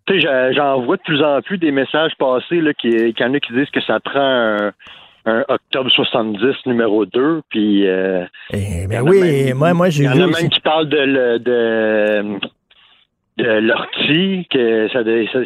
Tu 0.06 0.20
sais, 0.20 0.52
j'en 0.52 0.82
vois 0.82 0.96
de 0.96 1.02
plus 1.02 1.22
en 1.22 1.40
plus 1.40 1.58
des 1.58 1.70
messages 1.70 2.12
passés 2.18 2.60
là, 2.60 2.74
qu'il 2.74 3.14
y 3.18 3.24
en 3.24 3.34
a 3.34 3.40
qui 3.40 3.52
disent 3.52 3.70
que 3.70 3.80
ça 3.80 4.00
prend 4.00 4.20
un, 4.20 4.72
un 5.26 5.44
Octobre 5.48 5.90
70 5.90 6.66
numéro 6.66 7.06
2. 7.06 7.42
Puis. 7.48 7.88
Euh, 7.88 8.24
eh 8.52 8.86
ben 8.88 9.02
oui, 9.02 9.52
moi, 9.54 9.72
moi 9.74 9.88
j'ai. 9.88 10.04
Il 10.04 10.06
y 10.06 10.08
en 10.08 10.20
a 10.20 10.26
même 10.26 10.48
qui 10.50 10.60
parlent 10.60 10.88
de, 10.88 11.38
de 11.38 11.38
de 11.38 12.38
Lortie, 13.36 14.46
que 14.48 14.88
ça, 14.92 15.00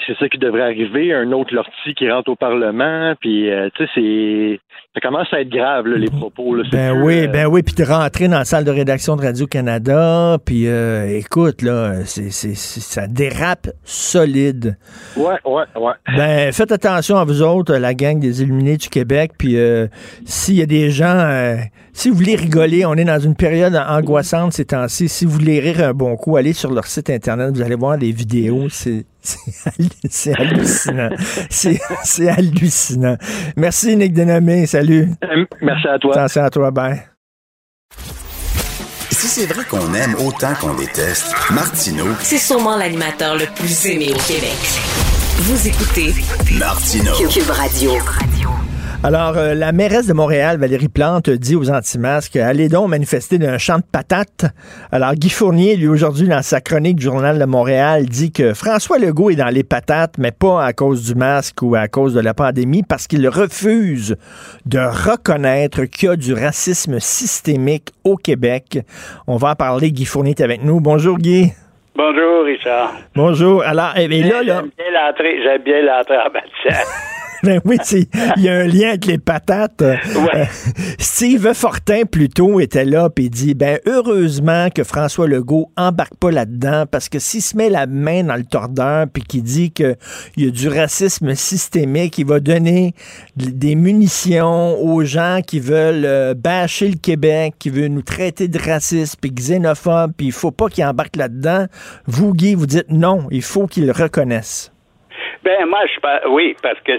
c'est 0.07 0.19
ça 0.19 0.29
qui 0.29 0.37
devrait 0.37 0.63
arriver, 0.63 1.15
un 1.15 1.33
autre 1.33 1.55
Lortie 1.55 1.95
qui 1.97 2.11
rentre 2.11 2.31
au 2.31 2.37
Parlement, 2.37 3.15
puis 3.19 3.51
euh, 3.51 3.71
tu 3.75 3.85
sais, 3.85 3.91
c'est 3.95 4.61
ça 4.95 5.01
commence 5.01 5.33
à 5.33 5.41
être 5.41 5.49
grave 5.49 5.87
là, 5.87 5.97
les 5.97 6.11
propos. 6.11 6.55
Là, 6.55 6.65
ben 6.71 7.03
oui, 7.03 7.21
euh, 7.21 7.29
ben 7.29 7.47
oui, 7.47 7.63
puis 7.63 7.75
de 7.75 7.85
rentrer 7.85 8.29
dans 8.29 8.39
la 8.39 8.45
salle 8.45 8.65
de 8.65 8.71
rédaction 8.71 9.17
de 9.17 9.23
Radio 9.23 9.47
Canada, 9.47 10.37
puis 10.45 10.67
euh, 10.67 11.19
écoute 11.19 11.63
là, 11.63 12.05
c'est, 12.05 12.31
c'est, 12.31 12.55
ça 12.55 13.07
dérape 13.07 13.69
solide. 13.85 14.77
Ouais, 15.17 15.39
ouais, 15.47 15.65
ouais. 15.77 15.93
Ben 16.15 16.53
faites 16.53 16.73
attention 16.73 17.17
à 17.17 17.25
vous 17.25 17.43
autres, 17.43 17.75
la 17.75 17.95
gang 17.95 18.21
des 18.21 18.43
Illuminés 18.43 18.77
du 18.77 18.91
Québec, 18.91 19.33
puis 19.39 19.57
s'il 20.27 20.57
y 20.57 20.63
a 20.63 20.67
des 20.67 20.91
gens, 20.91 21.57
si 21.99 22.11
vous 22.11 22.17
voulez 22.17 22.37
rigoler, 22.37 22.87
on 22.87 22.95
est 22.95 23.05
dans 23.05 23.19
une 23.19 23.35
période 23.35 23.75
angoissante 23.75 24.53
ces 24.53 24.67
temps-ci. 24.67 25.09
Si 25.09 25.25
vous 25.25 25.33
voulez 25.33 25.59
rire 25.59 25.81
un 25.89 25.93
bon 25.93 26.17
coup, 26.17 26.37
allez 26.37 26.53
sur 26.53 26.73
leur 26.73 26.87
site 26.87 27.11
internet, 27.11 27.51
vous 27.53 27.61
allez 27.61 27.75
voir 27.75 27.99
des 27.99 28.13
vidéos, 28.13 28.69
c'est 28.71 29.05
hallucinant. 30.39 31.09
C'est 31.51 32.29
hallucinant. 32.29 33.17
Merci, 33.57 33.97
Nick 33.97 34.13
Denomé. 34.13 34.67
Salut. 34.67 35.09
Euh, 35.25 35.45
merci 35.61 35.89
à 35.89 35.99
toi. 35.99 36.13
Attention 36.13 36.45
à 36.45 36.51
toi. 36.51 36.71
Bye. 36.71 37.03
Si 39.11 39.27
c'est 39.27 39.47
vrai 39.53 39.65
qu'on 39.69 39.93
aime 39.93 40.15
autant 40.25 40.55
qu'on 40.61 40.75
déteste, 40.75 41.35
Martineau. 41.51 42.07
C'est 42.21 42.39
sûrement 42.39 42.77
l'animateur 42.77 43.35
le 43.35 43.47
plus 43.57 43.87
aimé 43.87 44.11
au 44.15 44.19
Québec. 44.19 44.57
Vous 45.39 45.67
écoutez 45.67 46.15
Martineau. 46.61 47.29
Cube 47.29 47.51
Radio. 47.51 47.91
Alors, 49.05 49.39
euh, 49.39 49.55
la 49.55 49.71
mairesse 49.71 50.09
de 50.09 50.13
Montréal, 50.13 50.59
Valérie 50.59 50.89
Plante, 50.89 51.31
dit 51.31 51.55
aux 51.55 51.71
anti-masques 51.71 52.35
allez 52.35 52.69
donc 52.69 52.89
manifester 52.89 53.39
d'un 53.39 53.57
champ 53.57 53.77
de 53.77 53.85
patates. 53.85 54.47
Alors, 54.91 55.15
Guy 55.15 55.31
Fournier, 55.31 55.77
lui, 55.77 55.87
aujourd'hui, 55.87 56.27
dans 56.27 56.43
sa 56.43 56.61
chronique 56.61 56.97
du 56.97 57.05
Journal 57.05 57.39
de 57.39 57.45
Montréal, 57.45 58.07
dit 58.07 58.33
que 58.33 58.55
François 58.55 58.99
Legault 58.99 59.31
est 59.31 59.37
dans 59.37 59.55
les 59.55 59.63
patates, 59.63 60.15
mais 60.19 60.33
pas 60.33 60.65
à 60.65 60.73
cause 60.73 61.05
du 61.05 61.15
masque 61.15 61.63
ou 61.63 61.77
à 61.77 61.87
cause 61.87 62.13
de 62.13 62.21
la 62.21 62.35
pandémie, 62.35 62.83
parce 62.83 63.07
qu'il 63.07 63.29
refuse 63.29 64.17
de 64.67 64.81
reconnaître 64.81 65.85
qu'il 65.85 66.09
y 66.09 66.13
a 66.13 66.17
du 66.17 66.35
racisme 66.35 66.99
systémique 66.99 67.91
au 68.03 68.17
Québec. 68.17 68.81
On 69.29 69.37
va 69.37 69.51
en 69.51 69.55
parler. 69.55 69.93
Guy 69.93 70.07
Fournier 70.07 70.33
est 70.33 70.43
avec 70.43 70.65
nous. 70.65 70.81
Bonjour, 70.81 71.19
Guy. 71.19 71.53
Bonjour, 71.95 72.45
Richard. 72.45 72.95
Bonjour. 73.15 73.63
Alors, 73.63 73.97
et, 73.97 74.09
eh 74.11 74.23
là, 74.25 74.43
là. 74.43 74.63
J'aime 74.65 75.63
bien 75.63 75.83
l'entrée 75.83 76.17
en 76.17 76.33
matière. 76.33 76.85
ben 77.45 77.61
oui, 77.65 77.77
il 78.37 78.43
y 78.43 78.49
a 78.49 78.55
un 78.55 78.67
lien 78.67 78.89
avec 78.89 79.07
les 79.07 79.19
patates. 79.19 79.83
Euh, 79.83 79.97
Steve 80.99 81.53
Fortin, 81.55 82.03
plutôt, 82.05 82.59
était 82.59 82.85
là, 82.85 83.11
puis 83.11 83.31
dit, 83.31 83.55
ben 83.55 83.79
heureusement 83.87 84.71
que 84.71 84.83
François 84.83 85.29
Legault 85.29 85.71
embarque 85.77 86.17
pas 86.17 86.33
là-dedans, 86.33 86.85
parce 86.91 87.09
que 87.09 87.19
s'il 87.19 87.43
se 87.43 87.57
met 87.57 87.71
la 87.71 87.87
main 87.87 88.25
dans 88.25 88.35
le 88.35 88.45
tordeur, 88.45 89.07
puis 89.13 89.23
qu'il 89.23 89.43
dit 89.43 89.71
qu'il 89.71 89.97
y 90.37 90.47
a 90.49 90.51
du 90.51 90.69
racisme 90.69 91.35
systémique, 91.35 92.19
il 92.19 92.27
va 92.27 92.41
donner 92.41 92.95
des 93.37 93.77
munitions 93.77 94.77
aux 94.81 95.05
gens 95.05 95.41
qui 95.47 95.61
veulent 95.61 96.05
euh, 96.05 96.35
bâcher 96.35 96.89
le 96.89 96.97
Québec, 96.97 97.55
qui 97.59 97.71
veulent 97.71 97.93
nous 97.93 98.03
traiter 98.03 98.49
de 98.49 98.59
racistes, 98.59 99.17
puis 99.21 99.31
xénophobes, 99.31 100.13
puis 100.17 100.27
il 100.27 100.33
faut 100.33 100.51
pas 100.51 100.69
qu'il 100.69 100.85
embarque 100.85 101.17
là-dedans. 101.17 101.67
Vous, 102.07 102.33
Guy, 102.33 102.55
vous 102.55 102.67
dites 102.67 102.91
non, 102.91 103.29
il 103.31 103.43
faut 103.43 103.67
qu'il 103.67 103.87
le 103.87 103.93
reconnaisse. 103.93 104.73
Ben 105.49 105.65
moi, 105.65 105.81
je 105.87 106.29
oui, 106.29 106.55
parce 106.63 106.79
que 106.81 106.93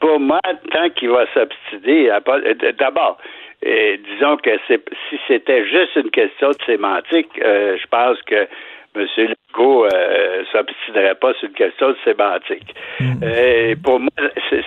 pour 0.00 0.18
moi, 0.18 0.40
tant 0.72 0.90
qu'il 0.90 1.10
va 1.10 1.24
s'obstiner, 1.32 2.10
euh, 2.10 2.72
d'abord, 2.76 3.16
euh, 3.64 3.96
disons 4.10 4.36
que 4.38 4.50
si 4.66 5.20
c'était 5.28 5.64
juste 5.66 5.94
une 5.94 6.10
question 6.10 6.50
de 6.50 6.62
sémantique, 6.66 7.30
euh, 7.40 7.76
je 7.80 7.86
pense 7.86 8.20
que 8.22 8.48
M. 8.96 9.06
Legault 9.16 9.86
euh, 9.86 10.42
s'obstinerait 10.50 11.14
pas 11.14 11.32
sur 11.34 11.48
une 11.48 11.54
question 11.54 11.90
de 11.90 11.96
sémantique. 12.02 12.74
Mm. 12.98 13.80
pour 13.84 14.00
moi, 14.00 14.10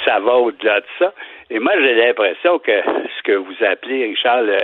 ça 0.06 0.20
va 0.22 0.36
au-delà 0.36 0.80
de 0.80 0.86
ça. 0.98 1.14
Et 1.50 1.60
moi, 1.60 1.74
j'ai 1.78 1.96
l'impression 1.96 2.58
que 2.60 2.72
ce 3.18 3.24
que 3.24 3.34
vous 3.34 3.56
appelez, 3.70 4.06
Richard, 4.06 4.44
le 4.44 4.58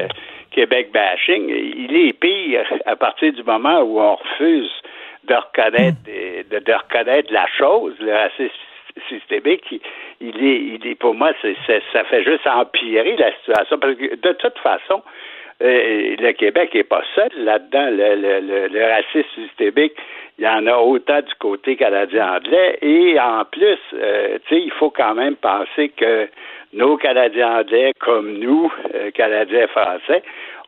Québec 0.51 0.91
bashing, 0.93 1.49
il 1.49 2.07
est 2.07 2.13
pire 2.13 2.63
à 2.85 2.95
partir 2.95 3.33
du 3.33 3.43
moment 3.43 3.81
où 3.81 3.99
on 3.99 4.15
refuse 4.15 4.71
de 5.25 5.35
reconnaître, 5.35 5.97
de, 6.05 6.59
de, 6.59 6.73
reconnaître 6.73 7.31
la 7.31 7.47
chose, 7.57 7.93
le 7.99 8.13
racisme 8.13 8.51
systémique, 9.07 9.63
il, 10.19 10.45
est, 10.45 10.61
il 10.61 10.87
est, 10.87 10.95
pour 10.95 11.13
moi, 11.13 11.31
c'est, 11.41 11.55
ça 11.93 12.03
fait 12.05 12.23
juste 12.23 12.45
empirer 12.45 13.15
la 13.17 13.31
situation. 13.37 13.77
Parce 13.79 13.95
que 13.95 14.15
de 14.15 14.33
toute 14.33 14.57
façon, 14.59 15.01
euh, 15.61 16.15
le 16.19 16.31
Québec 16.31 16.73
n'est 16.73 16.83
pas 16.83 17.03
seul 17.15 17.29
là-dedans. 17.37 17.89
Le, 17.91 18.15
le, 18.15 18.67
le, 18.67 18.85
racisme 18.85 19.29
systémique, 19.35 19.93
il 20.39 20.45
y 20.45 20.47
en 20.47 20.65
a 20.65 20.77
autant 20.77 21.21
du 21.21 21.33
côté 21.35 21.75
canadien-anglais. 21.75 22.79
Et 22.81 23.19
en 23.19 23.45
plus, 23.45 23.79
euh, 23.93 24.39
il 24.49 24.71
faut 24.71 24.89
quand 24.89 25.13
même 25.13 25.35
penser 25.35 25.89
que 25.89 26.27
nos 26.73 26.97
Canadiens 26.97 27.59
anglais, 27.59 27.91
comme 27.99 28.39
nous, 28.39 28.71
euh, 28.95 29.11
Canadiens 29.11 29.67
français, 29.67 30.23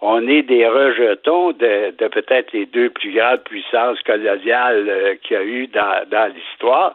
on 0.05 0.27
est 0.27 0.43
des 0.43 0.67
rejetons 0.67 1.53
de, 1.53 1.91
peut-être 2.09 2.51
les 2.51 2.65
deux 2.65 2.89
plus 2.89 3.13
grandes 3.13 3.41
puissances 3.45 4.01
coloniales 4.01 4.85
euh, 4.89 5.15
qu'il 5.23 5.37
y 5.37 5.39
a 5.39 5.43
eu 5.43 5.67
dans, 5.67 6.03
dans 6.11 6.29
l'histoire, 6.33 6.93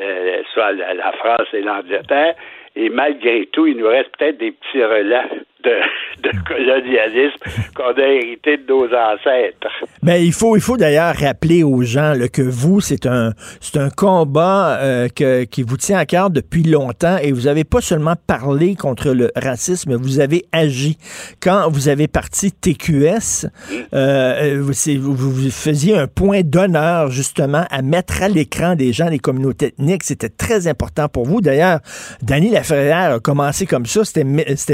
euh, 0.00 0.42
soit 0.52 0.72
la, 0.72 1.12
France 1.12 1.46
et 1.52 1.62
l'Angleterre. 1.62 2.34
Et 2.74 2.88
malgré 2.88 3.46
tout, 3.52 3.68
il 3.68 3.76
nous 3.76 3.86
reste 3.86 4.10
peut-être 4.18 4.38
des 4.38 4.50
petits 4.50 4.82
relents 4.82 5.28
de, 5.64 6.30
colonialisme 6.46 7.38
qu'on 7.74 7.92
a 7.92 8.06
hérité 8.06 8.56
de 8.56 8.66
nos 8.68 8.84
ancêtres. 8.86 9.68
Ben, 10.02 10.16
il 10.16 10.32
faut, 10.32 10.56
il 10.56 10.62
faut 10.62 10.76
d'ailleurs 10.76 11.14
rappeler 11.14 11.62
aux 11.62 11.82
gens 11.82 12.14
que 12.32 12.42
vous, 12.42 12.80
c'est 12.80 13.06
un, 13.06 13.32
un 13.74 13.90
combat 13.90 14.78
euh, 14.78 15.08
que, 15.08 15.44
qui 15.44 15.62
vous 15.62 15.76
tient 15.76 15.98
à 15.98 16.06
cœur 16.06 16.30
depuis 16.30 16.62
longtemps 16.62 17.18
et 17.22 17.32
vous 17.32 17.46
avez 17.46 17.64
pas 17.64 17.80
seulement 17.80 18.14
parlé 18.26 18.74
contre 18.74 19.10
le 19.10 19.30
racisme, 19.36 19.94
vous 19.94 20.20
avez 20.20 20.44
agi. 20.52 20.98
Quand 21.40 21.70
vous 21.70 21.88
avez 21.88 22.08
parti 22.08 22.52
TQS, 22.52 23.46
euh, 23.94 24.60
vous, 24.60 25.14
vous, 25.14 25.50
faisiez 25.50 25.96
un 25.96 26.06
point 26.06 26.42
d'honneur 26.42 27.10
justement 27.10 27.64
à 27.70 27.82
mettre 27.82 28.22
à 28.22 28.28
l'écran 28.28 28.74
des 28.74 28.92
gens 28.92 29.10
des 29.10 29.18
communautés 29.18 29.66
ethniques. 29.66 30.04
C'était 30.04 30.28
très 30.28 30.66
important 30.66 31.08
pour 31.08 31.24
vous. 31.24 31.40
D'ailleurs, 31.40 31.80
Danny 32.22 32.50
Laferrière 32.50 33.14
a 33.14 33.20
commencé 33.20 33.66
comme 33.66 33.86
ça. 33.86 34.04
C'était, 34.04 34.24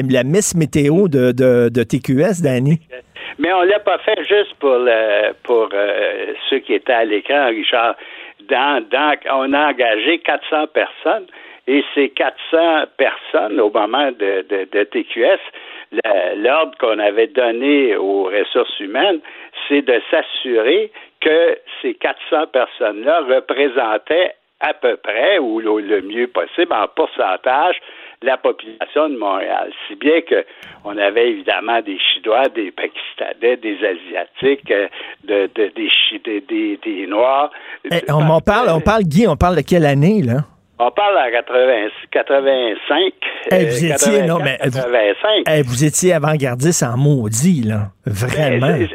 la 0.09 0.25
Miss 0.25 0.55
de, 0.83 1.33
de, 1.71 1.83
TQS, 1.83 2.43
Danny? 2.43 2.81
Mais 3.39 3.53
on 3.53 3.63
l'a 3.63 3.79
pas 3.81 3.99
fait 3.99 4.19
juste 4.25 4.55
pour 4.59 4.79
pour 5.43 5.69
euh, 5.73 6.27
ceux 6.51 6.59
qui 6.59 6.75
étaient 6.75 6.93
à 6.93 7.05
l'écran, 7.05 7.47
Richard. 7.49 7.95
On 8.51 9.53
a 9.53 9.71
engagé 9.71 10.19
400 10.19 10.67
personnes 10.75 11.27
et 11.67 11.83
ces 11.95 12.11
400 12.11 12.85
personnes, 12.97 13.59
au 13.59 13.71
moment 13.71 14.11
de, 14.13 14.45
de, 14.71 14.85
TQS, 14.85 15.41
l'ordre 16.37 16.77
qu'on 16.79 16.99
avait 16.99 17.29
donné 17.29 17.97
aux 17.97 18.25
ressources 18.25 18.79
humaines, 18.81 19.21
c'est 19.67 19.81
de 19.83 20.01
s'assurer 20.11 20.91
que 21.21 21.59
ces 21.81 21.95
400 21.95 22.49
personnes-là 22.49 23.21
représentaient 23.23 24.35
à 24.61 24.75
peu 24.75 24.97
près, 24.97 25.39
ou 25.39 25.61
le 25.61 26.03
mieux 26.03 26.27
possible, 26.27 26.73
en 26.73 26.87
pourcentage, 26.89 27.77
la 28.25 28.37
population 28.37 29.09
de 29.09 29.17
Montréal. 29.17 29.71
Si 29.87 29.95
bien 29.97 30.21
que 30.23 30.45
on 30.85 30.97
avait 30.99 31.31
évidemment 31.31 31.81
des 31.81 31.99
Chinois, 31.99 32.49
des 32.49 32.73
Pakistanais, 32.73 33.57
des 33.57 33.77
Asiatiques, 33.77 34.71
euh, 34.71 34.89
de, 35.25 35.49
des, 35.55 36.41
des, 36.49 36.79
des, 36.83 37.07
Noirs. 37.07 37.51
Eh, 37.91 38.01
on, 38.11 38.41
parle, 38.41 38.69
on 38.71 38.81
parle, 38.81 39.03
Guy, 39.05 39.27
on 39.27 39.37
parle 39.37 39.57
de 39.57 39.63
quelle 39.63 39.87
année, 39.87 40.23
là? 40.23 40.45
On 40.79 40.91
parle 40.91 41.17
en 41.17 41.31
80, 41.31 41.89
85. 42.11 43.13
Eh, 43.51 43.65
vous 43.67 43.85
étiez, 43.85 44.23
non, 44.23 44.39
mais 44.43 44.59
eh, 44.63 45.63
Vous, 45.63 45.85
étiez 45.85 46.15
avant-gardiste 46.15 46.83
en 46.83 46.97
maudit, 46.97 47.63
là. 47.63 47.91
Vraiment. 48.07 48.67
Ben, 48.67 48.89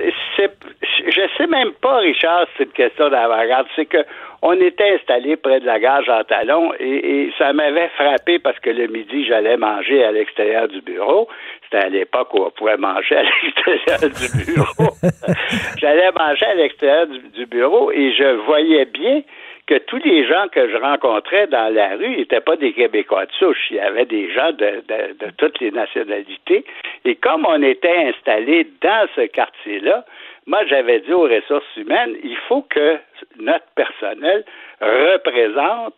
je 1.19 1.21
sais 1.37 1.47
même 1.47 1.71
pas, 1.81 1.97
Richard, 1.97 2.45
c'est 2.57 2.63
une 2.63 2.71
question 2.71 3.09
d'avant-garde. 3.09 3.67
C'est 3.75 3.85
que 3.85 3.97
on 4.41 4.53
était 4.53 4.95
installé 4.95 5.35
près 5.35 5.59
de 5.59 5.65
la 5.65 5.79
gare 5.79 6.03
Jean 6.03 6.23
Talon 6.23 6.71
et, 6.79 7.31
ça 7.37 7.53
m'avait 7.53 7.89
frappé 7.89 8.39
parce 8.39 8.59
que 8.59 8.69
le 8.69 8.87
midi, 8.87 9.25
j'allais 9.25 9.57
manger 9.57 10.03
à 10.03 10.11
l'extérieur 10.11 10.67
du 10.67 10.81
bureau. 10.81 11.27
C'était 11.63 11.85
à 11.85 11.89
l'époque 11.89 12.33
où 12.33 12.43
on 12.43 12.51
pouvait 12.51 12.77
manger 12.77 13.17
à 13.17 13.23
l'extérieur 13.43 13.99
du 13.99 14.53
bureau. 14.53 14.93
j'allais 15.77 16.11
manger 16.11 16.45
à 16.45 16.55
l'extérieur 16.55 17.07
du, 17.07 17.45
bureau 17.45 17.91
et 17.91 18.13
je 18.13 18.35
voyais 18.45 18.85
bien 18.85 19.21
que 19.67 19.77
tous 19.77 19.99
les 20.03 20.27
gens 20.27 20.47
que 20.51 20.67
je 20.67 20.77
rencontrais 20.77 21.45
dans 21.47 21.71
la 21.73 21.95
rue 21.95 22.17
n'étaient 22.17 22.41
pas 22.41 22.55
des 22.55 22.73
Québécois 22.73 23.25
de 23.25 23.31
souche. 23.33 23.67
Il 23.69 23.75
y 23.75 23.79
avait 23.79 24.05
des 24.05 24.31
gens 24.33 24.51
de, 24.51 24.83
de, 24.87 25.31
toutes 25.37 25.59
les 25.59 25.69
nationalités. 25.69 26.65
Et 27.05 27.15
comme 27.15 27.45
on 27.45 27.61
était 27.61 28.07
installé 28.07 28.67
dans 28.81 29.07
ce 29.15 29.21
quartier-là, 29.27 30.05
moi, 30.49 30.65
j'avais 30.65 30.99
dit 31.01 31.13
aux 31.13 31.27
ressources 31.27 31.77
humaines, 31.77 32.15
il 32.23 32.35
faut 32.47 32.63
que 32.63 32.97
notre 33.37 33.67
personnel 33.75 34.43
représente 34.81 35.93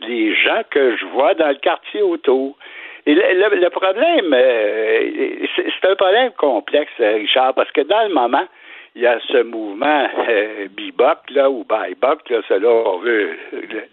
les 0.00 0.34
gens 0.34 0.62
que 0.68 0.96
je 0.96 1.06
vois 1.06 1.34
dans 1.34 1.48
le 1.48 1.54
quartier 1.54 2.02
autour. 2.02 2.56
Et 3.06 3.14
le, 3.14 3.68
problème, 3.68 4.34
euh, 4.34 5.46
c'est 5.54 5.88
un 5.88 5.94
problème 5.94 6.32
complexe, 6.32 6.90
Richard, 6.98 7.54
parce 7.54 7.70
que 7.70 7.82
dans 7.82 8.02
le 8.08 8.12
moment, 8.12 8.46
il 8.96 9.02
y 9.02 9.06
a 9.06 9.20
ce 9.28 9.42
mouvement 9.42 10.08
euh, 10.28 10.66
bebop, 10.76 11.30
là, 11.30 11.48
ou 11.48 11.64
bebop, 11.64 12.28
là, 12.30 12.40
selon 12.48 12.94
on 12.94 12.98
veut 12.98 13.30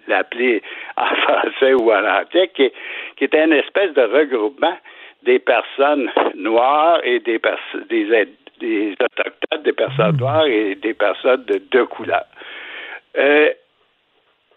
l'appeler 0.08 0.64
en 0.98 1.16
français 1.16 1.74
ou 1.74 1.92
en 1.92 2.04
anglais, 2.04 2.50
qui 2.56 2.64
est, 2.64 3.36
une 3.36 3.54
espèce 3.54 3.94
de 3.94 4.02
regroupement 4.02 4.78
des 5.24 5.38
personnes 5.38 6.10
noires 6.34 7.00
et 7.04 7.20
des, 7.20 7.40
des, 7.90 8.28
des 8.62 8.94
autochtones, 8.94 9.64
des 9.64 9.74
personnes 9.74 10.16
hmm. 10.16 10.20
noires 10.20 10.46
et 10.46 10.76
des 10.76 10.94
personnes 10.94 11.44
de 11.46 11.58
deux 11.72 11.86
couleurs. 11.86 12.26
Euh, 13.18 13.50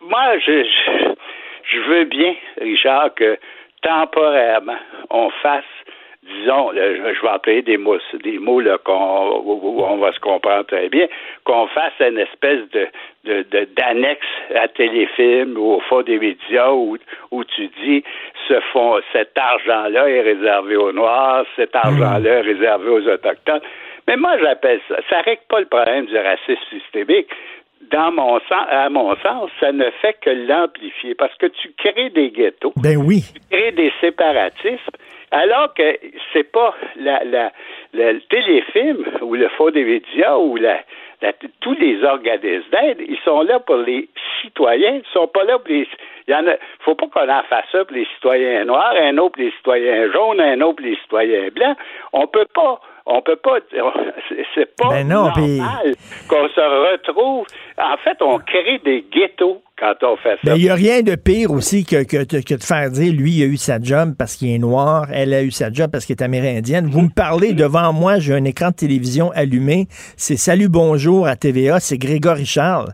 moi, 0.00 0.38
je, 0.38 0.64
je 1.72 1.78
veux 1.80 2.05
bien, 2.05 2.34
Richard, 2.61 3.14
que 3.14 3.38
temporairement, 3.82 4.78
on 5.11 5.30
fasse 5.42 5.64
disons, 6.24 6.72
je 6.72 7.22
vais 7.22 7.28
employer 7.28 7.62
des 7.62 7.76
mots, 7.76 7.98
des 8.22 8.38
mots 8.38 8.61
là, 8.61 8.78
qu'on, 8.78 9.42
où 9.44 9.82
on 9.82 9.96
va 9.98 10.12
se 10.12 10.20
comprendre 10.20 10.64
très 10.66 10.88
bien, 10.88 11.07
qu'on 11.44 11.66
fasse 11.68 11.92
une 12.00 12.18
espèce 12.18 12.61
de, 12.70 12.88
de, 13.24 13.68
d'annexe 13.76 14.26
à 14.55 14.68
téléfilm 14.68 15.57
ou 15.57 15.74
au 15.74 15.80
fond 15.80 16.02
des 16.02 16.18
médias 16.18 16.70
où, 16.70 16.96
où 17.30 17.44
tu 17.44 17.68
dis 17.82 18.02
ce 18.48 18.59
fond, 18.72 19.00
cet 19.12 19.36
argent-là 19.36 20.09
est 20.09 20.22
réservé 20.22 20.76
aux 20.76 20.92
Noirs, 20.92 21.44
cet 21.57 21.76
argent-là 21.76 22.38
est 22.38 22.40
réservé 22.40 22.88
aux 22.88 23.09
Autochtones. 23.09 23.62
Mais 24.07 24.16
moi, 24.16 24.36
j'appelle 24.38 24.80
ça, 24.88 24.96
ça 25.09 25.20
règle 25.20 25.42
pas 25.48 25.61
le 25.61 25.66
problème 25.66 26.07
du 26.07 26.16
racisme 26.16 26.62
systémique 26.70 27.28
dans 27.90 28.12
mon 28.12 28.38
sens, 28.40 28.66
à 28.70 28.88
mon 28.88 29.14
sens, 29.16 29.50
ça 29.61 29.72
ne 29.72 29.90
fait 30.02 30.16
que 30.20 30.30
l'amplifier 30.30 31.14
parce 31.14 31.34
que 31.36 31.46
tu 31.46 31.72
crées 31.76 32.11
des 32.11 32.30
ghettos. 32.30 32.72
Ben 32.76 32.96
oui. 32.96 33.22
Tu 33.34 33.40
crées 33.50 33.72
des 33.72 33.92
séparatismes. 34.00 34.96
Alors 35.30 35.74
que 35.74 35.98
c'est 36.32 36.50
pas 36.50 36.74
la, 36.96 37.24
la, 37.24 37.50
le 37.92 38.20
téléfilm 38.30 39.05
ou 39.20 39.34
le 39.34 39.48
faux 39.48 39.70
des 39.70 39.84
médias 39.84 40.36
ou 40.36 40.57
la, 40.57 40.80
tous 41.61 41.74
les 41.74 42.05
organismes 42.05 42.70
d'aide, 42.70 42.98
ils 43.00 43.18
sont 43.24 43.42
là 43.42 43.59
pour 43.59 43.76
les 43.76 44.09
citoyens, 44.42 45.00
ils 45.05 45.12
sont 45.12 45.26
pas 45.26 45.42
là 45.44 45.59
pour 45.59 45.68
les. 45.68 45.88
Il 46.28 46.32
y 46.32 46.34
en 46.34 46.46
a, 46.46 46.52
faut 46.80 46.94
pas 46.94 47.07
qu'on 47.09 47.28
en 47.28 47.42
fasse 47.44 47.64
ça 47.72 47.84
pour 47.84 47.96
les 47.96 48.07
citoyens 48.14 48.64
noirs, 48.64 48.94
un 48.96 49.18
autre 49.18 49.32
pour 49.32 49.42
les 49.42 49.50
citoyens 49.52 50.12
jaunes, 50.12 50.40
un 50.40 50.61
autre 50.61 50.76
pour 50.76 50.86
les 50.86 50.96
citoyens 50.96 51.48
blancs. 51.48 51.76
On 52.12 52.26
peut 52.28 52.46
pas 52.55 52.80
on 53.07 53.20
peut 53.22 53.36
pas 53.36 53.59
c'est 54.55 54.76
pas 54.76 54.88
ben 54.88 55.09
normal 55.09 55.94
qu'on 56.28 56.48
se 56.48 56.92
retrouve 56.92 57.46
en 57.78 57.96
fait 57.98 58.16
on 58.20 58.38
crée 58.38 58.80
des 58.84 59.05
ghettos 59.12 59.62
quand 59.76 59.94
on 60.02 60.16
fait 60.16 60.36
ça. 60.36 60.38
Ben, 60.44 60.57
il 60.57 60.62
n'y 60.62 60.70
a 60.70 60.74
rien 60.74 61.02
de 61.02 61.16
pire 61.16 61.50
aussi 61.50 61.84
que, 61.84 62.05
que, 62.05 62.24
que, 62.24 62.55
de 62.55 62.62
faire 62.62 62.90
dire 62.90 63.12
lui 63.12 63.32
il 63.32 63.42
a 63.42 63.46
eu 63.46 63.57
sa 63.57 63.80
job 63.80 64.14
parce 64.16 64.36
qu'il 64.36 64.50
est 64.50 64.59
noir, 64.59 65.07
elle 65.12 65.34
a 65.34 65.42
eu 65.42 65.50
sa 65.50 65.72
job 65.72 65.90
parce 65.90 66.07
qu'elle 66.07 66.16
est 66.18 66.22
amérindienne. 66.22 66.86
Vous 66.86 67.02
me 67.02 67.09
parlez 67.14 67.52
devant 67.52 67.92
moi, 67.92 68.18
j'ai 68.18 68.34
un 68.34 68.44
écran 68.44 68.70
de 68.70 68.74
télévision 68.74 69.32
allumé, 69.32 69.86
c'est 70.16 70.36
Salut 70.36 70.68
bonjour 70.68 71.26
à 71.26 71.36
TVA, 71.36 71.80
c'est 71.80 71.98
Grégory 71.98 72.46
Charles. 72.46 72.92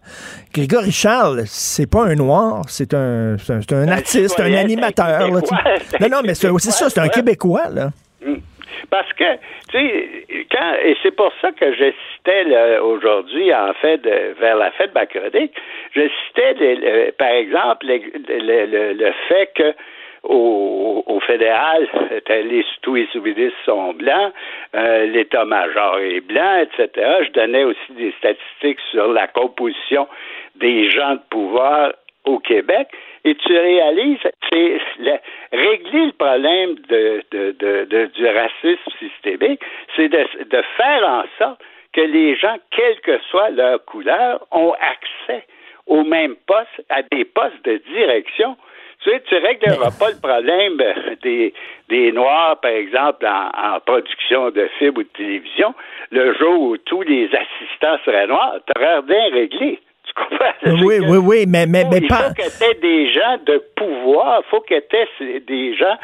Grégory 0.55 0.93
Charles, 0.93 1.43
c'est 1.47 1.89
pas 1.89 2.07
un 2.07 2.15
noir, 2.15 2.65
c'est 2.69 2.95
un, 2.95 3.37
c'est 3.39 3.73
un, 3.73 3.89
artiste, 3.89 4.41
un 4.41 4.55
animateur. 4.55 5.29
non, 6.01 6.09
non, 6.11 6.21
mais 6.25 6.35
c'est 6.35 6.49
ça, 6.59 6.89
c'est 6.89 7.01
un 7.01 7.09
Québécois, 7.09 7.69
là. 7.71 7.91
Hmm. 8.25 8.37
Parce 8.89 9.13
que, 9.13 9.35
tu 9.71 9.79
sais, 9.79 10.47
quand, 10.51 10.75
et 10.83 10.97
c'est 11.03 11.15
pour 11.15 11.33
ça 11.41 11.53
que 11.53 11.73
je 11.73 11.93
citais 12.15 12.79
aujourd'hui, 12.79 13.55
en 13.55 13.73
fait, 13.75 14.01
vers 14.39 14.57
la 14.57 14.71
fête 14.73 14.95
mercredi, 14.95 15.51
je 15.93 16.09
citais, 16.27 17.13
par 17.19 17.29
exemple, 17.29 17.87
le, 17.87 19.13
fait 19.29 19.51
que 19.55 19.75
au, 20.23 21.21
fédéral, 21.27 21.89
les, 22.29 22.65
tous 22.83 22.95
les 22.95 23.07
souverainistes 23.13 23.57
sont 23.65 23.95
blancs, 23.95 24.33
euh, 24.75 25.07
l'état-major 25.07 25.99
est 25.99 26.21
blanc, 26.21 26.63
etc. 26.63 27.07
Je 27.25 27.31
donnais 27.33 27.65
aussi 27.65 27.93
des 27.93 28.13
statistiques 28.19 28.81
sur 28.91 29.13
la 29.13 29.29
composition 29.29 30.07
des 30.57 30.91
gens 30.91 31.15
de 31.15 31.21
pouvoir 31.31 31.93
au 32.25 32.39
Québec 32.39 32.89
et 33.25 33.35
tu 33.35 33.53
réalises, 33.53 34.19
c'est 34.51 34.81
régler 35.53 36.07
le 36.07 36.13
problème 36.13 36.75
de, 36.89 38.07
du 38.07 38.27
racisme 38.27 38.91
systémique, 38.99 39.61
c'est 39.97 40.09
de, 40.09 40.63
faire 40.77 41.05
en 41.05 41.25
sorte 41.39 41.61
que 41.93 42.01
les 42.01 42.37
gens, 42.37 42.57
quelle 42.71 43.01
que 43.01 43.19
soit 43.31 43.51
leur 43.51 43.85
couleur, 43.85 44.47
ont 44.53 44.73
accès 44.73 45.45
aux 45.87 46.05
mêmes 46.05 46.37
postes, 46.47 46.85
à 46.89 47.03
des 47.03 47.25
postes 47.25 47.65
de 47.65 47.79
direction. 47.93 48.57
Tu 49.03 49.11
sais, 49.11 49.23
tu 49.29 49.35
régleras 49.37 49.91
pas 49.99 50.11
le 50.11 50.21
problème 50.21 50.77
des, 51.23 51.53
des 51.89 52.13
Noirs, 52.13 52.61
par 52.61 52.71
exemple, 52.71 53.27
en, 53.27 53.81
production 53.81 54.51
de 54.51 54.69
films 54.79 54.99
ou 54.99 55.03
de 55.03 55.09
télévision, 55.09 55.75
le 56.11 56.35
jour 56.35 56.61
où 56.61 56.77
tous 56.77 57.03
les 57.03 57.27
assistants 57.27 57.99
seraient 58.05 58.27
noirs, 58.27 58.57
tu 58.67 58.83
rien 58.83 59.31
réglé. 59.33 59.81
Oui, 60.67 60.99
oui, 61.01 61.19
oui, 61.19 61.45
mais, 61.49 61.67
mais, 61.67 61.85
mais 61.91 62.01
pas. 62.03 62.33
Il 62.37 62.43
faut 62.43 62.49
que 62.49 62.75
tu 62.75 62.81
des 62.81 63.13
gens 63.13 63.39
de 63.47 63.63
pouvoir, 63.77 64.43
il 64.45 64.51
faut 64.51 64.61
que 64.61 64.75
tu 64.79 65.41
des 65.41 65.75
gens 65.77 65.97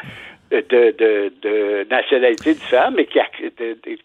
de, 0.51 0.61
de, 0.61 1.33
de 1.41 1.89
nationalités 1.89 2.53
différentes, 2.53 2.93
mais 2.95 3.05
qui, 3.05 3.19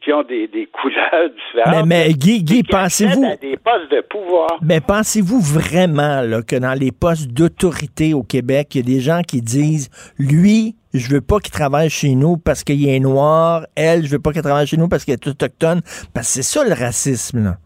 qui 0.03 0.13
ont 0.13 0.23
des, 0.23 0.49
des, 0.49 0.67
couleurs 0.67 1.31
différentes. 1.31 1.87
Mais, 1.87 2.07
mais 2.07 2.13
Guy, 2.15 2.43
Guy 2.43 2.63
pensez-vous. 2.63 3.25
des 3.41 3.57
postes 3.57 3.91
de 3.91 4.01
pouvoir. 4.01 4.59
Mais 4.63 4.81
pensez-vous 4.81 5.41
vraiment 5.41 6.21
là, 6.23 6.43
que 6.43 6.57
dans 6.57 6.79
les 6.79 6.91
postes 6.91 7.29
d'autorité 7.29 8.15
au 8.15 8.23
Québec, 8.23 8.75
il 8.75 8.79
y 8.79 8.81
a 8.81 8.97
des 8.97 9.01
gens 9.01 9.23
qui 9.23 9.41
disent 9.41 9.89
lui, 10.19 10.75
je 10.93 11.09
veux 11.09 11.21
pas 11.21 11.39
qu'il 11.39 11.53
travaille 11.53 11.91
chez 11.91 12.15
nous 12.15 12.37
parce 12.37 12.65
qu'il 12.65 12.89
est 12.89 13.01
noir, 13.01 13.67
elle, 13.77 14.05
je 14.05 14.11
veux 14.11 14.19
pas 14.19 14.33
qu'elle 14.33 14.43
travaille 14.43 14.67
chez 14.67 14.77
nous 14.77 14.89
parce 14.89 15.05
qu'elle 15.05 15.15
est 15.15 15.29
autochtone? 15.29 15.81
Parce 16.13 16.27
que 16.27 16.43
c'est 16.43 16.43
ça 16.43 16.65
le 16.65 16.75
racisme, 16.75 17.45
là. 17.45 17.57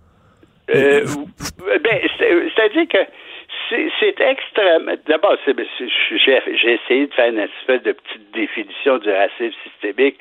Euh, 0.75 1.05
ben, 1.81 2.01
c'est-à-dire 2.19 2.89
que 2.89 2.99
c'est 4.01 4.21
extrêmement. 4.21 4.93
D'abord, 5.07 5.37
j'ai 5.47 6.73
essayé 6.73 7.07
de 7.07 7.15
faire 7.15 7.29
une 7.29 7.39
espèce 7.39 7.83
de 7.83 7.93
petite 7.93 8.31
définition 8.33 8.99
du 8.99 9.11
racisme 9.11 9.57
systémique. 9.65 10.19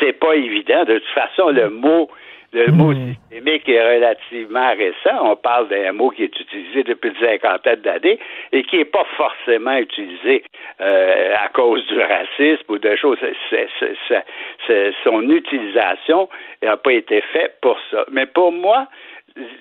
C'est 0.00 0.12
pas 0.12 0.34
évident. 0.34 0.84
De 0.84 0.98
toute 0.98 1.08
façon, 1.08 1.50
le 1.50 1.70
mot, 1.70 2.10
le 2.52 2.72
mot 2.72 2.92
hmm. 2.92 3.14
systémique 3.14 3.68
est 3.68 3.94
relativement 3.94 4.70
récent. 4.70 5.18
On 5.22 5.36
parle 5.36 5.68
d'un 5.68 5.92
mot 5.92 6.10
qui 6.10 6.24
est 6.24 6.40
utilisé 6.40 6.82
depuis 6.82 7.10
une 7.10 7.26
cinquantaine 7.26 7.80
d'années 7.80 8.18
et 8.52 8.62
qui 8.62 8.78
n'est 8.78 8.84
pas 8.86 9.06
forcément 9.16 9.76
utilisé 9.76 10.44
euh, 10.80 11.34
à 11.36 11.48
cause 11.48 11.86
du 11.86 12.00
racisme 12.00 12.64
ou 12.68 12.78
de 12.78 12.96
choses. 12.96 13.18
son 15.04 15.30
utilisation 15.30 16.28
n'a 16.62 16.76
pas 16.76 16.92
été 16.92 17.20
faite 17.32 17.56
pour 17.60 17.78
ça. 17.90 18.04
Mais 18.10 18.26
pour 18.26 18.52
moi, 18.52 18.86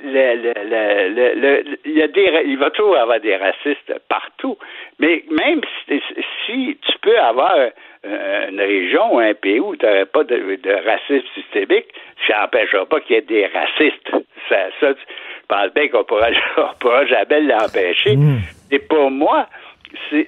il, 0.04 1.94
y 1.94 2.02
a 2.02 2.08
des, 2.08 2.44
il 2.46 2.58
va 2.58 2.70
toujours 2.72 2.98
avoir 2.98 3.20
des 3.20 3.36
racistes 3.36 3.94
partout. 4.10 4.58
Mais 5.00 5.24
même 5.30 5.62
si, 5.88 6.78
tu 6.82 7.00
peux 7.02 7.20
avoir 7.20 7.56
euh, 7.56 8.50
une 8.50 8.60
région 8.60 9.16
ou 9.16 9.20
un 9.20 9.34
pays 9.34 9.60
où 9.60 9.76
tu 9.76 9.86
n'aurais 9.86 10.06
pas 10.06 10.24
de, 10.24 10.86
racisme 10.86 11.28
systémique, 11.36 11.88
ça 12.28 12.42
n'empêchera 12.42 12.86
pas 12.86 13.00
qu'il 13.02 13.16
y 13.16 13.20
ait 13.20 13.22
des 13.22 13.46
racistes. 13.48 14.12
Ça, 14.50 14.68
ça 14.80 14.94
je 14.94 15.56
pense 15.56 15.74
bien 15.74 15.88
qu'on 15.90 16.04
pourra, 16.04 16.30
pourra 16.80 17.06
jamais 17.06 17.42
l'empêcher. 17.42 18.16
Mm. 18.16 18.40
Et 18.72 18.80
pour 18.80 19.12
moi, 19.12 19.48
c'est, 20.10 20.28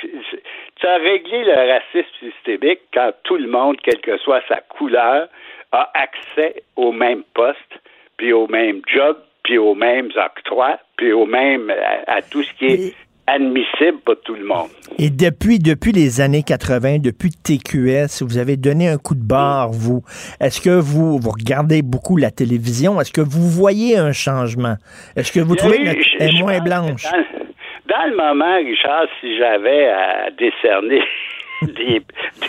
tu 0.00 0.86
as 0.86 0.96
réglé 0.96 1.44
le 1.44 1.72
racisme 1.72 2.32
systémique 2.32 2.80
quand 2.92 3.12
tout 3.24 3.36
le 3.36 3.48
monde, 3.48 3.76
quelle 3.82 4.00
que 4.00 4.16
soit 4.18 4.42
sa 4.48 4.60
couleur, 4.60 5.28
a 5.72 5.90
accès 5.94 6.62
au 6.76 6.92
même 6.92 7.22
poste 7.34 7.78
puis 8.18 8.32
au 8.32 8.46
même 8.48 8.82
job, 8.92 9.16
puis 9.44 9.56
aux 9.56 9.74
mêmes 9.74 10.10
octrois, 10.16 10.78
puis 10.96 11.12
au 11.12 11.24
même 11.24 11.72
à, 12.06 12.20
tout 12.20 12.42
ce 12.42 12.52
qui 12.58 12.66
est 12.66 12.94
admissible 13.26 13.98
pour 14.04 14.20
tout 14.22 14.34
le 14.34 14.44
monde. 14.44 14.68
Et 14.98 15.10
depuis, 15.10 15.58
depuis 15.58 15.92
les 15.92 16.20
années 16.20 16.42
80, 16.42 16.98
depuis 16.98 17.30
TQS, 17.30 18.22
vous 18.22 18.38
avez 18.38 18.56
donné 18.56 18.88
un 18.88 18.98
coup 18.98 19.14
de 19.14 19.26
barre, 19.26 19.70
vous. 19.70 20.02
Est-ce 20.40 20.60
que 20.60 20.70
vous, 20.70 21.18
vous 21.18 21.30
regardez 21.30 21.82
beaucoup 21.82 22.16
la 22.16 22.30
télévision? 22.30 23.00
Est-ce 23.00 23.12
que 23.12 23.20
vous 23.20 23.48
voyez 23.48 23.96
un 23.96 24.12
changement? 24.12 24.76
Est-ce 25.16 25.32
que 25.32 25.40
vous 25.40 25.56
trouvez 25.56 25.78
qu'elle 25.78 26.36
est 26.36 26.40
moins 26.40 26.60
blanche? 26.60 27.04
Dans, 27.88 28.10
le 28.10 28.16
moment, 28.16 28.56
Richard, 28.56 29.06
si 29.20 29.38
j'avais 29.38 29.88
à 29.88 30.30
décerner 30.30 31.02
des, 31.62 32.02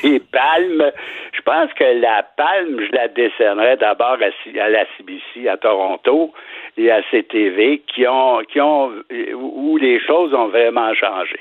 des 0.03 0.19
palmes. 0.19 0.91
Je 1.33 1.41
pense 1.41 1.71
que 1.73 1.83
la 2.01 2.23
palme, 2.37 2.79
je 2.79 2.95
la 2.95 3.07
décernerais 3.07 3.77
d'abord 3.77 4.17
à, 4.21 4.69
la 4.69 4.85
CBC 4.97 5.47
à 5.47 5.57
Toronto. 5.57 6.33
et 6.77 6.91
à 6.91 7.01
CTV 7.03 7.81
qui 7.87 8.07
ont, 8.07 8.39
qui 8.47 8.61
ont, 8.61 8.91
où 9.35 9.77
les 9.77 9.99
choses 9.99 10.33
ont 10.33 10.47
vraiment 10.47 10.93
changé. 10.93 11.39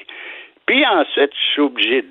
Puis 0.66 0.84
ensuite, 0.84 1.32
je 1.32 1.52
suis 1.52 1.62
obligé, 1.62 2.04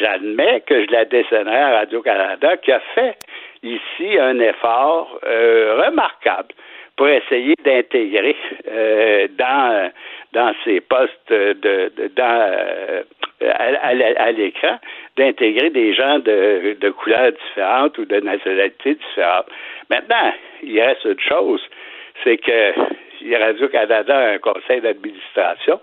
j'admets 0.00 0.60
que 0.66 0.84
je 0.84 0.90
la 0.90 1.06
décennerai 1.06 1.56
à 1.56 1.78
Radio-Canada 1.78 2.56
qui 2.58 2.72
a 2.72 2.80
fait 2.94 3.16
ici 3.62 4.18
un 4.18 4.38
effort 4.38 5.18
euh, 5.24 5.82
remarquable 5.86 6.48
pour 6.96 7.08
essayer 7.08 7.54
d'intégrer 7.64 8.36
euh, 8.68 9.28
dans 9.38 9.90
dans 10.32 10.52
ces 10.64 10.82
postes 10.82 11.30
de, 11.30 11.90
dans 12.14 13.04
à, 13.42 14.32
l'écran 14.32 14.78
d'intégrer 15.16 15.70
des 15.70 15.94
gens 15.94 16.18
de, 16.18 16.76
de 16.80 16.90
couleurs 16.90 17.32
différentes 17.32 17.98
ou 17.98 18.04
de 18.04 18.20
nationalités 18.20 18.94
différentes. 18.94 19.46
Maintenant, 19.90 20.32
il 20.62 20.80
reste 20.80 21.04
une 21.04 21.20
chose, 21.20 21.60
c'est 22.24 22.38
que 22.38 22.72
Radio-Canada 23.34 24.16
a 24.16 24.30
un 24.32 24.38
conseil 24.38 24.80
d'administration. 24.80 25.80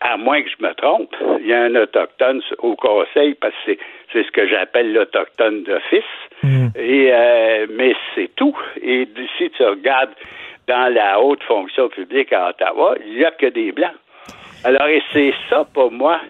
À 0.00 0.16
moins 0.16 0.42
que 0.42 0.48
je 0.48 0.66
me 0.66 0.72
trompe, 0.74 1.14
il 1.40 1.46
y 1.46 1.52
a 1.52 1.62
un 1.62 1.74
autochtone 1.76 2.42
au 2.58 2.74
conseil 2.74 3.34
parce 3.34 3.54
que 3.64 3.72
c'est 4.12 4.24
ce 4.24 4.30
que 4.32 4.48
j'appelle 4.48 4.92
l'autochtone 4.92 5.62
d'office. 5.62 6.02
Mm. 6.42 6.66
Et 6.76 7.10
euh, 7.12 7.66
mais 7.70 7.94
c'est 8.14 8.34
tout. 8.34 8.56
Et 8.82 9.06
si 9.38 9.50
tu 9.50 9.62
regardes 9.62 10.14
dans 10.66 10.92
la 10.92 11.20
haute 11.20 11.42
fonction 11.44 11.88
publique 11.88 12.32
à 12.32 12.50
Ottawa, 12.50 12.96
il 13.06 13.18
n'y 13.18 13.24
a 13.24 13.30
que 13.30 13.46
des 13.46 13.70
blancs. 13.70 13.94
Alors, 14.64 14.88
et 14.88 15.02
c'est 15.12 15.34
ça 15.48 15.64
pour 15.72 15.90
moi 15.92 16.20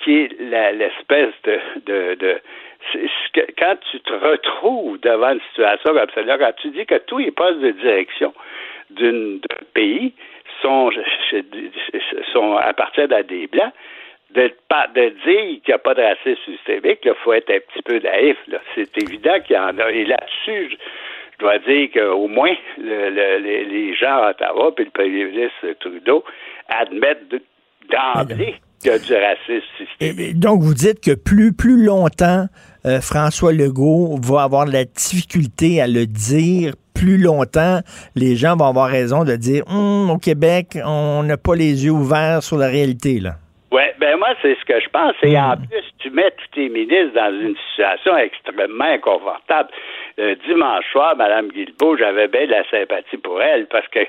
qui 0.00 0.18
est 0.18 0.72
l'espèce 0.72 1.34
de, 1.44 1.60
de, 1.86 2.14
de 2.14 2.40
quand 3.58 3.76
tu 3.90 4.00
te 4.00 4.12
retrouves 4.12 4.98
devant 5.00 5.32
une 5.32 5.40
situation 5.50 5.94
comme 5.94 6.10
celle-là, 6.14 6.38
quand 6.38 6.52
tu 6.56 6.70
dis 6.70 6.86
que 6.86 6.96
tous 7.06 7.18
les 7.18 7.30
postes 7.30 7.60
de 7.60 7.70
direction 7.72 8.32
d'un 8.90 9.38
pays 9.74 10.12
sont, 10.62 10.90
sont 12.32 12.56
appartiennent 12.56 13.12
à 13.12 13.22
des 13.22 13.46
blancs, 13.46 13.72
de, 14.34 14.50
de 14.94 15.08
dire 15.08 15.60
qu'il 15.62 15.62
n'y 15.68 15.74
a 15.74 15.78
pas 15.78 15.94
de 15.94 16.02
racisme 16.02 16.40
systémique, 16.44 17.00
il 17.04 17.14
faut 17.22 17.32
être 17.32 17.50
un 17.50 17.58
petit 17.58 17.82
peu 17.82 17.98
naïf. 17.98 18.36
C'est 18.74 19.02
évident 19.02 19.40
qu'il 19.40 19.56
y 19.56 19.58
en 19.58 19.78
a. 19.78 19.90
Et 19.90 20.04
là-dessus, 20.04 20.70
je, 20.70 20.76
dois 21.38 21.58
dire 21.58 21.88
qu'au 21.92 22.28
moins 22.28 22.54
les, 22.78 23.94
gens 23.94 24.22
à 24.22 24.30
Ottawa 24.30 24.72
et 24.76 24.84
le 24.84 24.90
premier 24.90 25.24
ministre 25.24 25.72
Trudeau 25.80 26.22
admettent 26.68 27.34
d'emblée 27.88 28.56
a 28.88 28.98
du 28.98 29.12
racisme 29.12 29.66
systémique. 29.76 30.38
donc, 30.38 30.62
vous 30.62 30.74
dites 30.74 31.00
que 31.00 31.14
plus, 31.14 31.52
plus 31.52 31.84
longtemps 31.84 32.46
euh, 32.86 33.00
François 33.00 33.52
Legault 33.52 34.16
va 34.22 34.44
avoir 34.44 34.64
de 34.64 34.72
la 34.72 34.84
difficulté 34.84 35.82
à 35.82 35.86
le 35.86 36.06
dire, 36.06 36.72
plus 36.94 37.18
longtemps, 37.18 37.80
les 38.16 38.36
gens 38.36 38.56
vont 38.56 38.66
avoir 38.66 38.88
raison 38.88 39.24
de 39.24 39.36
dire 39.36 39.64
hum, 39.68 40.10
au 40.10 40.18
Québec, 40.18 40.78
on 40.84 41.22
n'a 41.22 41.36
pas 41.36 41.54
les 41.54 41.84
yeux 41.84 41.92
ouverts 41.92 42.42
sur 42.42 42.56
la 42.56 42.68
réalité. 42.68 43.20
là. 43.20 43.34
Oui, 43.72 43.82
ben 44.00 44.16
moi, 44.18 44.28
c'est 44.42 44.56
ce 44.58 44.64
que 44.64 44.80
je 44.80 44.88
pense. 44.88 45.14
Et 45.22 45.38
en 45.38 45.54
hmm. 45.54 45.66
plus, 45.68 45.84
tu 45.98 46.10
mets 46.10 46.30
tous 46.32 46.54
tes 46.54 46.68
ministres 46.68 47.14
dans 47.14 47.32
une 47.40 47.54
situation 47.70 48.16
extrêmement 48.16 48.84
inconfortable. 48.84 49.68
Euh, 50.20 50.34
dimanche 50.46 50.84
soir, 50.92 51.16
Mme 51.16 51.48
Guilbeault, 51.48 51.96
j'avais 51.96 52.28
bien 52.28 52.44
de 52.44 52.50
la 52.50 52.64
sympathie 52.68 53.16
pour 53.16 53.40
elle 53.40 53.66
parce 53.68 53.88
que, 53.88 54.00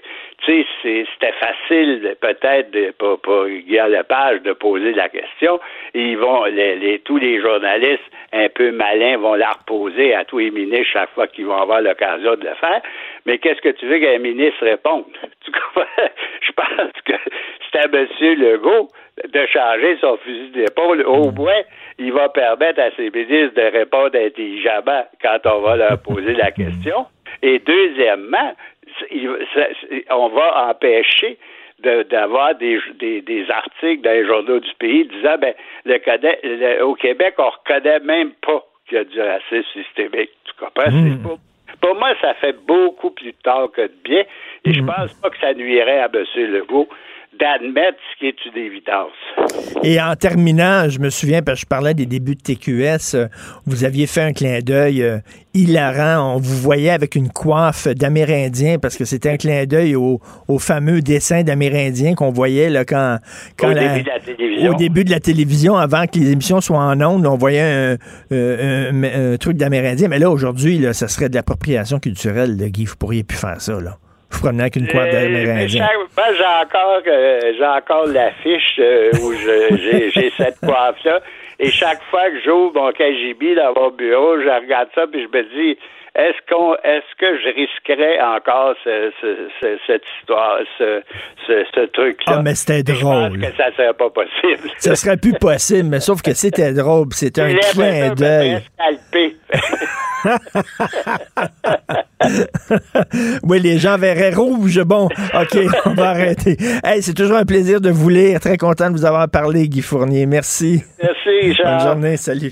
tu 0.44 0.66
sais, 0.84 1.06
c'était 1.14 1.32
facile 1.34 2.18
peut-être 2.20 2.98
pour, 2.98 3.22
pour 3.22 3.48
Guillaume 3.48 3.94
Lepage 3.94 4.42
de 4.42 4.52
poser 4.52 4.92
la 4.92 5.08
question. 5.08 5.62
ils 5.94 6.18
vont, 6.18 6.44
les, 6.46 7.00
tous 7.06 7.16
les 7.16 7.40
journalistes 7.40 8.04
un 8.34 8.50
peu 8.50 8.72
malins 8.72 9.18
vont 9.20 9.36
la 9.36 9.52
reposer 9.52 10.14
à 10.14 10.26
tous 10.26 10.40
les 10.40 10.52
ministres 10.52 10.92
chaque 10.92 11.12
fois 11.12 11.28
qu'ils 11.28 11.46
vont 11.46 11.62
avoir 11.62 11.80
l'occasion 11.80 12.36
de 12.36 12.44
le 12.44 12.56
faire. 12.56 12.82
Mais 13.26 13.38
qu'est-ce 13.38 13.62
que 13.62 13.70
tu 13.70 13.86
veux 13.86 14.00
qu'un 14.00 14.18
ministre 14.18 14.66
réponde? 14.66 15.06
Je 16.42 16.52
pense 16.52 16.92
que 17.06 17.14
à 17.78 17.86
M. 17.86 18.08
Legault 18.20 18.90
de 19.30 19.46
changer 19.48 19.98
son 20.00 20.18
fusil 20.18 20.52
d'épaule. 20.52 21.04
Au 21.06 21.32
moins, 21.32 21.62
il 21.98 22.12
va 22.14 22.30
permettre 22.30 22.80
à 22.80 22.92
ses 22.96 23.10
ministres 23.10 23.56
de 23.56 23.72
répondre 23.72 24.16
intelligemment 24.16 25.06
quand 25.22 25.40
on 25.46 25.62
va 25.62 25.76
leur 25.76 26.02
poser 26.02 26.34
la 26.34 26.52
question. 26.52 27.06
Et 27.42 27.60
deuxièmement, 27.60 28.54
on 30.10 30.28
va 30.30 30.70
empêcher 30.70 31.38
d'avoir 31.84 32.56
des, 32.56 32.80
des, 33.00 33.46
articles 33.50 34.04
dans 34.04 34.12
les 34.12 34.26
journaux 34.26 34.60
du 34.60 34.72
pays 34.78 35.06
disant 35.06 35.38
ben 35.40 35.54
le, 35.86 36.84
au 36.84 36.94
Québec 36.94 37.34
on 37.40 37.50
reconnaît 37.50 38.00
même 38.02 38.34
pas 38.46 38.64
qu'il 38.88 38.98
y 38.98 39.02
a 39.02 39.04
du 39.04 39.20
racisme 39.20 39.66
systémique. 39.74 40.30
Tu 40.46 40.54
comprends? 40.60 40.92
Hmm. 40.92 41.38
Pour 41.82 41.96
moi, 41.96 42.14
ça 42.22 42.36
fait 42.36 42.56
beaucoup 42.68 43.10
plus 43.10 43.34
tard 43.34 43.72
que 43.72 43.82
de 43.82 43.94
bien. 44.04 44.24
Et 44.66 44.74
je 44.74 44.82
hmm. 44.82 44.86
pense 44.86 45.14
pas 45.16 45.30
que 45.32 45.40
ça 45.40 45.54
nuirait 45.54 46.00
à 46.00 46.10
M. 46.14 46.24
Legault 46.36 46.88
d'admettre 47.40 47.98
ce 48.14 48.20
qui 48.20 48.28
est 48.28 48.46
une 48.46 48.62
évidence. 48.62 49.12
Et 49.84 50.02
en 50.02 50.16
terminant, 50.16 50.90
je 50.90 51.00
me 51.00 51.10
souviens, 51.10 51.42
parce 51.42 51.60
que 51.60 51.62
je 51.62 51.68
parlais 51.68 51.94
des 51.94 52.06
débuts 52.06 52.36
de 52.36 52.42
TQS, 52.42 53.16
euh, 53.16 53.28
vous 53.66 53.86
aviez 53.86 54.06
fait 54.06 54.22
un 54.22 54.34
clin 54.34 54.60
d'œil 54.60 55.02
euh, 55.02 55.18
hilarant. 55.54 56.36
On 56.36 56.40
vous 56.40 56.58
voyait 56.58 56.90
avec 56.90 57.16
une 57.16 57.30
coiffe 57.30 57.88
d'Amérindien, 57.88 58.80
parce 58.80 58.98
que 58.98 59.06
c'était 59.06 59.30
un 59.30 59.38
clin 59.38 59.66
d'œil 59.66 59.96
au, 59.96 60.20
fameux 60.60 61.02
dessin 61.02 61.44
d'Amérindien 61.44 62.14
qu'on 62.14 62.32
voyait 62.32 62.70
là, 62.70 62.86
quand, 62.86 63.18
quand 63.58 63.72
au, 63.72 63.74
début 63.74 64.04
de 64.04 64.10
la 64.10 64.20
télévision. 64.20 64.72
au 64.72 64.76
début 64.76 65.04
de 65.06 65.12
la 65.12 65.20
télévision, 65.20 65.78
avant 65.78 66.06
que 66.08 66.20
les 66.20 66.32
émissions 66.32 66.62
soient 66.62 66.80
en 66.80 67.02
ondes, 67.02 67.26
on 67.26 67.38
voyait 67.38 67.62
un, 67.62 67.98
euh, 68.32 69.38
truc 69.38 69.58
d'Amérindien. 69.58 70.10
Mais 70.10 70.20
là, 70.20 70.30
aujourd'hui, 70.30 70.86
ça 70.94 71.08
serait 71.08 71.30
de 71.30 71.36
l'appropriation 71.36 72.00
culturelle, 72.00 72.58
Guy. 72.58 72.86
Vous 72.86 72.98
pourriez 72.98 73.24
plus 73.24 73.38
faire 73.38 73.62
ça. 73.62 73.80
Là 73.80 73.98
vous 74.32 74.40
promenez 74.40 74.64
avec 74.64 74.76
une 74.76 74.88
coiffe 74.88 75.12
d'Amérindien. 75.12 75.68
j'ai 75.68 75.82
encore, 75.82 77.02
euh, 77.08 77.54
j'ai 77.58 77.66
encore 77.66 78.06
l'affiche 78.08 78.80
euh, 78.80 79.12
où 79.22 79.34
j'ai 79.34 80.32
cette 80.38 80.60
coiffe-là. 80.66 81.22
Et 81.60 81.70
chaque 81.70 82.02
fois 82.10 82.30
que 82.32 82.42
j'ouvre 82.44 82.74
mon 82.74 82.92
KGB 82.92 83.56
dans 83.56 83.74
mon 83.76 83.92
bureau, 83.92 84.40
je 84.40 84.50
regarde 84.50 84.90
ça 84.96 85.06
puis 85.08 85.22
je 85.22 85.38
me 85.38 85.44
dis, 85.44 85.78
est-ce 86.14 86.38
qu'on, 86.50 86.76
est-ce 86.84 87.16
que 87.18 87.40
je 87.40 87.48
risquerais 87.56 88.20
encore 88.20 88.76
cette 88.84 90.04
histoire, 90.20 90.58
ce, 90.78 91.02
ce, 91.48 91.86
truc-là? 91.86 92.36
Ah, 92.38 92.42
mais 92.44 92.54
c'était 92.54 92.84
drôle. 92.84 93.32
Je 93.34 93.40
pense 93.40 93.52
que 93.52 93.58
ça 93.58 93.72
serait 93.78 93.94
pas 93.94 94.10
possible. 94.10 94.70
Ça 94.78 94.96
serait 94.96 95.16
plus 95.16 95.32
possible, 95.34 95.88
mais 95.88 96.02
sauf 96.02 96.22
que 96.22 96.34
c'était 96.34 96.74
drôle. 96.74 97.08
C'était 97.12 97.42
un 97.42 97.56
clin 97.56 98.14
d'œil. 98.14 98.62
oui, 103.44 103.60
les 103.62 103.78
gens 103.78 103.98
verraient 103.98 104.34
rouge. 104.34 104.82
Bon, 104.84 105.06
OK, 105.06 105.58
on 105.86 105.94
va 105.94 106.10
arrêter. 106.10 106.58
Hey, 106.84 107.02
c'est 107.02 107.14
toujours 107.14 107.38
un 107.38 107.46
plaisir 107.46 107.80
de 107.80 107.90
vous 107.90 108.10
lire. 108.10 108.42
Très 108.42 108.58
content 108.58 108.90
de 108.90 108.98
vous 108.98 109.06
avoir 109.06 109.30
parlé, 109.30 109.70
Guy 109.70 109.82
Fournier. 109.82 110.26
Merci. 110.26 110.84
Merci, 111.02 111.54
Jean. 111.54 111.78
Bonne 111.78 111.80
journée. 111.80 112.18
Salut. 112.18 112.52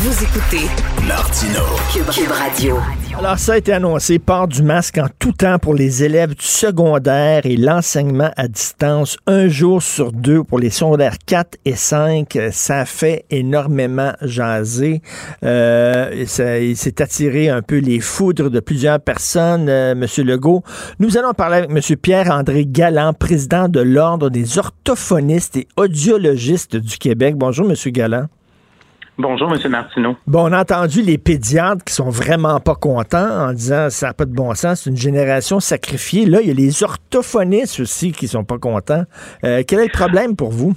Vous 0.00 0.22
écoutez 0.22 0.68
Martino, 1.08 1.64
Cube, 1.92 2.30
Radio. 2.30 2.76
Alors, 3.18 3.36
ça 3.36 3.54
a 3.54 3.56
été 3.56 3.72
annoncé, 3.72 4.20
port 4.20 4.46
du 4.46 4.62
masque 4.62 4.96
en 4.98 5.08
tout 5.18 5.32
temps 5.32 5.58
pour 5.58 5.74
les 5.74 6.04
élèves 6.04 6.36
du 6.36 6.44
secondaire 6.44 7.44
et 7.46 7.56
l'enseignement 7.56 8.30
à 8.36 8.46
distance, 8.46 9.16
un 9.26 9.48
jour 9.48 9.82
sur 9.82 10.12
deux 10.12 10.44
pour 10.44 10.60
les 10.60 10.70
secondaires 10.70 11.16
4 11.26 11.58
et 11.64 11.74
5. 11.74 12.38
Ça 12.52 12.84
fait 12.84 13.24
énormément 13.30 14.12
jaser. 14.22 15.02
Euh, 15.42 16.24
ça, 16.26 16.60
il 16.60 16.76
s'est 16.76 17.02
attiré 17.02 17.48
un 17.48 17.62
peu 17.62 17.78
les 17.78 17.98
foudres 17.98 18.50
de 18.50 18.60
plusieurs 18.60 19.00
personnes, 19.00 19.68
euh, 19.68 19.96
M. 20.00 20.06
Legault. 20.18 20.62
Nous 21.00 21.18
allons 21.18 21.32
parler 21.32 21.56
avec 21.56 21.70
M. 21.70 21.96
Pierre-André 21.96 22.66
Galland, 22.66 23.14
président 23.14 23.68
de 23.68 23.80
l'Ordre 23.80 24.30
des 24.30 24.58
orthophonistes 24.58 25.56
et 25.56 25.66
audiologistes 25.76 26.76
du 26.76 26.98
Québec. 26.98 27.34
Bonjour, 27.36 27.68
M. 27.68 27.74
Galland. 27.90 28.28
Bonjour, 29.20 29.52
M. 29.52 29.68
Martineau. 29.68 30.16
Bon, 30.28 30.48
on 30.48 30.52
a 30.52 30.60
entendu 30.60 31.02
les 31.02 31.18
pédiatres 31.18 31.82
qui 31.84 31.92
sont 31.92 32.08
vraiment 32.08 32.60
pas 32.60 32.76
contents 32.76 33.48
en 33.48 33.52
disant 33.52 33.90
ça 33.90 34.06
n'a 34.06 34.14
pas 34.14 34.26
de 34.26 34.32
bon 34.32 34.54
sens, 34.54 34.82
c'est 34.82 34.90
une 34.90 34.96
génération 34.96 35.58
sacrifiée. 35.58 36.24
Là, 36.24 36.40
il 36.40 36.46
y 36.46 36.50
a 36.52 36.54
les 36.54 36.84
orthophonistes 36.84 37.80
aussi 37.80 38.12
qui 38.12 38.28
sont 38.28 38.44
pas 38.44 38.58
contents. 38.58 39.02
Euh, 39.42 39.64
quel 39.66 39.80
est 39.80 39.86
le 39.86 39.92
problème 39.92 40.36
pour 40.36 40.50
vous? 40.50 40.72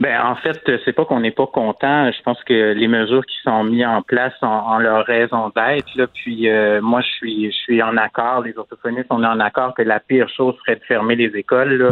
Ben 0.00 0.20
en 0.24 0.34
fait, 0.36 0.60
c'est 0.84 0.92
pas 0.92 1.04
qu'on 1.04 1.20
n'est 1.20 1.30
pas 1.30 1.46
content. 1.46 2.10
Je 2.10 2.22
pense 2.22 2.42
que 2.44 2.72
les 2.72 2.88
mesures 2.88 3.24
qui 3.24 3.36
sont 3.44 3.64
mises 3.64 3.86
en 3.86 4.02
place 4.02 4.34
ont, 4.42 4.78
leur 4.78 5.04
raison 5.04 5.50
d'être. 5.54 5.94
Là. 5.96 6.06
Puis 6.06 6.48
euh, 6.48 6.80
moi, 6.80 7.00
je 7.00 7.08
suis 7.08 7.50
je 7.50 7.56
suis 7.56 7.82
en 7.82 7.96
accord. 7.96 8.42
Les 8.42 8.56
orthophonistes, 8.56 9.06
on 9.10 9.22
est 9.22 9.26
en 9.26 9.40
accord 9.40 9.74
que 9.74 9.82
la 9.82 10.00
pire 10.00 10.28
chose 10.28 10.54
serait 10.64 10.76
de 10.76 10.84
fermer 10.84 11.16
les 11.16 11.36
écoles. 11.36 11.74
Là. 11.74 11.90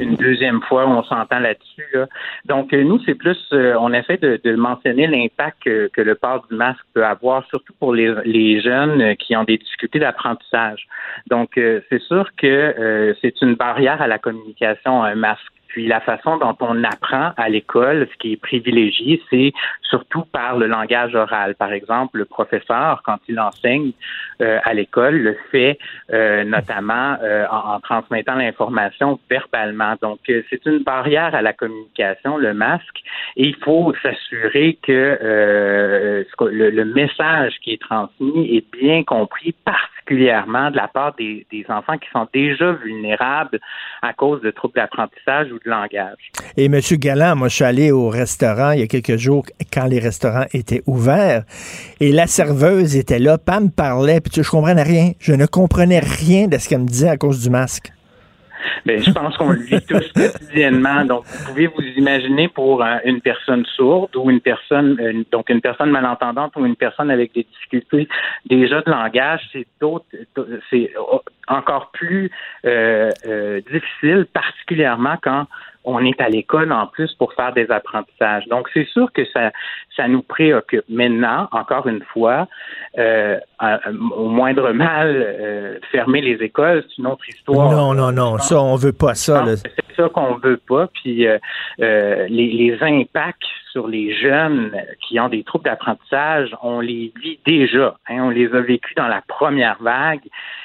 Une 0.00 0.16
deuxième 0.16 0.60
fois, 0.62 0.86
on 0.86 1.02
s'entend 1.04 1.38
là-dessus. 1.38 1.86
Là. 1.94 2.06
Donc 2.46 2.72
euh, 2.72 2.82
nous, 2.82 3.00
c'est 3.04 3.14
plus 3.14 3.38
euh, 3.52 3.74
on 3.78 3.92
essaie 3.92 4.16
de, 4.16 4.40
de 4.42 4.54
mentionner 4.54 5.06
l'impact 5.06 5.58
que, 5.64 5.90
que, 5.92 6.02
le 6.02 6.14
port 6.14 6.44
du 6.50 6.56
masque 6.56 6.84
peut 6.94 7.04
avoir, 7.04 7.46
surtout 7.48 7.72
pour 7.78 7.94
les, 7.94 8.14
les 8.24 8.60
jeunes 8.60 9.16
qui 9.16 9.36
ont 9.36 9.44
des 9.44 9.58
difficultés 9.58 9.98
d'apprentissage. 9.98 10.86
Donc 11.30 11.50
c'est 11.54 12.02
sûr 12.02 12.28
que 12.36 13.14
c'est 13.20 13.40
une 13.40 13.54
barrière 13.54 14.02
à 14.02 14.06
la 14.06 14.18
communication 14.18 15.02
un 15.02 15.14
masque 15.14 15.52
Puis 15.72 15.86
la 15.86 16.00
façon 16.00 16.36
dont 16.36 16.54
on 16.60 16.84
apprend 16.84 17.32
à 17.38 17.48
l'école, 17.48 18.06
ce 18.12 18.18
qui 18.18 18.34
est 18.34 18.36
privilégié, 18.36 19.22
c'est 19.30 19.52
surtout 19.88 20.26
par 20.26 20.58
le 20.58 20.66
langage 20.66 21.14
oral. 21.14 21.54
Par 21.54 21.72
exemple, 21.72 22.18
le 22.18 22.26
professeur, 22.26 23.02
quand 23.06 23.16
il 23.26 23.40
enseigne 23.40 23.92
euh, 24.42 24.58
à 24.64 24.74
l'école, 24.74 25.16
le 25.16 25.36
fait 25.50 25.78
euh, 26.12 26.44
notamment 26.44 27.16
euh, 27.22 27.46
en, 27.50 27.80
transmettant 27.80 28.34
l'information 28.34 29.18
verbalement. 29.30 29.94
Donc, 30.02 30.18
c'est 30.26 30.66
une 30.66 30.82
barrière 30.82 31.34
à 31.34 31.40
la 31.40 31.54
communication, 31.54 32.36
le 32.36 32.52
masque, 32.52 33.00
et 33.36 33.46
il 33.48 33.56
faut 33.56 33.94
s'assurer 34.02 34.78
que 34.82 35.18
le, 35.20 36.70
le, 36.70 36.84
message 36.84 37.54
qui 37.62 37.72
est 37.72 37.80
transmis 37.80 38.56
est 38.56 38.70
bien 38.72 39.04
compris, 39.04 39.54
particulièrement 39.64 40.70
de 40.70 40.76
la 40.76 40.88
part 40.88 41.14
des, 41.14 41.46
des 41.50 41.64
enfants 41.68 41.96
qui 41.96 42.08
sont 42.10 42.28
déjà 42.32 42.72
vulnérables 42.72 43.58
à 44.02 44.12
cause 44.12 44.42
de 44.42 44.50
troubles 44.50 44.74
d'apprentissage 44.74 45.50
ou 45.52 45.58
de 45.64 45.70
langage. 45.70 46.30
Et 46.56 46.66
M. 46.66 46.80
Galland, 46.92 47.36
moi, 47.36 47.48
je 47.48 47.54
suis 47.56 47.64
allé 47.64 47.90
au 47.90 48.08
restaurant 48.08 48.72
il 48.72 48.80
y 48.80 48.82
a 48.82 48.86
quelques 48.86 49.16
jours 49.16 49.44
quand 49.72 49.86
les 49.86 49.98
restaurants 49.98 50.46
étaient 50.52 50.82
ouverts 50.86 51.44
et 52.00 52.12
la 52.12 52.26
serveuse 52.26 52.96
était 52.96 53.18
là, 53.18 53.38
Pam 53.38 53.70
parlait, 53.70 54.20
puis 54.20 54.42
je 54.42 54.48
comprenais 54.48 54.82
rien. 54.82 55.12
Je 55.18 55.32
ne 55.32 55.46
comprenais 55.46 56.00
rien 56.00 56.48
de 56.48 56.58
ce 56.58 56.68
qu'elle 56.68 56.80
me 56.80 56.86
disait 56.86 57.08
à 57.08 57.16
cause 57.16 57.42
du 57.42 57.50
masque. 57.50 57.92
Ben, 58.86 59.02
je 59.02 59.10
pense 59.10 59.36
qu'on 59.36 59.50
le 59.50 59.60
vit 59.60 59.80
tous 59.86 60.12
quotidiennement. 60.12 61.04
Donc, 61.04 61.24
vous 61.24 61.46
pouvez 61.46 61.66
vous 61.68 61.82
imaginer 61.96 62.48
pour 62.48 62.82
euh, 62.82 62.96
une 63.04 63.20
personne 63.20 63.64
sourde 63.76 64.14
ou 64.16 64.30
une 64.30 64.40
personne, 64.40 64.98
euh, 65.00 65.24
donc 65.30 65.50
une 65.50 65.60
personne 65.60 65.90
malentendante 65.90 66.52
ou 66.56 66.64
une 66.64 66.76
personne 66.76 67.10
avec 67.10 67.32
des 67.34 67.44
difficultés 67.44 68.08
déjà 68.46 68.80
de 68.82 68.90
langage, 68.90 69.40
c'est 69.52 69.66
d'autres, 69.80 70.06
c'est 70.70 70.92
encore 71.48 71.90
plus 71.92 72.30
euh, 72.64 73.10
difficile, 73.70 74.26
particulièrement 74.32 75.16
quand 75.22 75.46
on 75.84 76.04
est 76.04 76.20
à 76.20 76.28
l'école 76.28 76.72
en 76.72 76.86
plus 76.86 77.12
pour 77.14 77.32
faire 77.34 77.52
des 77.52 77.70
apprentissages. 77.70 78.46
Donc, 78.48 78.68
c'est 78.72 78.86
sûr 78.88 79.12
que 79.12 79.24
ça, 79.32 79.50
ça 79.96 80.08
nous 80.08 80.22
préoccupe. 80.22 80.84
Maintenant, 80.88 81.48
encore 81.50 81.86
une 81.88 82.02
fois, 82.12 82.46
euh, 82.98 83.38
au 84.16 84.28
moindre 84.28 84.72
mal, 84.72 85.08
euh, 85.16 85.78
fermer 85.90 86.20
les 86.20 86.44
écoles, 86.44 86.84
c'est 86.88 86.98
une 86.98 87.06
autre 87.08 87.28
histoire. 87.28 87.70
Non, 87.70 87.94
non, 87.94 88.12
non, 88.12 88.38
ça, 88.38 88.60
on 88.60 88.76
veut 88.76 88.92
pas 88.92 89.14
ça. 89.14 89.44
C'est 89.56 89.96
ça 89.96 90.08
qu'on 90.08 90.36
veut 90.36 90.60
pas. 90.68 90.88
Puis 91.02 91.26
euh, 91.26 91.38
les, 91.78 92.28
les 92.28 92.78
impacts 92.80 93.42
sur 93.72 93.88
les 93.88 94.14
jeunes 94.14 94.70
qui 95.00 95.18
ont 95.18 95.28
des 95.28 95.42
troubles 95.42 95.64
d'apprentissage, 95.64 96.54
on 96.62 96.80
les 96.80 97.12
vit 97.20 97.38
déjà. 97.46 97.96
Hein, 98.08 98.18
on 98.24 98.30
les 98.30 98.46
a 98.54 98.60
vécus 98.60 98.94
dans 98.96 99.08
la 99.08 99.22
première 99.26 99.82
vague. 99.82 100.20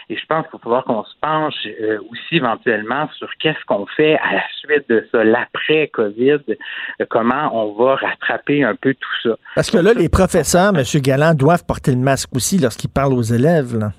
Et 0.10 0.18
je 0.18 0.26
pense 0.28 0.46
qu'il 0.48 0.54
va 0.54 0.60
falloir 0.64 0.84
qu'on 0.84 1.04
se 1.04 1.16
penche 1.22 1.68
euh, 1.82 1.98
aussi 2.12 2.36
éventuellement 2.36 3.10
sur 3.18 3.30
qu'est-ce 3.40 3.64
qu'on 3.66 3.86
fait 3.86 4.18
à 4.18 4.34
la 4.34 4.44
suite 4.60 4.88
de 4.90 5.08
ça, 5.12 5.24
l'après-COVID, 5.24 6.40
euh, 6.50 7.06
comment 7.10 7.50
on 7.54 7.74
va 7.74 7.96
rattraper 7.96 8.64
un 8.64 8.76
peu 8.76 8.94
tout 8.94 9.30
ça. 9.30 9.36
Parce 9.56 9.72
que 9.72 9.78
là, 9.78 9.94
les 9.94 10.10
professeurs, 10.10 10.74
M. 10.76 10.84
Galland, 11.02 11.34
doivent 11.34 11.66
porter 11.66 11.92
le 11.92 11.98
masque 11.98 12.30
aussi 12.36 12.58
lorsqu'ils 12.58 12.90
parlent 12.90 13.14
aux 13.14 13.22
élèves. 13.22 13.92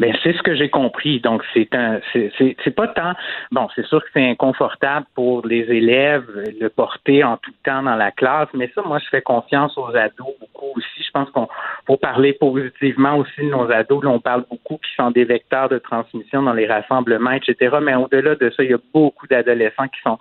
Ben 0.00 0.14
c'est 0.22 0.32
ce 0.32 0.42
que 0.42 0.54
j'ai 0.54 0.68
compris. 0.68 1.20
Donc 1.20 1.42
c'est 1.54 1.74
un, 1.74 2.00
c'est 2.12 2.74
pas 2.74 2.88
tant. 2.88 3.12
Bon, 3.52 3.68
c'est 3.74 3.86
sûr 3.86 4.02
que 4.02 4.08
c'est 4.12 4.28
inconfortable 4.28 5.06
pour 5.14 5.46
les 5.46 5.64
élèves 5.70 6.26
le 6.60 6.68
porter 6.68 7.24
en 7.24 7.36
tout 7.36 7.52
temps 7.64 7.82
dans 7.82 7.96
la 7.96 8.10
classe, 8.10 8.48
mais 8.54 8.70
ça, 8.74 8.82
moi, 8.82 8.98
je 8.98 9.08
fais 9.10 9.22
confiance 9.22 9.76
aux 9.76 9.94
ados 9.94 10.34
beaucoup 10.40 10.72
aussi. 10.76 11.02
Je 11.04 11.10
pense 11.12 11.30
qu'on 11.30 11.48
faut 11.86 11.96
parler 11.96 12.32
positivement 12.32 13.16
aussi 13.16 13.40
de 13.40 13.50
nos 13.50 13.70
ados. 13.70 14.04
Là, 14.04 14.10
on 14.10 14.20
parle 14.20 14.44
beaucoup 14.50 14.76
qui 14.76 14.94
sont 14.96 15.10
des 15.10 15.24
vecteurs 15.24 15.68
de 15.68 15.78
transmission 15.78 16.42
dans 16.42 16.52
les 16.52 16.66
rassemblements, 16.66 17.32
etc. 17.32 17.76
Mais 17.82 17.94
au-delà 17.94 18.34
de 18.34 18.50
ça, 18.50 18.62
il 18.62 18.70
y 18.70 18.74
a 18.74 18.78
beaucoup 18.92 19.26
d'adolescents 19.26 19.88
qui 19.88 20.00
sont 20.02 20.18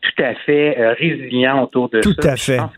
tout 0.00 0.22
à 0.22 0.34
fait 0.34 0.78
euh, 0.78 0.94
résilients 0.94 1.62
autour 1.62 1.88
de 1.88 2.02
ça. 2.02 2.10
Tout 2.10 2.28
à 2.28 2.36
fait 2.36 2.58
je 2.58 2.62
pense 2.62 2.72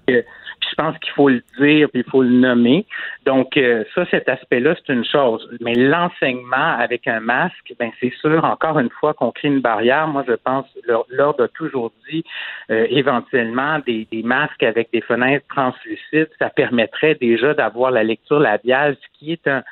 qu'il 1.00 1.12
faut 1.14 1.28
le 1.28 1.42
dire 1.58 1.88
puis 1.90 2.02
il 2.06 2.10
faut 2.10 2.22
le 2.22 2.30
nommer. 2.30 2.86
Donc 3.26 3.56
euh, 3.56 3.84
ça, 3.94 4.04
cet 4.10 4.28
aspect-là, 4.28 4.74
c'est 4.76 4.92
une 4.92 5.04
chose. 5.04 5.48
Mais 5.60 5.74
l'enseignement 5.74 6.76
avec 6.78 7.06
un 7.06 7.20
masque, 7.20 7.74
ben 7.78 7.90
c'est 8.00 8.12
sûr, 8.20 8.44
encore 8.44 8.78
une 8.78 8.90
fois, 8.90 9.14
qu'on 9.14 9.30
crée 9.30 9.48
une 9.48 9.60
barrière. 9.60 10.08
Moi, 10.08 10.24
je 10.26 10.34
pense, 10.34 10.66
l'ordre 11.10 11.44
a 11.44 11.48
toujours 11.48 11.92
dit 12.10 12.24
euh, 12.70 12.86
éventuellement 12.90 13.78
des, 13.86 14.06
des, 14.10 14.22
masques 14.22 14.62
avec 14.62 14.88
des 14.92 15.00
fenêtres 15.00 15.46
translucides, 15.48 16.30
ça 16.38 16.50
permettrait 16.50 17.16
déjà 17.20 17.54
d'avoir 17.54 17.90
la 17.90 18.04
lecture 18.04 18.40
labiale, 18.40 18.96
ce 19.00 19.18
qui 19.18 19.32
est 19.32 19.46
un, 19.48 19.62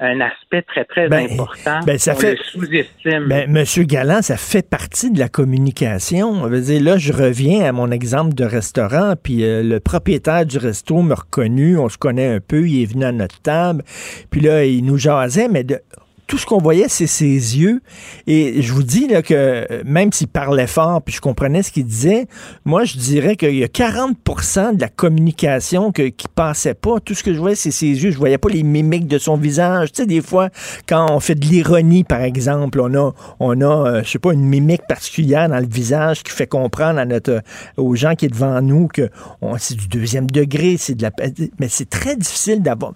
un 0.00 0.20
aspect 0.20 0.62
très, 0.62 0.84
très 0.84 1.08
ben, 1.08 1.26
important. 1.30 1.80
Ben, 1.84 1.98
ça 1.98 2.14
fait, 2.14 2.36
sous-estime. 2.44 3.26
Ben, 3.28 3.50
Monsieur 3.50 3.84
Galland, 3.84 4.22
ça 4.22 4.36
fait 4.36 4.68
partie 4.68 5.10
de 5.10 5.18
la 5.18 5.28
communication. 5.28 6.28
On 6.28 6.46
veut 6.46 6.60
dire, 6.60 6.82
là, 6.82 6.98
je 6.98 7.12
reviens 7.12 7.64
à 7.64 7.72
mon 7.72 7.90
exemple 7.90 8.34
de 8.34 8.44
restaurant, 8.44 9.14
puis 9.20 9.44
euh, 9.44 9.62
le 9.62 9.80
propriétaire 9.80 10.46
du 10.48 10.58
resto 10.58 11.00
m'a 11.02 11.14
reconnu, 11.14 11.78
on 11.78 11.88
se 11.88 11.98
connaît 11.98 12.34
un 12.34 12.40
peu, 12.40 12.68
il 12.68 12.82
est 12.82 12.86
venu 12.86 13.04
à 13.04 13.12
notre 13.12 13.40
table, 13.40 13.84
puis 14.30 14.40
là, 14.40 14.64
il 14.64 14.84
nous 14.84 14.98
jasait, 14.98 15.48
mais 15.48 15.62
de, 15.62 15.80
tout 16.28 16.36
ce 16.36 16.46
qu'on 16.46 16.58
voyait, 16.58 16.88
c'est 16.88 17.06
ses 17.06 17.24
yeux. 17.24 17.80
Et 18.26 18.60
je 18.60 18.72
vous 18.72 18.82
dis 18.82 19.08
là, 19.08 19.22
que 19.22 19.82
même 19.84 20.12
s'il 20.12 20.28
parlait 20.28 20.66
fort, 20.66 21.02
puis 21.02 21.14
je 21.14 21.20
comprenais 21.20 21.62
ce 21.62 21.72
qu'il 21.72 21.86
disait, 21.86 22.26
moi, 22.66 22.84
je 22.84 22.98
dirais 22.98 23.34
qu'il 23.34 23.56
y 23.56 23.64
a 23.64 23.66
40% 23.66 24.76
de 24.76 24.80
la 24.80 24.88
communication 24.88 25.90
que, 25.90 26.02
qui 26.02 26.28
passait 26.28 26.74
pas. 26.74 27.00
Tout 27.00 27.14
ce 27.14 27.24
que 27.24 27.32
je 27.32 27.38
voyais, 27.38 27.56
c'est 27.56 27.70
ses 27.70 27.86
yeux. 27.86 28.10
Je 28.10 28.18
voyais 28.18 28.36
pas 28.36 28.50
les 28.50 28.62
mimiques 28.62 29.06
de 29.06 29.16
son 29.16 29.38
visage. 29.38 29.90
Tu 29.92 30.02
sais, 30.02 30.06
des 30.06 30.20
fois, 30.20 30.50
quand 30.86 31.10
on 31.10 31.18
fait 31.18 31.34
de 31.34 31.46
l'ironie, 31.46 32.04
par 32.04 32.20
exemple, 32.20 32.78
on 32.80 32.94
a, 32.94 33.14
on 33.40 33.60
a 33.62 33.64
euh, 33.64 34.02
je 34.04 34.10
sais 34.10 34.18
pas, 34.18 34.34
une 34.34 34.44
mimique 34.44 34.86
particulière 34.86 35.48
dans 35.48 35.58
le 35.58 35.66
visage 35.66 36.22
qui 36.22 36.32
fait 36.32 36.46
comprendre 36.46 36.98
à 36.98 37.06
notre, 37.06 37.40
aux 37.78 37.96
gens 37.96 38.14
qui 38.14 38.26
est 38.26 38.28
devant 38.28 38.60
nous 38.60 38.86
que 38.88 39.08
c'est 39.56 39.76
du 39.76 39.88
deuxième 39.88 40.26
degré, 40.26 40.76
c'est 40.76 40.94
de 40.94 41.02
la... 41.02 41.10
Mais 41.58 41.68
c'est 41.68 41.88
très 41.88 42.16
difficile 42.16 42.62
d'avoir 42.62 42.92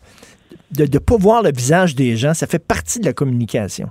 de 0.72 0.84
ne 0.84 0.98
pas 0.98 1.16
voir 1.16 1.42
le 1.42 1.52
visage 1.52 1.94
des 1.94 2.16
gens, 2.16 2.34
ça 2.34 2.46
fait 2.46 2.64
partie 2.64 3.00
de 3.00 3.04
la 3.04 3.12
communication. 3.12 3.90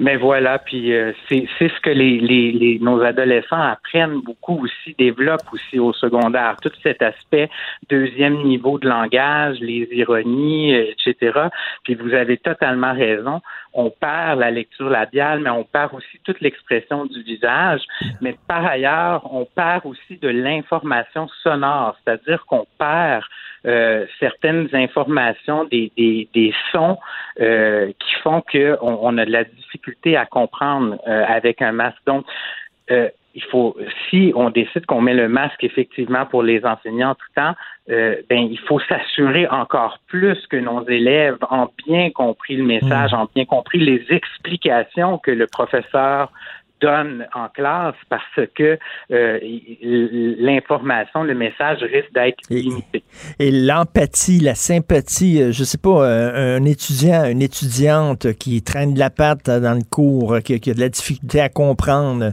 Mais 0.00 0.16
voilà, 0.16 0.58
puis 0.58 0.92
euh, 0.92 1.12
c'est 1.28 1.46
ce 1.60 1.80
que 1.80 1.90
les, 1.90 2.18
les, 2.18 2.78
nos 2.80 3.00
adolescents 3.02 3.60
apprennent 3.60 4.20
beaucoup 4.22 4.64
aussi, 4.64 4.94
développent 4.98 5.52
aussi 5.52 5.78
au 5.78 5.92
secondaire, 5.92 6.56
tout 6.60 6.72
cet 6.82 7.00
aspect 7.00 7.48
deuxième 7.88 8.42
niveau 8.42 8.78
de 8.80 8.88
langage, 8.88 9.58
les 9.60 9.88
ironies, 9.92 10.74
euh, 10.74 10.90
etc. 11.06 11.48
Puis 11.84 11.94
vous 11.94 12.12
avez 12.12 12.38
totalement 12.38 12.92
raison. 12.92 13.40
On 13.72 13.90
perd 13.90 14.40
la 14.40 14.50
lecture 14.50 14.90
labiale, 14.90 15.40
mais 15.40 15.50
on 15.50 15.62
perd 15.62 15.94
aussi 15.94 16.18
toute 16.24 16.40
l'expression 16.40 17.06
du 17.06 17.22
visage. 17.22 17.82
Mais 18.20 18.36
par 18.48 18.66
ailleurs, 18.66 19.32
on 19.32 19.44
perd 19.44 19.86
aussi 19.86 20.16
de 20.20 20.28
l'information 20.28 21.28
sonore, 21.44 21.96
c'est-à-dire 22.04 22.44
qu'on 22.46 22.66
perd 22.78 23.22
euh, 23.66 24.04
certaines 24.20 24.68
informations, 24.74 25.64
des, 25.64 25.90
des, 25.96 26.28
des 26.34 26.52
sons 26.70 26.98
euh, 27.40 27.92
qui 27.98 28.14
font 28.22 28.42
qu'on 28.42 28.76
on 28.80 29.18
a 29.18 29.24
de 29.24 29.30
la 29.30 29.44
difficulté 29.44 30.16
à 30.16 30.26
comprendre 30.26 30.98
euh, 31.08 31.24
avec 31.26 31.62
un 31.62 31.72
masque. 31.72 31.98
Donc, 32.06 32.26
il 33.36 33.42
faut, 33.50 33.76
si 34.08 34.32
on 34.36 34.50
décide 34.50 34.84
qu'on 34.84 35.00
met 35.00 35.14
le 35.14 35.28
masque 35.28 35.64
effectivement 35.64 36.26
pour 36.26 36.42
les 36.42 36.64
enseignants 36.66 37.14
tout 37.14 37.26
le 37.34 37.42
temps, 37.42 37.54
ben 37.88 38.38
il 38.38 38.58
faut 38.68 38.78
s'assurer 38.80 39.48
encore 39.48 39.98
plus 40.06 40.38
que 40.48 40.58
nos 40.58 40.86
élèves 40.86 41.38
ont 41.50 41.68
bien 41.86 42.10
compris 42.10 42.56
le 42.56 42.64
message, 42.64 43.12
mmh. 43.12 43.16
ont 43.16 43.28
bien 43.34 43.46
compris 43.46 43.78
les 43.78 44.04
explications 44.10 45.16
que 45.16 45.30
le 45.30 45.46
professeur 45.46 46.30
donne 46.84 47.26
en 47.34 47.48
classe 47.48 47.94
parce 48.10 48.48
que 48.54 48.78
euh, 49.10 49.38
l'information, 50.38 51.22
le 51.22 51.34
message 51.34 51.78
risque 51.82 52.12
d'être 52.12 52.38
limité. 52.50 53.02
Et, 53.38 53.50
l'empathie, 53.50 54.40
la 54.40 54.54
sympathie, 54.54 55.40
euh, 55.40 55.52
je 55.52 55.64
sais 55.64 55.78
pas, 55.78 56.04
euh, 56.04 56.58
un, 56.58 56.64
étudiant, 56.64 57.24
une 57.24 57.42
étudiante 57.42 58.34
qui 58.34 58.62
traîne 58.62 58.94
de 58.94 58.98
la 58.98 59.10
patte 59.10 59.46
dans 59.46 59.74
le 59.74 59.84
cours, 59.88 60.38
qui, 60.44 60.54
a 60.54 60.74
de 60.74 60.80
la 60.80 60.88
difficulté 60.88 61.40
à 61.40 61.48
comprendre, 61.48 62.32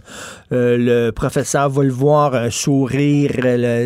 le 0.51 1.11
professeur 1.11 1.69
va 1.69 1.83
le 1.83 1.91
voir, 1.91 2.51
sourire, 2.51 3.31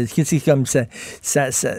c'est 0.07 0.39
comme 0.43 0.65
ça 0.65 0.85
ça, 1.21 1.51
ça, 1.51 1.73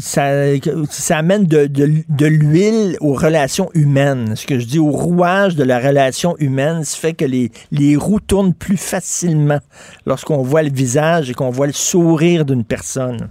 ça, 0.00 1.16
amène 1.16 1.46
de, 1.46 1.66
de, 1.66 1.88
de 2.08 2.26
l'huile 2.26 2.96
aux 3.00 3.14
relations 3.14 3.70
humaines. 3.74 4.36
Ce 4.36 4.46
que 4.46 4.58
je 4.58 4.66
dis 4.66 4.78
au 4.78 4.90
rouage 4.90 5.56
de 5.56 5.64
la 5.64 5.78
relation 5.78 6.36
humaine, 6.38 6.84
ça 6.84 6.98
fait 6.98 7.14
que 7.14 7.24
les, 7.24 7.37
les 7.70 7.96
roues 7.96 8.20
tournent 8.20 8.54
plus 8.54 8.76
facilement 8.76 9.60
lorsqu'on 10.06 10.42
voit 10.42 10.62
le 10.62 10.70
visage 10.70 11.30
et 11.30 11.34
qu'on 11.34 11.50
voit 11.50 11.66
le 11.66 11.72
sourire 11.72 12.44
d'une 12.44 12.64
personne. 12.64 13.28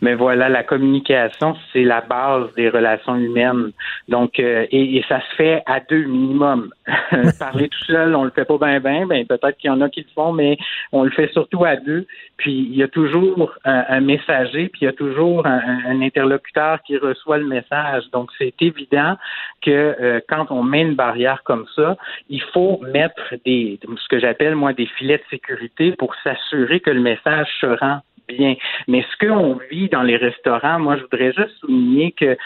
Mais 0.00 0.14
voilà, 0.14 0.48
la 0.48 0.62
communication, 0.62 1.56
c'est 1.72 1.84
la 1.84 2.00
base 2.00 2.52
des 2.54 2.68
relations 2.68 3.16
humaines. 3.16 3.72
Donc, 4.08 4.38
euh, 4.40 4.66
et, 4.70 5.02
ça 5.08 5.20
se 5.20 5.36
fait 5.36 5.62
à 5.66 5.80
deux 5.80 6.04
minimum. 6.04 6.70
Parler 7.38 7.68
tout 7.68 7.84
seul, 7.84 8.14
on 8.14 8.24
le 8.24 8.30
fait 8.30 8.44
pas 8.44 8.58
bien, 8.58 8.80
bien. 8.80 9.06
Ben, 9.06 9.26
peut-être 9.26 9.56
qu'il 9.58 9.68
y 9.68 9.72
en 9.72 9.80
a 9.80 9.88
qui 9.88 10.00
le 10.00 10.12
font, 10.14 10.32
mais 10.32 10.56
on 10.92 11.04
le 11.04 11.10
fait 11.10 11.30
surtout 11.32 11.64
à 11.64 11.76
deux. 11.76 12.06
Puis, 12.36 12.52
il 12.52 12.76
y 12.76 12.82
a 12.82 12.88
toujours 12.88 13.52
un, 13.64 14.00
messager, 14.00 14.68
puis 14.68 14.82
il 14.82 14.84
y 14.86 14.88
a 14.88 14.92
toujours 14.92 15.46
un, 15.46 16.00
interlocuteur 16.00 16.82
qui 16.82 16.96
reçoit 16.96 17.38
le 17.38 17.46
message. 17.46 18.04
Donc, 18.12 18.30
c'est 18.38 18.54
évident 18.60 19.16
que 19.60 19.70
euh, 19.70 20.20
quand 20.28 20.46
on 20.50 20.62
met 20.62 20.82
une 20.82 20.94
barrière 20.94 21.42
comme 21.44 21.66
ça, 21.76 21.96
il 22.28 22.42
faut 22.52 22.80
mettre 22.92 23.34
des, 23.44 23.78
ce 23.82 24.08
que 24.08 24.18
j'appelle, 24.18 24.54
moi, 24.56 24.72
des 24.72 24.86
filets 24.86 25.18
de 25.18 25.24
sécurité 25.30 25.92
pour 25.92 26.14
s'assurer 26.24 26.80
que 26.80 26.90
le 26.90 27.00
message 27.00 27.48
se 27.60 27.66
rend 27.66 28.00
bien. 28.36 28.54
Mais 28.88 29.04
ce 29.10 29.26
qu'on 29.26 29.58
vit 29.70 29.88
dans 29.88 30.02
les 30.02 30.16
restaurants, 30.16 30.78
moi, 30.78 30.96
je 30.96 31.02
voudrais 31.02 31.32
juste 31.32 31.56
souligner 31.60 32.12
que 32.12 32.36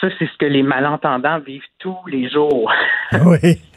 ça, 0.00 0.08
c'est 0.18 0.26
ce 0.26 0.36
que 0.38 0.46
les 0.46 0.62
malentendants 0.62 1.38
vivent 1.38 1.62
tous 1.78 1.98
les 2.06 2.28
jours. 2.28 2.72
Oui. 3.24 3.58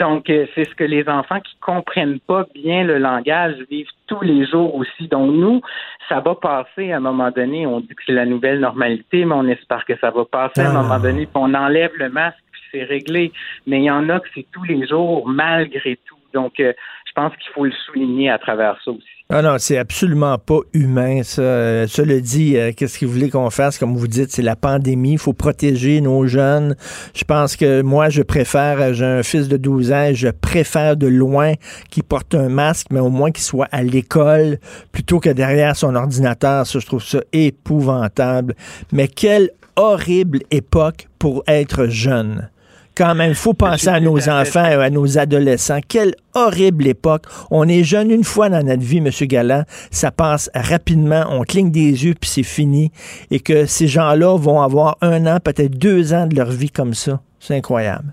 Donc, 0.00 0.30
euh, 0.30 0.46
c'est 0.54 0.64
ce 0.64 0.74
que 0.74 0.84
les 0.84 1.08
enfants 1.08 1.40
qui 1.40 1.54
comprennent 1.60 2.20
pas 2.20 2.46
bien 2.54 2.84
le 2.84 2.98
langage 2.98 3.56
vivent 3.70 3.90
tous 4.06 4.22
les 4.22 4.46
jours 4.46 4.74
aussi. 4.74 5.08
Donc, 5.08 5.30
nous, 5.32 5.60
ça 6.08 6.20
va 6.20 6.34
passer 6.34 6.90
à 6.90 6.96
un 6.96 7.00
moment 7.00 7.30
donné. 7.30 7.66
On 7.66 7.80
dit 7.80 7.88
que 7.88 8.02
c'est 8.06 8.12
la 8.12 8.24
nouvelle 8.24 8.60
normalité, 8.60 9.24
mais 9.24 9.34
on 9.34 9.46
espère 9.46 9.84
que 9.84 9.96
ça 9.98 10.10
va 10.10 10.24
passer 10.24 10.62
à 10.62 10.70
un 10.70 10.72
moment 10.72 10.94
ah. 10.94 11.00
donné, 11.00 11.26
puis 11.26 11.34
on 11.34 11.54
enlève 11.54 11.92
le 11.96 12.08
masque, 12.08 12.38
puis 12.50 12.62
c'est 12.72 12.84
réglé. 12.84 13.30
Mais 13.66 13.78
il 13.78 13.84
y 13.84 13.90
en 13.90 14.08
a 14.08 14.20
que 14.20 14.28
c'est 14.34 14.46
tous 14.50 14.64
les 14.64 14.86
jours, 14.86 15.28
malgré 15.28 15.98
tout. 16.06 16.16
Donc, 16.32 16.60
euh, 16.60 16.72
pense 17.20 17.36
qu'il 17.36 17.52
faut 17.52 17.64
le 17.64 17.72
souligner 17.86 18.30
à 18.30 18.38
travers 18.38 18.76
ça 18.84 18.90
aussi. 18.90 19.04
Ah 19.32 19.42
non, 19.42 19.56
c'est 19.58 19.78
absolument 19.78 20.38
pas 20.38 20.58
humain, 20.72 21.22
ça. 21.22 21.42
Euh, 21.42 21.86
cela 21.86 22.18
dit, 22.18 22.56
euh, 22.56 22.72
qu'est-ce 22.76 22.98
que 22.98 23.06
vous 23.06 23.28
qu'on 23.28 23.50
fasse? 23.50 23.78
Comme 23.78 23.94
vous 23.94 24.08
dites, 24.08 24.30
c'est 24.30 24.42
la 24.42 24.56
pandémie. 24.56 25.12
Il 25.12 25.18
faut 25.18 25.32
protéger 25.32 26.00
nos 26.00 26.26
jeunes. 26.26 26.74
Je 27.14 27.22
pense 27.22 27.54
que 27.54 27.82
moi, 27.82 28.08
je 28.08 28.22
préfère, 28.22 28.80
euh, 28.80 28.92
j'ai 28.92 29.04
un 29.04 29.22
fils 29.22 29.48
de 29.48 29.56
12 29.56 29.92
ans, 29.92 30.10
je 30.14 30.28
préfère 30.28 30.96
de 30.96 31.06
loin 31.06 31.52
qu'il 31.90 32.02
porte 32.02 32.34
un 32.34 32.48
masque, 32.48 32.88
mais 32.90 33.00
au 33.00 33.10
moins 33.10 33.30
qu'il 33.30 33.44
soit 33.44 33.68
à 33.70 33.82
l'école 33.82 34.58
plutôt 34.90 35.20
que 35.20 35.30
derrière 35.30 35.76
son 35.76 35.94
ordinateur. 35.94 36.66
Ça, 36.66 36.80
je 36.80 36.86
trouve 36.86 37.04
ça 37.04 37.20
épouvantable. 37.32 38.54
Mais 38.92 39.06
quelle 39.06 39.50
horrible 39.76 40.40
époque 40.50 41.06
pour 41.18 41.44
être 41.46 41.86
jeune 41.86 42.50
quand 42.96 43.14
même, 43.14 43.34
faut 43.34 43.54
penser 43.54 43.88
à 43.88 44.00
nos 44.00 44.28
enfants, 44.28 44.64
à 44.64 44.90
nos 44.90 45.18
adolescents. 45.18 45.80
Quelle 45.88 46.14
horrible 46.34 46.86
époque. 46.86 47.24
On 47.50 47.68
est 47.68 47.84
jeune 47.84 48.10
une 48.10 48.24
fois 48.24 48.48
dans 48.48 48.64
notre 48.64 48.82
vie, 48.82 48.98
M. 48.98 49.08
Galland. 49.26 49.64
Ça 49.90 50.10
passe 50.10 50.50
rapidement. 50.54 51.24
On 51.30 51.42
cligne 51.42 51.70
des 51.70 52.04
yeux, 52.04 52.14
puis 52.20 52.30
c'est 52.30 52.42
fini. 52.42 52.90
Et 53.30 53.40
que 53.40 53.66
ces 53.66 53.86
gens-là 53.86 54.36
vont 54.36 54.60
avoir 54.60 54.96
un 55.00 55.26
an, 55.26 55.38
peut-être 55.42 55.78
deux 55.78 56.12
ans 56.14 56.26
de 56.26 56.36
leur 56.36 56.50
vie 56.50 56.70
comme 56.70 56.94
ça. 56.94 57.20
C'est 57.38 57.56
incroyable. 57.56 58.12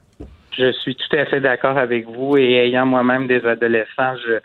Je 0.57 0.71
suis 0.71 0.95
tout 0.95 1.15
à 1.15 1.25
fait 1.25 1.39
d'accord 1.41 1.77
avec 1.77 2.07
vous. 2.07 2.37
Et 2.37 2.53
ayant 2.53 2.85
moi-même 2.85 3.27
des 3.27 3.45
adolescents, 3.45 4.15
je, 4.25 4.39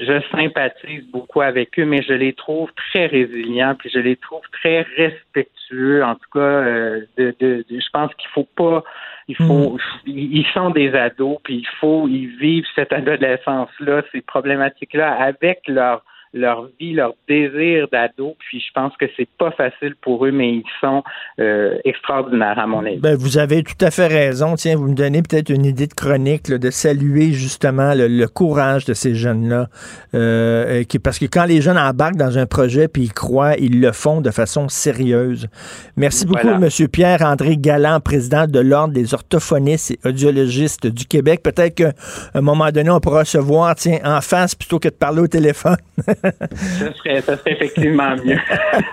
je 0.00 0.20
sympathise 0.30 1.04
beaucoup 1.10 1.40
avec 1.40 1.78
eux, 1.78 1.84
mais 1.84 2.02
je 2.02 2.12
les 2.12 2.32
trouve 2.32 2.70
très 2.92 3.06
résilients, 3.06 3.74
puis 3.76 3.90
je 3.92 3.98
les 3.98 4.16
trouve 4.16 4.42
très 4.52 4.82
respectueux. 4.96 6.04
En 6.04 6.14
tout 6.14 6.30
cas, 6.32 6.38
euh, 6.38 7.00
de, 7.16 7.34
de, 7.40 7.64
je 7.68 7.90
pense 7.92 8.14
qu'il 8.14 8.30
faut 8.30 8.48
pas 8.56 8.84
il 9.28 9.36
faut, 9.36 9.74
mm. 9.74 9.78
ils 10.06 10.46
sont 10.54 10.70
des 10.70 10.94
ados, 10.94 11.38
puis 11.44 11.58
il 11.58 11.68
faut, 11.80 12.08
ils 12.08 12.28
vivent 12.38 12.66
cette 12.74 12.92
adolescence-là, 12.92 14.02
ces 14.12 14.22
problématiques-là 14.22 15.12
avec 15.12 15.60
leur 15.68 16.02
leur 16.34 16.68
vie, 16.78 16.92
leur 16.92 17.14
désir 17.28 17.88
d'ado. 17.90 18.36
Puis 18.38 18.60
je 18.60 18.72
pense 18.74 18.96
que 18.96 19.06
c'est 19.16 19.28
pas 19.38 19.50
facile 19.52 19.94
pour 20.00 20.26
eux, 20.26 20.30
mais 20.30 20.50
ils 20.50 20.64
sont 20.80 21.02
euh, 21.40 21.76
extraordinaires 21.84 22.58
à 22.58 22.66
mon 22.66 22.84
avis. 22.84 22.98
Ben, 22.98 23.16
vous 23.16 23.38
avez 23.38 23.62
tout 23.62 23.82
à 23.84 23.90
fait 23.90 24.06
raison. 24.06 24.54
Tiens, 24.56 24.76
vous 24.76 24.88
me 24.88 24.94
donnez 24.94 25.22
peut-être 25.22 25.50
une 25.50 25.64
idée 25.64 25.86
de 25.86 25.94
chronique 25.94 26.48
de 26.48 26.70
saluer 26.70 27.32
justement 27.32 27.92
le, 27.94 28.26
courage 28.26 28.84
de 28.84 28.94
ces 28.94 29.14
jeunes-là. 29.14 29.68
Euh, 30.14 30.84
qui, 30.84 30.98
parce 30.98 31.18
que 31.18 31.24
quand 31.24 31.44
les 31.44 31.60
jeunes 31.60 31.78
embarquent 31.78 32.16
dans 32.16 32.38
un 32.38 32.46
projet 32.46 32.88
puis 32.88 33.02
ils 33.02 33.12
croient, 33.12 33.56
ils 33.56 33.80
le 33.80 33.92
font 33.92 34.20
de 34.20 34.30
façon 34.30 34.68
sérieuse. 34.68 35.48
Merci 35.96 36.26
beaucoup, 36.26 36.48
M. 36.48 36.68
Pierre-André 36.92 37.56
Galland, 37.56 38.00
président 38.00 38.46
de 38.46 38.60
l'Ordre 38.60 38.94
des 38.94 39.14
orthophonistes 39.14 39.92
et 39.92 39.98
audiologistes 40.04 40.86
du 40.86 41.06
Québec. 41.06 41.42
Peut-être 41.42 41.74
qu'à 41.74 41.92
un 42.34 42.40
moment 42.40 42.70
donné, 42.70 42.90
on 42.90 43.00
pourra 43.00 43.24
se 43.24 43.38
voir 43.38 43.74
tiens, 43.74 43.98
en 44.04 44.20
face 44.20 44.54
plutôt 44.54 44.78
que 44.78 44.88
de 44.88 44.94
parler 44.94 45.22
au 45.22 45.26
téléphone. 45.26 45.76
ça, 46.22 46.94
serait, 46.94 47.20
ça 47.20 47.36
serait 47.36 47.52
effectivement 47.52 48.16
mieux. 48.24 48.38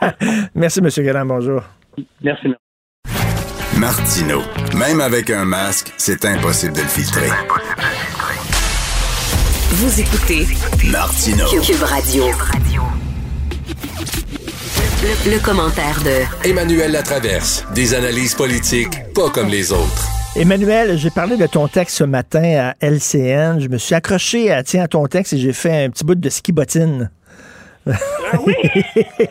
Merci, 0.55 0.79
M. 0.79 0.89
Galland. 1.05 1.25
Bonjour. 1.25 1.63
Merci. 2.21 2.53
Martino. 3.77 4.41
Même 4.75 5.01
avec 5.01 5.29
un 5.29 5.45
masque, 5.45 5.93
c'est 5.97 6.25
impossible 6.25 6.73
de 6.73 6.81
le 6.81 6.87
filtrer. 6.87 7.29
Vous 9.71 9.99
écoutez 9.99 10.47
Martino. 10.89 11.45
Cube 11.61 11.83
Radio. 11.83 12.23
Le, 15.27 15.43
commentaire 15.43 15.99
de 16.03 16.49
Emmanuel 16.49 16.93
Latraverse. 16.93 17.65
Des 17.75 17.93
analyses 17.93 18.33
politiques 18.33 19.13
pas 19.13 19.29
comme 19.29 19.49
les 19.49 19.71
autres. 19.71 20.24
Emmanuel, 20.37 20.97
j'ai 20.97 21.11
parlé 21.11 21.37
de 21.37 21.47
ton 21.47 21.69
texte 21.69 21.95
ce 21.95 22.03
matin 22.03 22.73
à 22.73 22.85
LCN. 22.85 23.59
Je 23.59 23.69
me 23.69 23.77
suis 23.77 23.95
accroché 23.95 24.51
à, 24.51 24.63
tiens, 24.63 24.83
à 24.83 24.87
ton 24.89 25.07
texte 25.07 25.31
et 25.31 25.37
j'ai 25.37 25.53
fait 25.53 25.85
un 25.85 25.89
petit 25.89 26.03
bout 26.03 26.15
de 26.15 26.29
ski 26.29 26.51
bottine. 26.51 27.09
Ah 27.87 28.39
oui? 28.45 28.55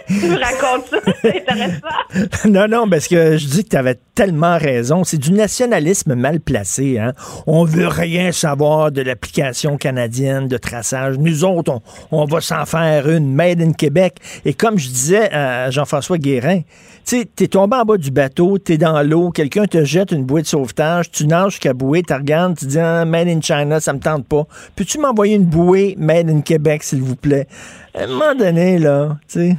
tu 0.07 0.29
me 0.29 0.39
racontes 0.39 0.87
ça, 0.89 0.99
c'est 1.21 1.43
intéressant. 1.49 2.49
Non, 2.49 2.69
non, 2.69 2.89
parce 2.89 3.09
que 3.09 3.37
je 3.37 3.47
dis 3.47 3.65
que 3.65 3.71
tu 3.71 3.77
avais 3.77 3.99
tellement 4.15 4.57
raison. 4.57 5.03
C'est 5.03 5.19
du 5.19 5.33
nationalisme 5.33 6.15
mal 6.15 6.41
placé. 6.41 6.99
Hein? 6.99 7.13
On 7.47 7.65
veut 7.65 7.89
rien 7.89 8.31
savoir 8.31 8.93
de 8.93 9.03
l'application 9.03 9.77
canadienne 9.77 10.47
de 10.47 10.57
traçage. 10.57 11.19
Nous 11.19 11.45
autres, 11.45 11.81
on, 12.13 12.25
va 12.25 12.41
s'en 12.41 12.65
faire 12.67 13.11
une 13.11 13.35
Made 13.35 13.61
in 13.61 13.73
Québec. 13.73 14.19
Et 14.45 14.55
comme 14.55 14.79
je 14.79 14.89
disais 14.89 15.33
à 15.33 15.71
Jean-François 15.71 16.19
Guérin, 16.19 16.61
tu 17.07 17.27
t'es 17.27 17.49
tombé 17.49 17.77
en 17.77 17.85
bas 17.85 17.97
du 17.97 18.11
bateau, 18.11 18.59
t'es 18.59 18.79
dans 18.79 19.03
l'eau, 19.03 19.31
quelqu'un 19.31 19.67
te 19.67 19.85
jette 19.85 20.13
une 20.13 20.25
bouée 20.25 20.43
de 20.43 20.47
sauvetage, 20.47 21.11
tu 21.11 21.27
nages 21.27 21.53
jusqu'à 21.53 21.75
bouée, 21.75 22.03
tu 22.03 22.15
regardes, 22.15 22.57
tu 22.57 22.67
dis 22.67 22.79
ah, 22.79 23.05
Made 23.05 23.29
in 23.29 23.41
China, 23.41 23.81
ça 23.81 23.93
me 23.93 24.01
tente 24.01 24.27
pas. 24.29 24.45
Peux-tu 24.77 24.99
m'envoyer 24.99 25.37
une 25.37 25.45
bouée 25.45 25.95
Made 25.99 26.31
in 26.31 26.41
Québec, 26.41 26.83
s'il 26.83 27.03
vous 27.03 27.17
plaît? 27.17 27.47
À 27.95 28.05
un 28.05 28.07
moment 28.07 28.35
donné, 28.35 28.79
là, 28.79 29.17
tu 29.29 29.41
sais. 29.41 29.57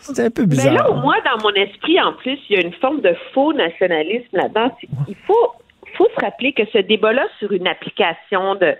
C'est 0.00 0.24
un 0.24 0.30
peu 0.30 0.46
bizarre. 0.46 0.72
Mais 0.72 0.78
là, 0.78 0.90
moi, 1.02 1.16
dans 1.24 1.42
mon 1.42 1.54
esprit, 1.54 2.00
en 2.00 2.12
plus, 2.14 2.38
il 2.48 2.56
y 2.56 2.58
a 2.58 2.62
une 2.62 2.72
forme 2.74 3.00
de 3.00 3.14
faux 3.34 3.52
nationalisme 3.52 4.28
là-dedans. 4.32 4.70
Il 5.08 5.16
faut, 5.26 5.52
faut 5.96 6.08
se 6.16 6.24
rappeler 6.24 6.52
que 6.52 6.62
ce 6.72 6.78
débat-là 6.78 7.26
sur 7.38 7.52
une 7.52 7.66
application 7.66 8.54
de, 8.54 8.74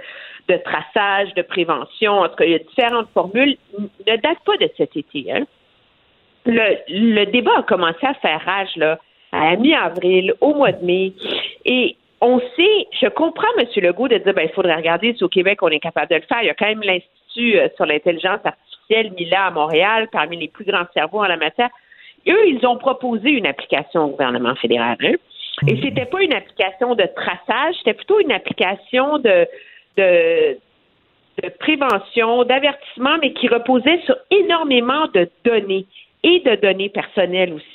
de 0.49 0.57
traçage, 0.57 1.35
de 1.35 1.43
prévention, 1.43 2.20
en 2.20 2.28
tout 2.28 2.36
cas, 2.36 2.45
il 2.45 2.53
y 2.53 2.55
a 2.55 2.59
différentes 2.59 3.09
formules, 3.12 3.57
ne 3.78 4.16
date 4.16 4.39
pas 4.47 4.57
de 4.59 4.70
cet 4.77 4.97
été. 4.97 5.27
Hein? 5.31 5.45
Le, 6.47 6.77
le 6.89 7.24
débat 7.27 7.59
a 7.59 7.62
commencé 7.62 8.05
à 8.06 8.15
faire 8.15 8.40
rage 8.44 8.74
là, 8.77 8.98
à 9.32 9.56
mi-avril, 9.56 10.35
au 10.40 10.55
mois 10.55 10.73
de 10.73 10.85
mai. 10.85 11.12
Et 11.65 11.97
on 12.20 12.40
sait, 12.40 12.86
je 13.01 13.09
comprends 13.09 13.48
M. 13.59 13.66
Legault 13.77 14.09
de 14.09 14.19
dire 14.19 14.35
ben, 14.35 14.43
il 14.48 14.55
faudrait 14.55 14.74
regarder 14.74 15.15
si 15.15 15.24
au 15.24 15.28
Québec 15.28 15.62
on 15.62 15.69
est 15.69 15.81
capable 15.81 16.10
de 16.10 16.16
le 16.16 16.23
faire. 16.23 16.43
Il 16.43 16.47
y 16.47 16.51
a 16.51 16.55
quand 16.55 16.66
même 16.66 16.82
l'Institut 16.82 17.59
euh, 17.59 17.69
sur 17.77 17.86
l'intelligence 17.86 18.40
artificielle 18.44 19.12
MILA 19.12 19.47
à 19.47 19.51
Montréal, 19.51 20.09
parmi 20.10 20.36
les 20.36 20.48
plus 20.48 20.65
grands 20.65 20.86
cerveaux 20.94 21.20
en 21.20 21.28
la 21.28 21.36
matière. 21.36 21.70
Eux, 22.27 22.48
ils 22.48 22.66
ont 22.66 22.77
proposé 22.77 23.31
une 23.31 23.47
application 23.47 24.05
au 24.05 24.09
gouvernement 24.09 24.55
fédéral. 24.56 24.97
Hein. 25.02 25.15
Et 25.66 25.74
mhm. 25.74 25.81
c'était 25.82 26.06
pas 26.06 26.23
une 26.23 26.35
application 26.35 26.94
de 26.94 27.05
traçage, 27.15 27.74
c'était 27.78 27.94
plutôt 27.94 28.20
une 28.20 28.32
application 28.32 29.19
de, 29.19 29.47
de, 29.97 30.59
de 31.43 31.48
prévention, 31.60 32.44
d'avertissement, 32.44 33.19
mais 33.20 33.32
qui 33.32 33.48
reposait 33.48 34.01
sur 34.06 34.16
énormément 34.31 35.06
de 35.15 35.28
données 35.44 35.86
et 36.23 36.40
de 36.40 36.55
données 36.57 36.89
personnelles 36.89 37.53
aussi. 37.53 37.66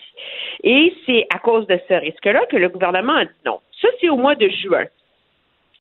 Et 0.63 0.93
c'est 1.05 1.25
à 1.33 1.39
cause 1.39 1.67
de 1.67 1.79
ce 1.87 1.93
risque-là 1.93 2.45
que 2.47 2.57
le 2.57 2.69
gouvernement 2.69 3.15
a 3.15 3.25
dit 3.25 3.31
non. 3.45 3.59
Ça, 3.81 3.87
c'est 3.99 4.09
au 4.09 4.17
mois 4.17 4.35
de 4.35 4.47
juin. 4.49 4.85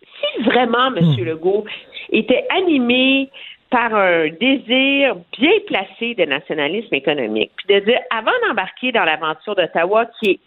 Si 0.02 0.42
vraiment 0.42 0.88
M. 0.94 1.04
Hmm. 1.04 1.24
Legault 1.24 1.64
était 2.10 2.46
animé 2.50 3.28
par 3.70 3.94
un 3.94 4.28
désir 4.28 5.16
bien 5.38 5.52
placé 5.66 6.14
de 6.14 6.24
nationalisme 6.24 6.94
économique, 6.94 7.52
puis 7.56 7.74
de 7.74 7.80
dire, 7.84 8.00
avant 8.10 8.32
d'embarquer 8.46 8.92
dans 8.92 9.04
l'aventure 9.04 9.54
d'Ottawa, 9.54 10.06
qui 10.20 10.32
est 10.32 10.40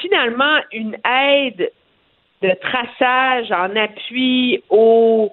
finalement 0.00 0.58
une 0.72 0.96
aide 1.04 1.70
de 2.40 2.50
traçage 2.60 3.52
en 3.52 3.76
appui 3.76 4.62
aux 4.70 5.30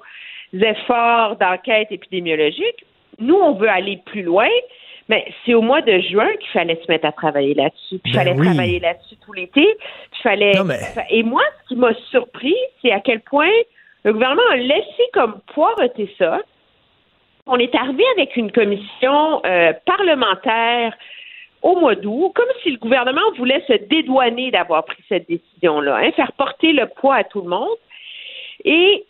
efforts 0.54 1.38
d'enquête 1.38 1.88
épidémiologique, 1.92 2.86
nous, 3.20 3.36
on 3.36 3.54
veut 3.54 3.70
aller 3.70 4.00
plus 4.06 4.24
loin, 4.24 4.50
mais 5.10 5.26
c'est 5.44 5.56
au 5.56 5.61
mois 5.61 5.81
de 5.81 5.99
juin 5.99 6.30
qu'il 6.40 6.49
fallait 6.49 6.80
se 6.86 6.90
mettre 6.90 7.06
à 7.06 7.11
travailler 7.11 7.56
là-dessus. 7.56 7.99
il 8.06 8.11
ben 8.11 8.14
fallait 8.14 8.36
travailler 8.36 8.80
là-dessus 8.80 9.15
tout 9.26 9.34
l'été. 9.34 9.68
fallait. 10.22 10.53
Et 11.10 11.23
moi, 11.23 11.41
ce 11.64 11.69
qui 11.69 11.76
m'a 11.76 11.94
surpris, 12.11 12.56
c'est 12.81 12.91
à 12.91 12.99
quel 12.99 13.19
point 13.22 13.49
le 14.03 14.14
gouvernement 14.14 14.48
a 14.52 14.57
laissé 14.57 15.03
comme 15.14 15.41
poireter 15.53 16.14
ça. 16.18 16.40
On 17.48 17.57
est 17.57 17.73
arrivé 17.73 18.03
avec 18.15 18.38
une 18.38 18.52
commission 18.52 19.41
euh, 19.45 19.73
parlementaire 19.86 20.95
au 21.64 21.76
mois 21.76 21.95
d'août, 21.95 22.31
comme 22.36 22.48
si 22.61 22.72
le 22.72 22.77
gouvernement 22.77 23.31
voulait 23.36 23.64
se 23.68 23.73
dédouaner 23.73 24.52
d'avoir 24.52 24.86
pris 24.86 25.03
cette 25.10 25.27
décision-là, 25.27 25.98
hein, 25.98 26.11
faire 26.11 26.31
porter 26.34 26.72
le 26.72 26.86
poids 26.86 27.15
à 27.15 27.23
tout 27.23 27.41
le 27.41 27.49
monde. 27.49 27.77
Et 28.64 29.03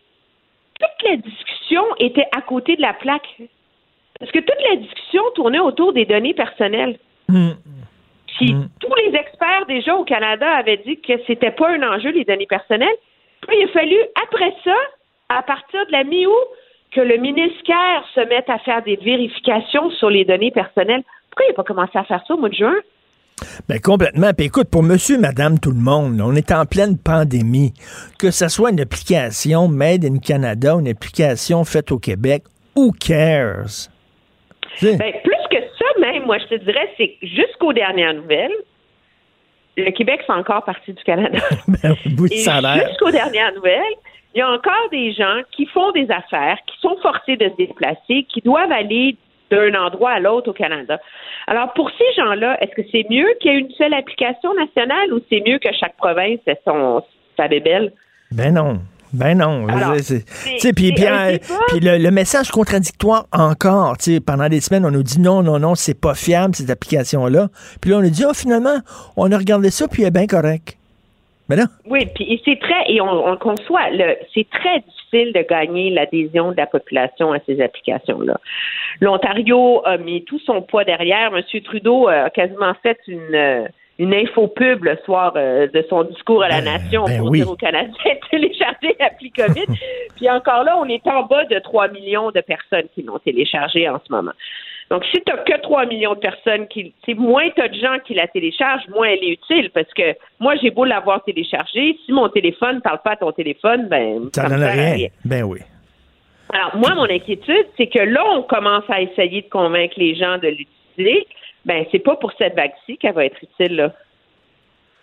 toute 0.79 1.09
la 1.09 1.17
discussion 1.17 1.83
était 1.99 2.27
à 2.35 2.41
côté 2.41 2.77
de 2.77 2.81
la 2.81 2.93
plaque. 2.93 3.41
Parce 4.19 4.31
que 4.31 4.39
toute 4.39 4.69
la 4.69 4.75
discussion 4.75 5.23
tournait 5.35 5.59
autour 5.59 5.93
des 5.93 6.05
données 6.05 6.33
personnelles. 6.33 6.99
Hmm. 7.27 7.51
Puis 8.37 8.55
tous 8.79 8.95
les 8.95 9.17
experts 9.17 9.65
déjà 9.67 9.95
au 9.95 10.03
Canada 10.03 10.49
avaient 10.49 10.81
dit 10.85 10.99
que 11.01 11.13
c'était 11.27 11.51
pas 11.51 11.69
un 11.69 11.83
enjeu, 11.83 12.11
les 12.11 12.25
données 12.25 12.47
personnelles. 12.47 12.95
Puis 13.47 13.57
il 13.59 13.65
a 13.65 13.67
fallu, 13.71 13.97
après 14.23 14.53
ça, 14.63 14.75
à 15.29 15.43
partir 15.43 15.85
de 15.87 15.91
la 15.91 16.03
mi-août, 16.03 16.47
que 16.91 17.01
le 17.01 17.17
ministère 17.17 18.03
se 18.15 18.21
mette 18.27 18.49
à 18.49 18.57
faire 18.59 18.83
des 18.83 18.95
vérifications 18.95 19.91
sur 19.91 20.09
les 20.09 20.25
données 20.25 20.51
personnelles. 20.51 21.03
Pourquoi 21.29 21.45
il 21.45 21.49
n'a 21.49 21.55
pas 21.55 21.63
commencé 21.63 21.97
à 21.97 22.03
faire 22.03 22.23
ça 22.27 22.33
au 22.33 22.37
mois 22.37 22.49
de 22.49 22.55
juin? 22.55 22.75
Ben 23.67 23.79
complètement. 23.79 24.31
Puis 24.35 24.47
écoute, 24.47 24.69
pour 24.69 24.83
monsieur, 24.83 25.17
madame, 25.17 25.59
tout 25.59 25.71
le 25.71 25.79
monde, 25.79 26.19
on 26.21 26.33
est 26.35 26.51
en 26.51 26.65
pleine 26.65 26.97
pandémie. 26.97 27.73
Que 28.17 28.31
ce 28.31 28.47
soit 28.47 28.71
une 28.71 28.81
application 28.81 29.67
Made 29.67 30.03
in 30.03 30.17
Canada, 30.17 30.73
une 30.73 30.87
application 30.87 31.63
faite 31.63 31.91
au 31.91 31.99
Québec, 31.99 32.43
who 32.75 32.91
cares? 32.91 33.89
Ben, 34.81 35.13
plus 35.23 35.43
que 35.51 35.57
ça, 35.77 35.85
même, 35.99 36.25
moi, 36.25 36.37
je 36.37 36.45
te 36.45 36.55
dirais, 36.55 36.89
c'est 36.97 37.17
jusqu'aux 37.21 37.73
dernières 37.73 38.13
nouvelles, 38.13 38.53
le 39.77 39.91
Québec 39.91 40.21
fait 40.25 40.33
encore 40.33 40.63
partie 40.63 40.93
du 40.93 41.03
Canada. 41.03 41.39
ben, 41.67 41.95
jusqu'aux 42.87 43.11
dernières 43.11 43.53
nouvelles, 43.53 43.95
il 44.35 44.39
y 44.39 44.41
a 44.41 44.49
encore 44.49 44.89
des 44.91 45.13
gens 45.13 45.41
qui 45.51 45.65
font 45.67 45.91
des 45.91 46.09
affaires, 46.11 46.57
qui 46.67 46.79
sont 46.81 46.97
forcés 47.01 47.37
de 47.37 47.49
se 47.49 47.55
déplacer, 47.55 48.25
qui 48.29 48.41
doivent 48.41 48.71
aller 48.71 49.15
d'un 49.49 49.73
endroit 49.73 50.11
à 50.11 50.19
l'autre 50.19 50.51
au 50.51 50.53
Canada. 50.53 50.99
Alors, 51.47 51.73
pour 51.73 51.89
ces 51.91 52.21
gens-là, 52.21 52.61
est-ce 52.61 52.75
que 52.75 52.87
c'est 52.91 53.05
mieux 53.09 53.27
qu'il 53.39 53.51
y 53.51 53.55
ait 53.55 53.59
une 53.59 53.71
seule 53.71 53.93
application 53.93 54.53
nationale 54.53 55.11
ou 55.13 55.19
c'est 55.29 55.41
mieux 55.45 55.57
que 55.57 55.69
chaque 55.73 55.97
province 55.97 56.39
ait 56.45 56.59
son, 56.65 57.03
sa 57.35 57.47
bébelle? 57.47 57.91
Ben 58.31 58.53
non. 58.53 58.79
Ben 59.13 59.37
non. 59.37 59.65
Puis, 60.75 60.93
euh, 61.03 61.37
le, 61.81 61.97
le 61.97 62.11
message 62.11 62.51
contradictoire 62.51 63.25
encore. 63.31 63.95
Pendant 64.25 64.49
des 64.49 64.61
semaines, 64.61 64.85
on 64.85 64.91
nous 64.91 65.03
dit 65.03 65.19
non, 65.19 65.41
non, 65.41 65.59
non, 65.59 65.75
c'est 65.75 65.99
pas 65.99 66.13
fiable, 66.13 66.55
cette 66.55 66.69
application-là. 66.69 67.47
Puis 67.81 67.91
là, 67.91 67.97
on 67.97 68.01
nous 68.01 68.09
dit, 68.09 68.23
oh, 68.27 68.33
finalement, 68.33 68.77
on 69.17 69.31
a 69.31 69.37
regardé 69.37 69.71
ça, 69.71 69.87
puis 69.87 70.03
elle 70.03 70.09
est 70.09 70.11
bien 70.11 70.27
correct. 70.27 70.77
Mais 71.49 71.55
là, 71.55 71.65
Oui, 71.87 72.05
puis 72.13 72.39
c'est 72.45 72.59
très, 72.59 72.91
et 72.91 73.01
on, 73.01 73.09
on 73.09 73.31
le 73.31 73.37
conçoit, 73.37 73.81
c'est 74.35 74.47
très 74.51 74.81
difficile 74.81 75.33
de 75.33 75.43
gagner 75.49 75.89
l'adhésion 75.89 76.51
de 76.51 76.57
la 76.57 76.67
population 76.67 77.33
à 77.33 77.39
ces 77.47 77.59
applications-là. 77.59 78.39
L'Ontario 79.01 79.81
a 79.83 79.97
mis 79.97 80.23
tout 80.25 80.39
son 80.39 80.61
poids 80.61 80.83
derrière. 80.83 81.31
M. 81.35 81.41
Trudeau 81.63 82.07
a 82.07 82.29
quasiment 82.29 82.75
fait 82.83 82.99
une, 83.07 83.67
une 83.99 84.13
infopub 84.13 84.83
le 84.85 84.97
soir 85.03 85.33
euh, 85.35 85.67
de 85.67 85.85
son 85.89 86.05
discours 86.05 86.41
à 86.41 86.47
la 86.47 86.61
nation 86.61 87.03
ben 87.03 87.19
pour 87.19 87.29
oui. 87.29 87.39
dire 87.39 87.51
aux 87.51 87.55
Canadiens 87.55 87.91
de 88.05 88.29
télécharger 88.31 88.95
l'appli 88.97 89.29
COVID. 89.29 89.65
puis 90.15 90.29
encore 90.29 90.63
là, 90.63 90.77
on 90.77 90.85
est 90.85 91.05
en 91.05 91.23
bas 91.23 91.43
de 91.45 91.59
3 91.59 91.89
millions 91.89 92.31
de 92.31 92.39
personnes 92.39 92.87
qui 92.95 93.03
l'ont 93.03 93.19
téléchargé 93.19 93.89
en 93.89 93.99
ce 93.99 94.11
moment. 94.11 94.31
Donc, 94.89 95.05
si 95.05 95.21
tu 95.21 95.31
que 95.45 95.61
3 95.61 95.85
millions 95.85 96.15
de 96.15 96.19
personnes 96.19 96.67
qui. 96.67 96.93
C'est 97.05 97.13
moins 97.13 97.49
tu 97.55 97.61
as 97.61 97.67
de 97.67 97.75
gens 97.75 97.97
qui 98.05 98.15
la 98.15 98.27
téléchargent, 98.27 98.87
moins 98.89 99.07
elle 99.07 99.23
est 99.23 99.33
utile. 99.33 99.69
Parce 99.71 99.93
que 99.93 100.15
moi, 100.39 100.55
j'ai 100.55 100.71
beau 100.71 100.85
l'avoir 100.85 101.23
téléchargée, 101.23 101.97
si 102.05 102.11
mon 102.11 102.29
téléphone 102.29 102.77
ne 102.77 102.81
parle 102.81 102.99
pas 103.03 103.11
à 103.11 103.15
ton 103.17 103.31
téléphone, 103.31 103.87
ben. 103.87 104.29
ça 104.33 104.47
sert 104.47 104.63
à 104.63 104.71
rien. 104.71 105.07
Ben 105.25 105.43
oui. 105.43 105.59
Alors, 106.51 106.75
moi, 106.77 106.95
mon 106.95 107.03
inquiétude, 107.03 107.67
c'est 107.77 107.87
que 107.87 107.99
là, 107.99 108.23
on 108.31 108.41
commence 108.41 108.85
à 108.89 109.01
essayer 109.01 109.43
de 109.43 109.49
convaincre 109.49 109.93
les 109.97 110.15
gens 110.15 110.39
de 110.39 110.47
l'utiliser. 110.47 111.27
Ben, 111.69 111.85
c'est 111.91 111.99
pas 111.99 112.15
pour 112.15 112.31
cette 112.35 112.55
vague-ci 112.55 112.97
qu'elle 112.97 113.13
va 113.13 113.25
être 113.25 113.37
utile, 113.43 113.75
là. 113.75 113.93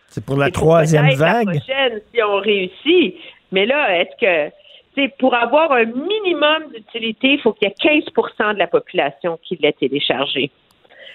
C'est 0.08 0.24
pour 0.24 0.36
la 0.36 0.46
pour 0.46 0.54
troisième 0.54 1.06
peut-être 1.06 1.18
vague? 1.18 1.46
La 1.46 1.60
prochaine, 1.60 2.00
si 2.12 2.20
on 2.20 2.38
réussit. 2.38 3.14
Mais 3.52 3.66
là, 3.66 4.00
est-ce 4.00 4.16
que, 4.20 4.48
tu 4.96 5.04
sais, 5.04 5.14
pour 5.16 5.32
avoir 5.36 5.70
un 5.70 5.84
minimum 5.84 6.72
d'utilité, 6.74 7.34
il 7.34 7.40
faut 7.40 7.52
qu'il 7.52 7.68
y 7.68 7.70
ait 7.70 8.00
15% 8.00 8.54
de 8.54 8.58
la 8.58 8.66
population 8.66 9.38
qui 9.44 9.56
l'ait 9.62 9.74
téléchargé. 9.74 10.50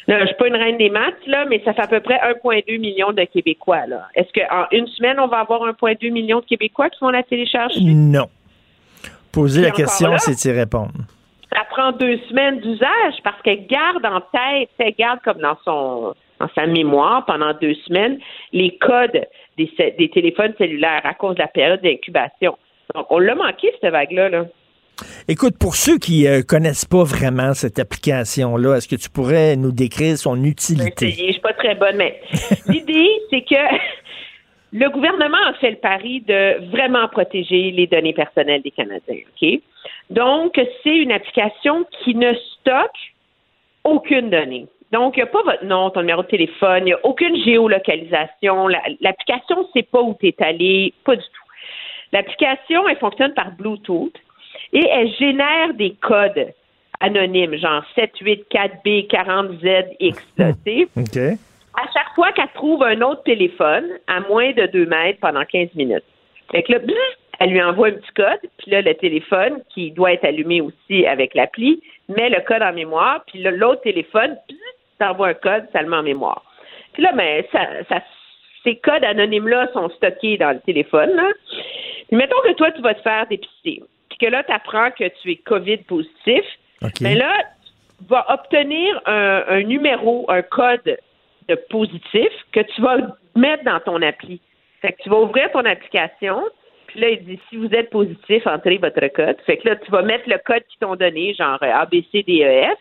Là, 0.07 0.22
je 0.22 0.28
suis 0.28 0.36
pas 0.36 0.48
une 0.48 0.56
reine 0.56 0.78
des 0.78 0.90
maths, 0.90 1.28
là, 1.28 1.44
mais 1.49 1.61
ça 1.65 1.73
fait 1.73 1.82
à 1.82 1.88
peu 1.88 1.99
près 1.99 2.15
1,2 2.15 2.80
million 2.80 3.11
de 3.11 3.26
Québécois, 3.26 3.88
là. 3.88 4.07
Est-ce 4.15 4.32
qu'en 4.32 4.68
une 4.72 4.88
semaine, 4.88 5.19
on 5.19 5.28
va 5.28 5.40
avoir 5.40 5.64
1,2 5.68 6.11
million 6.11 6.40
de 6.40 6.45
Québécois 6.45 6.90
qui 6.90 6.99
vont 7.02 7.10
la 7.10 7.23
télécharger? 7.23 7.82
Non. 7.82 8.30
Poser 9.34 9.64
la 9.64 9.72
question, 9.72 10.18
c'est 10.18 10.45
y 10.45 10.52
répondre. 10.53 10.94
Ça 11.53 11.64
prend 11.69 11.91
deux 11.91 12.18
semaines 12.30 12.60
d'usage 12.60 13.15
parce 13.23 13.41
qu'elle 13.41 13.68
garde 13.68 14.06
en 14.06 14.22
tête, 14.22 14.69
elle 14.78 14.95
garde 14.98 15.19
comme 15.23 15.40
dans 15.40 15.57
son 15.65 16.14
dans 16.40 16.49
sa 16.56 16.65
mémoire 16.65 17.26
pendant 17.26 17.53
deux 17.53 17.76
semaines 17.86 18.19
les 18.52 18.78
codes 18.78 19.28
des, 19.57 20.10
téléphones 20.10 20.53
cellulaires 20.57 21.02
à 21.03 21.14
cause 21.14 21.36
de 21.36 21.41
la 21.41 21.48
période 21.48 21.82
d'incubation. 21.82 22.57
Donc, 22.95 23.06
on 23.10 23.19
l'a 23.19 23.36
manqué, 23.36 23.72
cette 23.80 23.91
vague-là. 23.91 24.30
Là. 24.30 24.45
Écoute, 25.28 25.57
pour 25.60 25.76
ceux 25.76 25.98
qui 25.98 26.28
euh, 26.28 26.41
connaissent 26.41 26.86
pas 26.86 27.03
vraiment 27.03 27.53
cette 27.53 27.80
application-là, 27.80 28.78
est-ce 28.78 28.88
que 28.88 28.95
tu 28.95 29.10
pourrais 29.10 29.56
nous 29.56 29.72
décrire 29.72 30.18
son 30.18 30.44
utilité? 30.44 31.10
essayer, 31.10 31.28
je 31.28 31.32
suis 31.34 31.41
pas 31.41 31.53
très 31.53 31.76
bonne, 31.76 31.98
mais 31.98 32.19
l'idée, 32.68 33.10
c'est 33.30 33.41
que 33.41 33.56
le 34.73 34.89
gouvernement 34.89 35.38
a 35.48 35.53
fait 35.53 35.72
le 35.72 35.77
pari 35.77 36.22
de 36.22 36.65
vraiment 36.72 37.07
protéger 37.10 37.72
les 37.72 37.88
données 37.88 38.14
personnelles 38.14 38.61
des 38.61 38.72
Canadiens. 38.72 39.18
OK? 39.41 39.60
Donc, 40.10 40.60
c'est 40.84 40.95
une 40.95 41.11
application 41.11 41.85
qui 42.03 42.15
ne 42.15 42.34
stocke 42.34 43.14
aucune 43.84 44.30
donnée. 44.30 44.68
Donc, 44.91 45.15
il 45.15 45.19
n'y 45.19 45.23
a 45.23 45.27
pas 45.27 45.41
votre 45.43 45.64
nom, 45.65 45.89
ton 45.89 46.02
numéro 46.02 46.22
de 46.22 46.27
téléphone, 46.27 46.81
il 46.84 46.85
n'y 46.85 46.93
a 46.93 46.99
aucune 47.06 47.35
géolocalisation. 47.43 48.68
La- 48.68 48.81
L'application 48.99 49.61
ne 49.61 49.68
sait 49.73 49.88
pas 49.89 50.02
où 50.02 50.15
tu 50.19 50.27
es 50.27 50.35
allé, 50.39 50.93
pas 51.06 51.15
du 51.15 51.22
tout. 51.23 51.48
L'application, 52.11 52.88
elle 52.89 52.98
fonctionne 52.98 53.34
par 53.34 53.52
Bluetooth 53.52 54.14
et 54.73 54.85
elle 54.89 55.11
génère 55.15 55.73
des 55.73 55.91
codes 56.02 56.53
anonymes, 56.99 57.56
genre 57.56 57.84
784B, 57.98 59.07
40ZX. 59.07 60.15
là, 60.38 60.52
tu 60.65 60.88
sais. 60.88 60.88
OK. 61.34 61.38
À 61.77 61.84
chaque 61.93 62.14
fois 62.15 62.31
qu'elle 62.34 62.52
trouve 62.53 62.84
un 62.84 63.02
autre 63.02 63.23
téléphone 63.23 63.85
à 64.07 64.19
moins 64.22 64.52
de 64.52 64.65
2 64.68 64.85
mètres 64.85 65.19
pendant 65.19 65.45
15 65.45 65.69
minutes. 65.76 66.03
Fait 66.52 66.64
que 66.64 66.73
là, 66.73 66.80
elle 67.39 67.49
lui 67.52 67.61
envoie 67.61 67.88
un 67.88 67.91
petit 67.93 68.11
code, 68.15 68.39
puis 68.57 68.72
là, 68.72 68.81
le 68.81 68.93
téléphone, 68.93 69.61
qui 69.73 69.91
doit 69.91 70.14
être 70.14 70.26
allumé 70.26 70.61
aussi 70.61 71.06
avec 71.07 71.34
l'appli, 71.34 71.81
met 72.10 72.30
le 72.30 72.41
code 72.41 72.61
en 72.61 72.73
mémoire, 72.73 73.23
puis 73.26 73.41
là, 73.41 73.52
l'autre 73.52 73.81
téléphone, 73.81 74.38
t'envoie 74.99 75.30
un 75.30 75.34
code, 75.34 75.65
ça 75.73 75.81
le 75.81 75.89
met 75.89 75.95
en 75.98 76.03
mémoire. 76.03 76.43
Puis 76.93 77.02
là, 77.03 77.14
ben, 77.14 77.43
ça, 77.52 77.68
ça- 77.89 78.03
ces 78.64 78.76
codes 78.76 79.03
anonymes-là 79.03 79.69
sont 79.73 79.89
stockés 79.91 80.38
dans 80.38 80.52
le 80.52 80.60
téléphone. 80.60 81.10
Là. 81.15 81.30
Puis 82.07 82.15
mettons 82.18 82.39
que 82.43 82.53
toi, 82.53 82.72
tu 82.72 82.81
vas 82.81 82.93
te 82.93 83.02
faire 83.02 83.26
dépister, 83.27 83.81
puis 84.10 84.18
que 84.19 84.26
là, 84.27 84.43
tu 84.43 84.52
apprends 84.52 84.91
que 84.91 85.06
tu 85.22 85.31
es 85.31 85.35
COVID 85.38 85.77
positif. 85.77 86.43
Mais 87.02 87.15
là, 87.15 87.34
tu 87.98 88.06
vas 88.10 88.26
obtenir 88.30 89.02
un, 89.06 89.43
un 89.48 89.64
numéro, 89.64 90.26
un 90.30 90.41
code 90.43 90.98
de 91.49 91.55
positif 91.69 92.30
que 92.51 92.59
tu 92.61 92.81
vas 92.81 92.97
mettre 93.35 93.63
dans 93.63 93.80
ton 93.80 94.01
appli. 94.01 94.39
Fait 94.81 94.93
que 94.93 95.01
tu 95.03 95.09
vas 95.09 95.19
ouvrir 95.19 95.51
ton 95.51 95.65
application, 95.65 96.41
puis 96.88 96.99
là, 96.99 97.09
il 97.09 97.23
dit 97.26 97.39
si 97.49 97.57
vous 97.57 97.73
êtes 97.73 97.89
positif, 97.89 98.45
entrez 98.47 98.77
votre 98.77 99.07
code. 99.13 99.38
Fait 99.45 99.57
que 99.57 99.69
là, 99.69 99.76
tu 99.77 99.91
vas 99.91 100.01
mettre 100.01 100.27
le 100.30 100.38
code 100.45 100.63
qu'ils 100.69 100.80
t'ont 100.80 100.95
donné, 100.95 101.34
genre 101.34 101.59
euh, 101.61 101.72
ABCDEF, 101.72 102.77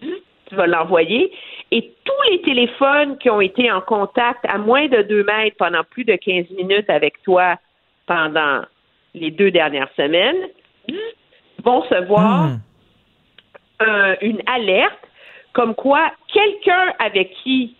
tu 0.00 0.54
vas 0.54 0.66
l'envoyer. 0.66 1.32
Et 1.70 1.92
tous 2.04 2.30
les 2.30 2.40
téléphones 2.42 3.18
qui 3.18 3.30
ont 3.30 3.40
été 3.40 3.70
en 3.70 3.80
contact 3.80 4.44
à 4.48 4.58
moins 4.58 4.88
de 4.88 5.02
2 5.02 5.24
mètres 5.24 5.56
pendant 5.58 5.84
plus 5.84 6.04
de 6.04 6.16
15 6.16 6.50
minutes 6.50 6.88
avec 6.90 7.22
toi 7.22 7.56
pendant 8.06 8.62
les 9.14 9.30
deux 9.30 9.50
dernières 9.50 9.90
semaines 9.96 10.48
vont 11.62 11.82
se 11.84 12.04
voir 12.06 12.48
Hmm. 12.48 12.58
un- 13.80 14.16
une 14.22 14.40
alerte 14.46 14.98
comme 15.52 15.74
quoi 15.74 16.10
quelqu'un 16.32 16.92
avec 16.98 17.32
qui 17.42 17.76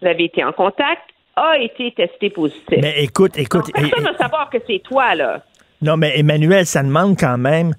vous 0.00 0.08
avez 0.08 0.24
été 0.24 0.44
en 0.44 0.52
contact 0.52 1.02
a 1.36 1.58
été 1.58 1.92
testé 1.92 2.30
positif. 2.30 2.78
Mais 2.82 3.02
écoute, 3.02 3.38
écoute. 3.38 3.66
Donc, 3.66 3.72
personne 3.72 4.12
ne 4.12 4.16
savoir 4.18 4.50
que 4.50 4.58
c'est 4.66 4.82
toi, 4.82 5.14
là. 5.14 5.42
Non, 5.82 5.96
mais 5.96 6.18
Emmanuel, 6.18 6.66
ça 6.66 6.82
demande 6.82 7.18
quand 7.18 7.38
même 7.38 7.74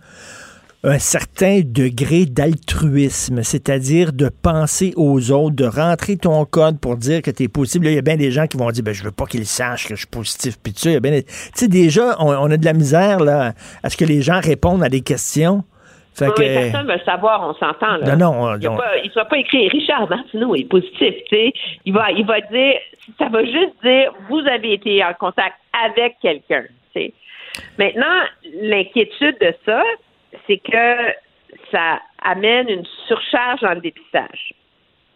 un 0.84 0.98
certain 0.98 1.62
degré 1.64 2.26
d'altruisme, 2.26 3.44
c'est-à-dire 3.44 4.14
de 4.14 4.30
penser 4.30 4.94
aux 4.96 5.30
autres, 5.30 5.56
de 5.56 5.66
rentrer 5.66 6.18
ton 6.18 6.44
code 6.46 6.80
pour 6.80 6.98
dire 6.98 7.22
que 7.22 7.30
tu 7.30 7.44
es 7.44 7.48
positif. 7.48 7.84
Là, 7.84 7.92
il 7.92 7.96
y 7.96 8.00
a 8.00 8.02
bien 8.02 8.18
des 8.18 8.32
gens 8.32 8.48
qui 8.48 8.58
vont 8.58 8.72
dire 8.72 8.84
ben, 8.84 8.94
je 8.94 9.04
veux 9.04 9.12
pas 9.12 9.26
qu'ils 9.26 9.46
sachent 9.46 9.88
que 9.88 9.94
je 9.94 10.00
suis 10.00 10.08
positif. 10.08 10.58
Puis 10.62 10.74
tu 10.74 10.92
sais, 10.92 11.00
bien 11.00 11.20
déjà, 11.68 12.16
on, 12.20 12.34
on 12.34 12.50
a 12.50 12.58
de 12.58 12.66
la 12.66 12.74
misère 12.74 13.20
là, 13.20 13.54
à 13.84 13.90
ce 13.92 13.98
que 13.98 14.06
les 14.06 14.24
gens 14.24 14.40
répondent 14.40 14.82
à 14.82 14.90
des 14.90 15.02
questions. 15.02 15.64
Fait 16.14 16.28
Oui, 16.28 16.34
que, 16.36 16.42
personne 16.42 16.88
ne 16.88 16.94
veut 16.94 17.00
savoir, 17.06 17.42
on 17.50 17.54
s'entend. 17.54 17.98
Là. 17.98 18.16
Non, 18.16 18.32
non, 18.32 18.42
on- 18.44 18.56
il 18.58 18.64
ne 18.64 18.68
on- 18.70 18.76
va 19.16 19.26
pas 19.26 19.38
écrire 19.38 19.72
Richard 19.72 20.10
Martineau 20.10 20.56
est 20.56 20.66
positif. 20.70 21.16
tu 21.30 21.36
sais. 21.36 21.54
Il 21.86 21.94
va, 21.94 22.12
il 22.12 22.26
va 22.26 22.42
dire, 22.42 22.80
ça 23.18 23.30
va 23.30 23.44
juste 23.46 23.74
dire 23.84 24.14
vous 24.30 24.40
avez 24.48 24.74
été 24.74 25.04
en 25.04 25.14
contact 25.14 25.56
avec 25.86 26.16
quelqu'un. 26.22 26.64
tu 26.94 27.02
sais. 27.02 27.14
Maintenant, 27.80 28.22
l'inquiétude 28.62 29.38
de 29.40 29.54
ça, 29.66 29.82
c'est 30.48 30.58
que 30.58 31.14
ça 31.72 32.00
amène 32.24 32.70
une 32.70 32.86
surcharge 33.08 33.62
dans 33.62 33.74
le 33.74 33.82
dépistage. 33.82 34.54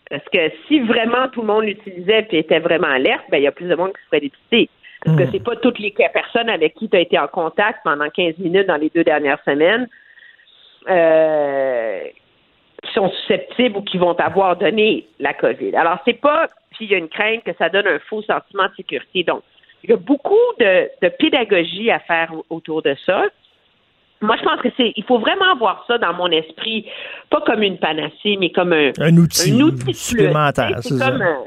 Parce 0.09 0.23
que 0.31 0.51
si 0.67 0.79
vraiment 0.81 1.27
tout 1.31 1.41
le 1.41 1.47
monde 1.47 1.65
l'utilisait 1.65 2.27
et 2.31 2.39
était 2.39 2.59
vraiment 2.59 2.87
alerte, 2.87 3.23
ben 3.29 3.37
il 3.37 3.43
y 3.43 3.47
a 3.47 3.51
plus 3.51 3.67
de 3.67 3.75
monde 3.75 3.91
qui 3.93 4.01
se 4.03 4.07
ferait 4.07 4.19
dépister. 4.21 4.69
Parce 5.03 5.17
que 5.17 5.23
Hmm. 5.23 5.29
c'est 5.31 5.43
pas 5.43 5.55
toutes 5.57 5.79
les 5.79 5.91
personnes 5.91 6.49
avec 6.49 6.75
qui 6.75 6.89
tu 6.89 6.95
as 6.95 7.01
été 7.01 7.17
en 7.19 7.27
contact 7.27 7.79
pendant 7.83 8.09
15 8.09 8.37
minutes 8.37 8.67
dans 8.67 8.77
les 8.77 8.89
deux 8.93 9.03
dernières 9.03 9.39
semaines 9.45 9.87
euh, 10.89 11.99
qui 12.83 12.93
sont 12.93 13.09
susceptibles 13.09 13.77
ou 13.77 13.81
qui 13.81 13.97
vont 13.97 14.13
avoir 14.19 14.55
donné 14.57 15.07
la 15.19 15.33
COVID. 15.33 15.75
Alors, 15.75 15.97
c'est 16.05 16.19
pas, 16.19 16.47
puis 16.71 16.85
il 16.85 16.91
y 16.91 16.95
a 16.95 16.97
une 16.97 17.09
crainte 17.09 17.43
que 17.43 17.51
ça 17.57 17.69
donne 17.69 17.87
un 17.87 17.99
faux 17.99 18.21
sentiment 18.21 18.65
de 18.65 18.75
sécurité. 18.77 19.23
Donc, 19.23 19.41
il 19.83 19.89
y 19.89 19.93
a 19.93 19.97
beaucoup 19.97 20.33
de, 20.59 20.89
de 21.01 21.09
pédagogie 21.09 21.91
à 21.91 21.99
faire 21.99 22.31
autour 22.49 22.81
de 22.81 22.95
ça. 23.05 23.23
Moi, 24.21 24.35
je 24.37 24.43
pense 24.43 24.61
que 24.61 24.69
c'est, 24.77 24.93
il 24.95 25.03
faut 25.03 25.19
vraiment 25.19 25.55
voir 25.57 25.83
ça 25.87 25.97
dans 25.97 26.13
mon 26.13 26.27
esprit, 26.31 26.87
pas 27.29 27.41
comme 27.41 27.61
une 27.61 27.77
panacée, 27.77 28.37
mais 28.39 28.49
comme 28.49 28.73
un, 28.73 28.91
Un 28.99 29.15
outil 29.17 29.51
un 29.51 29.93
supplémentaire, 29.93 30.69
sais, 30.81 30.89
c'est 30.89 30.95
ça. 30.97 31.07
un- 31.07 31.43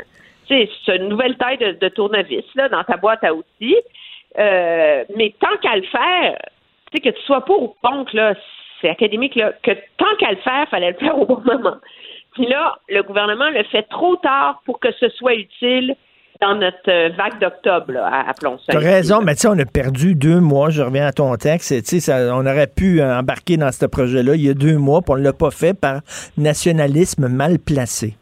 une 0.96 1.08
nouvelle 1.08 1.36
taille 1.36 1.58
de, 1.58 1.72
de 1.72 1.88
tournevis 1.88 2.44
là, 2.54 2.68
dans 2.68 2.84
ta 2.84 2.96
boîte 2.96 3.24
à 3.24 3.34
outils. 3.34 3.76
Euh, 4.38 5.04
mais 5.16 5.34
tant 5.40 5.56
qu'à 5.60 5.76
le 5.76 5.82
faire, 5.82 6.38
tu 6.92 7.02
sais, 7.02 7.10
que 7.10 7.16
tu 7.16 7.22
sois 7.24 7.44
pour 7.44 7.62
ou 7.62 7.74
contre, 7.82 8.14
là, 8.14 8.34
c'est 8.80 8.88
académique, 8.88 9.34
là, 9.34 9.52
que 9.62 9.72
tant 9.96 10.16
qu'à 10.18 10.30
le 10.30 10.38
faire, 10.38 10.68
fallait 10.70 10.92
le 10.92 10.98
faire 10.98 11.18
au 11.18 11.26
bon 11.26 11.42
moment. 11.44 11.76
Puis 12.34 12.46
là, 12.46 12.76
le 12.88 13.02
gouvernement 13.02 13.50
le 13.50 13.64
fait 13.64 13.84
trop 13.84 14.16
tard 14.16 14.62
pour 14.64 14.78
que 14.80 14.88
ce 14.92 15.08
soit 15.10 15.34
utile 15.34 15.96
dans 16.40 16.54
notre 16.54 16.88
euh, 16.88 17.08
vague 17.16 17.40
d'octobre, 17.40 17.94
appelons 18.00 18.58
ça. 18.58 18.72
T'as 18.72 18.78
raison, 18.78 19.20
mais 19.22 19.34
tu 19.34 19.40
sais, 19.40 19.48
on 19.48 19.58
a 19.58 19.64
perdu 19.64 20.14
deux 20.14 20.38
mois. 20.38 20.70
Je 20.70 20.82
reviens 20.82 21.06
à 21.06 21.12
ton 21.12 21.34
texte. 21.34 21.82
Tu 21.84 22.00
sais, 22.00 22.30
on 22.30 22.46
aurait 22.46 22.68
pu 22.68 23.00
euh, 23.00 23.18
embarquer 23.18 23.56
dans 23.56 23.72
ce 23.72 23.86
projet-là 23.86 24.36
il 24.36 24.46
y 24.46 24.48
a 24.48 24.54
deux 24.54 24.78
mois, 24.78 25.02
puis 25.02 25.12
on 25.14 25.16
ne 25.16 25.24
l'a 25.24 25.32
pas 25.32 25.50
fait 25.50 25.74
par 25.74 26.00
nationalisme 26.36 27.26
mal 27.26 27.58
placé. 27.58 28.14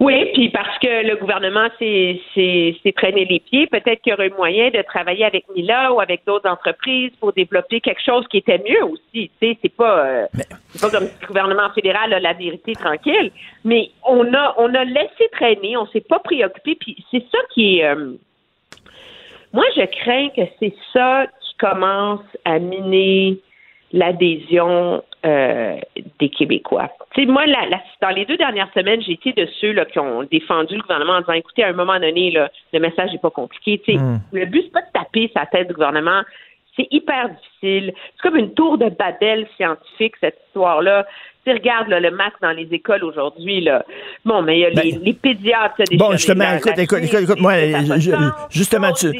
Oui, 0.00 0.30
puis 0.34 0.48
parce 0.48 0.76
que 0.78 1.06
le 1.06 1.16
gouvernement 1.16 1.68
s'est 1.78 2.20
s'est- 2.34 2.76
s'est 2.82 2.92
traîné 2.92 3.24
les 3.24 3.38
pieds, 3.40 3.66
peut-être 3.68 4.02
qu'il 4.02 4.10
y 4.10 4.14
aurait 4.14 4.26
eu 4.28 4.32
moyen 4.36 4.70
de 4.70 4.82
travailler 4.82 5.24
avec 5.24 5.44
Mila 5.54 5.92
ou 5.92 6.00
avec 6.00 6.22
d'autres 6.26 6.48
entreprises 6.50 7.12
pour 7.20 7.32
développer 7.32 7.80
quelque 7.80 8.02
chose 8.02 8.26
qui 8.28 8.38
était 8.38 8.58
mieux 8.58 8.84
aussi. 8.84 9.30
Tu 9.30 9.30
sais, 9.40 9.58
c'est 9.62 9.74
pas 9.74 10.04
euh, 10.06 10.26
c'est 10.70 10.80
pas 10.80 10.90
comme 10.90 11.06
si 11.08 11.14
le 11.20 11.26
gouvernement 11.28 11.70
fédéral 11.74 12.12
a 12.12 12.18
la 12.20 12.32
vérité 12.32 12.72
tranquille, 12.72 13.30
mais 13.64 13.90
on 14.04 14.34
a 14.34 14.54
on 14.58 14.74
a 14.74 14.84
laissé 14.84 15.28
traîner, 15.32 15.76
on 15.76 15.86
s'est 15.86 16.00
pas 16.08 16.18
préoccupé, 16.18 16.74
puis 16.74 16.96
c'est 17.10 17.24
ça 17.30 17.38
qui 17.52 17.78
est 17.78 17.84
euh, 17.86 18.14
moi 19.52 19.64
je 19.76 19.84
crains 19.84 20.28
que 20.30 20.42
c'est 20.58 20.74
ça 20.92 21.26
qui 21.40 21.54
commence 21.58 22.20
à 22.44 22.58
miner 22.58 23.38
l'adhésion 23.92 25.04
euh, 25.24 25.76
des 26.18 26.28
Québécois. 26.28 26.90
Tu 27.14 27.22
sais, 27.22 27.26
moi, 27.26 27.46
la- 27.46 27.66
la- 27.68 27.80
dans 28.02 28.10
les 28.10 28.24
deux 28.26 28.36
dernières 28.36 28.70
semaines, 28.74 29.00
j'ai 29.02 29.12
été 29.12 29.32
de 29.32 29.46
ceux 29.60 29.72
là, 29.72 29.84
qui 29.84 29.98
ont 29.98 30.22
défendu 30.24 30.74
le 30.76 30.82
gouvernement 30.82 31.14
en 31.14 31.20
disant, 31.20 31.32
écoutez, 31.32 31.64
à 31.64 31.68
un 31.68 31.72
moment 31.72 31.98
donné, 31.98 32.30
là, 32.30 32.50
le 32.72 32.78
message 32.80 33.10
n'est 33.12 33.18
pas 33.18 33.30
compliqué. 33.30 33.80
Tu 33.84 33.92
sais, 33.92 33.98
Mm. 33.98 34.20
Le 34.32 34.46
but, 34.46 34.62
c'est 34.64 34.72
pas 34.72 34.82
de 34.82 34.92
taper 34.92 35.30
sa 35.34 35.46
tête 35.46 35.68
du 35.68 35.74
gouvernement. 35.74 36.22
C'est 36.76 36.88
hyper 36.90 37.28
difficile. 37.30 37.92
C'est 38.16 38.22
comme 38.22 38.36
une 38.36 38.52
tour 38.52 38.78
de 38.78 38.88
Babel 38.90 39.46
scientifique, 39.56 40.14
cette 40.20 40.38
histoire-là. 40.48 41.06
Tu 41.44 41.50
sais, 41.52 41.58
regarde 41.58 41.88
là, 41.88 42.00
le 42.00 42.10
masque 42.10 42.36
dans 42.40 42.52
les 42.52 42.66
écoles 42.72 43.04
aujourd'hui. 43.04 43.60
Là. 43.60 43.84
Bon, 44.24 44.40
mais 44.40 44.56
il 44.58 44.60
y 44.60 44.64
a 44.64 44.70
les, 44.70 44.92
les 44.92 45.12
pédiatres. 45.12 45.74
des 45.90 45.96
Ben, 45.96 46.06
Bon, 46.06 46.12
justement, 46.12 46.44
écoute, 46.56 46.72
écoute, 46.78 46.98
écoute, 47.02 47.20
écoute, 47.20 47.40
moi, 47.40 47.52
je- 47.98 48.10
justement, 48.50 48.92
tu- 48.92 49.12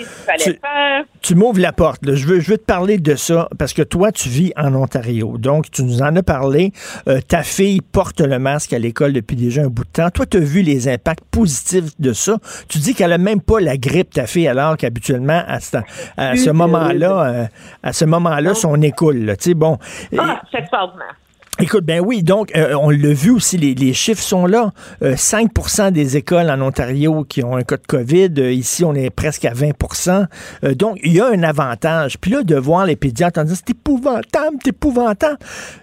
tu- 1.21 1.35
m'ouvres 1.35 1.61
la 1.61 1.73
porte. 1.73 2.05
là. 2.07 2.15
Je, 2.15 2.27
veux, 2.27 2.41
je 2.41 2.51
veux 2.53 2.57
te 2.59 2.65
parler 2.65 2.97
de 2.97 3.15
ça 3.15 3.49
parce 3.59 3.75
que 3.75 3.83
toi, 3.83 4.11
tu 4.11 4.31
vis 4.31 4.53
en 4.57 4.75
Ontario. 4.75 5.37
Donc, 5.39 5.71
tu 5.71 5.83
nous 5.83 6.01
en 6.01 6.17
as 6.17 6.23
parlé. 6.23 6.73
Euh, 7.09 7.21
ta 7.21 7.43
fille 7.43 7.83
porte 7.83 8.21
le 8.23 8.39
masque 8.39 8.73
à 8.73 8.79
l'école 8.79 9.13
depuis 9.13 9.37
déjà 9.37 9.63
un 9.63 9.67
bout 9.69 9.85
de 9.85 9.91
temps. 9.91 10.09
Toi, 10.09 10.25
tu 10.25 10.39
as 10.39 10.41
vu 10.41 10.63
les 10.63 10.89
impacts 10.89 11.25
positifs 11.31 11.91
de 11.99 12.13
ça. 12.15 12.39
Tu 12.71 12.79
dis 12.79 12.95
qu'elle 12.95 13.13
a 13.13 13.19
même 13.19 13.43
pas 13.43 13.61
la 13.61 13.77
grippe, 13.77 14.11
ta 14.15 14.27
fille, 14.27 14.49
alors 14.49 14.79
qu'habituellement, 14.79 15.43
à 15.47 15.61
ce, 15.61 15.77
à 16.17 16.37
ce 16.37 16.49
moment-là, 16.51 17.25
euh, 17.27 17.45
à 17.83 17.93
ce 17.93 18.07
moment-là, 18.07 18.55
son 18.55 18.81
écoule. 18.81 19.35
Tu 19.39 19.51
sais, 19.51 19.55
bon. 19.55 19.77
Ah, 20.17 20.41
c'est 20.51 20.61
extraordinaire. 20.61 21.17
Écoute, 21.65 21.87
ben 21.87 22.03
oui, 22.05 22.23
donc 22.23 22.55
euh, 22.55 22.75
on 22.75 22.91
l'a 22.91 23.15
vu 23.15 23.31
aussi, 23.31 23.57
les, 23.57 23.95
chiffres 23.95 24.21
sont 24.21 24.45
là. 24.45 24.73
Euh, 25.01 25.15
5% 25.15 25.93
des 25.93 26.19
écoles 26.19 26.51
en 26.51 26.61
Ontario 26.61 27.25
qui 27.25 27.43
ont 27.43 27.57
un 27.57 27.63
cas 27.63 27.79
de 27.79 27.87
COVID. 27.87 28.35
Euh, 28.37 28.53
ici, 28.53 28.85
on 28.85 28.95
est 28.95 29.09
presque 29.09 29.47
à 29.47 29.55
20% 29.55 30.27
Euh, 30.63 30.75
Donc, 30.75 30.99
il 31.03 31.15
y 31.15 31.23
a 31.23 31.27
un 31.27 31.43
avantage. 31.43 32.19
Puis 32.19 32.33
là, 32.33 32.43
de 32.43 32.55
voir 32.55 32.85
les 32.85 32.97
pédiatres 32.97 33.41
en 33.41 33.45
disant 33.45 33.57
c'est 33.57 33.71
épouvantable, 33.71 34.59
c'est 34.63 34.73
épouvantable. 34.73 35.39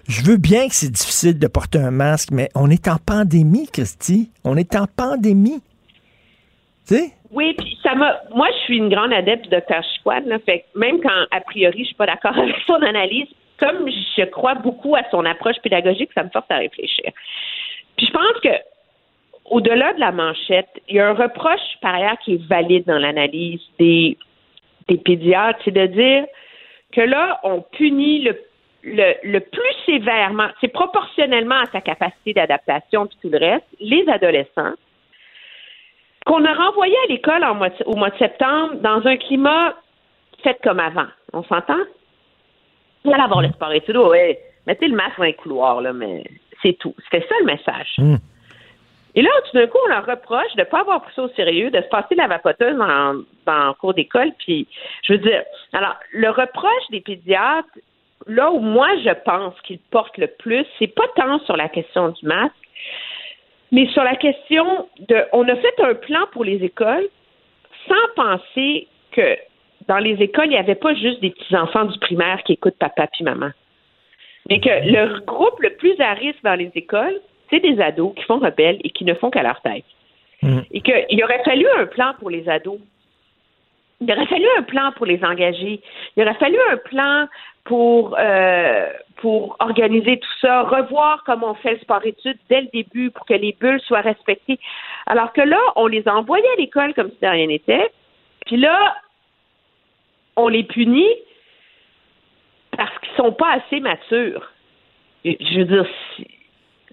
Je 0.06 0.22
veux 0.22 0.36
bien 0.36 0.68
que 0.68 0.74
c'est 0.76 0.92
difficile 0.92 1.36
de 1.40 1.48
porter 1.48 1.80
un 1.80 1.90
masque, 1.90 2.28
mais 2.30 2.48
on 2.54 2.70
est 2.70 2.86
en 2.86 2.98
pandémie, 3.04 3.66
Christy. 3.66 4.30
On 4.44 4.56
est 4.56 4.76
en 4.76 4.86
pandémie. 4.86 5.62
Tu 6.86 6.94
sais? 6.94 7.10
Oui, 7.32 7.54
puis 7.58 7.76
ça 7.82 7.96
m'a. 7.96 8.20
Moi, 8.32 8.46
je 8.52 8.64
suis 8.66 8.76
une 8.76 8.88
grande 8.88 9.12
adepte 9.12 9.44
du 9.44 9.50
Dr. 9.50 9.82
Chiquan, 9.96 10.22
là, 10.26 10.38
fait 10.46 10.60
que 10.60 10.78
même 10.78 11.00
quand, 11.02 11.26
a 11.32 11.40
priori, 11.40 11.80
je 11.80 11.86
suis 11.86 11.96
pas 11.96 12.06
d'accord 12.06 12.36
avec 12.38 12.54
son 12.68 12.74
analyse, 12.74 13.26
comme 13.62 13.88
je 13.88 14.24
crois 14.24 14.56
beaucoup 14.56 14.96
à 14.96 15.02
son 15.10 15.24
approche 15.24 15.56
pédagogique, 15.62 16.10
ça 16.14 16.24
me 16.24 16.30
force 16.30 16.50
à 16.50 16.56
réfléchir. 16.56 17.12
Puis 17.96 18.06
je 18.06 18.12
pense 18.12 18.40
que, 18.42 18.48
au-delà 19.44 19.92
de 19.92 20.00
la 20.00 20.10
manchette, 20.10 20.68
il 20.88 20.96
y 20.96 21.00
a 21.00 21.08
un 21.08 21.14
reproche, 21.14 21.60
par 21.80 21.94
ailleurs, 21.94 22.18
qui 22.24 22.34
est 22.34 22.46
valide 22.48 22.84
dans 22.86 22.98
l'analyse 22.98 23.60
des, 23.78 24.18
des 24.88 24.98
pédiatres, 24.98 25.60
c'est 25.64 25.74
de 25.74 25.86
dire 25.86 26.24
que 26.92 27.02
là, 27.02 27.38
on 27.44 27.62
punit 27.62 28.22
le, 28.22 28.36
le, 28.82 29.14
le 29.22 29.40
plus 29.40 29.74
sévèrement, 29.86 30.48
c'est 30.60 30.72
proportionnellement 30.72 31.60
à 31.60 31.66
sa 31.70 31.80
capacité 31.80 32.32
d'adaptation 32.32 33.06
puis 33.06 33.18
tout 33.22 33.28
le 33.30 33.38
reste, 33.38 33.66
les 33.78 34.08
adolescents 34.08 34.74
qu'on 36.26 36.44
a 36.44 36.54
renvoyé 36.54 36.94
à 37.04 37.12
l'école 37.12 37.44
au 37.86 37.96
mois 37.96 38.10
de 38.10 38.18
septembre 38.18 38.74
dans 38.76 39.06
un 39.06 39.16
climat 39.16 39.74
fait 40.42 40.56
comme 40.62 40.80
avant. 40.80 41.08
On 41.32 41.42
s'entend? 41.44 41.80
Vous 43.04 43.12
allez 43.12 43.22
avoir 43.22 43.42
le 43.42 43.48
sport 43.48 43.72
et 43.72 43.80
tout, 43.80 43.92
ouais. 43.92 44.40
Mettez 44.66 44.88
le 44.88 44.96
masque 44.96 45.18
dans 45.18 45.24
les 45.24 45.34
couloirs, 45.34 45.80
là, 45.80 45.92
mais 45.92 46.24
c'est 46.62 46.78
tout. 46.78 46.94
C'était 47.04 47.26
ça 47.28 47.34
le 47.40 47.46
message. 47.46 47.96
Et 49.14 49.22
là, 49.22 49.30
tout 49.50 49.56
d'un 49.58 49.66
coup, 49.66 49.78
on 49.84 49.88
leur 49.88 50.06
reproche 50.06 50.54
de 50.54 50.60
ne 50.60 50.64
pas 50.64 50.80
avoir 50.80 51.02
pris 51.02 51.12
ça 51.14 51.22
au 51.22 51.28
sérieux, 51.30 51.70
de 51.70 51.80
se 51.80 51.88
passer 51.88 52.14
la 52.14 52.28
vapoteuse 52.28 52.76
dans 52.76 53.12
le 53.12 53.72
cours 53.74 53.94
d'école. 53.94 54.32
Puis, 54.38 54.66
je 55.02 55.14
veux 55.14 55.18
dire, 55.18 55.42
alors, 55.72 55.96
le 56.12 56.30
reproche 56.30 56.88
des 56.90 57.00
pédiatres, 57.00 57.68
là 58.26 58.50
où 58.50 58.60
moi, 58.60 58.88
je 59.04 59.12
pense 59.24 59.60
qu'ils 59.62 59.80
portent 59.90 60.16
le 60.16 60.28
plus, 60.28 60.64
c'est 60.78 60.94
pas 60.94 61.08
tant 61.16 61.40
sur 61.40 61.56
la 61.56 61.68
question 61.68 62.10
du 62.10 62.26
masque, 62.26 62.54
mais 63.70 63.86
sur 63.88 64.04
la 64.04 64.16
question 64.16 64.88
de, 65.00 65.24
on 65.32 65.46
a 65.48 65.56
fait 65.56 65.80
un 65.82 65.94
plan 65.94 66.26
pour 66.32 66.44
les 66.44 66.62
écoles 66.62 67.08
sans 67.88 68.14
penser 68.14 68.86
que 69.10 69.36
dans 69.92 69.98
les 69.98 70.22
écoles, 70.22 70.46
il 70.46 70.52
n'y 70.52 70.56
avait 70.56 70.74
pas 70.74 70.94
juste 70.94 71.20
des 71.20 71.28
petits-enfants 71.28 71.84
du 71.84 71.98
primaire 71.98 72.42
qui 72.44 72.54
écoutent 72.54 72.78
papa 72.78 73.08
puis 73.08 73.24
maman. 73.24 73.50
Mais 74.48 74.58
que 74.58 74.70
le 74.70 75.20
groupe 75.20 75.60
le 75.60 75.76
plus 75.76 76.00
à 76.00 76.14
risque 76.14 76.42
dans 76.42 76.54
les 76.54 76.70
écoles, 76.74 77.20
c'est 77.50 77.60
des 77.60 77.78
ados 77.78 78.14
qui 78.16 78.22
font 78.22 78.38
rebelles 78.38 78.78
et 78.84 78.88
qui 78.88 79.04
ne 79.04 79.12
font 79.12 79.28
qu'à 79.28 79.42
leur 79.42 79.60
tête. 79.60 79.84
Et 80.72 80.80
qu'il 80.80 81.22
aurait 81.22 81.44
fallu 81.44 81.66
un 81.78 81.84
plan 81.84 82.14
pour 82.18 82.30
les 82.30 82.48
ados. 82.48 82.78
Il 84.00 84.10
aurait 84.10 84.26
fallu 84.26 84.46
un 84.58 84.62
plan 84.62 84.92
pour 84.96 85.04
les 85.04 85.22
engager. 85.22 85.82
Il 86.16 86.22
aurait 86.22 86.34
fallu 86.34 86.56
un 86.70 86.78
plan 86.78 87.26
pour, 87.64 88.16
euh, 88.18 88.88
pour 89.16 89.56
organiser 89.60 90.18
tout 90.18 90.38
ça, 90.40 90.62
revoir 90.62 91.22
comment 91.26 91.50
on 91.50 91.54
fait 91.54 91.74
le 91.74 91.80
sport-études 91.80 92.38
dès 92.48 92.62
le 92.62 92.68
début 92.72 93.10
pour 93.10 93.26
que 93.26 93.34
les 93.34 93.54
bulles 93.60 93.80
soient 93.82 94.00
respectées. 94.00 94.58
Alors 95.06 95.34
que 95.34 95.42
là, 95.42 95.60
on 95.76 95.86
les 95.86 96.08
a 96.08 96.14
envoyés 96.16 96.48
à 96.56 96.60
l'école 96.60 96.94
comme 96.94 97.10
si 97.10 97.18
de 97.20 97.28
rien 97.28 97.46
n'était. 97.46 97.90
Puis 98.46 98.56
là, 98.56 98.96
on 100.36 100.48
les 100.48 100.64
punit 100.64 101.14
parce 102.76 102.96
qu'ils 103.00 103.16
sont 103.16 103.32
pas 103.32 103.52
assez 103.52 103.80
matures. 103.80 104.50
Je 105.24 105.58
veux 105.58 105.64
dire, 105.64 105.86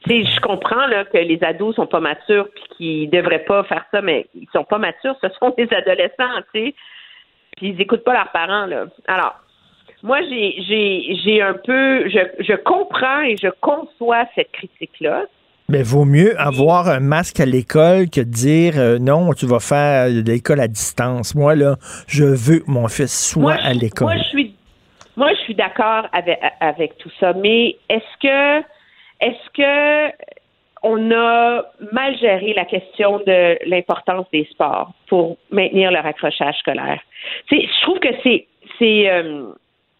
je 0.07 0.39
comprends 0.41 0.87
là, 0.87 1.05
que 1.05 1.17
les 1.17 1.43
ados 1.43 1.75
sont 1.75 1.87
pas 1.87 1.99
matures 1.99 2.47
puis 2.53 2.63
qu'ils 2.77 3.09
devraient 3.09 3.45
pas 3.45 3.63
faire 3.63 3.85
ça, 3.91 4.01
mais 4.01 4.27
ils 4.35 4.47
sont 4.53 4.63
pas 4.63 4.77
matures, 4.77 5.15
ce 5.21 5.29
sont 5.39 5.53
des 5.57 5.71
adolescents, 5.73 6.41
tu 6.53 6.67
sais. 6.67 6.75
Puis 7.57 7.69
ils 7.69 7.81
écoutent 7.81 8.03
pas 8.03 8.13
leurs 8.13 8.31
parents. 8.31 8.67
Alors, 9.07 9.35
moi, 10.03 10.21
j'ai, 10.21 10.55
j'ai, 10.61 11.15
j'ai 11.23 11.41
un 11.41 11.53
peu, 11.53 12.07
je, 12.07 12.19
je 12.39 12.53
comprends 12.53 13.21
et 13.21 13.35
je 13.35 13.49
conçois 13.59 14.25
cette 14.35 14.51
critique-là. 14.51 15.25
Mais 15.69 15.83
vaut 15.83 16.05
mieux 16.05 16.33
avoir 16.41 16.87
un 16.89 16.99
masque 16.99 17.39
à 17.39 17.45
l'école 17.45 18.09
que 18.09 18.21
de 18.21 18.25
dire 18.25 18.73
euh, 18.77 18.97
non, 18.97 19.33
tu 19.33 19.45
vas 19.45 19.59
faire 19.59 20.09
de 20.09 20.21
l'école 20.21 20.59
à 20.61 20.67
distance. 20.67 21.35
Moi, 21.35 21.53
là, 21.53 21.75
je 22.07 22.23
veux 22.23 22.59
que 22.59 22.71
mon 22.71 22.87
fils 22.87 23.31
soit 23.31 23.41
Moi, 23.41 23.53
à 23.53 23.73
l'école. 23.73 24.07
Moi, 24.07 24.17
je 24.17 24.29
suis, 24.29 24.55
moi, 25.15 25.29
je 25.35 25.39
suis 25.41 25.53
d'accord 25.53 26.07
avec, 26.11 26.39
avec 26.59 26.97
tout 26.97 27.11
ça. 27.19 27.33
Mais 27.33 27.75
est-ce 27.87 28.17
que, 28.19 28.65
est-ce 29.21 29.49
que 29.53 30.15
on 30.81 31.11
a 31.11 31.63
mal 31.91 32.17
géré 32.17 32.53
la 32.55 32.65
question 32.65 33.19
de 33.19 33.59
l'importance 33.69 34.25
des 34.33 34.47
sports 34.49 34.93
pour 35.07 35.37
maintenir 35.51 35.91
leur 35.91 36.05
accrochage 36.05 36.55
scolaire? 36.59 36.99
Je 37.51 37.81
trouve 37.83 37.99
que 37.99 38.09
c'est, 38.23 38.47
c'est, 38.79 39.11
euh, 39.11 39.49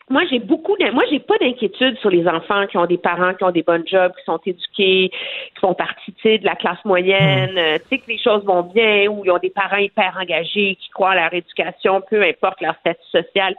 moi, 0.10 0.24
j'ai 0.30 0.40
beaucoup, 0.40 0.76
moi, 0.92 1.04
j'ai 1.12 1.20
pas 1.20 1.38
d'inquiétude 1.38 1.98
sur 2.00 2.10
les 2.10 2.28
enfants 2.28 2.66
qui 2.66 2.78
ont 2.78 2.88
des 2.88 2.98
parents 2.98 3.34
qui 3.36 3.44
ont 3.44 3.52
des 3.52 3.62
bonnes 3.62 3.88
jobs, 3.88 4.12
qui 4.18 4.24
sont 4.26 4.40
éduqués, 4.44 5.12
qui 5.12 5.60
font 5.62 5.76
partie, 5.76 6.14
de 6.24 6.46
la 6.46 6.56
classe 6.56 6.84
moyenne, 6.84 7.56
euh, 7.58 7.78
tu 7.78 7.84
sais, 7.90 7.98
que 8.00 8.08
les 8.08 8.18
choses 8.18 8.44
vont 8.44 8.64
bien, 8.64 9.08
ou 9.08 9.24
ils 9.24 9.32
ont 9.32 9.38
des 9.38 9.52
parents 9.52 9.78
hyper 9.78 10.18
engagés, 10.20 10.78
qui 10.82 10.90
croient 10.90 11.12
à 11.12 11.16
leur 11.16 11.34
éducation, 11.34 12.02
peu 12.10 12.24
importe 12.24 12.60
leur 12.62 12.76
statut 12.80 13.06
social. 13.12 13.56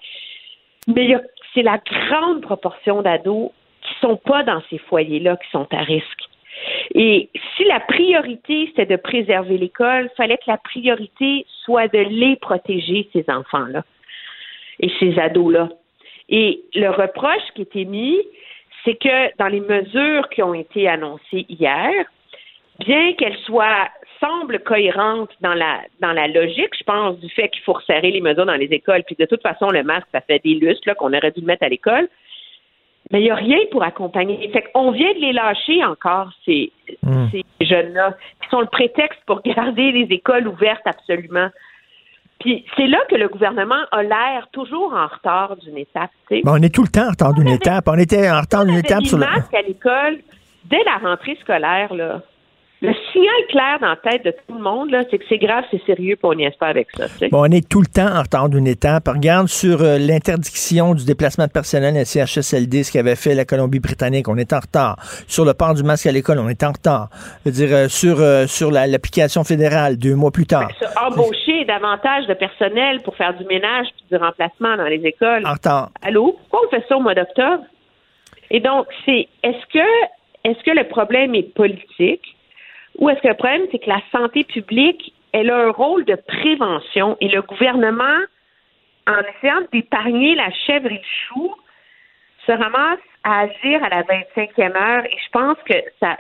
Mais 0.89 1.17
c'est 1.55 1.63
la 1.63 1.79
grande 1.79 2.43
proportion 2.43 3.03
d'ados 3.03 3.51
qui 3.83 3.95
sont 4.01 4.17
pas 4.17 4.43
dans 4.43 4.61
ces 4.71 4.79
foyers-là 4.79 5.37
qui 5.37 5.51
sont 5.51 5.69
à 5.73 5.83
risque. 5.83 6.29
Et 6.95 7.31
si 7.57 7.65
la 7.65 7.81
priorité, 7.81 8.67
c'était 8.67 8.97
de 8.97 9.01
préserver 9.01 9.57
l'école, 9.57 10.11
il 10.13 10.17
fallait 10.17 10.37
que 10.37 10.49
la 10.49 10.59
priorité 10.59 11.47
soit 11.65 11.89
de 11.89 11.99
les 11.99 12.37
protéger, 12.37 13.09
ces 13.13 13.25
enfants-là 13.29 13.85
et 14.81 14.91
ces 14.99 15.19
ados-là. 15.19 15.69
Et 16.31 16.63
le 16.75 16.89
reproche 16.89 17.43
qui 17.55 17.63
était 17.63 17.85
mis, 17.85 18.19
c'est 18.85 18.95
que 18.95 19.37
dans 19.37 19.49
les 19.49 19.61
mesures 19.61 20.29
qui 20.31 20.43
ont 20.43 20.55
été 20.55 20.89
annoncées 20.89 21.45
hier, 21.49 21.93
bien 22.79 23.13
qu'elles 23.15 23.39
soient 23.39 23.89
semblent 24.21 24.61
cohérentes 24.61 25.31
dans 25.41 25.55
la 25.55 25.81
dans 26.01 26.13
la 26.13 26.29
logique, 26.29 26.75
je 26.79 26.85
pense, 26.85 27.19
du 27.19 27.29
fait 27.31 27.49
qu'il 27.49 27.63
faut 27.63 27.73
resserrer 27.73 28.11
les 28.11 28.21
mesures 28.21 28.47
dans 28.47 28.55
les 28.55 28.67
écoles, 28.67 29.03
puis 29.05 29.17
de 29.19 29.25
toute 29.25 29.43
façon, 29.43 29.69
le 29.71 29.83
masque, 29.83 30.07
ça 30.13 30.21
fait 30.21 30.41
des 30.45 30.55
lustres 30.55 30.87
là, 30.87 30.95
qu'on 30.95 31.13
aurait 31.13 31.33
dû 31.33 31.41
le 31.41 31.47
mettre 31.47 31.65
à 31.65 31.69
l'école. 31.69 32.09
Mais 33.11 33.21
il 33.21 33.25
n'y 33.25 33.31
a 33.31 33.35
rien 33.35 33.59
pour 33.73 33.83
accompagner. 33.83 34.49
Fait 34.53 34.63
qu'on 34.73 34.93
vient 34.93 35.13
de 35.15 35.19
les 35.19 35.33
lâcher 35.33 35.85
encore, 35.85 36.31
ces, 36.45 36.71
hmm. 37.03 37.27
ces 37.33 37.67
jeunes-là, 37.67 38.17
qui 38.41 38.49
sont 38.51 38.61
le 38.61 38.69
prétexte 38.69 39.19
pour 39.27 39.43
garder 39.45 39.91
les 39.91 40.15
écoles 40.15 40.47
ouvertes 40.47 40.87
absolument. 40.87 41.49
Puis 42.41 42.65
c'est 42.77 42.87
là 42.87 42.99
que 43.11 43.17
le 43.17 43.29
gouvernement 43.29 43.85
a 43.93 44.03
l'air 44.03 44.49
toujours 44.53 44.95
en 44.95 45.07
retard 45.07 45.57
d'une 45.57 45.77
étape. 45.77 46.11
on 46.45 46.63
est 46.63 46.75
tout 46.75 46.83
le 46.83 46.89
temps 46.89 47.07
en 47.07 47.11
retard 47.11 47.35
d'une 47.35 47.49
étape. 47.49 47.85
On 47.87 47.99
était 47.99 48.31
en 48.31 48.41
retard 48.41 48.65
d'une 48.65 48.79
étape 48.79 49.05
sur 49.05 49.19
le. 49.19 49.25
à 49.25 49.63
l'école 49.67 50.19
dès 50.65 50.83
la 50.85 50.97
rentrée 50.99 51.37
scolaire 51.43 51.93
là 51.95 52.23
le 52.83 52.95
signal 53.13 53.47
clair 53.51 53.79
dans 53.81 53.89
la 53.89 53.97
tête 53.97 54.25
de 54.25 54.31
tout 54.31 54.55
le 54.55 54.63
monde, 54.63 54.91
c'est 55.11 55.19
que 55.19 55.25
c'est 55.29 55.39
grave, 55.39 55.65
c'est 55.71 55.85
sérieux, 55.85 56.17
puis 56.17 56.25
on 56.25 56.35
n'y 56.35 56.45
est 56.45 56.59
pas 56.59 56.69
avec 56.69 56.89
ça. 56.97 57.07
Bon, 57.31 57.43
on 57.43 57.53
est 57.53 57.69
tout 57.69 57.81
le 57.81 57.87
temps 57.87 58.09
en 58.09 58.23
retard 58.23 58.49
d'une 58.49 58.67
étape. 58.67 59.07
Regarde 59.07 59.49
sur 59.49 59.83
euh, 59.83 59.99
l'interdiction 59.99 60.95
du 60.95 61.05
déplacement 61.05 61.47
de 61.47 61.53
personnel 61.53 61.95
à 61.99 62.07
CHSLD, 62.07 62.85
ce 62.85 62.93
qu'avait 62.93 63.17
fait 63.17 63.35
la 63.35 63.45
Colombie-Britannique, 63.45 64.29
on 64.29 64.39
est 64.39 64.55
en 64.55 64.61
retard. 64.61 64.97
Sur 65.29 65.45
le 65.45 65.53
port 65.53 65.75
du 65.75 65.83
masque 65.83 66.07
à 66.07 66.13
l'école, 66.13 66.39
on 66.39 66.49
est 66.49 66.63
en 66.63 66.73
retard. 66.73 67.11
Je 67.45 67.51
veux 67.51 67.67
dire, 67.67 67.77
euh, 67.77 67.89
sur, 67.89 68.19
euh, 68.19 68.47
sur 68.47 68.71
l'application 68.71 69.45
fédérale, 69.45 69.99
deux 69.99 70.15
mois 70.15 70.31
plus 70.31 70.47
tard. 70.47 70.71
Ben, 70.81 70.89
embaucher 71.07 71.67
davantage 71.67 72.27
de 72.29 72.35
personnel 72.35 73.03
pour 73.03 73.15
faire 73.15 73.35
du 73.37 73.45
ménage 73.45 73.89
puis 73.97 74.07
du 74.11 74.17
remplacement 74.17 74.79
dans 74.79 74.87
les 74.87 75.05
écoles. 75.05 75.47
En 75.47 75.53
retard. 75.53 75.91
Allô? 76.01 76.39
Pourquoi 76.49 76.67
on 76.67 76.71
fait 76.71 76.85
ça 76.89 76.97
au 76.97 77.01
mois 77.01 77.15
d'octobre? 77.15 77.65
Et 78.51 78.61
donc, 78.61 78.87
c'est 79.05 79.29
est-ce 79.43 79.67
que 79.71 79.87
est-ce 80.45 80.65
que 80.65 80.71
le 80.71 80.89
problème 80.89 81.35
est 81.35 81.55
politique? 81.55 82.25
Ou 82.99 83.09
est-ce 83.09 83.21
que 83.21 83.29
le 83.29 83.35
problème, 83.35 83.63
c'est 83.71 83.79
que 83.79 83.89
la 83.89 84.03
santé 84.13 84.45
publique, 84.45 85.13
elle 85.33 85.51
a 85.51 85.67
un 85.67 85.71
rôle 85.71 86.05
de 86.05 86.17
prévention 86.17 87.17
et 87.21 87.29
le 87.29 87.43
gouvernement, 87.43 88.19
en 89.07 89.19
essayant 89.37 89.63
d'épargner 89.73 90.35
la 90.35 90.51
chèvre 90.67 90.87
et 90.87 90.95
le 90.95 91.29
chou, 91.29 91.55
se 92.47 92.53
ramasse 92.53 92.99
à 93.25 93.41
agir 93.41 93.83
à 93.85 93.89
la 93.89 94.03
25e 94.03 94.77
heure 94.77 95.05
et 95.05 95.17
je 95.25 95.31
pense 95.33 95.59
que 95.67 95.75
ça, 96.01 96.17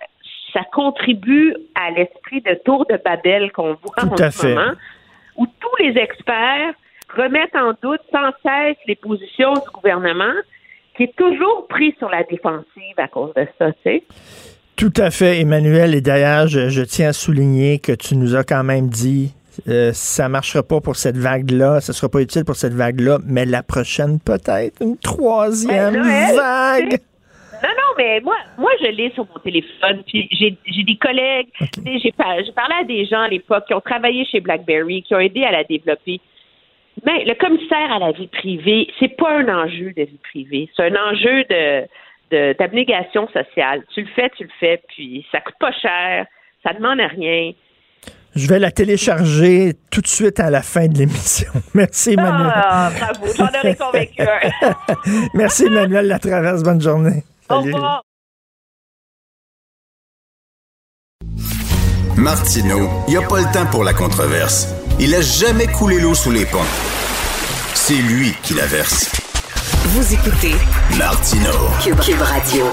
ça 0.53 0.61
contribue 0.73 1.55
à 1.75 1.91
l'esprit 1.91 2.41
de 2.43 2.55
tour 2.65 2.87
de 2.87 2.99
Babel 3.03 3.51
qu'on 3.53 3.75
voit 3.75 4.05
en 4.05 4.31
ce 4.31 4.47
moment, 4.47 4.73
où 5.37 5.47
tous 5.47 5.83
les 5.83 5.99
experts 5.99 6.75
remettent 7.17 7.57
en 7.57 7.73
doute 7.83 8.03
sans 8.13 8.31
cesse 8.43 8.77
les 8.87 8.97
positions 8.97 9.55
du 9.55 9.71
gouvernement, 9.73 10.35
qui 10.97 11.05
est 11.05 11.17
toujours 11.17 11.67
pris 11.69 11.95
sur 11.99 12.09
la 12.11 12.23
défensive 12.25 12.99
à 12.99 13.09
cause 13.09 13.33
de 13.35 13.47
ça, 13.59 13.73
tu 13.73 13.79
sais. 13.83 14.05
Tout 14.77 14.93
à 14.97 15.11
fait, 15.11 15.41
Emmanuel. 15.41 15.95
Et 15.95 16.01
d'ailleurs, 16.01 16.47
je, 16.47 16.83
tiens 16.83 17.11
à 17.11 17.13
souligner 17.13 17.79
que 17.79 17.93
tu 17.93 18.17
nous 18.17 18.35
as 18.35 18.45
quand 18.45 18.65
même 18.65 18.89
dit 18.89 19.33
euh, 19.69 19.91
ça 19.93 20.25
ne 20.25 20.29
marchera 20.31 20.63
pas 20.63 20.81
pour 20.81 20.97
cette 20.97 21.17
vague-là, 21.17 21.81
ça 21.81 21.93
sera 21.93 22.09
pas 22.09 22.21
utile 22.21 22.45
pour 22.45 22.57
cette 22.57 22.73
vague-là, 22.73 23.19
mais 23.27 23.45
la 23.45 23.63
prochaine 23.63 24.19
peut-être, 24.25 24.81
une 24.81 24.97
troisième 24.97 25.95
ben, 25.95 26.35
vague. 26.35 27.01
Non, 27.63 27.69
non, 27.69 27.95
mais 27.99 28.21
moi, 28.21 28.37
moi 28.57 28.71
je 28.81 28.87
l'ai 28.87 29.11
sur 29.11 29.27
mon 29.27 29.41
téléphone. 29.43 30.03
Puis 30.07 30.29
j'ai, 30.33 30.57
des 30.83 30.97
collègues, 30.97 31.49
j'ai, 31.85 32.13
parlé 32.13 32.75
à 32.81 32.85
des 32.85 33.05
gens 33.05 33.21
à 33.21 33.29
l'époque 33.29 33.65
qui 33.67 33.75
ont 33.75 33.83
travaillé 33.83 34.25
chez 34.25 34.41
BlackBerry, 34.41 35.03
qui 35.03 35.15
ont 35.15 35.21
aidé 35.21 35.45
à 35.45 35.53
la 35.53 35.65
développer. 35.65 36.21
Mais 37.05 37.25
le 37.25 37.35
commissaire 37.35 37.93
à 37.93 37.99
la 37.99 38.13
vie 38.13 38.29
privée, 38.29 38.89
c'est 38.99 39.17
pas 39.17 39.39
un 39.39 39.49
enjeu 39.49 39.93
de 39.97 40.03
vie 40.03 40.21
privée, 40.23 40.71
c'est 40.75 40.85
un 40.85 40.97
enjeu 40.97 41.45
de 41.45 41.87
d'abnégation 42.31 43.27
sociale. 43.29 43.85
Tu 43.95 44.03
le 44.03 44.09
fais, 44.15 44.31
tu 44.37 44.45
le 44.45 44.51
fais, 44.59 44.83
puis 44.89 45.27
ça 45.33 45.41
coûte 45.41 45.57
pas 45.59 45.73
cher, 45.73 46.27
ça 46.65 46.73
demande 46.73 47.01
rien. 47.01 47.53
Je 48.37 48.47
vais 48.47 48.61
la 48.61 48.71
télécharger 48.71 49.73
tout 49.91 50.01
de 50.01 50.07
suite 50.07 50.39
à 50.39 50.51
la 50.51 50.63
fin 50.63 50.87
de 50.87 50.97
l'émission. 50.97 51.51
Merci, 51.75 52.13
Emmanuel. 52.13 52.53
Ah, 52.55 52.91
bravo, 52.97 53.27
j'en 53.37 53.47
aurais 53.47 53.75
convaincu 53.75 54.23
Merci, 55.35 55.65
Emmanuel 55.67 56.07
La 56.07 56.19
Traverse. 56.19 56.63
Bonne 56.63 56.81
journée. 56.81 57.25
Salut. 57.49 57.73
Au 57.73 57.77
revoir. 57.77 58.03
Martineau, 62.17 62.89
il 63.09 63.13
n'y 63.13 63.17
a 63.17 63.27
pas 63.27 63.39
le 63.39 63.53
temps 63.53 63.67
pour 63.71 63.83
la 63.83 63.95
controverse. 63.95 64.69
Il 65.01 65.15
a 65.15 65.23
jamais 65.23 65.67
coulé 65.67 65.99
l'eau 65.99 66.15
sous 66.15 66.31
les 66.31 66.45
ponts. 66.45 66.59
C'est 67.75 67.95
lui 67.95 68.35
qui 68.43 68.55
la 68.55 68.67
verse. 68.67 69.30
Vous 69.73 70.15
écoutez 70.15 70.55
Martino 70.99 71.51
Cube, 71.81 72.21
Radio. 72.21 72.65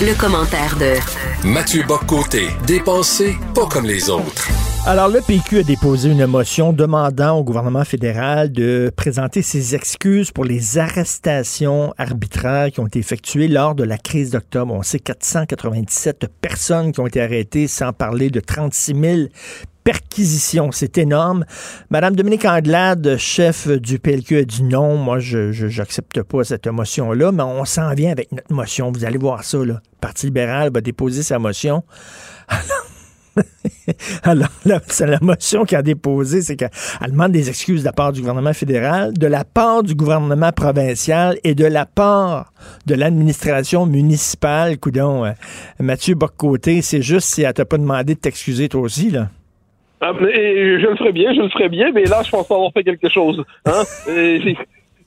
Le, 0.00 0.14
commentaire 0.18 0.76
de 0.76 1.46
Mathieu 1.46 1.82
Boccoté, 1.86 2.48
dépensé 2.66 3.36
pas 3.54 3.66
comme 3.66 3.86
les 3.86 4.10
autres. 4.10 4.48
Alors, 4.86 5.08
le 5.08 5.20
PQ 5.20 5.58
a 5.58 5.62
déposé 5.62 6.10
une 6.10 6.26
motion 6.26 6.72
demandant 6.72 7.38
au 7.38 7.44
gouvernement 7.44 7.84
fédéral 7.84 8.52
de 8.52 8.92
présenter 8.94 9.42
ses 9.42 9.74
excuses 9.74 10.30
pour 10.30 10.44
les 10.44 10.78
arrestations 10.78 11.94
arbitraires 11.96 12.70
qui 12.70 12.80
ont 12.80 12.86
été 12.86 12.98
effectuées 12.98 13.48
lors 13.48 13.74
de 13.74 13.84
la 13.84 13.98
crise 13.98 14.30
d'octobre. 14.30 14.74
On 14.74 14.82
sait 14.82 15.00
497 15.00 16.26
personnes 16.40 16.92
qui 16.92 17.00
ont 17.00 17.06
été 17.06 17.20
arrêtées, 17.20 17.66
sans 17.66 17.92
parler 17.92 18.30
de 18.30 18.40
36 18.40 18.94
000 18.94 19.28
perquisition. 19.88 20.70
C'est 20.70 20.98
énorme. 20.98 21.46
Madame 21.88 22.14
Dominique 22.14 22.44
Anglade, 22.44 23.16
chef 23.16 23.68
du 23.68 23.98
PLQ, 23.98 24.36
a 24.36 24.44
dit 24.44 24.62
non. 24.62 24.98
Moi, 24.98 25.18
je 25.18 25.78
n'accepte 25.78 26.22
pas 26.24 26.44
cette 26.44 26.66
motion-là, 26.66 27.32
mais 27.32 27.42
on 27.42 27.64
s'en 27.64 27.94
vient 27.94 28.12
avec 28.12 28.30
notre 28.30 28.52
motion. 28.52 28.92
Vous 28.92 29.06
allez 29.06 29.16
voir 29.16 29.44
ça. 29.44 29.56
Le 29.56 29.78
Parti 29.98 30.26
libéral 30.26 30.70
va 30.74 30.82
déposer 30.82 31.22
sa 31.22 31.38
motion. 31.38 31.84
Alors, 34.24 34.48
c'est 34.88 35.06
la 35.06 35.20
motion 35.22 35.64
qu'elle 35.64 35.78
a 35.78 35.82
déposée, 35.82 36.42
c'est 36.42 36.56
qu'elle 36.56 36.70
demande 37.08 37.32
des 37.32 37.48
excuses 37.48 37.80
de 37.80 37.86
la 37.86 37.94
part 37.94 38.12
du 38.12 38.20
gouvernement 38.20 38.52
fédéral, 38.52 39.14
de 39.14 39.26
la 39.26 39.44
part 39.44 39.82
du 39.82 39.94
gouvernement 39.94 40.52
provincial 40.52 41.38
et 41.44 41.54
de 41.54 41.64
la 41.64 41.86
part 41.86 42.52
de 42.84 42.94
l'administration 42.94 43.86
municipale. 43.86 44.76
Coudon, 44.76 45.24
euh, 45.24 45.32
Mathieu 45.80 46.14
Boccoté, 46.14 46.82
c'est 46.82 47.00
juste 47.00 47.28
si 47.28 47.40
elle 47.40 47.54
t'a 47.54 47.64
pas 47.64 47.78
demandé 47.78 48.16
de 48.16 48.20
t'excuser 48.20 48.68
toi 48.68 48.82
aussi, 48.82 49.10
là. 49.10 49.30
Ah, 50.00 50.12
je 50.20 50.86
le 50.86 50.96
ferais 50.96 51.12
bien, 51.12 51.34
je 51.34 51.40
le 51.40 51.48
ferais 51.48 51.68
bien, 51.68 51.90
mais 51.92 52.04
là, 52.04 52.22
je 52.22 52.30
pense 52.30 52.46
pas 52.46 52.54
avoir 52.54 52.72
fait 52.72 52.84
quelque 52.84 53.08
chose. 53.08 53.44
Hein? 53.66 53.82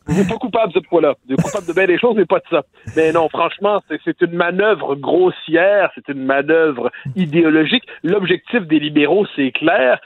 Vous 0.07 0.17
n'êtes 0.17 0.27
pas 0.27 0.37
coupable 0.37 0.73
cette 0.73 0.87
fois-là. 0.87 1.13
Vous 1.25 1.33
êtes 1.33 1.41
coupable 1.41 1.67
de 1.67 1.73
bien 1.73 1.85
des 1.85 1.99
choses, 1.99 2.15
mais 2.17 2.25
pas 2.25 2.39
de 2.39 2.45
ça. 2.49 2.63
Mais 2.95 3.11
non, 3.11 3.29
franchement, 3.29 3.81
c'est 3.87 4.21
une 4.21 4.33
manœuvre 4.33 4.95
grossière, 4.95 5.91
c'est 5.93 6.09
une 6.11 6.25
manœuvre 6.25 6.91
idéologique. 7.15 7.83
L'objectif 8.03 8.61
des 8.67 8.79
libéraux, 8.79 9.25
c'est 9.35 9.51
clair, 9.51 10.01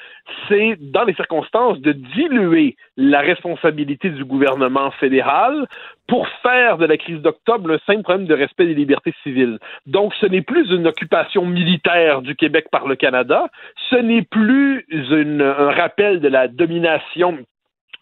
c'est, 0.48 0.78
dans 0.80 1.04
les 1.04 1.14
circonstances, 1.14 1.80
de 1.80 1.92
diluer 1.92 2.76
la 2.98 3.22
responsabilité 3.22 4.10
du 4.10 4.26
gouvernement 4.26 4.92
fédéral 4.92 5.68
pour 6.08 6.28
faire 6.42 6.78
de 6.78 6.86
la 6.86 6.98
crise 6.98 7.22
d'octobre 7.22 7.68
le 7.68 7.80
simple 7.86 8.04
problème 8.04 8.28
de 8.28 8.34
respect 8.34 8.66
des 8.66 8.76
libertés 8.76 9.14
civiles. 9.24 9.60
Donc, 9.86 10.14
ce 10.16 10.26
n'est 10.26 10.42
plus 10.42 10.70
une 10.72 10.88
occupation 10.88 11.46
militaire 11.46 12.22
du 12.22 12.36
Québec 12.36 12.68
par 12.72 12.88
le 12.88 12.96
Canada, 12.96 13.48
ce 13.90 13.96
n'est 13.96 14.24
plus 14.24 14.86
un 14.92 15.72
rappel 15.72 16.20
de 16.20 16.28
la 16.28 16.48
domination 16.48 17.40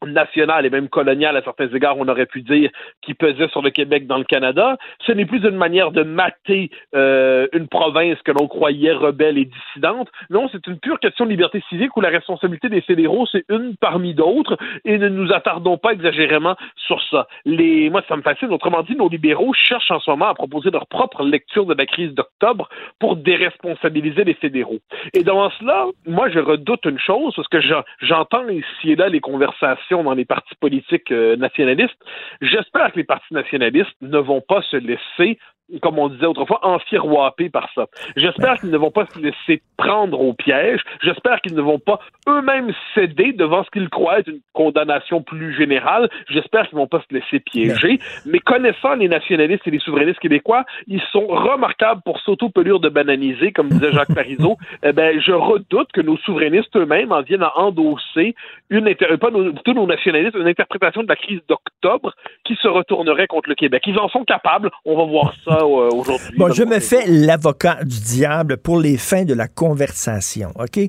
nationale 0.08 0.66
et 0.66 0.70
même 0.70 0.90
coloniale 0.90 1.38
à 1.38 1.42
certains 1.42 1.70
égards, 1.70 1.98
on 1.98 2.08
aurait 2.08 2.26
pu 2.26 2.42
dire, 2.42 2.70
qui 3.02 3.14
pesait 3.14 3.48
sur 3.50 3.62
le 3.62 3.70
Québec 3.70 4.08
dans 4.08 4.18
le 4.18 4.24
Canada. 4.24 4.78
Ce 5.06 5.12
n'est 5.12 5.26
plus 5.26 5.44
une 5.44 5.56
manière 5.56 5.92
de 5.92 6.04
mater 6.04 6.70
euh, 6.96 7.48
une 7.54 7.68
province 7.68 8.22
que 8.24 8.32
l'on 8.32 8.48
croyait 8.48 8.94
rebelle 8.94 9.38
et 9.38 9.46
dissidente. 9.46 10.10
Non, 10.30 10.50
c'est 10.52 10.66
une 10.68 10.80
pure 10.80 11.00
question 11.00 11.26
de 11.26 11.30
liberté 11.30 11.64
civique 11.70 11.96
où 11.98 12.02
la 12.02 12.10
responsabilité 12.10 12.70
des 12.70 12.82
fédéraux, 12.82 13.26
c'est 13.32 13.46
une 13.50 13.76
parmi 13.78 14.14
d'autres 14.14 14.58
et 14.86 14.98
ne 14.98 15.10
nous 15.10 15.32
attardons 15.34 15.78
pas 15.78 15.92
exagérément 15.92 16.56
sur 16.76 17.02
ça. 17.10 17.28
Moi, 17.46 18.02
ça 18.08 18.16
me 18.16 18.22
fascine. 18.22 18.52
Autrement 18.52 18.84
dit, 18.84 18.96
nos 18.96 19.10
libéraux 19.10 19.54
cherchent 19.54 19.92
en 19.92 20.00
ce 20.00 20.10
moment 20.10 20.28
à 20.28 20.34
proposer 20.34 20.72
leur 20.72 20.88
propre 20.88 21.24
lecture 21.24 21.66
de 21.66 21.74
la 21.74 21.86
crise 21.86 22.14
d'octobre 22.14 22.70
pour 23.00 23.16
déresponsabiliser 23.16 24.24
les 24.24 24.34
fédéraux. 24.34 24.80
Et 25.14 25.24
dans 25.24 25.50
cela, 25.52 25.86
moi, 26.06 26.30
je 26.30 26.40
redoute 26.40 26.86
une 26.86 27.00
chose 27.00 27.34
parce 27.36 27.48
que 27.48 27.60
j'entends 28.02 28.48
ici 28.50 28.92
et 28.92 28.96
là 28.96 29.10
les 29.10 29.20
conversations 29.20 29.93
dans 30.02 30.14
les 30.14 30.26
partis 30.26 30.56
politiques 30.56 31.12
euh, 31.12 31.36
nationalistes. 31.36 32.00
J'espère 32.42 32.92
que 32.92 32.98
les 32.98 33.04
partis 33.04 33.34
nationalistes 33.34 33.96
ne 34.02 34.18
vont 34.18 34.42
pas 34.42 34.64
se 34.64 34.78
laisser 34.78 35.38
comme 35.82 35.98
on 35.98 36.10
disait 36.10 36.26
autrefois, 36.26 36.60
enfiroipés 36.64 37.50
par 37.50 37.70
ça. 37.74 37.88
J'espère 38.16 38.60
qu'ils 38.60 38.70
ne 38.70 38.78
vont 38.78 38.92
pas 38.92 39.06
se 39.08 39.20
laisser 39.20 39.62
prendre 39.78 40.20
au 40.20 40.34
piège. 40.34 40.82
J'espère 41.02 41.42
qu'ils 41.42 41.56
ne 41.56 41.62
vont 41.62 41.80
pas 41.80 42.00
eux-mêmes 42.28 42.74
céder 42.94 43.34
devant 43.34 43.64
ce 43.64 43.70
qu'ils 43.72 43.90
croient 43.90 44.20
être 44.20 44.28
une 44.28 44.42
condamnation 44.54 45.22
plus 45.22 45.56
générale. 45.56 46.10
J'espère 46.30 46.68
qu'ils 46.68 46.78
ne 46.78 46.82
vont 46.82 46.88
pas 46.88 47.02
se 47.08 47.14
laisser 47.14 47.40
piéger. 47.40 48.00
Mais 48.26 48.40
connaissant 48.40 48.96
les 48.96 49.08
nationalistes 49.08 49.68
et 49.68 49.72
les 49.72 49.80
souverainistes 49.80 50.20
québécois, 50.20 50.66
ils 50.88 51.02
sont 51.12 51.28
remarquables 51.28 52.02
pour 52.04 52.20
s'auto-pelure 52.20 52.80
de 52.80 52.90
bananiser, 52.90 53.52
comme 53.52 53.70
disait 53.70 53.92
Jacques 53.92 54.14
Parizeau. 54.16 54.58
eh 54.84 54.92
ben, 54.92 55.20
je 55.20 55.32
redoute 55.32 55.92
que 55.94 56.02
nos 56.02 56.18
souverainistes 56.18 56.76
eux-mêmes 56.76 57.12
en 57.12 57.22
viennent 57.22 57.44
à 57.44 57.58
endosser 57.58 58.36
une, 58.70 58.88
euh, 58.88 59.18
pas 59.18 59.32
nos, 59.32 59.52
tous 59.52 59.74
nos 59.74 59.88
nationalistes, 59.88 60.36
une 60.36 60.48
interprétation 60.48 61.04
de 61.04 61.08
la 61.08 61.16
crise 61.16 61.42
d'octobre 61.48 62.14
qui 62.44 62.56
se 62.56 62.68
retournerait 62.68 63.28
contre 63.28 63.50
le 63.50 63.56
Québec. 63.56 63.84
Ils 63.88 63.98
en 64.00 64.10
sont 64.10 64.24
capables. 64.24 64.70
On 64.86 64.98
va 64.98 65.06
voir 65.06 65.34
ça 65.44 65.53
euh, 65.58 65.90
aujourd'hui. 65.92 66.38
Bon, 66.38 66.52
je 66.52 66.64
me 66.64 66.80
fais 66.80 67.06
l'avocat 67.08 67.80
du 67.84 68.00
diable 68.00 68.58
pour 68.58 68.80
les 68.80 68.98
fins 68.98 69.26
de 69.26 69.34
la 69.34 69.48
conversation, 69.48 70.52
OK? 70.60 70.80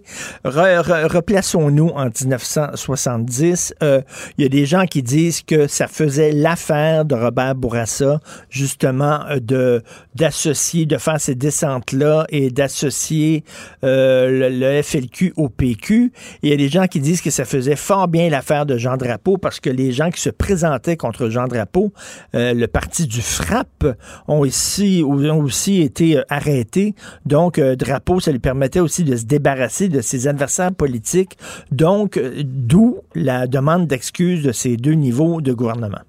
replaçons-nous 0.45 1.89
en 1.89 2.07
1970. 2.07 3.75
Il 3.81 3.87
euh, 3.87 4.01
y 4.39 4.45
a 4.45 4.49
des 4.49 4.67
gens 4.67 4.87
qui 4.87 5.03
disent 5.03 5.43
que 5.43 5.67
ça 5.67 5.87
faisait 5.87 6.33
l'affaire 6.33 7.05
de 7.05 7.15
Robert 7.15 7.55
Bourassa, 7.55 8.21
justement, 8.49 9.21
euh, 9.29 9.41
de 9.41 9.83
d'associer, 10.15 10.87
de 10.87 10.97
faire 10.97 11.21
ces 11.21 11.35
descentes-là 11.35 12.27
et 12.29 12.51
d'associer 12.51 13.43
le, 13.83 14.49
le, 14.49 14.81
FLQ 14.83 15.33
au 15.37 15.49
PQ. 15.49 16.13
Il 16.43 16.51
y 16.51 16.53
a 16.53 16.57
des 16.57 16.69
gens 16.69 16.87
qui 16.87 17.01
disent 17.01 17.21
que 17.21 17.31
ça 17.31 17.45
faisait 17.45 17.75
fort 17.75 18.07
bien 18.07 18.31
l'affaire 18.31 18.65
de 18.65 18.77
Jean 18.77 18.97
Drapeau 18.97 19.39
parce 19.39 19.59
que 19.59 19.71
les 19.71 19.91
gens 19.91 20.11
qui 20.11 20.21
se 20.21 20.31
présentaient 20.31 20.97
contre 20.97 21.29
Jean 21.31 21.49
Drapeau, 21.49 21.93
le 22.33 22.67
parti 22.67 23.09
du 23.09 23.21
FRAP, 23.21 23.97
ont 24.29 24.45
ici 24.55 25.03
ont 25.05 25.39
aussi 25.39 25.83
été 25.83 26.19
euh, 26.19 26.23
arrêtés. 26.29 26.95
Donc, 27.27 27.59
euh, 27.59 27.77
Drapeau, 27.77 28.21
ça 28.21 28.33
lui 28.33 28.39
permettait 28.39 28.81
aussi 28.81 29.05
de 29.05 29.17
se 29.17 29.25
débarrasser 29.25 29.89
de 29.89 30.01
ses 30.01 30.29
adversaires 30.29 30.73
politiques. 30.73 31.37
Donc, 31.71 32.17
euh, 32.17 32.43
d'où 32.45 32.99
la 33.15 33.47
demande 33.47 33.87
d'excuses 33.87 34.43
de 34.43 34.53
ces 34.53 34.77
deux 34.77 34.93
niveaux 34.93 35.41
de 35.41 35.53
gouvernement. 35.53 36.01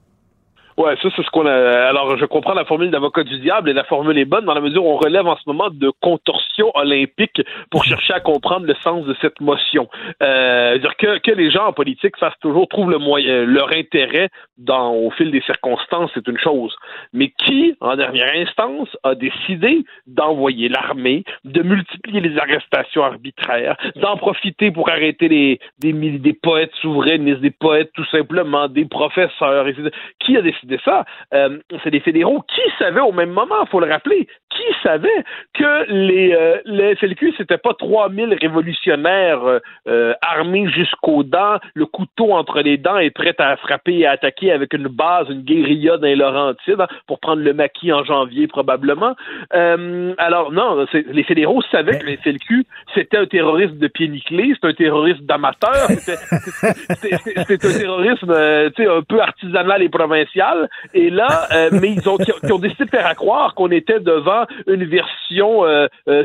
Ouais, 0.78 0.94
ça 1.02 1.08
c'est 1.16 1.24
ce 1.24 1.30
qu'on 1.30 1.46
a. 1.46 1.88
Alors, 1.88 2.18
je 2.18 2.26
comprends 2.26 2.54
la 2.54 2.66
formule 2.66 2.92
d'avocat 2.92 3.24
du 3.24 3.40
diable 3.40 3.70
et 3.70 3.74
la 3.74 3.86
formule 3.86 4.18
est 4.18 4.26
bonne 4.26 4.44
dans 4.44 4.54
la 4.54 4.60
mesure 4.60 4.86
où 4.86 4.90
on 4.90 4.98
relève 4.98 5.26
en 5.26 5.38
ce 5.38 5.44
moment 5.48 5.70
de 5.70 5.90
contorsion 6.02 6.70
olympique 6.76 7.42
pour 7.72 7.86
chercher 7.86 8.14
à 8.14 8.20
comprendre 8.20 8.66
le 8.66 8.76
sens 8.84 9.06
de 9.06 9.16
cette 9.22 9.40
motion. 9.40 9.88
Euh, 10.22 10.78
dire 10.78 10.98
que, 10.98 11.20
que 11.20 11.32
les 11.32 11.50
gens 11.50 11.68
en 11.68 11.72
politique 11.72 12.18
fassent 12.18 12.38
toujours 12.42 12.68
trouvent 12.68 12.92
le 12.92 12.98
moyen, 12.98 13.46
leur 13.46 13.70
intérêt 13.74 14.30
dans 14.58 14.94
au 14.94 15.12
fil 15.12 15.32
des 15.32 15.42
circonstances, 15.42 16.12
c'est 16.14 16.28
une 16.28 16.40
chose. 16.40 16.76
Mais 17.14 17.30
qui, 17.30 17.78
en 17.80 17.96
dernière 17.96 18.34
instance, 18.36 18.90
a 19.04 19.16
décidé 19.16 19.86
d'envoyer 20.08 20.68
l'armée, 20.68 21.24
de 21.46 21.62
multiplier 21.62 22.20
les 22.20 22.38
arrestations 22.38 23.04
arbitraires, 23.04 23.78
d'en 23.96 24.18
profiter 24.18 24.72
pour 24.72 24.90
arrêter 24.90 25.30
les 25.30 25.60
des, 25.80 25.94
des 25.94 26.34
poètes 26.34 26.74
souverainistes, 26.82 27.40
des 27.40 27.52
poètes 27.52 27.92
tout 27.94 28.06
simplement, 28.06 28.68
des 28.68 28.86
professeurs, 28.86 29.70
etc. 29.70 29.90
Qui 30.20 30.36
a 30.36 30.42
décidé 30.42 30.65
de 30.66 30.78
ça, 30.84 31.06
euh, 31.34 31.58
c'est 31.84 31.92
des 31.92 32.00
fédéraux 32.00 32.42
qui 32.42 32.62
savaient 32.80 33.02
au 33.02 33.12
même 33.12 33.32
moment, 33.32 33.56
il 33.64 33.70
faut 33.70 33.80
le 33.80 33.92
rappeler, 33.92 34.28
qui 34.50 34.64
savait 34.84 35.24
que 35.54 35.92
les, 35.92 36.34
euh, 36.34 36.58
les 36.66 36.96
FLQ, 36.96 37.34
c'était 37.38 37.58
pas 37.58 37.74
3000 37.74 38.34
révolutionnaires 38.40 39.60
euh, 39.88 40.14
armés 40.22 40.68
jusqu'aux 40.70 41.24
dents, 41.24 41.58
le 41.74 41.86
couteau 41.86 42.34
entre 42.34 42.62
les 42.62 42.78
dents 42.78 42.98
et 42.98 43.10
prêts 43.12 43.36
à 43.40 43.58
frapper 43.58 44.00
et 44.00 44.06
à 44.06 44.12
attaquer 44.12 44.52
avec 44.52 44.74
une 44.74 44.88
base, 44.88 45.28
une 45.30 45.42
guérilla 45.42 45.98
dans 45.98 46.08
les 46.08 46.16
Laurentides 46.16 46.80
hein, 46.80 46.88
pour 47.08 47.20
prendre 47.20 47.42
le 47.42 47.54
maquis 47.54 47.92
en 47.92 48.04
janvier 48.04 48.48
probablement. 48.48 49.16
alors 49.52 50.52
non, 50.52 50.86
les 50.94 51.24
fédéraux 51.24 51.62
savaient 51.72 52.00
que 52.00 52.06
les 52.06 52.18
FLQ, 52.18 52.66
c'était 52.94 53.18
un 53.18 53.26
terroriste 53.26 53.78
de 53.78 53.88
pied 53.88 54.08
nickelé, 54.08 54.54
c'est 54.54 54.68
un 54.68 54.74
terroriste 54.74 55.24
d'amateur, 55.24 55.88
c'était 55.90 57.66
un 57.68 57.80
terrorisme 57.80 58.32
un 58.32 59.02
peu 59.02 59.22
artisanal 59.22 59.82
et 59.82 59.90
provincial 59.90 60.55
et 60.94 61.10
là, 61.10 61.48
euh, 61.52 61.70
mais 61.72 61.92
ils 61.92 62.08
ont, 62.10 62.18
qui 62.18 62.52
ont 62.52 62.60
décidé 62.60 62.86
de 62.86 62.90
faire 62.90 63.08
à 63.08 63.16
croire 63.16 63.56
qu'on 63.56 63.72
était 63.72 64.00
devant 64.00 64.46
une 64.68 64.86
version 64.86 65.66
euh, 65.66 65.88
euh 66.08 66.24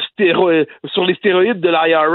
sur 0.92 1.04
les 1.04 1.14
stéroïdes 1.14 1.60
de 1.60 1.68
l'IRA 1.68 2.06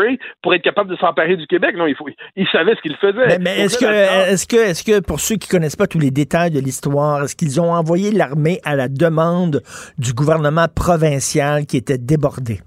pour 0.41 0.53
être 0.53 0.61
capable 0.61 0.89
de 0.89 0.95
s'emparer 0.97 1.35
du 1.35 1.47
Québec. 1.47 1.75
Non, 1.77 1.87
il 1.87 1.95
faut, 1.95 2.07
ils 2.35 2.47
savaient 2.47 2.75
ce 2.75 2.81
qu'ils 2.81 2.95
faisaient. 2.97 3.39
Mais, 3.39 3.61
est-ce 3.61 3.77
que, 3.77 3.85
est-ce 3.85 4.47
que, 4.47 4.55
est-ce 4.55 4.83
que 4.83 4.99
pour 4.99 5.19
ceux 5.19 5.35
qui 5.35 5.47
connaissent 5.47 5.75
pas 5.75 5.87
tous 5.87 5.99
les 5.99 6.11
détails 6.11 6.51
de 6.51 6.59
l'histoire, 6.59 7.23
est-ce 7.23 7.35
qu'ils 7.35 7.61
ont 7.61 7.71
envoyé 7.71 8.11
l'armée 8.11 8.59
à 8.63 8.75
la 8.75 8.87
demande 8.87 9.61
du 9.97 10.13
gouvernement 10.13 10.67
provincial 10.73 11.65
qui 11.65 11.77
était 11.77 11.97
débordé? 11.97 12.59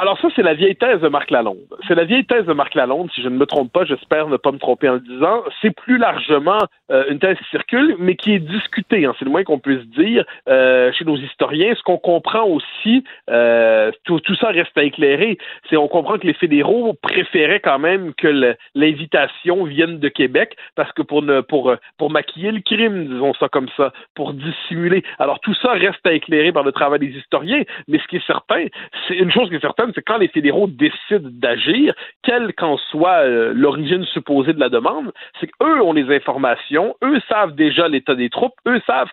Alors 0.00 0.18
ça, 0.20 0.28
c'est 0.36 0.42
la 0.42 0.52
vieille 0.52 0.76
thèse 0.76 1.00
de 1.00 1.08
Marc 1.08 1.30
Lalonde. 1.30 1.56
C'est 1.88 1.94
la 1.94 2.04
vieille 2.04 2.26
thèse 2.26 2.44
de 2.44 2.52
Marc 2.52 2.74
Lalonde, 2.74 3.10
si 3.14 3.22
je 3.22 3.28
ne 3.30 3.36
me 3.36 3.46
trompe 3.46 3.72
pas, 3.72 3.86
j'espère 3.86 4.28
ne 4.28 4.36
pas 4.36 4.52
me 4.52 4.58
tromper 4.58 4.90
en 4.90 4.94
le 4.94 5.00
disant. 5.00 5.42
C'est 5.62 5.74
plus 5.74 5.96
largement 5.96 6.58
euh, 6.90 7.04
une 7.08 7.18
thèse 7.18 7.38
qui 7.38 7.48
circule, 7.50 7.96
mais 7.98 8.14
qui 8.14 8.34
est 8.34 8.38
discutée, 8.38 9.06
hein, 9.06 9.14
c'est 9.18 9.24
le 9.24 9.30
moins 9.30 9.42
qu'on 9.42 9.58
puisse 9.58 9.86
dire 9.96 10.24
euh, 10.48 10.92
chez 10.92 11.06
nos 11.06 11.16
historiens. 11.16 11.74
Ce 11.74 11.82
qu'on 11.82 11.96
comprend 11.96 12.44
aussi, 12.44 13.04
euh, 13.30 13.90
tout, 14.04 14.20
ça 14.38 14.48
reste 14.48 14.76
à 14.76 14.82
éclairer, 14.82 15.38
c'est 15.70 15.78
on 15.78 15.88
comprend 15.88 16.18
que 16.18 16.26
les 16.26 16.34
fédéraux 16.34 16.92
préféraient 17.00 17.60
quand 17.60 17.78
même 17.78 18.12
que 18.14 18.54
l'invitation 18.74 19.64
vienne 19.64 19.98
de 19.98 20.08
Québec, 20.08 20.56
parce 20.74 20.92
que 20.92 21.00
pour, 21.00 21.24
pour, 21.48 21.74
pour 21.96 22.10
maquiller 22.10 22.52
le 22.52 22.60
crime, 22.60 23.06
disons 23.06 23.32
ça 23.34 23.48
comme 23.48 23.68
ça, 23.78 23.92
pour 24.14 24.34
dissimuler. 24.34 25.02
Alors 25.18 25.40
tout 25.40 25.54
ça 25.54 25.72
reste 25.72 26.06
à 26.06 26.12
éclairer 26.12 26.52
par 26.52 26.64
le 26.64 26.72
travail 26.72 27.00
des 27.00 27.16
historiens, 27.16 27.62
mais 27.88 27.98
ce 27.98 28.06
qui 28.08 28.16
est 28.16 28.26
certain, 28.26 28.66
c'est 29.08 29.14
une 29.14 29.32
chose 29.32 29.48
qui 29.48 29.56
est 29.56 29.60
certaine, 29.60 29.85
c'est 29.94 30.02
quand 30.02 30.18
les 30.18 30.28
fédéraux 30.28 30.66
décident 30.66 31.28
d'agir, 31.32 31.94
quelle 32.22 32.54
qu'en 32.54 32.76
soit 32.76 33.24
euh, 33.24 33.52
l'origine 33.54 34.04
supposée 34.04 34.52
de 34.52 34.60
la 34.60 34.68
demande, 34.68 35.12
c'est 35.40 35.46
qu'eux 35.46 35.82
ont 35.82 35.92
les 35.92 36.14
informations, 36.14 36.96
eux 37.02 37.20
savent 37.28 37.54
déjà 37.54 37.88
l'état 37.88 38.14
des 38.14 38.30
troupes, 38.30 38.54
eux 38.66 38.80
savent 38.86 39.10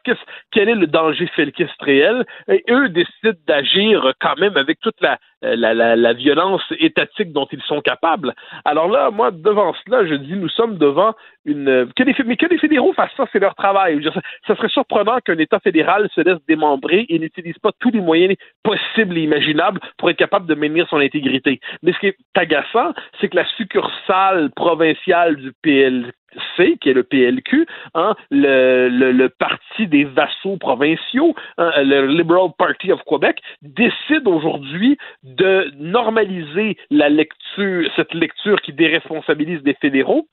quel 0.51 0.69
est 0.69 0.75
le 0.75 0.87
danger 0.87 1.27
felkiste 1.35 1.81
réel, 1.81 2.25
et 2.47 2.63
eux 2.69 2.89
décident 2.89 3.39
d'agir 3.47 4.13
quand 4.19 4.37
même 4.39 4.57
avec 4.57 4.79
toute 4.79 4.99
la, 5.01 5.17
la, 5.43 5.73
la, 5.73 6.13
violence 6.13 6.63
étatique 6.79 7.33
dont 7.33 7.47
ils 7.51 7.61
sont 7.63 7.81
capables. 7.81 8.33
Alors 8.63 8.89
là, 8.89 9.11
moi, 9.11 9.31
devant 9.31 9.73
cela, 9.85 10.05
je 10.05 10.15
dis, 10.15 10.33
nous 10.33 10.49
sommes 10.49 10.77
devant 10.77 11.13
une... 11.45 11.89
Que 11.95 12.03
les, 12.03 12.15
mais 12.25 12.37
que 12.37 12.45
les 12.45 12.57
fédéraux 12.57 12.93
fassent 12.93 13.11
ça, 13.17 13.25
c'est 13.33 13.39
leur 13.39 13.55
travail. 13.55 14.01
ça, 14.03 14.21
ça, 14.47 14.55
serait 14.55 14.69
surprenant 14.69 15.19
qu'un 15.19 15.37
État 15.37 15.59
fédéral 15.59 16.07
se 16.15 16.21
laisse 16.21 16.39
démembrer 16.47 17.05
et 17.09 17.19
n'utilise 17.19 17.57
pas 17.57 17.71
tous 17.79 17.91
les 17.91 17.99
moyens 17.99 18.35
possibles 18.63 19.17
et 19.17 19.21
imaginables 19.21 19.81
pour 19.97 20.09
être 20.09 20.17
capable 20.17 20.45
de 20.45 20.53
de 20.53 20.59
maintenir 20.59 20.87
son 20.89 20.97
intégrité. 20.97 21.59
Mais 21.81 21.93
ce 21.93 21.99
qui 21.99 22.07
est 22.07 22.17
agaçant, 22.35 22.93
c'est 23.19 23.29
que 23.29 23.35
la 23.35 23.45
succursale 23.57 24.51
provinciale 24.55 25.35
du 25.35 25.51
PL, 25.61 26.11
C, 26.57 26.77
qui 26.81 26.89
est 26.89 26.93
le 26.93 27.03
PLQ, 27.03 27.65
hein, 27.95 28.15
le, 28.31 28.89
le, 28.89 29.29
parti 29.29 29.87
des 29.87 30.03
vassaux 30.03 30.57
provinciaux, 30.57 31.35
hein, 31.57 31.71
le 31.77 32.07
Liberal 32.07 32.49
Party 32.57 32.91
of 32.91 33.01
Quebec, 33.05 33.39
décide 33.61 34.27
aujourd'hui 34.27 34.97
de 35.23 35.71
normaliser 35.79 36.77
la 36.91 37.09
lecture, 37.09 37.89
cette 37.95 38.13
lecture 38.13 38.61
qui 38.61 38.73
déresponsabilise 38.73 39.63
des 39.63 39.73
fédéraux. 39.75 40.27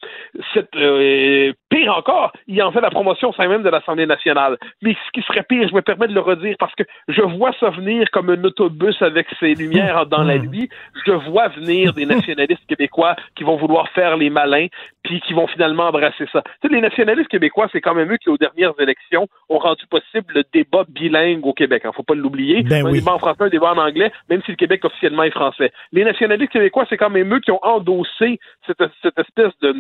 Cette, 0.55 0.75
euh, 0.77 1.53
pire 1.71 1.97
encore, 1.97 2.33
il 2.47 2.61
en 2.63 2.73
fait 2.73 2.81
la 2.81 2.91
promotion 2.91 3.31
au 3.31 3.33
sein 3.33 3.49
même 3.49 3.63
de 3.63 3.69
l'Assemblée 3.71 4.07
nationale. 4.07 4.59
Mais 4.83 4.95
ce 5.07 5.11
qui 5.13 5.27
serait 5.27 5.45
pire, 5.45 5.69
je 5.69 5.75
me 5.75 5.83
permets 5.83 6.09
de 6.09 6.15
le 6.15 6.21
redire 6.21 6.57
parce 6.59 6.75
que 6.75 6.83
je 7.09 7.23
vois 7.23 7.53
ça 7.59 7.71
venir 7.71 8.11
comme 8.11 8.29
un 8.31 8.45
autobus 8.45 9.01
avec 9.01 9.27
ses 9.39 9.55
lumières 9.55 10.07
dans 10.15 10.23
la 10.23 10.39
nuit. 10.39 10.69
Je 11.07 11.13
vois 11.13 11.49
venir 11.49 11.93
des 11.93 12.07
nationalistes 12.17 12.67
québécois 12.67 13.17
qui 13.37 13.45
vont 13.45 13.57
vouloir 13.57 13.89
faire 13.91 14.17
les 14.17 14.31
malins, 14.31 14.67
puis 15.03 15.21
qui 15.21 15.33
vont 15.33 15.47
finalement 15.47 15.90
embrasser 15.91 16.27
ça. 16.33 16.43
Tu 16.63 16.69
sais, 16.69 16.75
les 16.75 16.81
nationalistes 16.81 17.29
québécois, 17.29 17.69
c'est 17.73 17.81
quand 17.81 17.95
même 17.95 18.13
eux 18.13 18.17
qui, 18.17 18.31
aux 18.31 18.39
dernières 18.39 18.75
élections, 18.79 19.29
ont 19.49 19.59
rendu 19.59 19.87
possible 19.87 20.35
le 20.35 20.45
débat 20.53 20.85
bilingue 20.89 21.45
au 21.47 21.53
Québec. 21.53 21.83
Il 21.85 21.91
faut 21.95 22.03
pas 22.03 22.15
l'oublier. 22.15 22.63
Ben 22.63 22.87
un 22.87 22.93
débat 22.93 23.15
en 23.15 23.19
français, 23.19 23.45
un 23.45 23.49
débat 23.49 23.73
en 23.73 23.79
anglais, 23.79 24.13
même 24.29 24.43
si 24.45 24.53
le 24.53 24.57
Québec 24.57 24.85
officiellement 24.85 25.25
est 25.25 25.31
français. 25.31 25.73
Les 25.93 26.05
nationalistes 26.05 26.53
québécois, 26.53 26.87
c'est 26.89 26.97
quand 26.97 27.11
même 27.11 27.33
eux 27.35 27.41
qui 27.41 27.51
ont 27.51 27.65
endossé 27.65 28.39
cette, 28.67 28.83
cette 29.03 29.19
espèce 29.19 29.53
de 29.61 29.75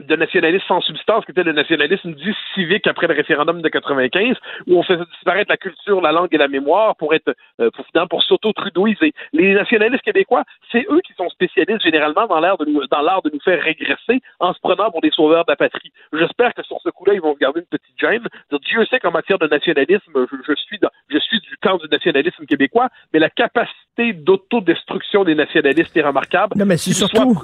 de 0.00 0.16
nationalisme 0.16 0.64
sans 0.66 0.80
substance, 0.80 1.24
qui 1.24 1.30
était 1.30 1.42
le 1.42 1.52
nationalisme 1.52 2.12
dit 2.14 2.34
civique 2.54 2.86
après 2.86 3.06
le 3.06 3.14
référendum 3.14 3.62
de 3.62 3.68
95, 3.68 4.36
où 4.66 4.78
on 4.78 4.82
faisait 4.82 5.04
disparaître 5.12 5.50
la 5.50 5.56
culture, 5.56 6.00
la 6.00 6.12
langue 6.12 6.28
et 6.32 6.38
la 6.38 6.48
mémoire 6.48 6.96
pour 6.96 7.14
être 7.14 7.34
euh, 7.60 7.70
pour, 7.70 8.08
pour 8.08 8.22
s'auto-trudoiser. 8.22 9.12
Les 9.32 9.54
nationalistes 9.54 10.02
québécois, 10.02 10.44
c'est 10.70 10.86
eux 10.90 11.00
qui 11.00 11.12
sont 11.14 11.28
spécialistes 11.30 11.82
généralement 11.82 12.26
dans 12.26 12.40
l'art 12.40 12.58
de 12.58 12.64
nous 12.64 12.86
dans 12.86 13.02
l'art 13.02 13.22
de 13.22 13.30
nous 13.32 13.40
faire 13.40 13.62
régresser 13.62 14.20
en 14.40 14.52
se 14.52 14.60
prenant 14.60 14.90
pour 14.90 15.00
des 15.00 15.10
sauveurs 15.10 15.44
de 15.44 15.52
la 15.52 15.56
patrie. 15.56 15.92
J'espère 16.12 16.54
que 16.54 16.62
sur 16.62 16.78
ce 16.82 16.90
coup-là, 16.90 17.14
ils 17.14 17.20
vont 17.20 17.34
garder 17.40 17.60
une 17.60 17.66
petite 17.66 17.98
gêne. 17.98 18.26
Dieu 18.64 18.84
sait 18.86 19.00
qu'en 19.00 19.10
matière 19.10 19.38
de 19.38 19.46
nationalisme, 19.46 20.26
je, 20.46 20.54
suis 20.54 20.78
dans, 20.78 20.90
je 21.08 21.18
suis 21.18 21.40
du 21.40 21.56
camp 21.62 21.78
du 21.78 21.88
nationalisme 21.88 22.46
québécois, 22.46 22.88
mais 23.12 23.18
la 23.18 23.30
capacité 23.30 23.74
d'autodestruction 23.98 25.24
des 25.24 25.34
nationalistes 25.34 25.96
est 25.96 26.02
remarquable. 26.02 26.54
Non, 26.56 26.66
mais 26.66 26.76
c'est 26.76 26.92
surtout. 26.92 27.38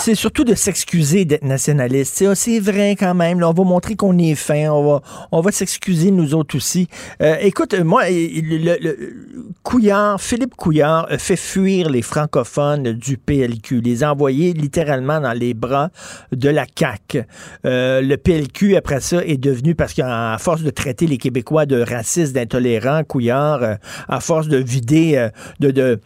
C'est 0.00 0.14
surtout 0.14 0.44
de 0.44 0.54
s'excuser 0.54 1.24
d'être 1.24 1.44
nationaliste. 1.44 2.24
C'est 2.34 2.60
vrai 2.60 2.96
quand 2.98 3.14
même. 3.14 3.42
on 3.42 3.52
va 3.52 3.64
montrer 3.64 3.96
qu'on 3.96 4.16
est 4.18 4.34
fin. 4.34 4.70
On 4.70 4.84
va, 4.84 5.02
on 5.32 5.40
va 5.40 5.52
s'excuser 5.52 6.10
nous 6.10 6.34
autres 6.34 6.56
aussi. 6.56 6.88
Euh, 7.20 7.36
écoute, 7.40 7.74
moi, 7.74 8.04
le, 8.08 8.76
le, 8.80 9.52
Couillard, 9.62 10.20
Philippe 10.20 10.54
Couillard 10.56 11.08
fait 11.18 11.36
fuir 11.36 11.90
les 11.90 12.02
francophones 12.02 12.92
du 12.92 13.16
PLQ, 13.16 13.80
les 13.80 14.04
envoyer 14.04 14.52
littéralement 14.52 15.20
dans 15.20 15.32
les 15.32 15.54
bras 15.54 15.90
de 16.32 16.48
la 16.48 16.64
CAQ. 16.74 17.24
Euh, 17.64 18.00
le 18.00 18.16
PLQ, 18.16 18.76
après 18.76 19.00
ça, 19.00 19.24
est 19.24 19.38
devenu, 19.38 19.74
parce 19.74 19.94
qu'à 19.94 20.36
force 20.38 20.62
de 20.62 20.70
traiter 20.70 21.06
les 21.06 21.18
Québécois 21.18 21.66
de 21.66 21.80
racistes, 21.80 22.34
d'intolérants, 22.34 23.02
Couillard, 23.04 23.62
euh, 23.62 23.74
à 24.08 24.20
force 24.20 24.48
de 24.48 24.56
vider, 24.56 25.16
euh, 25.16 25.28
de, 25.60 25.71
de, 25.72 25.98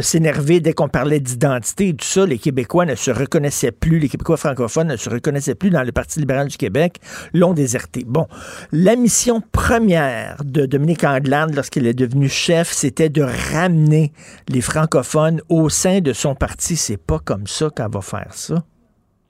s'énerver 0.00 0.60
dès 0.60 0.72
qu'on 0.72 0.88
parlait 0.88 1.20
d'identité 1.20 1.88
et 1.88 1.94
tout 1.94 2.06
ça, 2.06 2.26
les 2.26 2.38
Québécois 2.38 2.86
ne 2.86 2.94
se 2.94 3.10
reconnaissaient 3.10 3.72
plus, 3.72 3.98
les 3.98 4.08
Québécois 4.08 4.36
francophones 4.36 4.88
ne 4.88 4.96
se 4.96 5.08
reconnaissaient 5.10 5.54
plus 5.54 5.70
dans 5.70 5.82
le 5.82 5.92
Parti 5.92 6.20
libéral 6.20 6.48
du 6.48 6.56
Québec, 6.56 7.00
l'ont 7.32 7.54
déserté. 7.54 8.04
Bon, 8.06 8.26
la 8.72 8.96
mission 8.96 9.42
première 9.52 10.42
de 10.44 10.66
Dominique 10.66 11.04
Anglade, 11.04 11.54
lorsqu'il 11.54 11.86
est 11.86 11.94
devenu 11.94 12.28
chef, 12.28 12.72
c'était 12.72 13.08
de 13.08 13.22
ramener 13.52 14.12
les 14.48 14.60
francophones 14.60 15.40
au 15.48 15.68
sein 15.68 16.00
de 16.00 16.12
son 16.12 16.34
parti. 16.34 16.76
C'est 16.76 16.96
pas 16.96 17.18
comme 17.18 17.46
ça 17.46 17.70
qu'elle 17.74 17.90
va 17.90 18.00
faire 18.00 18.32
ça. 18.32 18.64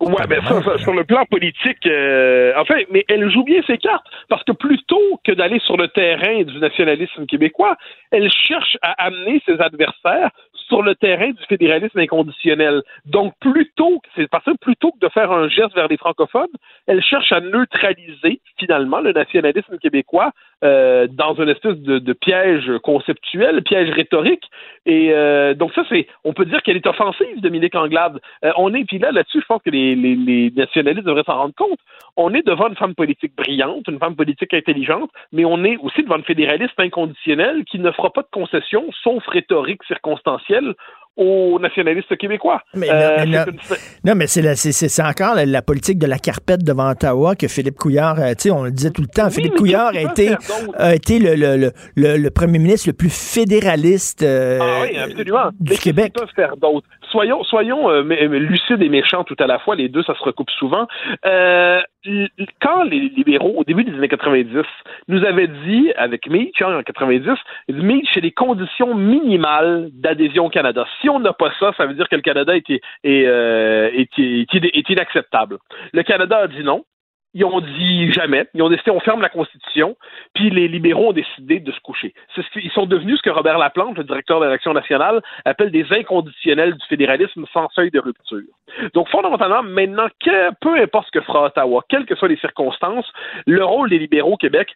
Ouais, 0.00 0.26
ben 0.28 0.42
ça, 0.42 0.78
sur 0.78 0.92
le 0.92 1.04
plan 1.04 1.24
politique, 1.24 1.86
euh, 1.86 2.52
enfin, 2.56 2.76
mais 2.90 3.04
elle 3.08 3.30
joue 3.30 3.44
bien 3.44 3.62
ses 3.66 3.78
cartes 3.78 4.06
parce 4.28 4.42
que 4.44 4.52
plutôt 4.52 5.20
que 5.24 5.32
d'aller 5.32 5.60
sur 5.60 5.76
le 5.76 5.88
terrain 5.88 6.42
du 6.42 6.58
nationalisme 6.58 7.26
québécois, 7.26 7.76
elle 8.10 8.30
cherche 8.30 8.76
à 8.82 8.92
amener 9.04 9.40
ses 9.46 9.60
adversaires 9.60 10.30
sur 10.68 10.82
le 10.82 10.94
terrain 10.94 11.30
du 11.30 11.42
fédéralisme 11.48 11.98
inconditionnel. 11.98 12.82
Donc, 13.04 13.34
plutôt, 13.40 14.00
c'est 14.16 14.28
parce 14.28 14.44
que 14.44 14.56
plutôt 14.60 14.92
que 14.92 14.98
de 14.98 15.08
faire 15.10 15.30
un 15.30 15.48
geste 15.48 15.74
vers 15.74 15.88
les 15.88 15.96
francophones, 15.96 16.46
elle 16.86 17.02
cherche 17.02 17.32
à 17.32 17.40
neutraliser 17.40 18.40
finalement 18.58 19.00
le 19.00 19.12
nationalisme 19.12 19.78
québécois 19.78 20.32
euh, 20.62 21.06
dans 21.10 21.34
une 21.34 21.48
espèce 21.48 21.76
de, 21.78 22.12
piège 22.12 22.70
conceptuel, 22.82 23.62
piège 23.62 23.90
rhétorique. 23.90 24.44
Et 24.86 25.12
euh, 25.12 25.54
donc 25.54 25.72
ça, 25.74 25.82
c'est, 25.88 26.06
on 26.24 26.32
peut 26.32 26.44
dire 26.44 26.62
qu'elle 26.62 26.76
est 26.76 26.86
offensive, 26.86 27.40
Dominique 27.40 27.74
Anglade. 27.74 28.20
Euh, 28.44 28.52
on 28.56 28.72
est, 28.74 28.84
puis 28.84 28.98
là, 28.98 29.10
là-dessus, 29.12 29.40
je 29.40 29.46
pense 29.46 29.62
que 29.62 29.70
les, 29.70 29.94
les, 29.94 30.14
les 30.14 30.50
nationalistes 30.50 31.06
devraient 31.06 31.24
s'en 31.24 31.36
rendre 31.36 31.54
compte. 31.54 31.78
On 32.16 32.32
est 32.34 32.46
devant 32.46 32.68
une 32.68 32.76
femme 32.76 32.94
politique 32.94 33.34
brillante, 33.36 33.88
une 33.88 33.98
femme 33.98 34.14
politique 34.14 34.54
intelligente, 34.54 35.10
mais 35.32 35.44
on 35.44 35.64
est 35.64 35.76
aussi 35.78 36.02
devant 36.02 36.16
une 36.16 36.24
fédéraliste 36.24 36.78
inconditionnel 36.78 37.64
qui 37.64 37.78
ne 37.78 37.90
fera 37.90 38.10
pas 38.10 38.22
de 38.22 38.28
concessions, 38.30 38.84
sauf 39.02 39.26
rhétorique 39.26 39.82
circonstancielle 39.84 40.74
aux 41.16 41.58
nationalistes 41.60 42.16
québécois. 42.16 42.60
Mais 42.74 42.88
euh, 42.90 43.24
non, 44.04 44.14
mais 44.16 44.26
c'est 44.26 45.02
encore 45.02 45.36
la, 45.36 45.62
politique 45.62 45.98
de 45.98 46.06
la 46.06 46.18
carpette 46.18 46.64
devant 46.64 46.90
Ottawa 46.90 47.36
que 47.36 47.46
Philippe 47.46 47.76
Couillard, 47.76 48.18
euh, 48.18 48.32
tu 48.32 48.48
sais, 48.48 48.50
on 48.50 48.64
le 48.64 48.72
disait 48.72 48.90
tout 48.90 49.02
le 49.02 49.08
temps, 49.08 49.30
Philippe 49.30 49.54
Couillard 49.54 49.92
a 49.94 50.00
été, 50.00 50.34
a 50.76 50.94
été 50.94 51.18
le, 51.20 51.36
le, 51.36 51.72
le, 51.94 52.16
le, 52.16 52.30
premier 52.30 52.58
ministre 52.58 52.88
le 52.88 52.94
plus 52.94 53.10
fédéraliste 53.10 54.22
euh, 54.22 54.58
ah 54.60 54.82
oui, 54.82 54.96
absolument. 54.98 55.50
du 55.60 55.78
Québec. 55.78 56.12
Peuvent 56.14 56.28
faire 56.34 56.56
d'autres. 56.56 56.88
Soyons, 57.14 57.44
soyons 57.44 57.88
lucides 58.00 58.82
et 58.82 58.88
méchants 58.88 59.22
tout 59.22 59.36
à 59.38 59.46
la 59.46 59.60
fois, 59.60 59.76
les 59.76 59.88
deux, 59.88 60.02
ça 60.02 60.14
se 60.14 60.22
recoupe 60.24 60.50
souvent. 60.50 60.88
quand 61.22 62.82
les 62.84 63.00
libéraux, 63.16 63.54
au 63.56 63.62
début 63.62 63.84
des 63.84 63.94
années 63.94 64.08
90, 64.08 64.64
nous 65.06 65.24
avaient 65.24 65.46
dit, 65.46 65.92
avec 65.96 66.28
Meach 66.28 66.60
en 66.60 66.82
90, 66.82 67.28
Meach, 67.68 68.08
c'est 68.12 68.20
les 68.20 68.32
conditions 68.32 68.96
minimales 68.96 69.90
d'adhésion 69.92 70.46
au 70.46 70.50
Canada 70.50 70.84
si 71.00 71.08
on 71.08 71.20
n'a 71.20 71.32
pas 71.32 71.52
ça, 71.60 71.72
ça 71.76 71.86
veut 71.86 71.94
dire 71.94 72.08
que 72.08 72.16
le 72.16 72.22
Canada 72.22 72.52
euh, 72.54 73.90
est, 73.92 74.18
est 74.18 74.90
inacceptable. 74.90 75.58
Le 75.92 76.02
Canada 76.02 76.38
a 76.38 76.48
dit 76.48 76.64
non 76.64 76.84
ils 77.34 77.44
ont 77.44 77.60
dit 77.60 78.12
jamais. 78.12 78.46
Ils 78.54 78.62
ont 78.62 78.68
décidé, 78.68 78.90
on 78.90 79.00
ferme 79.00 79.20
la 79.20 79.28
Constitution, 79.28 79.96
puis 80.34 80.50
les 80.50 80.68
libéraux 80.68 81.08
ont 81.08 81.12
décidé 81.12 81.60
de 81.60 81.72
se 81.72 81.80
coucher. 81.80 82.14
ils 82.56 82.70
sont 82.70 82.86
devenus 82.86 83.18
ce 83.18 83.22
que 83.22 83.30
Robert 83.30 83.58
Laplante, 83.58 83.98
le 83.98 84.04
directeur 84.04 84.40
de 84.40 84.46
l'Action 84.46 84.72
nationale, 84.72 85.20
appelle 85.44 85.70
des 85.70 85.86
inconditionnels 85.90 86.74
du 86.74 86.86
fédéralisme 86.86 87.44
sans 87.52 87.68
seuil 87.70 87.90
de 87.90 87.98
rupture. 87.98 88.42
Donc, 88.94 89.08
fondamentalement, 89.08 89.62
maintenant, 89.62 90.06
peu 90.60 90.80
importe 90.80 91.06
ce 91.06 91.18
que 91.18 91.24
fera 91.24 91.46
Ottawa, 91.46 91.84
quelles 91.88 92.06
que 92.06 92.14
soient 92.14 92.28
les 92.28 92.36
circonstances, 92.36 93.10
le 93.46 93.64
rôle 93.64 93.90
des 93.90 93.98
libéraux 93.98 94.34
au 94.34 94.36
Québec, 94.36 94.74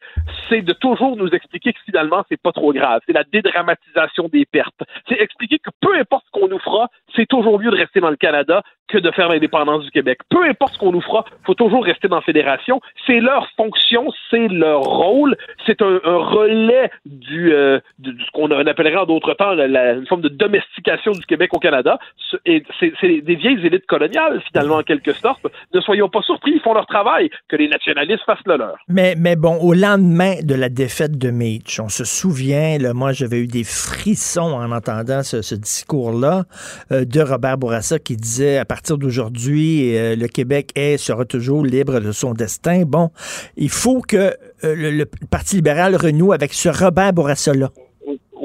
c'est 0.49 0.63
de 0.63 0.73
toujours 0.73 1.17
nous 1.17 1.29
expliquer 1.29 1.73
que 1.73 1.81
finalement, 1.85 2.25
c'est 2.29 2.41
pas 2.41 2.53
trop 2.53 2.73
grave. 2.73 3.01
C'est 3.07 3.13
la 3.13 3.25
dédramatisation 3.25 4.29
des 4.29 4.45
pertes. 4.45 4.83
C'est 5.09 5.21
expliquer 5.21 5.59
que 5.59 5.71
peu 5.81 5.97
importe 5.97 6.25
ce 6.27 6.31
qu'on 6.33 6.49
nous 6.49 6.59
fera, 6.59 6.89
c'est 7.15 7.27
toujours 7.27 7.59
mieux 7.61 7.71
de 7.71 7.77
rester 7.77 8.01
dans 8.01 8.11
le 8.11 8.17
Canada 8.17 8.63
que 8.89 8.99
de 8.99 9.11
faire 9.11 9.29
l'indépendance 9.29 9.85
du 9.85 9.91
Québec. 9.91 10.19
Peu 10.31 10.45
importe 10.45 10.75
ce 10.75 10.79
qu'on 10.79 10.93
nous 10.93 11.01
fera, 11.01 11.25
faut 11.45 11.55
toujours 11.55 11.85
rester 11.85 12.09
dans 12.09 12.17
la 12.17 12.23
fédération. 12.23 12.81
C'est 13.07 13.21
leur 13.21 13.49
fonction, 13.57 14.09
c'est 14.31 14.49
leur 14.49 14.81
rôle. 14.81 15.37
C'est 15.67 15.83
un, 15.83 15.99
relais 16.05 16.91
du, 17.05 17.53
euh, 17.53 17.79
de, 17.99 18.13
ce 18.13 18.31
qu'on 18.33 18.51
appellerait 18.51 18.97
en 18.97 19.07
d'autres 19.07 19.35
temps 19.35 19.53
la, 19.53 19.93
une 19.93 20.07
forme 20.07 20.23
de 20.23 20.29
domestication 20.29 21.13
du 21.13 21.25
Québec 21.27 21.51
au 21.53 21.59
Canada. 21.59 21.99
Et 22.45 22.63
c'est 22.81 23.21
des 23.21 23.35
vieilles 23.37 23.65
élites 23.65 23.87
coloniales, 23.87 24.43
finalement, 24.51 24.77
en 24.77 24.83
quelque 24.83 25.13
sorte. 25.13 25.47
Ne 25.75 25.81
soyons 25.81 26.09
pas 26.09 26.23
surpris, 26.23 26.53
ils 26.55 26.61
font 26.61 26.75
leur 26.75 26.87
travail, 26.87 27.31
que 27.49 27.57
les 27.57 27.69
nationalistes 27.69 28.25
fassent 28.25 28.39
le 28.47 28.57
leur. 28.57 28.77
Mais, 28.89 29.15
mais 29.17 29.37
bon, 29.37 29.57
au 29.61 29.75
lendemain 29.75 30.35
de 30.43 30.55
la 30.55 30.69
défaite 30.69 31.19
de 31.19 31.31
Meach, 31.31 31.81
on 31.81 31.89
se 31.89 32.05
souvient, 32.05 32.79
là, 32.79 32.95
moi 32.95 33.13
j'avais 33.13 33.39
eu 33.39 33.47
des 33.47 33.65
frissons 33.65 34.53
en 34.53 34.73
entendant 34.73 35.23
ce, 35.23 35.43
ce 35.43 35.55
discours-là 35.55 36.45
euh, 36.93 37.05
de 37.05 37.21
Robert 37.21 37.59
Bourassa 37.59 37.99
qui 37.99 38.17
disait 38.17 38.59
à 38.59 38.65
d'aujourd'hui, 38.97 39.97
euh, 39.97 40.17
le 40.17 40.29
Québec 40.29 40.71
est, 40.75 40.97
sera 40.97 41.25
toujours 41.25 41.65
libre 41.65 42.01
de 42.01 42.13
son 42.13 42.33
destin. 42.33 42.85
Bon, 42.87 43.11
il 43.57 43.71
faut 43.71 44.01
que 44.01 44.17
euh, 44.65 44.75
le, 44.75 45.05
Parti 45.31 45.57
libéral 45.57 45.97
renoue 45.97 46.33
avec 46.33 46.55
ce 46.55 46.69
Robert 46.69 47.13
Bourassa-là. 47.13 47.71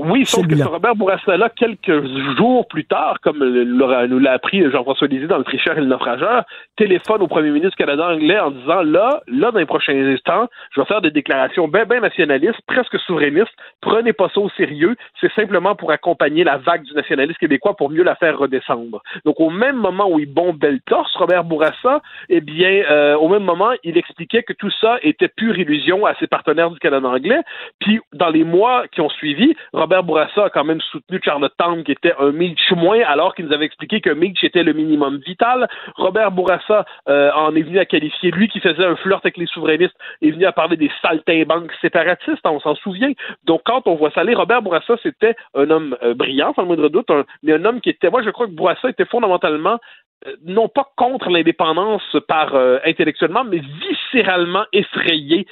Oui, 0.05 0.25
sauf 0.25 0.45
que 0.47 0.63
Robert 0.63 0.95
Bourassa, 0.95 1.37
quelques 1.55 2.03
jours 2.37 2.67
plus 2.67 2.85
tard, 2.85 3.19
comme 3.21 3.39
nous 3.39 4.19
l'a 4.19 4.31
appris 4.31 4.69
Jean-François 4.69 5.07
Lisée 5.07 5.27
dans 5.27 5.37
Le 5.37 5.43
Tricheur 5.43 5.77
et 5.77 5.81
le 5.81 5.87
Naufrageur, 5.87 6.43
téléphone 6.75 7.21
au 7.21 7.27
premier 7.27 7.51
ministre 7.51 7.77
canadien 7.77 8.09
anglais 8.09 8.39
en 8.39 8.51
disant 8.51 8.81
là, 8.81 9.21
là, 9.27 9.51
dans 9.51 9.59
les 9.59 9.65
prochains 9.65 9.93
instants, 9.93 10.47
je 10.75 10.81
vais 10.81 10.87
faire 10.87 11.01
des 11.01 11.11
déclarations 11.11 11.67
bien, 11.67 11.85
bien 11.85 12.01
nationalistes, 12.01 12.59
presque 12.67 12.99
souverainistes. 12.99 13.53
Prenez 13.81 14.13
pas 14.13 14.29
ça 14.33 14.41
au 14.41 14.49
sérieux. 14.49 14.95
C'est 15.21 15.31
simplement 15.33 15.75
pour 15.75 15.91
accompagner 15.91 16.43
la 16.43 16.57
vague 16.57 16.83
du 16.83 16.93
nationalisme 16.93 17.37
québécois 17.39 17.75
pour 17.75 17.89
mieux 17.89 18.03
la 18.03 18.15
faire 18.15 18.37
redescendre. 18.37 19.01
Donc, 19.25 19.39
au 19.39 19.49
même 19.49 19.77
moment 19.77 20.09
où 20.09 20.19
il 20.19 20.31
bombait 20.31 20.71
le 20.71 20.79
torse, 20.85 21.15
Robert 21.15 21.43
Bourassa, 21.43 22.01
eh 22.29 22.41
bien, 22.41 22.83
euh, 22.89 23.15
au 23.15 23.29
même 23.29 23.43
moment, 23.43 23.71
il 23.83 23.97
expliquait 23.97 24.43
que 24.43 24.53
tout 24.53 24.71
ça 24.81 24.97
était 25.01 25.29
pure 25.29 25.57
illusion 25.57 26.05
à 26.05 26.15
ses 26.15 26.27
partenaires 26.27 26.71
du 26.71 26.79
Canada 26.79 27.07
anglais. 27.07 27.41
Puis, 27.79 27.99
dans 28.13 28.29
les 28.29 28.43
mois 28.43 28.85
qui 28.91 29.01
ont 29.01 29.09
suivi, 29.09 29.55
Robert 29.71 29.92
Bourassa 30.01 30.45
a 30.45 30.49
quand 30.49 30.63
même 30.63 30.81
soutenu 30.81 31.19
Charlottetown, 31.23 31.83
qui 31.83 31.91
était 31.91 32.13
un 32.17 32.31
Milch 32.31 32.71
moins, 32.71 33.01
alors 33.05 33.35
qu'il 33.35 33.45
nous 33.45 33.53
avait 33.53 33.65
expliqué 33.65 34.01
que 34.01 34.09
Milch 34.09 34.43
était 34.43 34.63
le 34.63 34.73
minimum 34.73 35.17
vital. 35.17 35.67
Robert 35.95 36.31
Bourassa 36.31 36.85
euh, 37.07 37.31
en 37.33 37.55
est 37.55 37.61
venu 37.61 37.77
à 37.77 37.85
qualifier, 37.85 38.31
lui 38.31 38.47
qui 38.47 38.59
faisait 38.59 38.85
un 38.85 38.95
flirt 38.95 39.23
avec 39.23 39.37
les 39.37 39.45
souverainistes, 39.45 39.95
est 40.21 40.31
venu 40.31 40.45
à 40.45 40.51
parler 40.51 40.77
des 40.77 40.89
saltimbanques 41.01 41.71
séparatistes, 41.81 42.45
on 42.45 42.59
s'en 42.59 42.75
souvient. 42.75 43.11
Donc, 43.43 43.61
quand 43.65 43.85
on 43.85 43.95
voit 43.95 44.09
ça 44.11 44.21
aller, 44.21 44.33
Robert 44.33 44.61
Bourassa, 44.63 44.95
c'était 45.03 45.35
un 45.53 45.69
homme 45.69 45.95
euh, 46.01 46.15
brillant, 46.15 46.53
sans 46.55 46.63
le 46.63 46.67
moindre 46.69 46.89
doute, 46.89 47.11
mais 47.43 47.53
un 47.53 47.65
homme 47.65 47.81
qui 47.81 47.89
était, 47.89 48.09
moi, 48.09 48.23
je 48.23 48.31
crois 48.31 48.47
que 48.47 48.51
Bourassa 48.53 48.89
était 48.89 49.05
fondamentalement 49.05 49.77
euh, 50.25 50.35
non 50.45 50.69
pas 50.69 50.89
contre 50.95 51.29
l'indépendance 51.29 52.15
par 52.27 52.55
intellectuellement, 52.85 53.43
mais 53.43 53.59
viscéralement 53.59 54.65
effrayé 54.71 55.45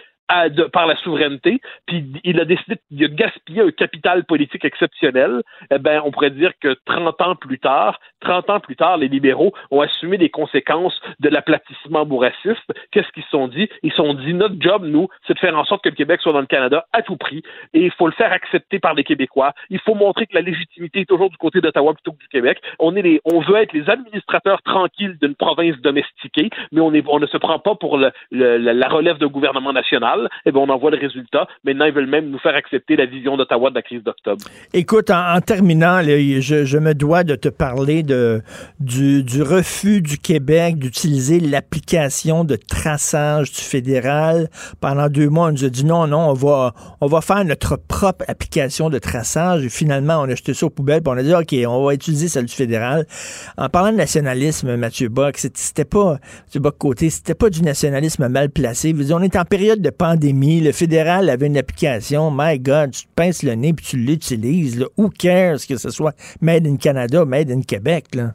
par 0.71 0.87
la 0.87 0.95
souveraineté, 0.97 1.61
puis 1.85 2.05
il 2.23 2.39
a 2.39 2.45
décidé 2.45 2.77
de 2.91 3.07
gaspiller 3.07 3.61
un 3.61 3.71
capital 3.71 4.23
politique 4.25 4.65
exceptionnel, 4.65 5.41
eh 5.71 5.77
ben, 5.77 6.01
on 6.05 6.11
pourrait 6.11 6.31
dire 6.31 6.51
que 6.61 6.75
30 6.85 7.21
ans 7.21 7.35
plus 7.35 7.59
tard, 7.59 7.99
30 8.21 8.49
ans 8.49 8.59
plus 8.59 8.75
tard, 8.75 8.97
les 8.97 9.07
libéraux 9.07 9.53
ont 9.71 9.81
assumé 9.81 10.17
les 10.17 10.29
conséquences 10.29 10.99
de 11.19 11.29
l'aplatissement 11.29 12.05
bourrassiste. 12.05 12.71
Qu'est-ce 12.91 13.11
qu'ils 13.11 13.23
se 13.23 13.29
sont 13.29 13.47
dit? 13.47 13.67
Ils 13.83 13.91
se 13.91 13.97
sont 13.97 14.13
dit, 14.13 14.33
notre 14.33 14.55
job, 14.59 14.85
nous, 14.85 15.07
c'est 15.27 15.33
de 15.33 15.39
faire 15.39 15.57
en 15.57 15.65
sorte 15.65 15.83
que 15.83 15.89
le 15.89 15.95
Québec 15.95 16.21
soit 16.21 16.33
dans 16.33 16.39
le 16.39 16.45
Canada 16.45 16.85
à 16.93 17.01
tout 17.01 17.17
prix, 17.17 17.43
et 17.73 17.81
il 17.81 17.91
faut 17.91 18.07
le 18.07 18.13
faire 18.13 18.31
accepter 18.31 18.79
par 18.79 18.93
les 18.93 19.03
Québécois. 19.03 19.53
Il 19.69 19.79
faut 19.79 19.95
montrer 19.95 20.27
que 20.27 20.35
la 20.35 20.41
légitimité 20.41 21.01
est 21.01 21.09
toujours 21.09 21.29
du 21.29 21.37
côté 21.37 21.61
d'Ottawa 21.61 21.93
plutôt 21.93 22.11
que 22.13 22.19
du 22.19 22.27
Québec. 22.27 22.61
On 22.79 22.95
est 22.95 23.01
les, 23.01 23.21
on 23.25 23.39
veut 23.41 23.57
être 23.57 23.73
les 23.73 23.89
administrateurs 23.89 24.61
tranquilles 24.61 25.17
d'une 25.21 25.35
province 25.35 25.77
domestiquée, 25.77 26.49
mais 26.71 26.81
on, 26.81 26.93
est, 26.93 27.03
on 27.07 27.19
ne 27.19 27.27
se 27.27 27.37
prend 27.37 27.59
pas 27.59 27.75
pour 27.75 27.97
le, 27.97 28.11
la 28.31 28.87
relève 28.87 29.17
d'un 29.17 29.27
gouvernement 29.27 29.73
national. 29.73 30.20
Fédéral, 30.21 30.29
eh 30.45 30.51
bien, 30.51 30.61
on 30.61 30.69
en 30.69 30.77
voit 30.77 30.91
le 30.91 30.97
résultat. 30.97 31.47
Maintenant, 31.63 31.85
ils 31.85 31.93
veulent 31.93 32.09
même 32.09 32.29
nous 32.29 32.39
faire 32.39 32.55
accepter 32.55 32.95
la 32.95 33.05
vision 33.05 33.37
d'Ottawa 33.37 33.69
de 33.69 33.75
la 33.75 33.81
crise 33.81 34.03
d'octobre. 34.03 34.43
Écoute, 34.73 35.09
en, 35.09 35.39
terminant, 35.41 36.01
je, 36.01 36.77
me 36.77 36.93
dois 36.93 37.23
de 37.23 37.35
te 37.35 37.49
parler 37.49 38.03
de, 38.03 38.41
du, 38.79 39.23
du 39.23 39.41
refus 39.41 40.01
du 40.01 40.17
Québec 40.17 40.77
d'utiliser 40.77 41.39
l'application 41.39 42.43
de 42.43 42.55
traçage 42.55 43.51
du 43.51 43.61
fédéral. 43.61 44.49
Pendant 44.79 45.09
deux 45.09 45.29
mois, 45.29 45.47
on 45.47 45.51
nous 45.51 45.65
a 45.65 45.69
dit 45.69 45.85
non, 45.85 46.07
non, 46.07 46.29
on 46.29 46.33
va, 46.33 46.73
on 47.01 47.07
va 47.07 47.21
faire 47.21 47.43
notre 47.45 47.77
propre 47.77 48.25
application 48.27 48.89
de 48.89 48.99
traçage. 48.99 49.67
Finalement, 49.67 50.21
on 50.21 50.29
a 50.29 50.35
jeté 50.35 50.53
ça 50.53 50.65
aux 50.65 50.69
poubelles, 50.69 51.01
puis 51.01 51.13
on 51.13 51.17
a 51.17 51.23
dit, 51.23 51.33
OK, 51.33 51.55
on 51.67 51.85
va 51.85 51.93
utiliser 51.93 52.27
celle 52.27 52.45
du 52.45 52.53
fédéral. 52.53 53.05
En 53.57 53.69
parlant 53.69 53.91
de 53.91 53.97
nationalisme, 53.97 54.75
Mathieu 54.75 55.09
Bock, 55.09 55.37
c'était 55.37 55.85
pas, 55.85 56.19
Mathieu 56.45 56.59
Bock 56.59 56.77
côté, 56.77 57.09
c'était 57.09 57.35
pas 57.35 57.49
du 57.49 57.61
nationalisme 57.61 58.27
mal 58.27 58.49
placé. 58.49 58.95
On 59.11 59.21
est 59.21 59.35
en 59.35 59.45
période 59.45 59.81
de 59.81 59.89
pandémie. 59.89 60.10
Le 60.15 60.71
fédéral 60.71 61.29
avait 61.29 61.47
une 61.47 61.57
application. 61.57 62.31
My 62.31 62.59
God, 62.59 62.91
tu 62.91 63.03
te 63.03 63.09
pinces 63.15 63.43
le 63.43 63.55
nez 63.55 63.73
puis 63.73 63.85
tu 63.85 63.97
l'utilises. 63.97 64.85
Who 64.97 65.09
cares 65.09 65.65
que 65.67 65.77
ce 65.77 65.89
soit 65.89 66.15
Made 66.41 66.67
in 66.67 66.77
Canada, 66.77 67.25
Made 67.25 67.51
in 67.51 67.61
Québec, 67.61 68.15
là? 68.15 68.33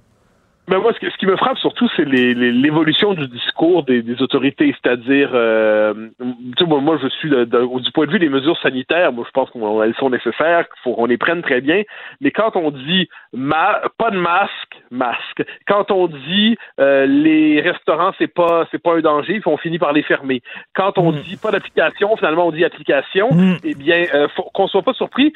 Mais 0.68 0.78
moi, 0.78 0.92
ce, 0.92 1.16
qui 1.16 1.26
me 1.26 1.36
frappe 1.36 1.58
surtout, 1.58 1.88
c'est 1.96 2.04
l'évolution 2.04 3.14
du 3.14 3.28
discours 3.28 3.84
des, 3.84 4.02
autorités, 4.20 4.74
c'est-à-dire, 4.82 5.30
euh, 5.32 6.08
tu 6.56 6.64
sais, 6.64 6.66
moi, 6.66 6.98
je 7.00 7.08
suis 7.08 7.30
du 7.30 7.92
point 7.92 8.06
de 8.06 8.10
vue 8.10 8.18
des 8.18 8.28
mesures 8.28 8.58
sanitaires, 8.60 9.12
moi, 9.12 9.24
je 9.26 9.30
pense 9.30 9.50
qu'elles 9.50 9.94
sont 9.98 10.10
nécessaires, 10.10 10.68
qu'il 10.68 10.80
faut 10.82 10.94
qu'on 10.94 11.06
les 11.06 11.18
prenne 11.18 11.42
très 11.42 11.60
bien. 11.60 11.82
Mais 12.20 12.30
quand 12.30 12.56
on 12.56 12.70
dit 12.70 13.08
pas 13.32 14.10
de 14.10 14.18
masque, 14.18 14.82
masque. 14.90 15.44
Quand 15.66 15.90
on 15.90 16.08
dit 16.08 16.56
euh, 16.80 17.06
les 17.06 17.60
restaurants, 17.60 18.12
c'est 18.18 18.32
pas 18.32 18.66
c'est 18.70 18.82
pas 18.82 18.96
un 18.96 19.00
danger, 19.00 19.40
on 19.46 19.56
finit 19.56 19.78
par 19.78 19.92
les 19.92 20.02
fermer. 20.02 20.42
Quand 20.74 20.98
on 20.98 21.12
mm. 21.12 21.20
dit 21.22 21.36
pas 21.36 21.50
d'application, 21.50 22.16
finalement, 22.16 22.48
on 22.48 22.52
dit 22.52 22.64
application. 22.64 23.30
Mm. 23.32 23.56
Eh 23.64 23.74
bien, 23.74 24.04
euh, 24.14 24.28
qu'on 24.54 24.68
soit 24.68 24.82
pas 24.82 24.94
surpris 24.94 25.32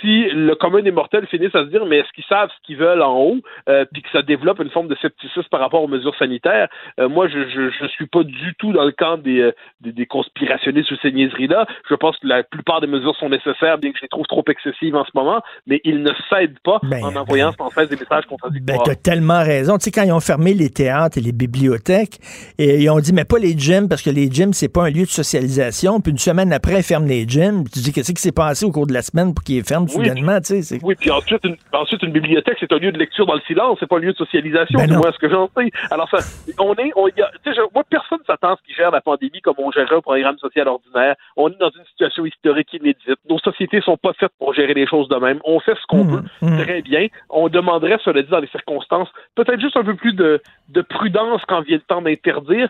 si 0.00 0.28
le 0.30 0.54
commun 0.54 0.82
des 0.82 0.90
mortels 0.90 1.26
finissent 1.26 1.54
à 1.54 1.64
se 1.64 1.70
dire 1.70 1.84
mais 1.86 1.98
est-ce 1.98 2.12
qu'ils 2.14 2.24
savent 2.24 2.48
ce 2.48 2.66
qu'ils 2.66 2.76
veulent 2.76 3.02
en 3.02 3.18
haut, 3.18 3.38
euh, 3.68 3.84
puis 3.92 4.02
que 4.02 4.08
ça 4.12 4.22
développe 4.22 4.60
une 4.60 4.70
forme 4.70 4.88
de 4.88 4.96
scepticisme 4.96 5.42
par 5.50 5.60
rapport 5.60 5.82
aux 5.82 5.88
mesures 5.88 6.16
sanitaires. 6.16 6.68
Euh, 6.98 7.08
moi, 7.08 7.28
je, 7.28 7.48
je, 7.48 7.70
je 7.70 7.86
suis 7.88 8.06
pas 8.06 8.22
du 8.22 8.54
tout 8.58 8.72
dans 8.72 8.84
le 8.84 8.92
camp 8.92 9.18
des, 9.18 9.40
euh, 9.40 9.52
des, 9.80 9.92
des 9.92 10.06
conspirationnistes 10.06 10.88
sur 10.88 10.98
ces 11.00 11.12
niaiseries-là. 11.12 11.66
Je 11.88 11.94
pense 11.94 12.16
que 12.18 12.26
la 12.26 12.42
plupart 12.42 12.80
des 12.80 12.86
mesures 12.86 13.16
sont 13.16 13.28
nécessaires, 13.28 13.78
bien 13.78 13.92
que 13.92 13.98
je 13.98 14.02
les 14.02 14.08
trouve 14.08 14.26
trop 14.26 14.44
excessives 14.48 14.96
en 14.96 15.04
ce 15.04 15.10
moment, 15.14 15.42
mais 15.66 15.80
ils 15.84 16.02
ne 16.02 16.10
cèdent 16.28 16.58
pas 16.64 16.80
ben, 16.82 17.02
en 17.04 17.16
envoyant 17.16 17.52
sans 17.52 17.70
cesse 17.70 17.88
des 17.88 17.96
messages 17.96 18.26
contradictoires. 18.26 18.82
Ben, 18.84 18.92
as 18.92 18.96
tellement 18.96 19.42
raison. 19.42 19.76
Tu 19.78 19.84
sais, 19.84 19.90
quand 19.90 20.02
ils 20.02 20.12
ont 20.12 20.20
fermé 20.20 20.54
les 20.54 20.70
théâtres 20.70 21.18
et 21.18 21.20
les 21.20 21.32
bibliothèques, 21.32 22.18
et 22.58 22.82
ils 22.82 22.90
ont 22.90 23.00
dit, 23.00 23.12
mais 23.12 23.24
pas 23.24 23.38
les 23.38 23.56
gyms, 23.56 23.88
parce 23.88 24.02
que 24.02 24.10
les 24.10 24.30
gyms, 24.30 24.52
c'est 24.52 24.72
pas 24.72 24.84
un 24.84 24.90
lieu 24.90 25.02
de 25.02 25.10
socialisation. 25.10 26.00
Puis 26.00 26.12
une 26.12 26.18
semaine 26.18 26.52
après, 26.52 26.78
ils 26.78 26.82
ferment 26.82 27.06
les 27.06 27.26
gyms. 27.26 27.64
tu 27.68 27.80
dis, 27.80 27.92
qu'est-ce 27.92 28.12
qui 28.12 28.22
s'est 28.22 28.32
passé 28.32 28.64
au 28.64 28.70
cours 28.70 28.86
de 28.86 28.92
la 28.92 29.02
semaine 29.02 29.34
pour 29.34 29.44
qu'ils 29.44 29.64
ferment? 29.64 29.89
Oui, 30.82 30.94
puis 30.94 31.10
ensuite 31.10 31.44
une, 31.44 31.56
ensuite, 31.72 32.02
une 32.02 32.12
bibliothèque, 32.12 32.56
c'est 32.60 32.72
un 32.72 32.78
lieu 32.78 32.92
de 32.92 32.98
lecture 32.98 33.26
dans 33.26 33.34
le 33.34 33.40
silence, 33.46 33.78
c'est 33.80 33.88
pas 33.88 33.96
un 33.96 34.00
lieu 34.00 34.12
de 34.12 34.16
socialisation, 34.16 34.78
ben 34.78 34.96
moi, 34.96 35.12
ce 35.12 35.18
que 35.18 35.28
j'en 35.28 35.48
sais. 35.56 35.70
Alors, 35.90 36.08
ça, 36.10 36.18
on 36.58 36.74
est, 36.74 36.92
on 36.96 37.08
y 37.08 37.22
a, 37.22 37.30
je, 37.44 37.60
moi, 37.74 37.84
personne 37.88 38.18
s'attend 38.26 38.54
à 38.54 38.56
ce 38.56 38.62
qui 38.66 38.74
gère 38.74 38.90
la 38.90 39.00
pandémie 39.00 39.40
comme 39.40 39.56
on 39.58 39.70
gérerait 39.70 39.96
un 39.96 40.00
programme 40.00 40.38
social 40.38 40.68
ordinaire. 40.68 41.16
On 41.36 41.48
est 41.48 41.58
dans 41.58 41.70
une 41.70 41.84
situation 41.86 42.24
historique 42.24 42.72
inédite. 42.72 43.18
Nos 43.28 43.38
sociétés 43.38 43.80
sont 43.80 43.96
pas 43.96 44.12
faites 44.14 44.32
pour 44.38 44.54
gérer 44.54 44.74
les 44.74 44.86
choses 44.86 45.08
de 45.08 45.16
même. 45.16 45.40
On 45.44 45.60
fait 45.60 45.74
ce 45.74 45.86
qu'on 45.88 46.04
mmh, 46.04 46.16
veut, 46.16 46.22
mmh. 46.42 46.62
très 46.62 46.82
bien. 46.82 47.06
On 47.28 47.48
demanderait, 47.48 47.98
cela 48.04 48.22
dit, 48.22 48.30
dans 48.30 48.40
les 48.40 48.48
circonstances, 48.48 49.08
peut-être 49.34 49.60
juste 49.60 49.76
un 49.76 49.84
peu 49.84 49.94
plus 49.94 50.12
de, 50.12 50.42
de 50.68 50.82
prudence 50.82 51.42
quand 51.48 51.62
vient 51.62 51.76
le 51.76 51.82
temps 51.82 52.02
d'interdire, 52.02 52.68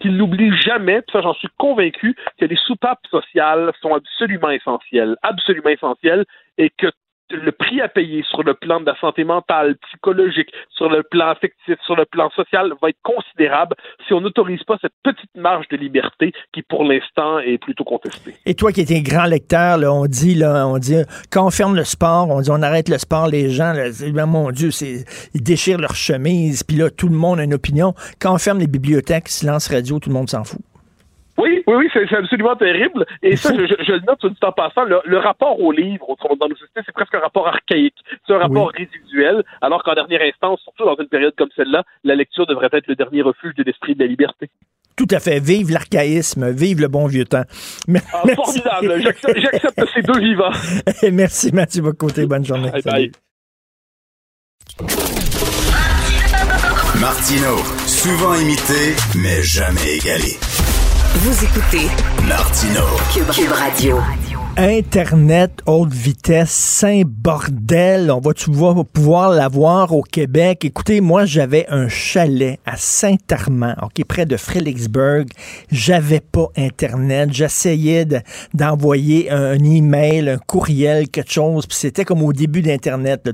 qu'il 0.00 0.16
n'oublie 0.16 0.56
jamais, 0.60 1.02
puis 1.02 1.12
ça, 1.12 1.20
j'en 1.22 1.34
suis 1.34 1.48
convaincu, 1.58 2.16
que 2.38 2.44
les 2.44 2.56
soupapes 2.56 3.06
sociales 3.10 3.72
sont 3.80 3.94
absolument 3.94 4.50
essentielles, 4.50 5.16
absolument 5.22 5.70
essentielles, 5.70 6.24
et 6.58 6.70
que 6.70 6.88
le 7.30 7.52
prix 7.52 7.80
à 7.80 7.88
payer 7.88 8.24
sur 8.28 8.42
le 8.42 8.54
plan 8.54 8.80
de 8.80 8.86
la 8.86 8.98
santé 9.00 9.24
mentale, 9.24 9.76
psychologique, 9.88 10.50
sur 10.70 10.88
le 10.88 11.02
plan 11.02 11.28
affectif, 11.28 11.76
sur 11.84 11.96
le 11.96 12.04
plan 12.04 12.30
social 12.30 12.72
va 12.82 12.88
être 12.88 12.98
considérable 13.02 13.76
si 14.06 14.12
on 14.12 14.20
n'autorise 14.20 14.62
pas 14.64 14.78
cette 14.80 14.92
petite 15.02 15.30
marge 15.36 15.68
de 15.68 15.76
liberté 15.76 16.32
qui, 16.52 16.62
pour 16.62 16.84
l'instant, 16.84 17.38
est 17.38 17.58
plutôt 17.58 17.84
contestée. 17.84 18.34
Et 18.46 18.54
toi 18.54 18.72
qui 18.72 18.80
es 18.80 18.98
un 18.98 19.02
grand 19.02 19.26
lecteur, 19.26 19.78
on 19.92 20.06
dit, 20.06 20.34
là, 20.34 20.66
on 20.66 20.78
dit, 20.78 20.96
quand 21.30 21.46
on 21.46 21.50
ferme 21.50 21.76
le 21.76 21.84
sport, 21.84 22.28
on 22.28 22.40
dit 22.40 22.50
on 22.50 22.62
arrête 22.62 22.88
le 22.88 22.98
sport, 22.98 23.28
les 23.28 23.50
gens, 23.50 23.74
ben, 24.12 24.26
mon 24.26 24.50
Dieu, 24.50 24.70
ils 25.34 25.42
déchirent 25.42 25.78
leur 25.78 25.94
chemise, 25.94 26.62
puis 26.62 26.76
là, 26.76 26.90
tout 26.90 27.08
le 27.08 27.16
monde 27.16 27.40
a 27.40 27.44
une 27.44 27.54
opinion. 27.54 27.94
Quand 28.20 28.34
on 28.34 28.38
ferme 28.38 28.58
les 28.58 28.66
bibliothèques, 28.66 29.28
silence 29.28 29.68
radio, 29.68 29.98
tout 29.98 30.08
le 30.08 30.14
monde 30.14 30.28
s'en 30.28 30.44
fout. 30.44 30.60
Oui, 31.40 31.62
oui, 31.66 31.74
oui, 31.76 31.90
c'est 31.92 32.14
absolument 32.14 32.56
terrible. 32.56 33.06
Et 33.22 33.36
ça, 33.36 33.54
je, 33.54 33.66
je, 33.66 33.92
le 33.92 34.00
note 34.00 34.18
tout 34.20 34.34
en 34.42 34.52
passant. 34.52 34.84
Le, 34.84 35.18
rapport 35.18 35.60
au 35.60 35.72
livre, 35.72 36.16
dans 36.38 36.48
nos 36.48 36.54
sociétés, 36.54 36.82
c'est 36.84 36.92
presque 36.92 37.14
un 37.14 37.20
rapport 37.20 37.48
archaïque. 37.48 37.94
C'est 38.26 38.34
un 38.34 38.38
rapport 38.38 38.70
résiduel, 38.76 39.42
alors 39.60 39.82
qu'en 39.82 39.94
dernière 39.94 40.22
instance, 40.22 40.60
surtout 40.62 40.84
dans 40.84 40.96
une 40.96 41.08
période 41.08 41.34
comme 41.36 41.48
celle-là, 41.56 41.84
la 42.04 42.14
lecture 42.14 42.46
devrait 42.46 42.68
être 42.72 42.86
le 42.86 42.94
dernier 42.94 43.22
refuge 43.22 43.54
de 43.54 43.62
l'esprit 43.62 43.94
de 43.94 44.00
la 44.00 44.06
liberté. 44.06 44.50
Tout 44.96 45.08
à 45.10 45.18
fait. 45.18 45.40
Vive 45.40 45.70
l'archaïsme, 45.70 46.50
vive 46.50 46.80
le 46.80 46.88
bon 46.88 47.06
vieux 47.06 47.24
temps. 47.24 47.44
Ah, 48.12 48.22
formidable. 48.34 49.02
J'accepte 49.36 49.82
ces 49.94 50.02
deux 50.02 50.18
vivants. 50.18 50.52
Merci 51.12 51.52
Mathieu 51.52 51.82
Bocoté. 51.82 52.26
Bonne 52.26 52.44
journée. 52.44 52.70
Bye 52.70 52.82
bye. 52.82 53.12
Martino, 57.00 57.56
souvent 57.86 58.34
imité, 58.34 58.94
mais 59.16 59.42
jamais 59.42 59.96
égalé. 59.96 60.36
Vous 61.12 61.44
écoutez 61.44 61.88
Martino 62.28 62.82
Cube, 63.12 63.50
Radio. 63.50 63.98
Internet 64.56 65.50
haute 65.66 65.92
vitesse, 65.92 66.50
saint 66.50 67.02
bordel. 67.04 68.12
On 68.12 68.20
va-tu 68.20 68.50
pouvoir 68.92 69.30
l'avoir 69.30 69.92
au 69.92 70.02
Québec? 70.02 70.64
Écoutez, 70.64 71.00
moi, 71.00 71.24
j'avais 71.24 71.66
un 71.68 71.88
chalet 71.88 72.60
à 72.64 72.76
Saint-Armand, 72.76 73.74
ok, 73.82 74.04
près 74.06 74.24
de 74.24 74.36
Fredericksburg. 74.36 75.26
J'avais 75.72 76.20
pas 76.20 76.46
Internet. 76.56 77.30
J'essayais 77.32 78.06
d'envoyer 78.54 79.32
un, 79.32 79.58
email, 79.58 80.28
un 80.28 80.38
courriel, 80.38 81.08
quelque 81.08 81.32
chose, 81.32 81.66
puis 81.66 81.76
c'était 81.76 82.04
comme 82.04 82.22
au 82.22 82.32
début 82.32 82.62
d'Internet 82.62 83.28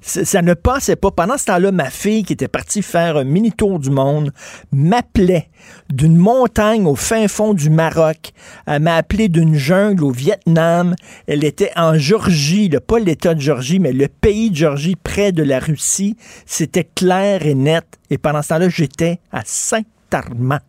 ça 0.00 0.42
ne 0.42 0.54
passait 0.54 0.96
pas. 0.96 1.10
Pendant 1.10 1.38
ce 1.38 1.46
temps-là, 1.46 1.72
ma 1.72 1.90
fille, 1.90 2.24
qui 2.24 2.32
était 2.32 2.48
partie 2.48 2.82
faire 2.82 3.16
un 3.16 3.24
mini 3.24 3.52
tour 3.52 3.78
du 3.78 3.90
monde, 3.90 4.32
m'appelait 4.72 5.48
d'une 5.90 6.16
montagne 6.16 6.86
au 6.86 6.96
fin 6.96 7.28
fond 7.28 7.54
du 7.54 7.70
Maroc. 7.70 8.32
Elle 8.66 8.82
m'a 8.82 8.96
appelé 8.96 9.28
d'une 9.28 9.54
jungle 9.54 10.04
au 10.04 10.10
Vietnam. 10.10 10.94
Elle 11.26 11.44
était 11.44 11.70
en 11.76 11.96
Georgie, 11.96 12.70
pas 12.86 12.98
l'État 12.98 13.34
de 13.34 13.40
Georgie, 13.40 13.78
mais 13.78 13.92
le 13.92 14.08
pays 14.08 14.50
de 14.50 14.56
Georgie, 14.56 14.96
près 14.96 15.32
de 15.32 15.42
la 15.42 15.58
Russie. 15.58 16.16
C'était 16.46 16.88
clair 16.94 17.46
et 17.46 17.54
net. 17.54 17.84
Et 18.10 18.18
pendant 18.18 18.42
ce 18.42 18.48
temps-là, 18.50 18.68
j'étais 18.68 19.20
à 19.30 19.42
Saint-Armand. 19.44 20.60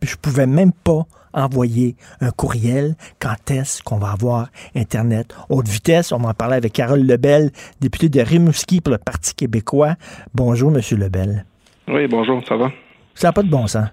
Puis 0.00 0.10
je 0.10 0.16
pouvais 0.16 0.46
même 0.46 0.72
pas 0.72 1.06
envoyer 1.32 1.96
un 2.20 2.30
courriel. 2.30 2.96
Quand 3.18 3.50
est-ce 3.50 3.82
qu'on 3.82 3.98
va 3.98 4.10
avoir 4.10 4.48
Internet? 4.74 5.34
Haute 5.48 5.68
vitesse? 5.68 6.12
On 6.12 6.18
va 6.18 6.30
en 6.30 6.34
parler 6.34 6.56
avec 6.56 6.72
Carole 6.72 7.06
Lebel, 7.06 7.50
députée 7.80 8.08
de 8.08 8.20
Rimouski 8.20 8.80
pour 8.80 8.92
le 8.92 8.98
Parti 8.98 9.34
québécois. 9.34 9.96
Bonjour, 10.34 10.70
Monsieur 10.70 10.96
Lebel. 10.96 11.44
Oui, 11.88 12.06
bonjour, 12.06 12.42
ça 12.46 12.56
va? 12.56 12.70
Ça 13.14 13.28
n'a 13.28 13.32
pas 13.32 13.42
de 13.42 13.50
bon 13.50 13.66
sens. 13.66 13.88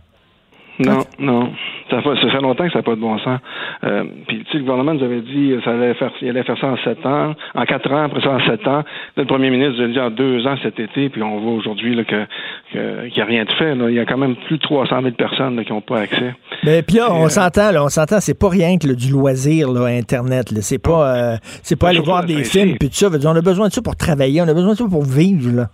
Non, 0.80 1.04
non. 1.20 1.52
Ça 1.90 2.02
fait, 2.02 2.16
ça 2.22 2.30
fait 2.32 2.42
longtemps 2.42 2.66
que 2.66 2.72
ça 2.72 2.80
n'a 2.80 2.84
pas 2.84 2.96
de 2.96 3.02
bon 3.02 3.18
sens. 3.20 3.40
Euh, 3.84 4.04
puis, 4.28 4.40
tu 4.46 4.52
sais, 4.52 4.58
le 4.60 4.64
gouvernement 4.64 4.94
nous 4.94 5.04
avait 5.04 5.22
dit 5.22 5.54
ça 5.66 5.72
allait 5.72 5.94
faire, 5.96 6.12
il 6.22 6.30
allait 6.30 6.44
faire 6.44 6.58
ça 6.58 6.68
en 6.68 6.78
sept 6.78 7.06
ans, 7.06 7.36
en 7.54 7.66
quatre 7.66 7.92
ans, 7.92 8.04
après 8.04 8.22
ça 8.22 8.32
en 8.32 8.40
sept 8.46 8.66
ans. 8.68 8.84
le 9.18 9.26
premier 9.26 9.50
ministre 9.50 9.82
nous 9.82 9.84
a 9.84 9.88
dit 9.88 10.00
en 10.00 10.10
deux 10.10 10.48
ans 10.48 10.56
cet 10.64 10.80
été, 10.80 11.10
puis 11.10 11.22
on 11.22 11.40
voit 11.40 11.54
aujourd'hui 11.54 11.96
là, 11.96 12.04
que, 12.06 12.26
qu'il 12.72 13.14
n'y 13.14 13.22
a 13.22 13.26
rien 13.26 13.44
de 13.44 13.52
fait. 13.54 13.76
Là. 13.76 13.90
Il 13.90 13.96
y 13.96 14.00
a 14.00 14.06
quand 14.06 14.18
même 14.18 14.36
plus 14.48 14.58
de 14.58 14.62
300 14.62 15.02
000 15.02 15.16
personnes 15.16 15.64
qui 15.66 15.72
n'ont 15.74 15.82
pas 15.82 16.00
accès. 16.00 16.34
Mais 16.64 16.82
puis 16.82 16.98
là, 16.98 17.12
on 17.12 17.26
euh, 17.26 17.30
s'entend, 17.30 17.72
là, 17.72 17.84
on 17.84 17.90
s'entend, 17.90 18.20
c'est 18.20 18.40
pas 18.40 18.50
rien 18.50 18.78
que 18.78 18.88
du 18.94 19.12
loisir, 19.12 19.72
là, 19.72 19.86
Internet. 19.86 20.52
Là. 20.52 20.62
C'est 20.62 20.82
pas, 20.82 21.16
euh, 21.16 21.38
c'est 21.64 21.78
pas 21.78 21.90
aller 21.90 22.00
voir 22.00 22.26
des 22.26 22.44
films, 22.44 22.78
puis 22.80 22.90
tout 22.90 22.96
ça. 22.96 23.10
On 23.10 23.36
a 23.36 23.42
besoin 23.42 23.68
de 23.68 23.74
ça 23.74 23.82
pour 23.82 23.96
travailler, 23.96 24.42
on 24.42 24.48
a 24.48 24.54
besoin 24.54 24.72
de 24.72 24.78
ça 24.78 24.86
pour 24.90 25.04
vivre, 25.04 25.56
là. 25.56 25.68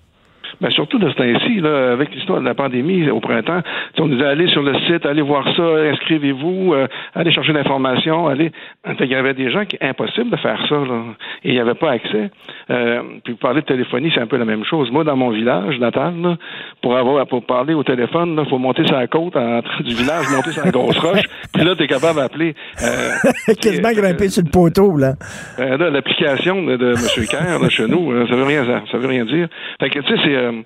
Ben 0.62 0.70
surtout 0.72 1.00
de 1.00 1.10
ce 1.10 1.16
temps-ci, 1.16 1.60
là, 1.62 1.92
avec 1.92 2.14
l'histoire 2.14 2.40
de 2.40 2.46
la 2.46 2.54
pandémie 2.54 3.10
au 3.10 3.20
printemps, 3.20 3.62
on 4.00 4.08
nous 4.08 4.24
a 4.24 4.28
allé 4.28 4.48
sur 4.48 4.62
le 4.62 4.74
site, 4.82 5.06
allez 5.06 5.22
voir 5.22 5.46
ça, 5.56 5.64
inscrivez-vous, 5.64 6.74
euh, 6.74 6.88
allez 7.14 7.32
chercher 7.32 7.54
l'information, 7.54 8.28
allez. 8.28 8.52
Il 9.00 9.08
y 9.08 9.16
avait 9.16 9.34
des 9.34 9.52
gens 9.52 9.66
qui 9.66 9.78
impossible 9.82 10.30
de 10.30 10.38
faire 10.38 10.60
ça, 10.70 10.76
là, 10.76 11.04
et 11.44 11.50
il 11.50 11.54
n'y 11.54 11.60
avait 11.60 11.74
pas 11.74 11.92
accès. 11.92 12.30
Euh, 12.70 13.02
puis 13.24 13.36
parler 13.36 13.62
de 13.62 13.66
téléphonie, 13.66 14.12
c'est 14.14 14.22
un 14.22 14.28
peu 14.28 14.38
la 14.38 14.46
même 14.46 14.64
chose. 14.64 14.92
Moi, 14.92 15.04
dans 15.04 15.16
mon 15.16 15.30
village 15.30 15.80
natal, 15.80 16.14
là, 16.22 16.38
pour 16.82 16.96
avoir 16.96 17.26
pour 17.28 17.46
parler 17.46 17.74
au 17.74 17.84
téléphone, 17.84 18.40
il 18.42 18.50
faut 18.50 18.58
monter 18.58 18.86
sur 18.86 18.96
la 18.96 19.08
côte 19.08 19.36
en, 19.36 19.62
du 19.84 19.96
village, 19.96 20.26
monter 20.36 20.52
sur 20.52 20.66
la 20.66 20.72
grosse 20.72 20.98
roche, 20.98 21.24
puis 21.54 21.64
là, 21.64 21.76
tu 21.76 21.84
es 21.84 21.88
capable 21.88 22.20
d'appeler. 22.20 22.56
Euh, 22.84 23.54
Quasiment 23.62 23.92
grimper 23.92 24.30
sur 24.30 24.44
le 24.44 24.52
poteau, 24.52 24.98
là. 24.98 25.14
Euh, 25.60 25.78
là 25.78 25.90
l'application 25.90 26.64
de, 26.64 26.76
de 26.78 26.90
M. 26.92 27.28
Kerr, 27.28 27.60
là, 27.60 27.70
chez 27.70 27.88
nous, 27.88 28.12
ça 28.28 28.36
veut 28.36 28.44
rien 28.44 28.64
ça 28.92 28.98
veut 28.98 29.08
rien 29.08 29.26
dire. 29.26 29.48
Fait 29.80 29.90
que 29.90 30.00
tu 30.00 30.08
sais, 30.08 30.22
c'est 30.24 30.35
euh, 30.36 30.62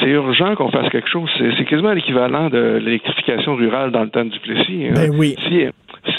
c'est 0.00 0.08
urgent 0.08 0.54
qu'on 0.54 0.70
fasse 0.70 0.88
quelque 0.90 1.08
chose. 1.08 1.30
C'est 1.38 1.64
quasiment 1.64 1.92
l'équivalent 1.92 2.48
de 2.48 2.80
l'électrification 2.82 3.54
rurale 3.54 3.90
dans 3.90 4.02
le 4.02 4.10
temps 4.10 4.24
du 4.24 4.38
Plessis. 4.40 4.88
Ben 4.94 5.10
oui. 5.14 5.36
Si, 5.46 5.66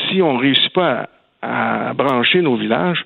si 0.08 0.22
on 0.22 0.38
réussit 0.38 0.72
pas 0.74 1.10
à, 1.42 1.94
brancher 1.94 2.42
nos 2.42 2.56
villages, 2.56 3.04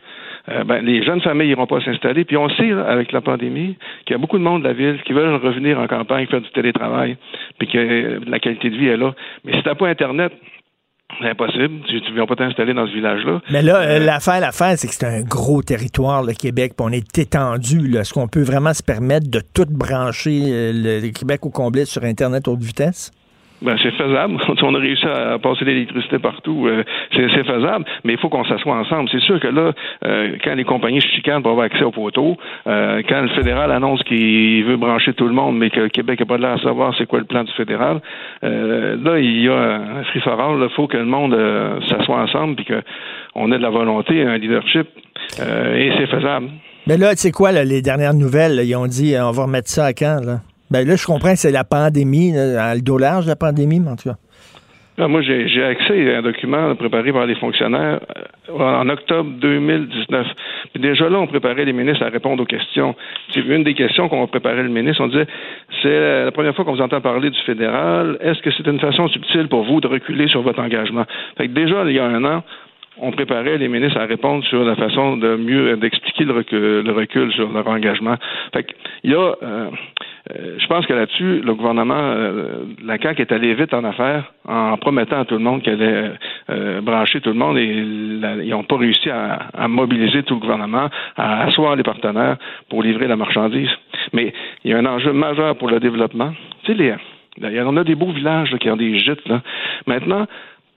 euh, 0.49 0.64
ben, 0.64 0.84
les 0.84 1.03
jeunes 1.03 1.22
familles 1.22 1.49
n'iront 1.49 1.68
pas 1.68 1.81
s'installer. 1.81 2.26
Puis 2.26 2.38
on 2.38 2.49
sait, 2.49 2.72
avec 2.72 3.11
la 3.11 3.22
pandémie, 3.22 3.77
qu'il 4.06 4.14
y 4.14 4.15
a 4.15 4.18
beaucoup 4.18 4.38
de 4.38 4.44
monde 4.44 4.64
de 4.64 4.68
la 4.68 4.73
ville 4.73 5.02
qui 5.06 5.14
veulent 5.14 5.36
revenir 5.36 5.80
en 5.80 5.88
campagne, 5.88 6.27
faire 6.27 6.41
du 6.41 6.49
télétravail, 6.49 7.18
puis 7.57 7.68
que 7.68 8.19
la 8.27 8.40
qualité 8.40 8.69
de 8.69 8.76
vie 8.76 8.88
est 8.88 8.98
là. 8.98 9.14
Mais 9.45 9.53
si 9.53 9.64
t'as 9.64 9.76
pas 9.76 9.88
Internet, 9.88 10.34
c'est 11.20 11.30
impossible. 11.30 11.82
Tu 11.88 11.96
ne 11.96 12.16
viens 12.16 12.26
pas 12.26 12.36
t'installer 12.36 12.74
dans 12.74 12.88
ce 12.88 12.94
village-là. 12.94 13.41
Mais 13.52 13.62
là, 13.62 13.82
euh, 13.82 14.00
l'affaire, 14.00 14.40
l'affaire, 14.40 14.78
c'est 14.78 14.88
que 14.88 14.94
c'est 14.94 15.06
un 15.06 15.22
gros 15.22 15.62
territoire, 15.62 16.24
le 16.24 16.34
Québec, 16.34 16.74
puis 16.78 16.86
on 16.88 16.91
est 16.91 17.18
étendu. 17.18 17.98
Est-ce 17.98 18.14
qu'on 18.14 18.28
peut 18.28 18.41
vraiment 18.41 18.74
se 18.74 18.84
permettre 18.84 19.30
de 19.30 19.41
tout 19.54 19.68
brancher 19.70 20.41
euh, 20.46 20.72
le 21.02 21.10
Québec 21.12 21.46
au 21.46 21.50
complet 21.50 21.86
sur 21.86 22.04
Internet 22.04 22.48
haute 22.48 22.62
vitesse? 22.62 23.12
Ben, 23.61 23.76
c'est 23.84 23.91
faisable. 23.91 24.38
on 24.61 24.76
a 24.76 24.80
réussi 24.80 25.06
à 25.06 25.38
passer 25.40 25.65
l'électricité 25.65 26.18
partout. 26.19 26.68
Euh, 26.68 26.84
c'est 27.14 27.44
faisable, 27.44 27.86
mais 28.03 28.14
il 28.14 28.19
faut 28.19 28.30
qu'on 28.30 28.45
s'assoie 28.45 28.76
ensemble. 28.76 29.10
C'est 29.11 29.22
sûr 29.22 29.40
que 29.40 29.48
là, 29.48 29.73
euh, 30.06 30.36
quand 30.44 30.56
les 30.56 30.64
compagnies 30.64 31.02
chicanent 31.02 31.41
pour 31.41 31.52
avoir 31.52 31.65
accès 31.65 31.84
au 31.84 31.91
poteau, 31.91 32.38
euh, 32.68 33.02
quand 33.07 33.22
le 33.22 33.30
fédéral 33.30 33.72
annonce 33.72 34.02
qu'il 34.03 34.64
veut 34.64 34.77
brancher 34.77 35.14
tout 35.14 35.27
le 35.27 35.34
monde, 35.34 35.57
mais 35.57 35.69
que 35.69 35.81
le 35.81 35.90
Québec 35.90 36.19
n'a 36.19 36.26
pas 36.26 36.38
l'air 36.38 36.53
à 36.53 36.60
savoir 36.60 36.95
c'est 36.98 37.06
quoi 37.06 37.19
le 37.19 37.26
plan 37.26 37.44
du 37.44 37.52
fédéral, 37.53 38.02
là, 38.41 39.19
il 39.19 39.41
y 39.41 39.49
a 39.49 39.56
un 39.56 40.03
free 40.06 40.22
for 40.22 40.40
all. 40.40 40.60
Il 40.61 40.76
faut 40.76 40.88
que 40.88 40.98
le 40.98 41.06
monde 41.06 41.38
s'assoie 41.88 42.22
ensemble 42.22 42.56
puis 42.56 42.65
qu'on 42.65 43.52
ait 43.52 43.57
de 43.57 43.64
la 43.64 43.69
volonté, 43.69 44.23
un 44.23 44.38
leadership, 44.38 44.88
et 45.40 45.91
c'est 45.98 46.07
faisable. 46.07 46.49
Mais 46.88 46.98
là, 46.98 47.11
tu 47.11 47.22
sais 47.22 47.31
quoi, 47.31 47.52
les 47.52 47.81
dernières 47.81 48.14
nouvelles, 48.14 48.61
ils 48.64 48.76
ont 48.76 48.88
dit 48.88 49.15
on 49.19 49.31
va 49.31 49.44
remettre 49.44 49.69
ça 49.69 49.86
à 49.86 49.94
quand, 49.94 50.19
là? 50.26 50.40
Ben 50.72 50.88
là, 50.88 50.96
je 50.96 51.06
comprends 51.06 51.32
que 51.32 51.40
c'est 51.40 51.52
la 51.52 51.64
pandémie, 51.64 52.32
le 52.34 52.82
dos 52.82 52.98
large, 52.98 53.26
la 53.26 53.36
pandémie, 53.36 53.80
mais 53.80 53.90
en 53.90 53.96
tout. 53.96 54.10
Ah, 55.02 55.08
moi, 55.08 55.22
j'ai 55.22 55.64
accès 55.64 56.14
à 56.14 56.18
un 56.18 56.22
document 56.22 56.76
préparé 56.76 57.14
par 57.14 57.26
les 57.26 57.36
fonctionnaires 57.36 58.02
euh, 58.50 58.54
en 58.54 58.90
octobre 58.90 59.30
2019. 59.40 60.28
Puis 60.74 60.82
déjà 60.82 61.08
là, 61.08 61.20
on 61.20 61.28
préparait 61.28 61.64
les 61.64 61.72
ministres 61.72 62.04
à 62.04 62.10
répondre 62.10 62.44
aux 62.44 62.46
questions. 62.46 62.94
C'est 63.34 63.40
une 63.40 63.64
des 63.64 63.76
questions 63.76 64.10
qu'on 64.10 64.28
préparait 64.28 64.62
le 64.62 64.68
ministre. 64.68 65.02
On 65.02 65.08
disait, 65.08 65.28
c'est 65.82 66.26
la 66.26 66.32
première 66.34 66.54
fois 66.54 66.66
qu'on 66.66 66.74
vous 66.74 66.82
entend 66.82 67.00
parler 67.00 67.30
du 67.30 67.40
fédéral. 67.46 68.18
Est-ce 68.20 68.41
que 68.41 68.52
c'est 68.52 68.68
une 68.68 68.82
façon 68.82 69.08
subtile 69.08 69.48
pour 69.48 69.64
vous 69.64 69.80
de 69.80 69.88
reculer 69.88 70.28
sur 70.28 70.41
votre 70.41 70.60
engagement? 70.60 71.06
Fait 71.38 71.48
que 71.48 71.54
déjà, 71.54 71.86
il 71.86 71.94
y 71.94 72.00
a 72.00 72.06
un 72.06 72.26
an, 72.26 72.44
on 73.02 73.12
préparait 73.12 73.58
les 73.58 73.70
ministres 73.70 74.00
à 74.00 74.06
répondre 74.06 74.44
sur 74.46 74.66
la 74.66 74.76
façon 74.76 75.16
de 75.16 75.38
mieux 75.38 75.78
d'expliquer 75.78 76.26
le 76.26 76.91
recul, 76.91 77.32
sur 77.32 77.50
leur 77.54 77.68
engagement. 77.68 78.16
Fait 78.54 78.66
il 79.06 79.12
y 79.12 79.16
a, 79.16 79.34
euh, 79.41 79.70
je 80.31 80.68
pense 80.68 80.85
que 80.85 80.93
là-dessus, 80.93 81.41
le 81.41 81.56
gouvernement, 81.56 81.95
euh, 81.97 82.65
la 82.84 82.99
CAQ 82.99 83.22
est 83.22 83.31
allé 83.31 83.56
vite 83.56 83.73
en 83.73 83.84
affaires 83.84 84.31
en 84.47 84.77
promettant 84.77 85.22
à 85.22 85.26
tout 85.26 85.35
le 85.35 85.43
monde 85.43 85.64
qu'elle 85.64 85.81
allait 85.81 86.81
brancher 86.81 87.19
tout 87.22 87.30
le 87.30 87.35
monde 87.35 87.57
et 87.57 87.65
ils 87.65 88.49
n'ont 88.49 88.64
pas 88.64 88.77
réussi 88.77 89.10
à, 89.10 89.68
mobiliser 89.68 90.23
tout 90.23 90.35
le 90.35 90.39
gouvernement, 90.39 90.89
à 91.18 91.45
asseoir 91.45 91.76
les 91.76 91.84
partenaires 91.84 92.38
pour 92.69 92.84
livrer 92.84 93.07
la 93.07 93.15
marchandise. 93.15 93.69
Mais 94.14 94.34
il 94.64 94.72
y 94.72 94.73
a 94.73 94.77
un 94.77 94.85
enjeu 94.85 95.14
majeur 95.14 95.56
pour 95.57 95.69
le 95.69 95.80
développement. 95.80 96.31
Tu 96.64 96.73
sais, 96.73 96.77
les, 96.77 97.61
on 97.61 97.77
a 97.77 97.84
des 97.84 97.95
beaux 97.95 98.11
villages 98.11 98.56
qui 98.60 98.69
ont 98.69 98.77
des 98.77 98.99
gîtes. 98.99 99.27
Là. 99.27 99.41
Maintenant, 99.88 100.27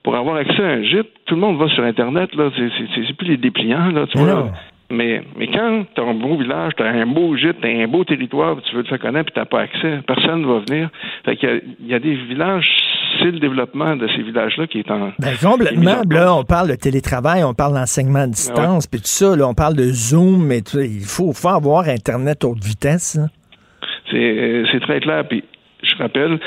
pour 0.02 0.16
avoir 0.16 0.36
accès 0.36 0.62
à 0.62 0.68
un 0.68 0.82
gîte, 0.82 1.08
tout 1.26 1.34
le 1.34 1.40
monde 1.40 1.58
va 1.58 1.68
sur 1.68 1.84
Internet, 1.84 2.34
là. 2.34 2.50
C'est 2.56 3.16
plus 3.16 3.28
les 3.28 3.36
dépliants, 3.36 3.90
là, 3.90 4.06
tu 4.06 4.18
vois. 4.18 4.52
Mais, 4.92 5.22
mais 5.38 5.46
quand 5.46 5.86
tu 5.94 6.00
as 6.02 6.04
un 6.04 6.12
beau 6.12 6.36
village, 6.36 6.72
tu 6.76 6.82
as 6.82 6.88
un 6.88 7.06
beau 7.06 7.34
gîte, 7.34 7.56
tu 7.62 7.66
as 7.66 7.82
un 7.82 7.88
beau 7.88 8.04
territoire, 8.04 8.56
tu 8.62 8.76
veux 8.76 8.82
te 8.82 8.90
faire 8.90 8.98
connaître, 8.98 9.32
puis 9.32 9.34
tu 9.34 9.40
n'as 9.40 9.46
pas 9.46 9.60
accès, 9.62 10.00
personne 10.06 10.42
ne 10.42 10.46
va 10.46 10.58
venir. 10.68 10.90
Fait 11.24 11.36
qu'il 11.36 11.62
y, 11.80 11.92
y, 11.92 11.94
a 11.94 11.98
des 11.98 12.14
villages, 12.14 12.68
c'est 13.18 13.30
le 13.30 13.38
développement 13.38 13.96
de 13.96 14.06
ces 14.08 14.22
villages-là 14.22 14.66
qui 14.66 14.80
est 14.80 14.90
en. 14.90 15.12
Ben, 15.18 15.34
complètement. 15.42 16.02
Là, 16.10 16.34
on 16.34 16.44
parle 16.44 16.68
de 16.68 16.74
télétravail, 16.74 17.42
on 17.42 17.54
parle 17.54 17.72
d'enseignement 17.72 18.20
à 18.20 18.26
distance, 18.26 18.86
puis 18.86 19.00
tout 19.00 19.06
ça, 19.06 19.34
là, 19.34 19.48
on 19.48 19.54
parle 19.54 19.76
de 19.76 19.84
Zoom, 19.84 20.46
mais 20.46 20.58
il 20.58 21.04
faut, 21.06 21.32
faut 21.32 21.48
avoir 21.48 21.88
Internet 21.88 22.44
haute 22.44 22.62
vitesse. 22.62 23.18
C'est 24.10 24.80
très 24.82 25.00
clair. 25.00 25.26
Puis 25.26 25.42
je 25.82 25.96
rappelle 25.96 26.38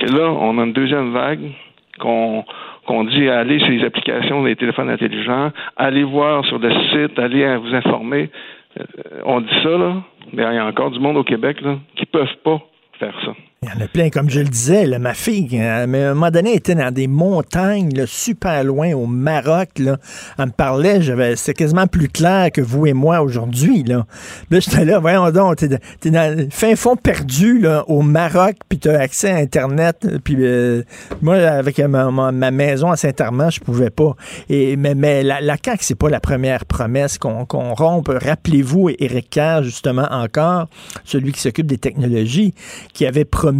que 0.00 0.06
là, 0.06 0.28
on 0.28 0.58
a 0.58 0.64
une 0.64 0.72
deuxième 0.72 1.12
vague 1.12 1.52
qu'on 2.00 2.44
qu'on 2.86 3.04
dit 3.04 3.28
aller 3.28 3.58
sur 3.60 3.68
les 3.68 3.84
applications 3.84 4.42
des 4.42 4.56
téléphones 4.56 4.90
intelligents, 4.90 5.50
allez 5.76 6.04
voir 6.04 6.44
sur 6.46 6.58
le 6.58 6.70
site, 6.90 7.18
allez 7.18 7.56
vous 7.56 7.74
informer. 7.74 8.30
Euh, 8.78 8.84
on 9.24 9.40
dit 9.40 9.54
ça, 9.62 9.70
là, 9.70 10.02
mais 10.32 10.42
il 10.42 10.54
y 10.54 10.58
a 10.58 10.66
encore 10.66 10.90
du 10.90 10.98
monde 10.98 11.16
au 11.16 11.24
Québec 11.24 11.60
là, 11.60 11.76
qui 11.96 12.06
peuvent 12.06 12.36
pas 12.44 12.60
faire 12.98 13.14
ça. 13.24 13.34
Il 13.64 13.68
y 13.68 13.80
en 13.80 13.84
a 13.84 13.86
plein, 13.86 14.10
comme 14.10 14.28
je 14.28 14.40
le 14.40 14.48
disais, 14.48 14.98
ma 14.98 15.14
fille, 15.14 15.48
euh, 15.52 15.82
à 15.82 15.82
un 15.84 16.14
moment 16.14 16.32
donné, 16.32 16.56
était 16.56 16.74
dans 16.74 16.92
des 16.92 17.06
montagnes 17.06 18.06
super 18.06 18.64
loin 18.64 18.92
au 18.92 19.06
Maroc. 19.06 19.68
Là. 19.78 19.98
Elle 20.36 20.46
me 20.46 20.50
parlait, 20.50 21.00
c'était 21.36 21.54
quasiment 21.54 21.86
plus 21.86 22.08
clair 22.08 22.50
que 22.50 22.60
vous 22.60 22.88
et 22.88 22.92
moi 22.92 23.22
aujourd'hui. 23.22 23.84
Là, 23.84 24.04
là 24.50 24.58
j'étais 24.58 24.84
là, 24.84 24.98
voyons 24.98 25.30
donc, 25.30 25.58
t'es, 25.58 25.78
es 26.04 26.10
dans 26.10 26.36
le 26.36 26.48
fin 26.50 26.74
fond 26.74 26.96
perdu 26.96 27.60
là, 27.60 27.84
au 27.86 28.02
Maroc, 28.02 28.56
puis 28.68 28.80
tu 28.80 28.88
as 28.88 28.98
accès 28.98 29.30
à 29.30 29.36
Internet. 29.36 30.08
Puis 30.24 30.38
euh, 30.40 30.82
moi, 31.20 31.36
avec 31.36 31.78
ma, 31.78 32.50
maison 32.50 32.90
à 32.90 32.96
Saint-Armand, 32.96 33.50
je 33.50 33.60
pouvais 33.60 33.90
pas. 33.90 34.16
Et, 34.48 34.74
mais, 34.74 34.96
mais 34.96 35.22
la, 35.22 35.40
la 35.40 35.56
CAQ, 35.64 35.84
c'est 35.84 35.94
pas 35.94 36.10
la 36.10 36.18
première 36.18 36.64
promesse 36.64 37.16
qu'on, 37.16 37.46
rompe. 37.74 38.08
Rappelez-vous, 38.08 38.90
Éric 38.98 39.30
Kerr, 39.30 39.62
justement, 39.62 40.08
encore, 40.10 40.66
celui 41.04 41.30
qui 41.30 41.40
s'occupe 41.40 41.68
des 41.68 41.78
technologies, 41.78 42.54
qui 42.92 43.06
avait 43.06 43.24
promis 43.24 43.51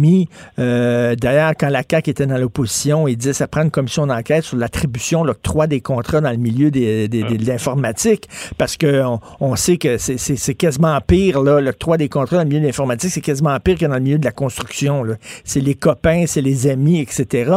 euh, 0.59 1.15
d'ailleurs, 1.15 1.53
quand 1.59 1.69
la 1.69 1.83
CAQ 1.89 2.11
était 2.11 2.25
dans 2.25 2.37
l'opposition, 2.37 3.07
il 3.07 3.17
disait 3.17 3.33
ça 3.33 3.47
prend 3.47 3.63
une 3.63 3.71
commission 3.71 4.07
d'enquête 4.07 4.43
sur 4.43 4.57
l'attribution, 4.57 5.23
l'octroi 5.23 5.67
des 5.67 5.81
contrats 5.81 6.21
dans 6.21 6.31
le 6.31 6.37
milieu 6.37 6.71
des, 6.71 7.07
de 7.07 7.45
l'informatique, 7.47 8.27
parce 8.57 8.77
qu'on 8.77 9.19
on 9.39 9.55
sait 9.55 9.77
que 9.77 9.97
c'est 9.97 10.55
quasiment 10.55 10.99
pire, 11.01 11.41
l'octroi 11.41 11.97
des 11.97 12.09
contrats 12.09 12.37
dans 12.37 12.43
le 12.43 12.49
milieu 12.49 12.61
de 12.61 12.65
l'informatique, 12.65 13.11
c'est 13.11 13.21
quasiment 13.21 13.57
pire 13.59 13.77
que 13.77 13.85
dans 13.85 13.95
le 13.95 14.01
milieu 14.01 14.17
de 14.17 14.25
la 14.25 14.31
construction. 14.31 15.03
C'est 15.43 15.61
les 15.61 15.75
copains, 15.75 16.25
c'est 16.27 16.41
les 16.41 16.67
amis, 16.67 16.99
etc. 16.99 17.51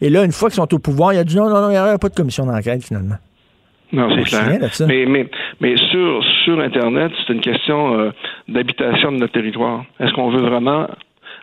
Et 0.00 0.10
là, 0.10 0.24
une 0.24 0.32
fois 0.32 0.48
qu'ils 0.48 0.56
sont 0.56 0.74
au 0.74 0.78
pouvoir, 0.78 1.12
il 1.12 1.18
a 1.18 1.24
dit 1.24 1.36
non, 1.36 1.48
non, 1.48 1.60
non, 1.60 1.68
il 1.68 1.72
n'y 1.72 1.78
aura 1.78 1.98
pas 1.98 2.08
de 2.08 2.14
commission 2.14 2.46
d'enquête 2.46 2.82
finalement. 2.82 3.16
Non, 3.92 4.08
c'est 4.14 4.22
clair. 4.22 4.70
Mais, 4.86 5.04
mais, 5.06 5.28
mais 5.60 5.76
sur, 5.90 6.24
sur 6.44 6.60
Internet, 6.60 7.12
c'est 7.26 7.32
une 7.32 7.40
question 7.40 7.98
euh, 7.98 8.10
d'habitation 8.48 9.10
de 9.12 9.18
notre 9.18 9.32
territoire. 9.32 9.84
Est-ce 9.98 10.12
qu'on 10.12 10.30
veut 10.30 10.42
vraiment 10.42 10.86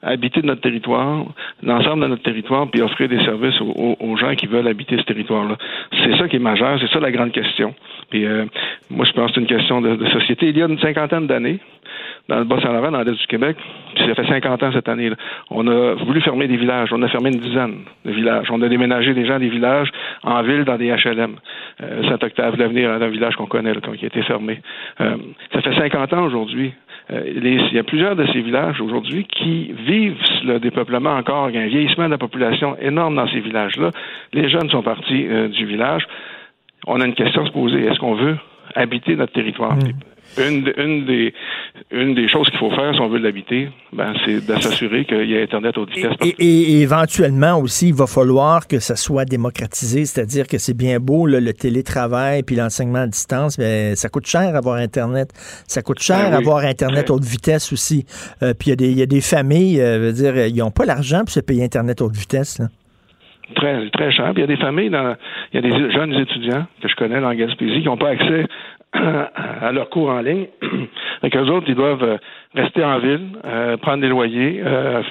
habiter 0.02 0.42
notre 0.42 0.62
territoire, 0.62 1.26
l'ensemble 1.64 2.04
de 2.04 2.08
notre 2.08 2.24
territoire, 2.24 2.70
puis 2.70 2.82
offrir 2.82 3.10
des 3.10 3.24
services 3.24 3.60
aux, 3.62 4.18
gens 4.18 4.36
qui 4.36 4.48
veulent 4.48 4.68
habiter 4.68 4.98
ce 4.98 5.04
territoire-là. 5.04 5.58
C'est 6.04 6.18
ça 6.18 6.28
qui 6.28 6.38
est 6.38 6.40
majeur, 6.40 6.80
c'est 6.80 6.90
ça 6.90 7.00
la 7.00 7.12
grande 7.12 7.32
question. 7.32 7.76
Puis 8.10 8.26
euh, 8.26 8.46
moi, 8.90 9.06
je 9.06 9.12
pense 9.12 9.28
que 9.28 9.36
c'est 9.36 9.42
une 9.42 9.48
question 9.48 9.82
de, 9.82 10.06
société. 10.08 10.50
Il 10.50 10.58
y 10.58 10.62
a 10.62 10.68
une 10.68 10.80
cinquantaine 10.80 11.28
d'années, 11.28 11.60
dans 12.30 12.40
le 12.40 12.46
Bas-Saint-Laurent, 12.46 12.92
dans 12.92 13.02
l'Est 13.02 13.20
du 13.20 13.28
Québec, 13.28 13.58
puis 13.96 14.06
ça 14.06 14.16
fait 14.16 14.28
50 14.28 14.64
ans 14.64 14.72
cette 14.74 14.90
année, 14.90 15.10
là, 15.10 15.16
on 15.50 15.68
a 15.68 15.94
voulu 15.94 16.22
fermer 16.22 16.48
des 16.48 16.58
villages. 16.58 16.90
On 16.92 17.02
a 17.02 17.08
fermé 17.08 17.30
une 17.30 17.40
dizaine 17.40 17.80
de 18.06 18.12
villages. 18.12 18.48
On 18.52 18.62
a 18.62 18.70
déménagé 18.70 19.14
des 19.14 19.26
gens 19.26 19.40
des 19.40 19.50
villages 19.50 19.90
en 20.24 20.42
ville 20.44 20.64
dans 20.64 20.78
des 20.78 20.90
HLM. 20.90 21.36
Euh, 21.82 22.04
Saint-Octave, 22.10 22.58
l'avenir, 22.58 22.92
un 22.92 23.08
village 23.08 23.36
qu'on 23.36 23.46
connaît, 23.46 23.74
là, 23.74 23.82
qui 23.82 24.06
a 24.06 24.08
été 24.08 24.22
fermé. 24.24 24.62
Euh, 25.02 25.16
ça 25.54 25.62
fait 25.62 25.76
50 25.76 26.14
ans 26.14 26.24
aujourd'hui. 26.24 26.74
Euh, 27.12 27.24
il 27.26 27.74
y 27.74 27.80
a 27.80 27.84
plusieurs 27.84 28.16
de 28.16 28.26
ces 28.28 28.42
villages 28.42 28.82
aujourd'hui 28.82 29.26
qui 29.26 29.72
vivent 29.72 30.22
le 30.44 30.60
dépeuplement 30.60 31.16
encore. 31.16 31.50
Il 31.50 31.56
y 31.56 31.60
a 31.60 31.62
un 31.62 31.68
vieillissement 31.68 32.06
de 32.06 32.12
la 32.12 32.18
population 32.18 32.78
énorme 32.82 33.16
dans 33.16 33.28
ces 33.28 33.40
villages-là. 33.40 33.92
Les 34.34 34.50
jeunes 34.50 34.70
sont 34.70 34.84
partis 34.84 35.26
euh, 35.28 35.48
du 35.48 35.66
village. 35.66 36.06
On 36.86 37.00
a 37.00 37.06
une 37.06 37.16
question 37.16 37.44
à 37.44 37.46
se 37.46 37.52
poser. 37.52 37.86
Est-ce 37.86 38.00
qu'on 38.00 38.16
veut 38.16 38.38
habiter 38.76 39.16
notre 39.16 39.34
territoire? 39.34 39.76
Mm. 39.76 39.92
Une, 40.38 40.72
une, 40.78 41.06
des, 41.06 41.34
une 41.92 42.16
des 42.16 42.30
choses 42.30 42.50
qu'il 42.50 42.60
faut 42.60 42.72
faire 42.72 42.94
si 42.94 43.02
on 43.02 43.10
veut 43.10 43.20
l'habiter, 43.20 43.70
ben, 43.94 44.14
c'est 44.26 44.46
de 44.46 44.62
s'assurer 44.62 45.06
qu'il 45.06 45.30
y 45.30 45.38
a 45.38 45.42
Internet 45.42 45.78
haute 45.78 45.90
vitesse. 45.90 46.14
Et, 46.22 46.36
et, 46.40 46.82
éventuellement 46.82 47.60
aussi, 47.60 47.90
il 47.90 47.94
va 47.94 48.08
falloir 48.08 48.68
que 48.68 48.80
ça 48.80 48.96
soit 48.96 49.26
démocratisé, 49.26 50.06
c'est-à-dire 50.06 50.48
que 50.48 50.58
c'est 50.58 50.76
bien 50.76 51.00
beau 51.00 51.26
le 51.26 51.54
télétravail 51.54 52.44
puis 52.44 52.56
l'enseignement 52.56 53.00
à 53.00 53.08
distance, 53.08 53.58
mais 53.58 53.96
ça 53.96 54.10
coûte 54.10 54.28
cher 54.28 54.56
avoir 54.56 54.76
Internet. 54.76 55.30
Ça 55.68 55.82
coûte 55.82 56.00
cher 56.00 56.32
ben 56.32 56.38
avoir 56.38 56.66
Internet 56.66 57.10
haute 57.10 57.24
vitesse 57.24 57.72
aussi. 57.74 58.06
Euh, 58.44 58.54
puis 58.58 58.72
il 58.72 58.82
y, 58.82 58.94
y, 58.94 59.02
a 59.02 59.06
des 59.06 59.22
familles, 59.22 59.82
euh, 59.82 60.00
veut 60.00 60.14
dire, 60.14 60.38
ils 60.48 60.56
n'ont 60.58 60.72
pas 60.72 60.86
l'argent 60.86 61.20
pour 61.20 61.30
se 61.30 61.40
payer 61.40 61.64
Internet 61.64 62.02
haute 62.02 62.16
vitesse. 62.16 62.60
Là. 62.60 62.68
Très, 63.56 63.90
très 63.90 64.12
cher. 64.12 64.34
Puis 64.34 64.44
il 64.44 64.50
y 64.50 64.52
a 64.52 64.56
des 64.56 64.62
familles, 64.62 64.90
dans, 64.90 65.16
il 65.54 65.56
y 65.56 65.58
a 65.60 65.62
des 65.62 65.92
jeunes 65.92 66.14
étudiants 66.14 66.66
que 66.82 66.88
je 66.88 66.96
connais 66.96 67.22
dans 67.22 67.34
Gaspésie 67.34 67.82
qui 67.82 67.86
n'ont 67.86 67.98
pas 67.98 68.10
accès 68.10 68.46
à 68.94 69.72
leurs 69.72 69.90
cours 69.90 70.10
en 70.10 70.22
ligne. 70.22 70.48
Donc, 71.24 71.36
eux 71.36 71.50
autres, 71.52 71.66
ils 71.68 71.76
doivent 71.76 72.04
euh, 72.04 72.18
rester 72.56 72.84
en 72.84 73.00
ville, 73.00 73.30
euh, 73.46 73.78
prendre 73.78 74.02
des 74.02 74.10
loyers. 74.10 74.62
Euh, 74.66 75.02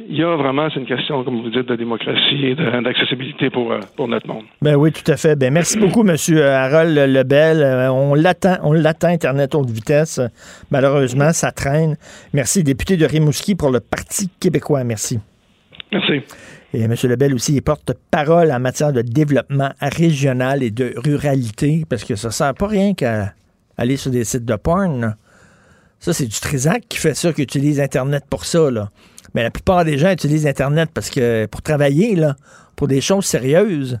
il 0.00 0.16
y 0.16 0.22
a 0.22 0.36
vraiment, 0.36 0.68
c'est 0.72 0.78
une 0.78 0.86
question, 0.86 1.24
comme 1.24 1.42
vous 1.42 1.50
dites, 1.50 1.66
de 1.66 1.74
démocratie 1.74 2.46
et 2.46 2.54
d'accessibilité 2.54 3.50
pour, 3.50 3.74
pour 3.96 4.06
notre 4.06 4.28
monde. 4.28 4.44
Ben 4.62 4.76
oui, 4.76 4.92
tout 4.92 5.10
à 5.10 5.16
fait. 5.16 5.34
Ben 5.36 5.52
merci 5.52 5.76
beaucoup, 5.76 6.04
Monsieur 6.04 6.44
Harold 6.44 6.96
Lebel. 6.96 7.88
On 7.90 8.14
l'attend, 8.14 8.58
on 8.62 8.72
l'attend, 8.72 9.08
Internet 9.08 9.56
haute 9.56 9.70
vitesse. 9.70 10.20
Malheureusement, 10.70 11.32
ça 11.32 11.50
traîne. 11.50 11.96
Merci, 12.32 12.62
député 12.62 12.96
de 12.96 13.06
Rimouski 13.06 13.56
pour 13.56 13.70
le 13.70 13.80
Parti 13.80 14.30
québécois. 14.40 14.84
Merci. 14.84 15.18
Merci. 15.92 16.22
Et 16.74 16.82
M. 16.82 16.94
Lebel 17.04 17.34
aussi, 17.34 17.54
il 17.54 17.62
porte-parole 17.62 18.52
en 18.52 18.60
matière 18.60 18.92
de 18.92 19.02
développement 19.02 19.70
régional 19.80 20.62
et 20.62 20.70
de 20.70 20.92
ruralité, 20.96 21.84
parce 21.88 22.04
que 22.04 22.14
ça 22.14 22.28
ne 22.28 22.32
sert 22.32 22.54
pas 22.54 22.66
rien 22.66 22.94
qu'à 22.94 23.32
aller 23.78 23.96
sur 23.96 24.10
des 24.10 24.24
sites 24.24 24.44
de 24.44 24.56
porn. 24.56 25.16
Ça, 26.00 26.12
c'est 26.12 26.26
du 26.26 26.38
Trisac 26.38 26.84
qui 26.88 26.98
fait 26.98 27.14
ça, 27.14 27.32
qui 27.32 27.42
utilise 27.42 27.80
Internet 27.80 28.24
pour 28.28 28.44
ça. 28.44 28.68
Mais 29.34 29.42
la 29.42 29.50
plupart 29.50 29.84
des 29.84 29.98
gens 29.98 30.10
utilisent 30.10 30.46
Internet 30.46 30.90
parce 30.92 31.10
que 31.10 31.46
pour 31.46 31.62
travailler, 31.62 32.14
là, 32.16 32.36
pour 32.76 32.86
des 32.86 33.00
choses 33.00 33.24
sérieuses. 33.24 33.98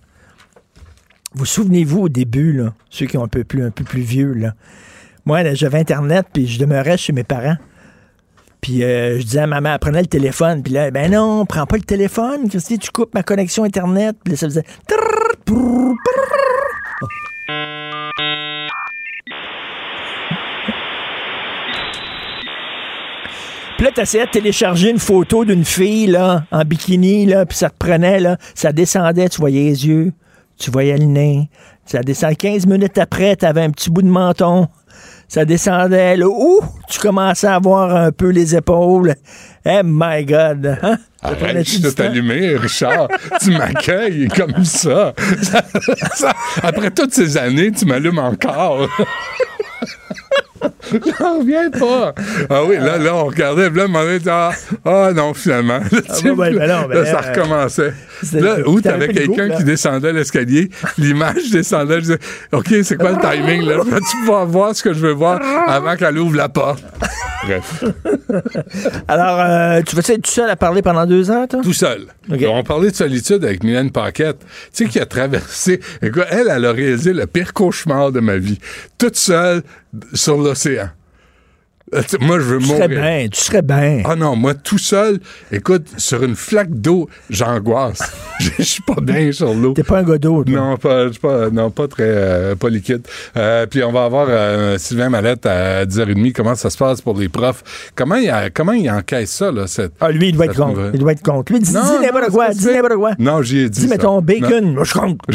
Vous 1.34 1.46
souvenez-vous 1.46 2.02
au 2.02 2.08
début, 2.08 2.52
là, 2.52 2.72
ceux 2.90 3.06
qui 3.06 3.18
ont 3.18 3.24
un 3.24 3.28
peu 3.28 3.44
plus, 3.44 3.62
un 3.62 3.70
peu 3.70 3.84
plus 3.84 4.00
vieux, 4.00 4.32
là. 4.32 4.54
Moi, 5.26 5.54
j'avais 5.54 5.78
Internet, 5.78 6.26
puis 6.32 6.46
je 6.46 6.58
demeurais 6.58 6.96
chez 6.96 7.12
mes 7.12 7.24
parents. 7.24 7.56
Puis 8.60 8.82
euh, 8.82 9.18
je 9.18 9.24
disais 9.24 9.40
à 9.40 9.46
maman, 9.46 9.76
prenez 9.80 10.00
le 10.00 10.06
téléphone. 10.06 10.62
Puis 10.62 10.72
là, 10.72 10.90
ben 10.90 11.10
non, 11.10 11.46
prends 11.46 11.66
pas 11.66 11.76
le 11.76 11.82
téléphone. 11.82 12.48
Christy, 12.48 12.78
tu 12.78 12.90
coupes 12.90 13.14
ma 13.14 13.22
connexion 13.22 13.64
Internet. 13.64 14.16
Puis 14.22 14.32
là, 14.32 14.36
ça 14.38 14.46
faisait... 14.46 14.64
Puis 23.78 23.84
là, 23.84 23.92
t'essayais 23.92 24.26
de 24.26 24.30
télécharger 24.30 24.90
une 24.90 24.98
photo 24.98 25.44
d'une 25.44 25.64
fille, 25.64 26.08
là, 26.08 26.42
en 26.50 26.64
bikini, 26.64 27.26
là, 27.26 27.46
puis 27.46 27.56
ça 27.56 27.70
te 27.70 27.76
prenait, 27.78 28.18
là, 28.18 28.36
ça 28.56 28.72
descendait, 28.72 29.28
tu 29.28 29.38
voyais 29.40 29.62
les 29.62 29.86
yeux, 29.86 30.12
tu 30.58 30.72
voyais 30.72 30.98
le 30.98 31.04
nez, 31.04 31.48
ça 31.84 32.00
descendait 32.00 32.34
15 32.34 32.66
minutes 32.66 32.98
après, 32.98 33.36
t'avais 33.36 33.62
un 33.62 33.70
petit 33.70 33.88
bout 33.88 34.02
de 34.02 34.08
menton, 34.08 34.66
ça 35.28 35.44
descendait, 35.44 36.16
là, 36.16 36.26
ouh, 36.26 36.60
tu 36.88 36.98
commençais 36.98 37.46
à 37.46 37.58
voir 37.58 37.94
un 37.94 38.10
peu 38.12 38.30
les 38.30 38.56
épaules. 38.56 39.14
Eh 39.64 39.82
my 39.84 40.24
God! 40.24 40.78
Hein? 40.82 40.98
Arrête, 41.22 41.66
temps? 41.96 42.04
allumé, 42.04 42.56
Richard. 42.56 43.08
tu 43.42 43.50
m'accueilles 43.50 44.28
comme 44.28 44.64
ça. 44.64 45.12
Ça- 45.42 45.64
ça- 46.14 46.34
Après 46.62 46.90
toutes 46.90 47.12
ces 47.12 47.36
années, 47.36 47.70
tu 47.72 47.84
m'allumes 47.84 48.18
encore. 48.20 48.88
J'en 51.20 51.38
reviens 51.40 51.70
pas. 51.70 52.14
Ah 52.50 52.64
oui, 52.64 52.76
là, 52.76 52.98
là, 52.98 53.14
on 53.14 53.26
regardait, 53.26 53.70
là, 53.70 53.86
on 53.88 54.18
dit, 54.18 54.24
ah, 54.28 54.50
ah, 54.84 55.10
non, 55.14 55.34
finalement. 55.34 55.78
Là, 55.78 56.00
tu 56.18 56.30
ouais, 56.30 56.52
ben 56.52 56.68
non, 56.68 56.88
ben 56.88 56.94
là, 56.94 57.02
là, 57.02 57.04
ça 57.06 57.20
recommençait. 57.30 57.92
c'était- 58.22 58.40
Là, 58.40 58.56
où 58.66 58.80
t'avais 58.80 59.08
quelqu'un 59.08 59.50
qui 59.50 59.64
descendait 59.64 60.12
l'escalier, 60.12 60.70
l'image 60.96 61.50
descendait, 61.50 61.96
je 61.96 62.00
disais, 62.00 62.18
OK, 62.52 62.68
c'est 62.82 62.96
quoi 62.96 63.12
le 63.12 63.18
timing, 63.20 63.62
là? 63.68 63.78
Vas-tu 63.86 64.16
pouvoir 64.20 64.46
voir 64.46 64.74
ce 64.74 64.82
que 64.82 64.92
je 64.92 65.00
veux 65.00 65.12
voir 65.12 65.40
avant 65.66 65.96
qu'elle 65.96 66.18
ouvre 66.18 66.36
la 66.36 66.48
porte? 66.48 66.82
Bref. 67.44 67.84
Alors, 69.08 69.40
euh, 69.40 69.80
tu 69.86 69.94
vas 69.96 70.00
être 70.00 70.22
tout 70.22 70.30
seul 70.30 70.50
à 70.50 70.56
parler 70.56 70.82
pendant 70.82 71.06
deux 71.06 71.30
heures, 71.30 71.48
toi? 71.48 71.60
Tout 71.62 71.72
seul. 71.72 72.06
On 72.30 72.62
parlait 72.62 72.90
de 72.90 72.96
solitude 72.96 73.44
avec 73.44 73.62
Mylène 73.64 73.90
Paquette. 73.90 74.38
Tu 74.74 74.84
sais, 74.84 74.90
qui 74.90 74.98
a 75.00 75.06
traversé. 75.06 75.80
Écoute, 76.02 76.24
elle, 76.30 76.48
elle 76.50 76.64
a 76.64 76.72
réalisé 76.72 77.12
le 77.12 77.26
pire 77.26 77.52
cauchemar 77.52 78.12
de 78.12 78.20
ma 78.20 78.36
vie. 78.36 78.58
Toute 78.98 79.16
seule 79.16 79.62
sur 80.14 80.36
l'océan. 80.38 80.88
Euh, 81.94 82.02
Moi, 82.20 82.38
je 82.38 82.44
veux 82.44 82.58
Tu 82.58 82.66
mourir. 82.66 82.82
serais 82.84 82.88
bien, 82.88 83.28
tu 83.32 83.40
serais 83.40 83.62
bien. 83.62 84.02
Ah 84.04 84.14
non, 84.14 84.36
moi, 84.36 84.52
tout 84.52 84.76
seul, 84.76 85.20
écoute, 85.50 85.86
sur 85.96 86.22
une 86.22 86.36
flaque 86.36 86.68
d'eau, 86.70 87.08
j'angoisse. 87.30 88.00
Je 88.58 88.62
suis 88.62 88.82
pas 88.82 89.00
bien 89.00 89.32
sur 89.32 89.54
l'eau. 89.54 89.72
T'es 89.72 89.82
pas 89.84 90.00
un 90.00 90.02
godeau, 90.02 90.44
toi. 90.44 90.54
Non, 90.54 90.76
pas, 90.76 91.06
non, 91.50 91.70
pas 91.70 91.88
très, 91.88 92.02
euh, 92.06 92.54
pas 92.56 92.68
liquide. 92.68 93.08
Euh, 93.38 93.64
puis 93.64 93.82
on 93.82 93.90
va 93.90 94.04
avoir 94.04 94.26
euh, 94.28 94.76
Sylvain 94.76 95.08
Mallette 95.08 95.46
à 95.46 95.86
10h30. 95.86 96.32
Comment 96.34 96.54
ça 96.56 96.68
se 96.68 96.76
passe 96.76 97.00
pour 97.00 97.18
les 97.18 97.30
profs? 97.30 97.90
Comment 97.94 98.16
il, 98.16 98.28
a- 98.28 98.50
comment 98.50 98.72
il 98.72 98.90
encaisse 98.90 99.30
ça, 99.30 99.50
là? 99.50 99.66
Cette, 99.66 99.92
Ah, 99.98 100.10
lui, 100.10 100.28
il 100.28 100.32
doit 100.36 100.44
être 100.44 100.56
contre. 100.56 100.90
Il 100.92 101.00
doit 101.00 101.12
être 101.12 101.22
contre. 101.22 101.50
Lui, 101.54 101.60
dis, 101.60 101.72
n'importe 101.72 102.30
quoi, 102.32 102.50
dis 102.50 102.66
n'importe 102.66 102.96
quoi. 102.96 103.12
Non, 103.18 103.40
j'y 103.40 103.60
ai 103.60 103.70
dit. 103.70 103.80
Dis, 103.80 103.88
mettons, 103.88 104.20
bacon, 104.20 104.74
moi, 104.74 104.84
je 104.84 104.92
compte. 104.92 105.18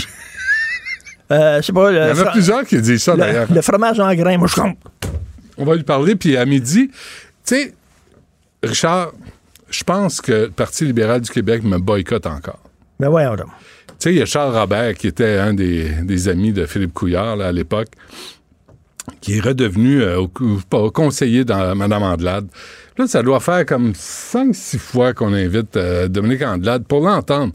Euh, 1.34 1.58
je 1.62 1.66
sais 1.66 1.74
pas, 1.74 1.92
le, 1.92 1.98
Il 1.98 2.18
y 2.18 2.22
en 2.22 2.28
a 2.28 2.32
plusieurs 2.32 2.64
qui 2.66 2.80
disent 2.82 3.04
ça, 3.04 3.14
le- 3.14 3.20
d'ailleurs. 3.20 3.48
le 3.54 3.62
fromage 3.62 4.00
en 4.00 4.14
grains, 4.14 4.38
moi, 4.38 4.48
je 4.48 4.56
compte. 4.56 4.78
On 5.58 5.66
va 5.66 5.76
lui 5.76 5.84
parler, 5.84 6.16
puis 6.16 6.38
à 6.38 6.46
midi, 6.46 6.90
tu 6.90 6.94
sais, 7.44 7.74
Richard, 8.64 9.12
je 9.70 9.84
pense 9.84 10.22
que 10.22 10.32
le 10.32 10.50
Parti 10.50 10.86
libéral 10.86 11.22
du 11.22 11.30
Québec 11.30 11.64
me 11.64 11.78
boycotte 11.80 12.26
encore. 12.28 12.60
Mais 13.00 13.08
ouais, 13.08 13.26
on 13.28 13.36
Tu 13.36 13.44
sais, 14.00 14.14
il 14.14 14.18
y 14.20 14.22
a 14.22 14.26
Charles 14.26 14.56
Robert, 14.56 14.94
qui 14.96 15.08
était 15.08 15.38
un 15.38 15.54
des, 15.54 15.90
des 16.04 16.28
amis 16.28 16.54
de 16.54 16.66
Philippe 16.66 16.94
Couillard 16.94 17.36
là, 17.36 17.48
à 17.48 17.52
l'époque, 17.52 17.90
qui 19.22 19.38
est 19.38 19.42
redevenu 19.42 20.02
euh, 20.02 20.20
au- 20.22 20.30
pas- 20.70 20.90
conseiller 20.92 21.44
dans 21.46 21.76
Madame 21.76 22.04
Andelade. 22.04 22.48
Là, 22.98 23.08
ça 23.08 23.22
doit 23.24 23.40
faire 23.40 23.66
comme 23.66 23.92
5-6 23.94 24.78
fois 24.78 25.14
qu'on 25.14 25.34
invite 25.34 25.76
euh, 25.78 26.08
Dominique 26.08 26.42
Andelade 26.44 26.84
pour 26.86 27.02
l'entendre. 27.02 27.54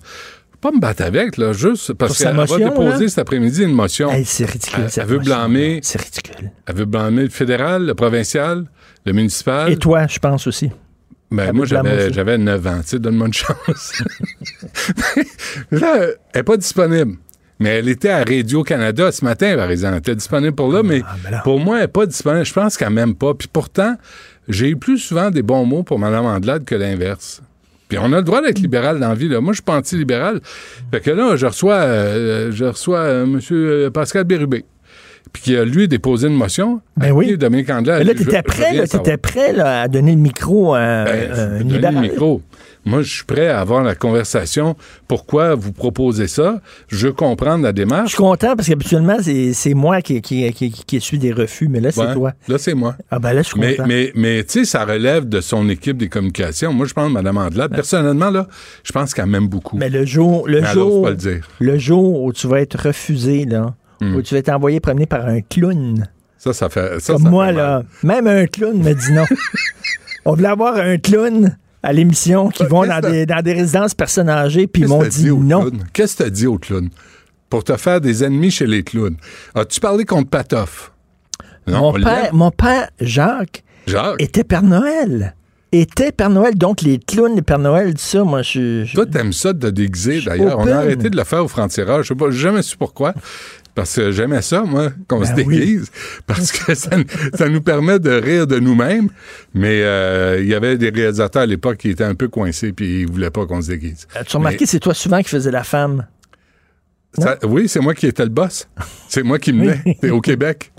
Pas 0.60 0.72
me 0.72 0.80
battre 0.80 1.02
avec, 1.04 1.36
là, 1.36 1.52
juste 1.52 1.92
parce 1.92 2.18
qu'elle 2.18 2.34
va 2.34 2.44
déposer 2.44 3.04
là? 3.04 3.08
cet 3.08 3.18
après-midi 3.18 3.62
une 3.62 3.72
motion. 3.72 4.10
Hey, 4.10 4.24
c'est 4.24 4.44
ridicule, 4.44 4.84
Elle, 4.84 4.90
cette 4.90 5.04
elle 5.04 5.10
veut 5.10 5.18
motion, 5.18 5.34
blâmer. 5.34 5.80
C'est 5.82 6.00
ridicule. 6.00 6.50
Elle 6.66 6.74
veut 6.74 6.84
blâmer 6.84 7.22
le 7.22 7.28
fédéral, 7.28 7.86
le 7.86 7.94
provincial, 7.94 8.64
le 9.06 9.12
municipal. 9.12 9.70
Et 9.70 9.76
toi, 9.76 10.06
je 10.08 10.18
pense 10.18 10.46
aussi. 10.48 10.70
Ben, 11.30 11.52
moi, 11.52 11.64
j'avais, 11.66 12.06
aussi. 12.06 12.14
j'avais 12.14 12.38
9 12.38 12.66
ans. 12.66 12.80
Tu 12.80 12.88
sais, 12.88 12.98
donne-moi 12.98 13.28
une 13.28 13.34
chance. 13.34 14.02
là, 15.70 15.96
elle 15.98 16.16
n'est 16.34 16.42
pas 16.42 16.56
disponible. 16.56 17.18
Mais 17.60 17.70
elle 17.70 17.88
était 17.88 18.10
à 18.10 18.18
Radio-Canada 18.18 19.12
ce 19.12 19.24
matin, 19.24 19.56
par 19.56 19.70
exemple. 19.70 19.94
Elle 19.94 19.98
était 20.00 20.14
disponible 20.14 20.54
pour 20.54 20.72
là, 20.72 20.82
mais 20.82 21.02
ben 21.24 21.40
pour 21.42 21.58
moi, 21.58 21.76
elle 21.76 21.82
n'est 21.82 21.88
pas 21.88 22.06
disponible. 22.06 22.46
Je 22.46 22.52
pense 22.52 22.76
qu'elle 22.76 22.90
m'aime 22.90 23.14
pas. 23.14 23.34
Puis 23.34 23.48
pourtant, 23.52 23.96
j'ai 24.48 24.70
eu 24.70 24.76
plus 24.76 24.98
souvent 24.98 25.30
des 25.30 25.42
bons 25.42 25.66
mots 25.66 25.82
pour 25.82 25.98
Mme 25.98 26.24
Andelade 26.24 26.64
que 26.64 26.74
l'inverse. 26.74 27.42
Puis 27.88 27.98
on 27.98 28.12
a 28.12 28.16
le 28.16 28.22
droit 28.22 28.42
d'être 28.42 28.58
libéral 28.58 29.00
dans 29.00 29.08
la 29.08 29.14
vie. 29.14 29.28
Là. 29.28 29.40
Moi, 29.40 29.52
je 29.52 29.56
suis 29.56 29.62
pas 29.62 29.76
anti-libéral. 29.76 30.40
Fait 30.90 31.00
que 31.00 31.10
là, 31.10 31.36
je 31.36 31.46
reçois, 31.46 31.76
euh, 31.76 32.50
je 32.52 32.64
reçois 32.66 32.98
euh, 33.00 33.24
M. 33.24 33.90
Pascal 33.90 34.24
Bérubé. 34.24 34.64
Puis 35.32 35.42
qui 35.42 35.56
a, 35.56 35.64
lui, 35.64 35.88
déposé 35.88 36.28
une 36.28 36.34
motion. 36.34 36.80
Ben 36.96 37.12
oui. 37.12 37.36
Dominique 37.36 37.68
Andelade. 37.70 37.98
Mais 37.98 38.04
là, 38.04 38.14
t'étais 38.14 38.42
prêt, 38.42 38.72
là, 38.74 39.18
prêt 39.18 39.52
là, 39.52 39.82
à 39.82 39.88
donner 39.88 40.12
le 40.12 40.18
micro 40.20 40.74
à 40.74 40.78
un- 40.80 41.04
Ben, 41.04 41.58
donnez 41.58 41.64
libéral. 41.74 41.94
le 41.96 42.00
micro. 42.00 42.42
Moi, 42.88 43.02
je 43.02 43.12
suis 43.16 43.24
prêt 43.24 43.48
à 43.48 43.60
avoir 43.60 43.82
la 43.84 43.94
conversation. 43.94 44.76
Pourquoi 45.06 45.54
vous 45.54 45.72
proposez 45.72 46.26
ça? 46.26 46.60
Je 46.88 47.08
veux 47.08 47.12
comprendre 47.12 47.62
la 47.62 47.68
Je 47.70 47.74
démarche. 47.74 48.08
suis 48.10 48.16
content 48.18 48.56
parce 48.56 48.68
qu'habituellement, 48.68 49.16
c'est 49.22 49.74
moi 49.74 50.00
qui, 50.00 50.20
qui, 50.22 50.50
qui, 50.52 50.70
qui 50.72 51.00
suis 51.00 51.18
des 51.18 51.32
refus, 51.32 51.68
mais 51.68 51.80
là, 51.80 51.92
c'est 51.92 52.00
Ouais. 52.00 52.14
toi. 52.14 52.32
Là, 52.48 52.56
c'est 52.58 52.74
moi. 52.74 52.96
Ah 53.10 53.18
ben 53.18 53.32
là, 53.34 53.42
je 53.42 53.48
suis 53.48 53.60
Mais, 53.60 53.76
content. 53.76 53.88
mais, 53.88 54.12
mais 54.14 54.42
tu 54.44 54.60
sais, 54.60 54.64
ça 54.64 54.84
relève 54.84 55.28
de 55.28 55.40
son 55.40 55.68
équipe 55.68 55.98
des 55.98 56.08
communications. 56.08 56.72
Moi, 56.72 56.86
je 56.86 56.94
pense 56.94 57.08
que 57.08 57.12
Mme 57.12 57.36
Andelade, 57.36 57.70
personnellement, 57.72 58.30
là, 58.30 58.46
je 58.84 58.92
pense 58.92 59.12
qu'elle 59.12 59.26
m'aime 59.26 59.48
beaucoup. 59.48 59.76
Mais 59.76 59.90
le 59.90 60.06
jour, 60.06 60.48
le 60.48 60.62
Mais 60.62 60.72
jour, 60.72 61.02
pas 61.02 61.10
le 61.10 61.16
dire. 61.16 61.46
le 61.60 61.76
jour 61.78 62.22
où 62.22 62.32
tu 62.32 62.46
vas 62.48 62.60
être 62.60 62.78
refusé, 62.86 63.44
là, 63.44 63.74
Hmm. 64.00 64.14
où 64.14 64.22
tu 64.22 64.32
vas 64.34 64.38
être 64.38 64.48
envoyé 64.50 64.78
promener 64.80 65.06
par 65.06 65.26
un 65.26 65.40
clown, 65.40 66.08
Ça, 66.38 66.52
ça 66.52 66.68
fait. 66.68 67.00
Ça, 67.00 67.14
comme 67.14 67.22
ça 67.24 67.28
moi, 67.30 67.46
fait 67.48 67.52
là, 67.54 67.82
même 68.04 68.28
un 68.28 68.46
clown 68.46 68.78
me 68.80 68.94
dit 68.94 69.12
non. 69.12 69.24
On 70.24 70.34
voulait 70.34 70.48
avoir 70.48 70.76
un 70.76 70.96
clown 70.98 71.56
à 71.82 71.92
l'émission 71.92 72.48
qui 72.48 72.64
vont 72.64 72.84
dans 72.86 73.00
des, 73.00 73.24
dans 73.26 73.42
des 73.42 73.52
résidences 73.52 73.94
personnes 73.94 74.28
âgées, 74.28 74.66
puis 74.66 74.82
ils 74.82 74.88
m'ont 74.88 75.02
dit 75.04 75.30
non. 75.30 75.70
Qu'est-ce 75.92 76.16
que 76.16 76.22
tu 76.22 76.26
as 76.26 76.30
dit 76.30 76.46
au 76.46 76.58
clown? 76.58 76.88
Pour 77.50 77.64
te 77.64 77.76
faire 77.76 78.00
des 78.00 78.24
ennemis 78.24 78.50
chez 78.50 78.66
les 78.66 78.82
clowns. 78.82 79.16
As-tu 79.54 79.80
parlé 79.80 80.04
contre 80.04 80.28
Patoff? 80.28 80.92
Non, 81.66 81.78
Mon 81.80 81.88
on 81.88 81.92
père, 82.02 82.34
mon 82.34 82.50
père, 82.50 82.88
Jacques, 83.00 83.62
Jacques, 83.86 84.16
était 84.20 84.44
Père 84.44 84.62
Noël. 84.62 85.34
Était 85.70 86.12
Père 86.12 86.30
Noël. 86.30 86.54
Donc, 86.56 86.80
les 86.80 86.98
clowns 86.98 87.34
de 87.36 87.42
Père 87.42 87.58
Noël, 87.58 87.92
tout 87.92 88.00
ça, 88.00 88.24
moi, 88.24 88.40
je. 88.40 88.84
je- 88.86 88.94
toi, 88.94 89.04
t'aimes 89.04 89.34
ça 89.34 89.52
de 89.52 89.68
déguiser, 89.68 90.22
d'ailleurs. 90.22 90.58
On 90.58 90.66
a 90.66 90.76
arrêté 90.76 91.10
de 91.10 91.16
le 91.16 91.24
faire 91.24 91.44
au 91.44 91.48
franc-tirage. 91.48 92.04
Je 92.04 92.08
sais 92.08 92.14
pas, 92.14 92.30
jamais 92.30 92.62
su 92.62 92.76
pourquoi. 92.78 93.12
Parce 93.78 93.94
que 93.94 94.10
j'aimais 94.10 94.42
ça, 94.42 94.62
moi, 94.62 94.90
qu'on 95.06 95.24
se 95.24 95.32
Ben 95.34 95.44
oui. 95.46 95.60
déguise. 95.60 95.88
Parce 96.26 96.50
que 96.50 96.74
ça, 96.74 96.90
ça 97.32 97.48
nous 97.48 97.60
permet 97.60 98.00
de 98.00 98.10
rire 98.10 98.48
de 98.48 98.58
nous-mêmes. 98.58 99.08
Mais 99.54 99.82
euh, 99.84 100.40
il 100.40 100.48
y 100.48 100.54
avait 100.54 100.76
des 100.76 100.90
réalisateurs 100.90 101.42
à 101.42 101.46
l'époque 101.46 101.76
qui 101.76 101.90
étaient 101.90 102.02
un 102.02 102.16
peu 102.16 102.26
coincés 102.26 102.72
puis 102.72 103.02
ils 103.02 103.06
voulaient 103.06 103.30
pas 103.30 103.46
qu'on 103.46 103.62
se 103.62 103.68
déguise. 103.68 104.08
As-tu 104.16 104.36
remarqué, 104.36 104.66
c'est 104.66 104.80
toi 104.80 104.94
souvent 104.94 105.22
qui 105.22 105.28
faisais 105.28 105.52
la 105.52 105.62
femme? 105.62 106.06
Ça- 107.16 107.38
oui, 107.44 107.68
c'est 107.68 107.80
moi 107.80 107.94
qui 107.94 108.06
étais 108.06 108.22
le 108.24 108.28
boss. 108.28 108.68
C'est 109.08 109.22
moi 109.22 109.38
qui 109.38 109.52
menais 109.52 109.80
C'est 110.02 110.10
au 110.10 110.20
Québec. 110.20 110.70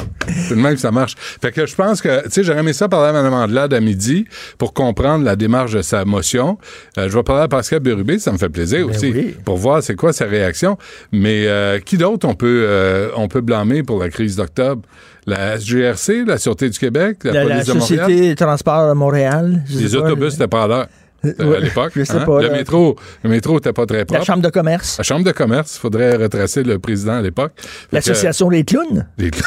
C'est 0.48 0.56
de 0.56 0.62
même 0.62 0.76
que 0.76 0.80
ça 0.80 0.92
marche. 0.92 1.16
Fait 1.18 1.52
que 1.52 1.66
je 1.66 1.74
pense 1.76 2.02
que, 2.02 2.24
tu 2.26 2.30
sais, 2.32 2.44
j'aurais 2.44 2.60
aimé 2.60 2.72
ça 2.72 2.88
parler 2.88 3.10
à 3.10 3.14
Mme 3.14 3.34
Andelade 3.34 3.74
à 3.74 3.80
midi 3.82 4.26
pour 4.60 4.74
comprendre 4.74 5.26
la 5.26 5.36
démarche 5.36 5.72
de 5.74 5.82
sa 5.82 6.06
motion. 6.06 6.60
Euh, 7.00 7.10
je 7.10 7.18
vais 7.18 7.24
parler 7.24 7.44
à 7.44 7.48
Pascal 7.48 7.80
Bérubé, 7.80 8.20
ça 8.20 8.32
me 8.32 8.38
fait 8.38 8.50
plaisir 8.50 8.88
aussi, 8.88 9.12
oui. 9.12 9.36
pour 9.44 9.58
voir 9.58 9.82
c'est 9.82 9.96
quoi 9.96 10.14
sa 10.14 10.26
réaction. 10.26 10.78
Mais 11.12 11.48
euh, 11.48 11.80
qui 11.80 11.98
d'autre 11.98 12.28
on 12.28 12.36
peut, 12.36 12.64
euh, 12.68 13.10
on 13.16 13.28
peut 13.28 13.42
blâmer 13.42 13.82
pour 13.82 14.00
la 14.00 14.10
crise 14.10 14.36
d'octobre? 14.36 14.84
La 15.26 15.58
SGRC, 15.60 16.26
la 16.26 16.38
Sûreté 16.38 16.70
du 16.70 16.80
Québec, 16.80 17.18
la, 17.24 17.32
La, 17.34 17.44
la 17.44 17.50
Police 17.56 17.68
de 17.68 17.74
Montréal? 17.74 18.00
Société 18.08 18.30
de 18.30 18.34
transport 18.36 18.88
de 18.90 18.94
Montréal. 18.94 19.64
Les 19.70 19.96
autobus, 19.96 20.32
c'était 20.34 20.48
pas 20.48 20.64
à 20.64 20.68
l'heure. 20.68 20.88
Euh, 21.26 21.58
à 21.58 21.60
l'époque. 21.60 21.92
je 21.96 22.04
sais 22.04 22.14
hein? 22.14 22.26
pas, 22.26 22.42
le 22.42 22.48
là. 22.48 22.54
métro, 22.54 22.96
le 23.24 23.30
métro 23.30 23.56
n'était 23.56 23.74
pas 23.74 23.86
très 23.86 24.06
propre. 24.06 24.20
La 24.20 24.26
chambre 24.26 24.42
de 24.44 24.50
commerce. 24.50 24.98
La 24.98 25.04
chambre 25.04 25.26
de 25.26 25.32
commerce, 25.32 25.76
il 25.76 25.80
faudrait 25.80 26.16
retracer 26.16 26.64
le 26.64 26.80
président 26.80 27.14
à 27.18 27.22
l'époque. 27.22 27.52
L'association 27.92 28.50
des 28.50 28.64
clowns? 28.64 29.06
Des 29.18 29.32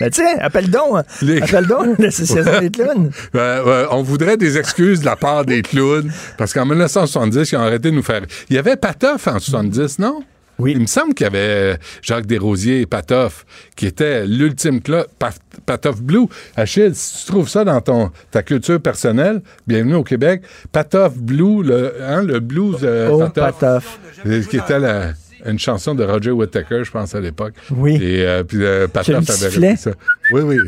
Ben 0.00 0.10
tiens, 0.10 0.36
appelle 0.40 0.70
donc. 0.70 1.04
Les- 1.22 1.40
Appelle 1.42 1.66
donc 1.66 1.98
l'association 1.98 2.60
des 2.60 2.70
clowns. 2.70 3.10
Ouais, 3.34 3.40
ouais, 3.66 3.84
on 3.90 4.02
voudrait 4.02 4.36
des 4.36 4.56
excuses 4.58 5.00
de 5.00 5.04
la 5.06 5.16
part 5.16 5.44
des 5.44 5.62
clowns, 5.62 6.10
parce 6.38 6.52
qu'en 6.52 6.64
1970, 6.66 7.52
ils 7.52 7.56
ont 7.56 7.60
arrêté 7.60 7.90
de 7.90 7.96
nous 7.96 8.02
faire. 8.02 8.22
Il 8.48 8.56
y 8.56 8.58
avait 8.58 8.76
Patoff 8.76 9.26
en 9.26 9.38
70, 9.38 9.98
non? 9.98 10.22
Oui. 10.60 10.72
Il 10.72 10.80
me 10.80 10.86
semble 10.86 11.14
qu'il 11.14 11.24
y 11.24 11.26
avait 11.26 11.78
Jacques 12.02 12.26
Desrosiers 12.26 12.82
et 12.82 12.86
Patoff, 12.86 13.44
qui 13.76 13.86
était 13.86 14.26
l'ultime 14.26 14.80
club, 14.80 15.06
Pa- 15.18 15.30
Patoff 15.66 16.00
Blue. 16.02 16.26
Achille, 16.56 16.94
si 16.94 17.24
tu 17.24 17.32
trouves 17.32 17.48
ça 17.48 17.64
dans 17.64 17.80
ton, 17.80 18.10
ta 18.30 18.42
culture 18.42 18.80
personnelle, 18.80 19.42
bienvenue 19.66 19.94
au 19.94 20.04
Québec. 20.04 20.42
Patoff 20.72 21.16
Blue, 21.16 21.62
le, 21.62 21.94
hein, 22.02 22.22
le 22.22 22.40
blues 22.40 22.78
euh, 22.82 23.08
Oh, 23.10 23.28
Patoff, 23.28 23.98
euh, 24.26 24.42
qui 24.44 24.56
était 24.58 24.78
la- 24.78 25.12
une 25.46 25.58
chanson 25.58 25.94
de 25.94 26.04
Roger 26.04 26.32
Whittaker, 26.32 26.84
je 26.84 26.90
pense, 26.90 27.14
à 27.14 27.20
l'époque. 27.20 27.54
Oui. 27.70 27.94
Et 28.02 28.26
euh, 28.26 28.44
puis 28.44 28.58
euh, 28.62 28.86
Patoff 28.88 29.08
avait 29.30 29.76
ça. 29.76 29.90
Oui, 30.32 30.42
oui. 30.42 30.58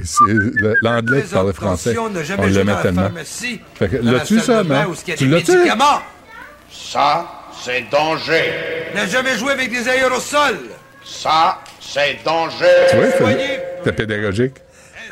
L'anglais 0.81 1.23
qui 1.23 1.35
parlait 1.35 1.52
français. 1.52 1.94
On 1.98 2.47
l'aimait 2.47 2.73
tellement. 2.82 3.10
Fait 3.74 3.89
que, 3.89 3.97
l'as-tu 3.98 4.40
ça, 4.40 4.60
a 4.60 4.86
Tu 5.16 5.27
l'as-tu? 5.27 5.52
Ça, 6.70 7.27
c'est 7.64 7.84
danger. 7.90 8.44
Ne 8.94 9.06
jamais 9.06 9.36
jouer 9.36 9.52
avec 9.52 9.70
des 9.70 9.89
aérosols. 9.89 10.59
Ça, 11.05 11.59
c'est 11.80 12.18
danger. 12.24 12.64
Tu 12.90 12.97
vois, 12.97 13.06
c'est- 13.84 13.93
pédagogique. 13.93 14.55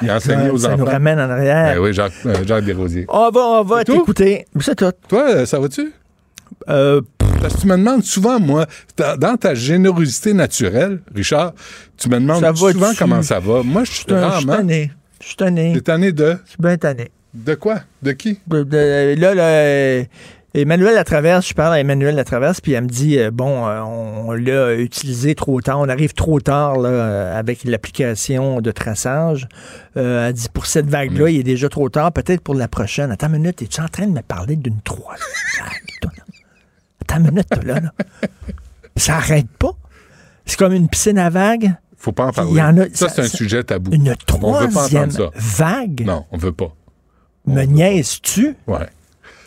Il 0.03 0.11
enseignait 0.11 0.49
aux 0.51 0.59
ça 0.59 0.69
enfants. 0.69 0.79
nous 0.79 0.85
ramène 0.87 1.19
en 1.21 1.29
arrière? 1.29 1.75
Ben 1.75 1.79
oui, 1.81 1.93
Jacques, 1.93 2.13
euh, 2.27 2.35
Jacques 2.47 2.65
Desrosiers. 2.65 3.05
On 3.09 3.31
va, 3.31 3.41
on 3.41 3.65
va 3.65 3.85
t'écouter. 3.85 4.47
C'est 4.61 4.75
tout. 4.77 4.93
Toi, 5.09 5.31
euh, 5.31 5.47
ça 5.47 5.59
va-tu? 5.59 5.93
Euh, 6.69 7.01
Parce 7.41 7.55
que 7.55 7.61
tu 7.61 7.67
me 7.67 7.77
demandes 7.77 8.03
souvent, 8.05 8.39
moi, 8.39 8.67
dans 8.97 9.37
ta 9.37 9.55
générosité 9.55 10.33
naturelle, 10.35 11.01
Richard, 11.15 11.53
tu 11.97 12.09
me 12.09 12.17
demandes 12.21 12.41
Ça 12.41 12.53
va-tu? 12.53 12.73
souvent 12.75 12.93
comment 12.99 13.23
ça 13.23 13.41
va. 13.41 13.63
Moi, 13.63 13.85
je 13.85 13.91
suis 13.93 14.05
je 14.09 14.37
suis 14.37 14.47
tanné. 14.47 14.91
Je 15.21 15.27
suis 15.27 15.37
tanné. 15.37 15.73
T'es 15.75 15.81
tanné 15.81 16.13
de? 16.13 16.37
Je 16.45 16.51
suis 16.51 16.59
bien 16.61 16.77
tanné. 16.77 17.11
De 17.35 17.55
quoi? 17.55 17.81
De 18.03 18.13
qui? 18.13 18.39
De- 18.47 18.63
de- 18.65 19.15
là, 19.19 19.35
là, 19.35 19.43
euh, 19.43 20.03
Emmanuel 20.53 20.95
Latraverse, 20.95 21.47
je 21.49 21.55
parle 21.55 21.75
à 21.75 21.81
Emmanuel 21.81 22.17
Latraverse, 22.17 22.61
puis 22.61 22.73
elle 22.73 22.83
me 22.85 22.89
dit 22.89 23.19
euh, 23.19 23.31
bon, 23.31 23.69
euh, 23.69 23.81
on, 23.83 24.29
on 24.31 24.33
l'a 24.33 24.75
utilisé 24.75 25.35
trop 25.37 25.61
tard, 25.61 25.79
on 25.79 25.89
arrive 25.89 26.13
trop 26.13 26.41
tard 26.41 26.77
là, 26.79 26.89
euh, 26.89 27.39
avec 27.39 27.63
l'application 27.65 28.61
de 28.61 28.71
traçage. 28.73 29.47
Euh, 29.97 30.27
elle 30.29 30.33
dit 30.35 30.49
pour 30.53 30.67
cette 30.67 30.87
vague-là, 30.87 31.27
Mm. 31.27 31.29
il 31.29 31.39
est 31.41 31.45
déjà 31.45 31.69
trop 31.69 31.89
tard, 31.89 32.11
peut-être 32.13 32.41
pour 32.41 32.55
la 32.57 32.67
prochaine. 32.67 33.13
Attends 33.13 33.29
une 33.29 33.35
minute, 33.43 33.63
es-tu 33.63 33.81
en 33.81 33.87
train 33.89 34.07
de 34.07 34.13
me 34.13 34.23
parler 34.23 34.57
d'une 34.57 34.81
troisième 34.81 35.27
vague? 35.61 36.11
Attends 37.03 37.19
une 37.19 37.31
minute, 37.31 37.49
toi, 37.49 37.63
là, 37.65 37.81
là. 37.81 37.93
Ça 38.97 39.17
arrête 39.17 39.49
pas. 39.59 39.73
C'est 40.47 40.59
comme 40.59 40.73
une 40.73 40.89
piscine 40.89 41.19
à 41.19 41.31
vagues. 41.31 41.73
Faut 41.97 42.13
pas 42.13 42.27
en 42.27 42.33
parler. 42.33 42.51
Il 42.53 42.57
y 42.57 42.63
en 42.63 42.77
a- 42.79 42.85
ça, 42.93 43.09
ça- 43.09 43.09
c'est 43.09 43.21
un 43.23 43.29
ça- 43.29 43.37
sujet 43.37 43.63
tabou. 43.63 43.93
Une 43.93 44.03
On 44.03 44.53
veut 44.53 44.67
pas 44.67 44.69
troisième 44.69 45.11
vague? 45.37 46.03
Non, 46.05 46.25
on 46.33 46.39
veut 46.39 46.53
pas. 46.53 46.75
Me 47.47 47.63
niaises-tu? 47.65 48.57
Ouais. 48.67 48.87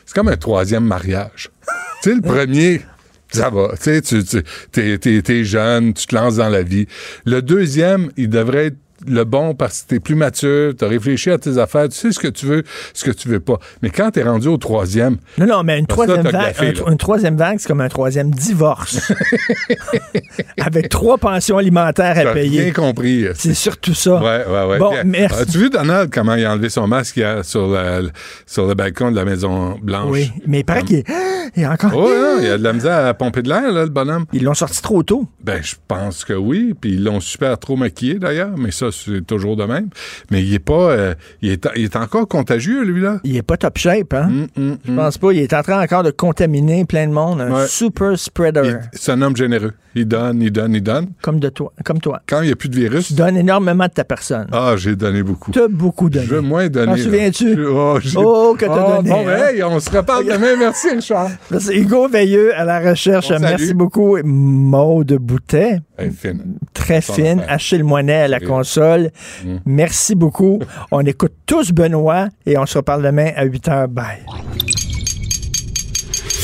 C'est 0.06 0.16
comme 0.16 0.30
un 0.30 0.38
troisième 0.38 0.86
mariage. 0.86 1.50
tu 2.04 2.10
sais, 2.10 2.16
le 2.16 2.22
premier, 2.22 2.82
ça 3.30 3.50
va. 3.50 3.74
Tu 3.82 4.02
sais, 4.02 4.24
tu, 4.72 5.00
tu 5.00 5.24
t'es 5.24 5.44
jeune, 5.44 5.94
tu 5.94 6.06
te 6.06 6.16
lances 6.16 6.36
dans 6.36 6.50
la 6.50 6.64
vie. 6.64 6.88
Le 7.26 7.42
deuxième, 7.42 8.12
il 8.18 8.30
devrait 8.30 8.68
être 8.68 8.78
le 9.08 9.24
bon 9.24 9.54
parce 9.56 9.82
que 9.84 9.88
t'es 9.90 10.00
plus 10.00 10.16
mature, 10.16 10.74
t'as 10.78 10.88
réfléchi 10.88 11.30
à 11.32 11.38
tes 11.38 11.58
affaires, 11.58 11.90
tu 11.90 11.96
sais 11.98 12.12
ce 12.12 12.20
que 12.20 12.28
tu 12.28 12.46
veux, 12.46 12.64
ce 12.94 13.04
que 13.04 13.12
tu 13.12 13.28
veux 13.30 13.40
pas. 13.40 13.60
Mais 13.82 13.90
quand 13.90 14.12
t'es 14.12 14.24
rendu 14.24 14.48
au 14.48 14.58
troisième, 14.58 15.18
Non, 15.38 15.46
non, 15.46 15.64
mais 15.64 15.76
une 15.80 15.84
là, 15.84 15.88
troisième, 15.88 16.22
vague, 16.24 16.32
gaffé, 16.34 16.68
un- 16.68 16.72
là. 16.74 16.92
une 16.92 16.98
troisième 16.98 17.36
vague, 17.38 17.58
c'est 17.60 17.68
comme 17.68 17.82
un 17.82 17.90
troisième 17.90 18.32
divorce. 18.32 19.12
Avec 20.60 20.90
trois 20.90 21.18
pensions 21.18 21.58
alimentaires 21.58 22.18
à 22.28 22.34
payer. 22.34 22.64
rien 22.64 22.74
compris. 22.74 23.26
C'est 23.36 23.54
surtout 23.54 23.94
ça. 23.94 24.16
Ouais, 24.22 24.46
ouais, 24.48 24.66
ouais. 24.70 24.78
Bon, 24.80 24.92
Puis, 24.92 25.00
merci. 25.10 25.42
As-tu 25.42 25.58
vu 25.58 25.70
Donald 25.70 26.10
comment 26.14 26.36
il 26.36 26.46
a 26.46 26.54
enlevé 26.54 26.70
son 26.70 26.88
masque 26.88 27.18
hier 27.18 27.44
sur, 27.44 27.68
la- 27.68 28.02
sur 28.46 28.68
le 28.68 28.74
balcon 28.74 29.12
de 29.12 29.16
la 29.16 29.26
Maison 29.26 29.78
Blanche? 29.82 30.10
Oui, 30.12 30.32
mais 30.48 30.60
il 30.60 30.64
paraît 30.64 30.84
qu'il 30.84 30.98
est, 30.98 31.06
il 31.56 31.64
est 31.64 31.68
encore. 31.68 31.92
Oh, 31.96 32.08
non, 32.10 32.38
il 32.40 32.46
y 32.46 32.50
a 32.50 32.58
de 32.58 32.64
la 32.64 32.74
misère 32.74 33.06
à 33.06 33.14
pomper 33.14 33.42
de 33.42 33.50
l'air, 33.50 33.72
là, 33.72 33.84
le 33.84 33.90
bonhomme. 33.90 34.26
Ils 34.34 34.44
l'ont 34.44 34.54
sorti 34.54 34.82
trop 34.82 35.04
tôt. 35.04 35.28
Ben, 35.44 35.62
je 35.62 35.76
pense 35.88 36.24
que 36.24 36.34
oui. 36.34 36.74
Puis 36.80 36.94
ils 36.94 37.04
l'ont 37.04 37.20
super 37.20 37.58
trop 37.58 37.76
maquillé, 37.76 38.16
d'ailleurs. 38.16 38.52
Mais 38.58 38.72
ça, 38.72 38.92
c'est 38.94 39.26
toujours 39.26 39.56
de 39.58 39.66
même. 39.66 39.90
Mais 40.32 40.44
il 40.44 40.54
est 40.54 40.60
pas... 40.60 40.92
euh, 40.92 41.14
il, 41.42 41.52
est, 41.52 41.68
il 41.76 41.84
est 41.86 41.96
encore 41.96 42.28
contagieux, 42.28 42.84
lui, 42.84 43.02
là. 43.02 43.20
Il 43.24 43.36
est 43.36 43.42
pas 43.42 43.58
top 43.58 43.78
shape, 43.78 44.14
hein? 44.14 44.30
Mm, 44.56 44.74
Je 44.86 44.94
pense 44.94 45.18
pas. 45.18 45.32
Il 45.34 45.40
est 45.40 45.54
en 45.54 45.62
train 45.64 45.82
encore 45.84 46.04
de 46.04 46.12
contaminer 46.12 46.86
plein 46.86 47.08
de 47.08 47.14
monde. 47.14 47.42
Un 47.42 47.52
Ouais. 47.52 47.68
super 47.68 48.18
spreader. 48.18 48.76
C'est 48.94 49.12
un 49.12 49.22
homme 49.22 49.36
généreux. 49.36 49.74
Il 49.96 50.06
donne, 50.08 50.42
il 50.42 50.52
donne, 50.52 50.74
il 50.74 50.82
donne. 50.82 51.10
Comme 51.22 51.40
de 51.40 51.50
toi. 51.50 51.72
Comme 51.86 52.00
toi. 52.00 52.22
Quand 52.28 52.42
il 52.42 52.48
n'y 52.48 52.52
a 52.52 52.56
plus 52.56 52.70
de 52.70 52.76
virus... 52.76 53.08
Tu 53.08 53.14
donnes 53.14 53.38
énormément 53.38 53.86
de 53.86 53.92
ta 53.92 54.04
personne. 54.04 54.48
Ah, 54.52 54.74
j'ai 54.78 54.96
donné 54.96 55.22
beaucoup. 55.24 55.52
Tu 55.52 55.62
as 55.62 55.68
beaucoup 55.68 56.10
donné. 56.10 56.26
Je 56.26 56.36
veux 56.36 56.42
moins 56.42 56.68
donner. 56.68 56.94
T'en 56.96 56.98
souviens-tu? 57.04 57.54
Je- 57.56 57.62
Oh, 57.64 58.00
Oh, 58.18 58.56
que 58.58 58.66
t'as 58.66 58.74
Ah, 58.74 58.98
donné, 58.98 59.10
Bon, 59.10 59.28
hein? 59.28 59.38
hey, 59.54 59.64
on 59.64 59.80
se 59.80 59.90
reparle 59.92 60.26
demain. 60.26 60.56
Merci, 60.60 60.90
Richard. 60.92 61.30
Merci. 61.52 61.74
Hugo 61.74 62.08
Veilleux 62.08 62.54
à 62.56 62.64
la 62.66 62.80
recherche. 62.80 63.30
Bon, 63.30 63.38
salut. 63.38 63.46
Merci 63.58 63.74
beaucoup. 63.74 64.18
Maude 64.24 65.14
Boutet. 65.20 65.80
Hey, 65.98 66.12
fine. 66.12 66.56
Très 66.74 67.02
fine. 67.02 67.40
affaire. 67.42 67.46
Achille 67.54 67.84
Moinet 67.84 68.14
à 68.24 68.28
la 68.28 68.40
Oui. 68.40 68.46
console. 68.48 69.12
Mm. 69.46 69.56
Merci 69.66 70.16
beaucoup. 70.16 70.60
On 70.92 71.02
écoute 71.02 71.34
tous 71.46 71.72
Benoît 71.72 72.30
et 72.46 72.58
on 72.58 72.66
se 72.66 72.78
reparle 72.80 73.04
demain 73.04 73.32
à 73.36 73.44
8 73.46 73.68
h. 73.68 73.88
Bye. 73.88 74.26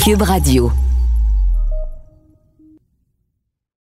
Cube 0.03 0.21
Radio. 0.21 0.71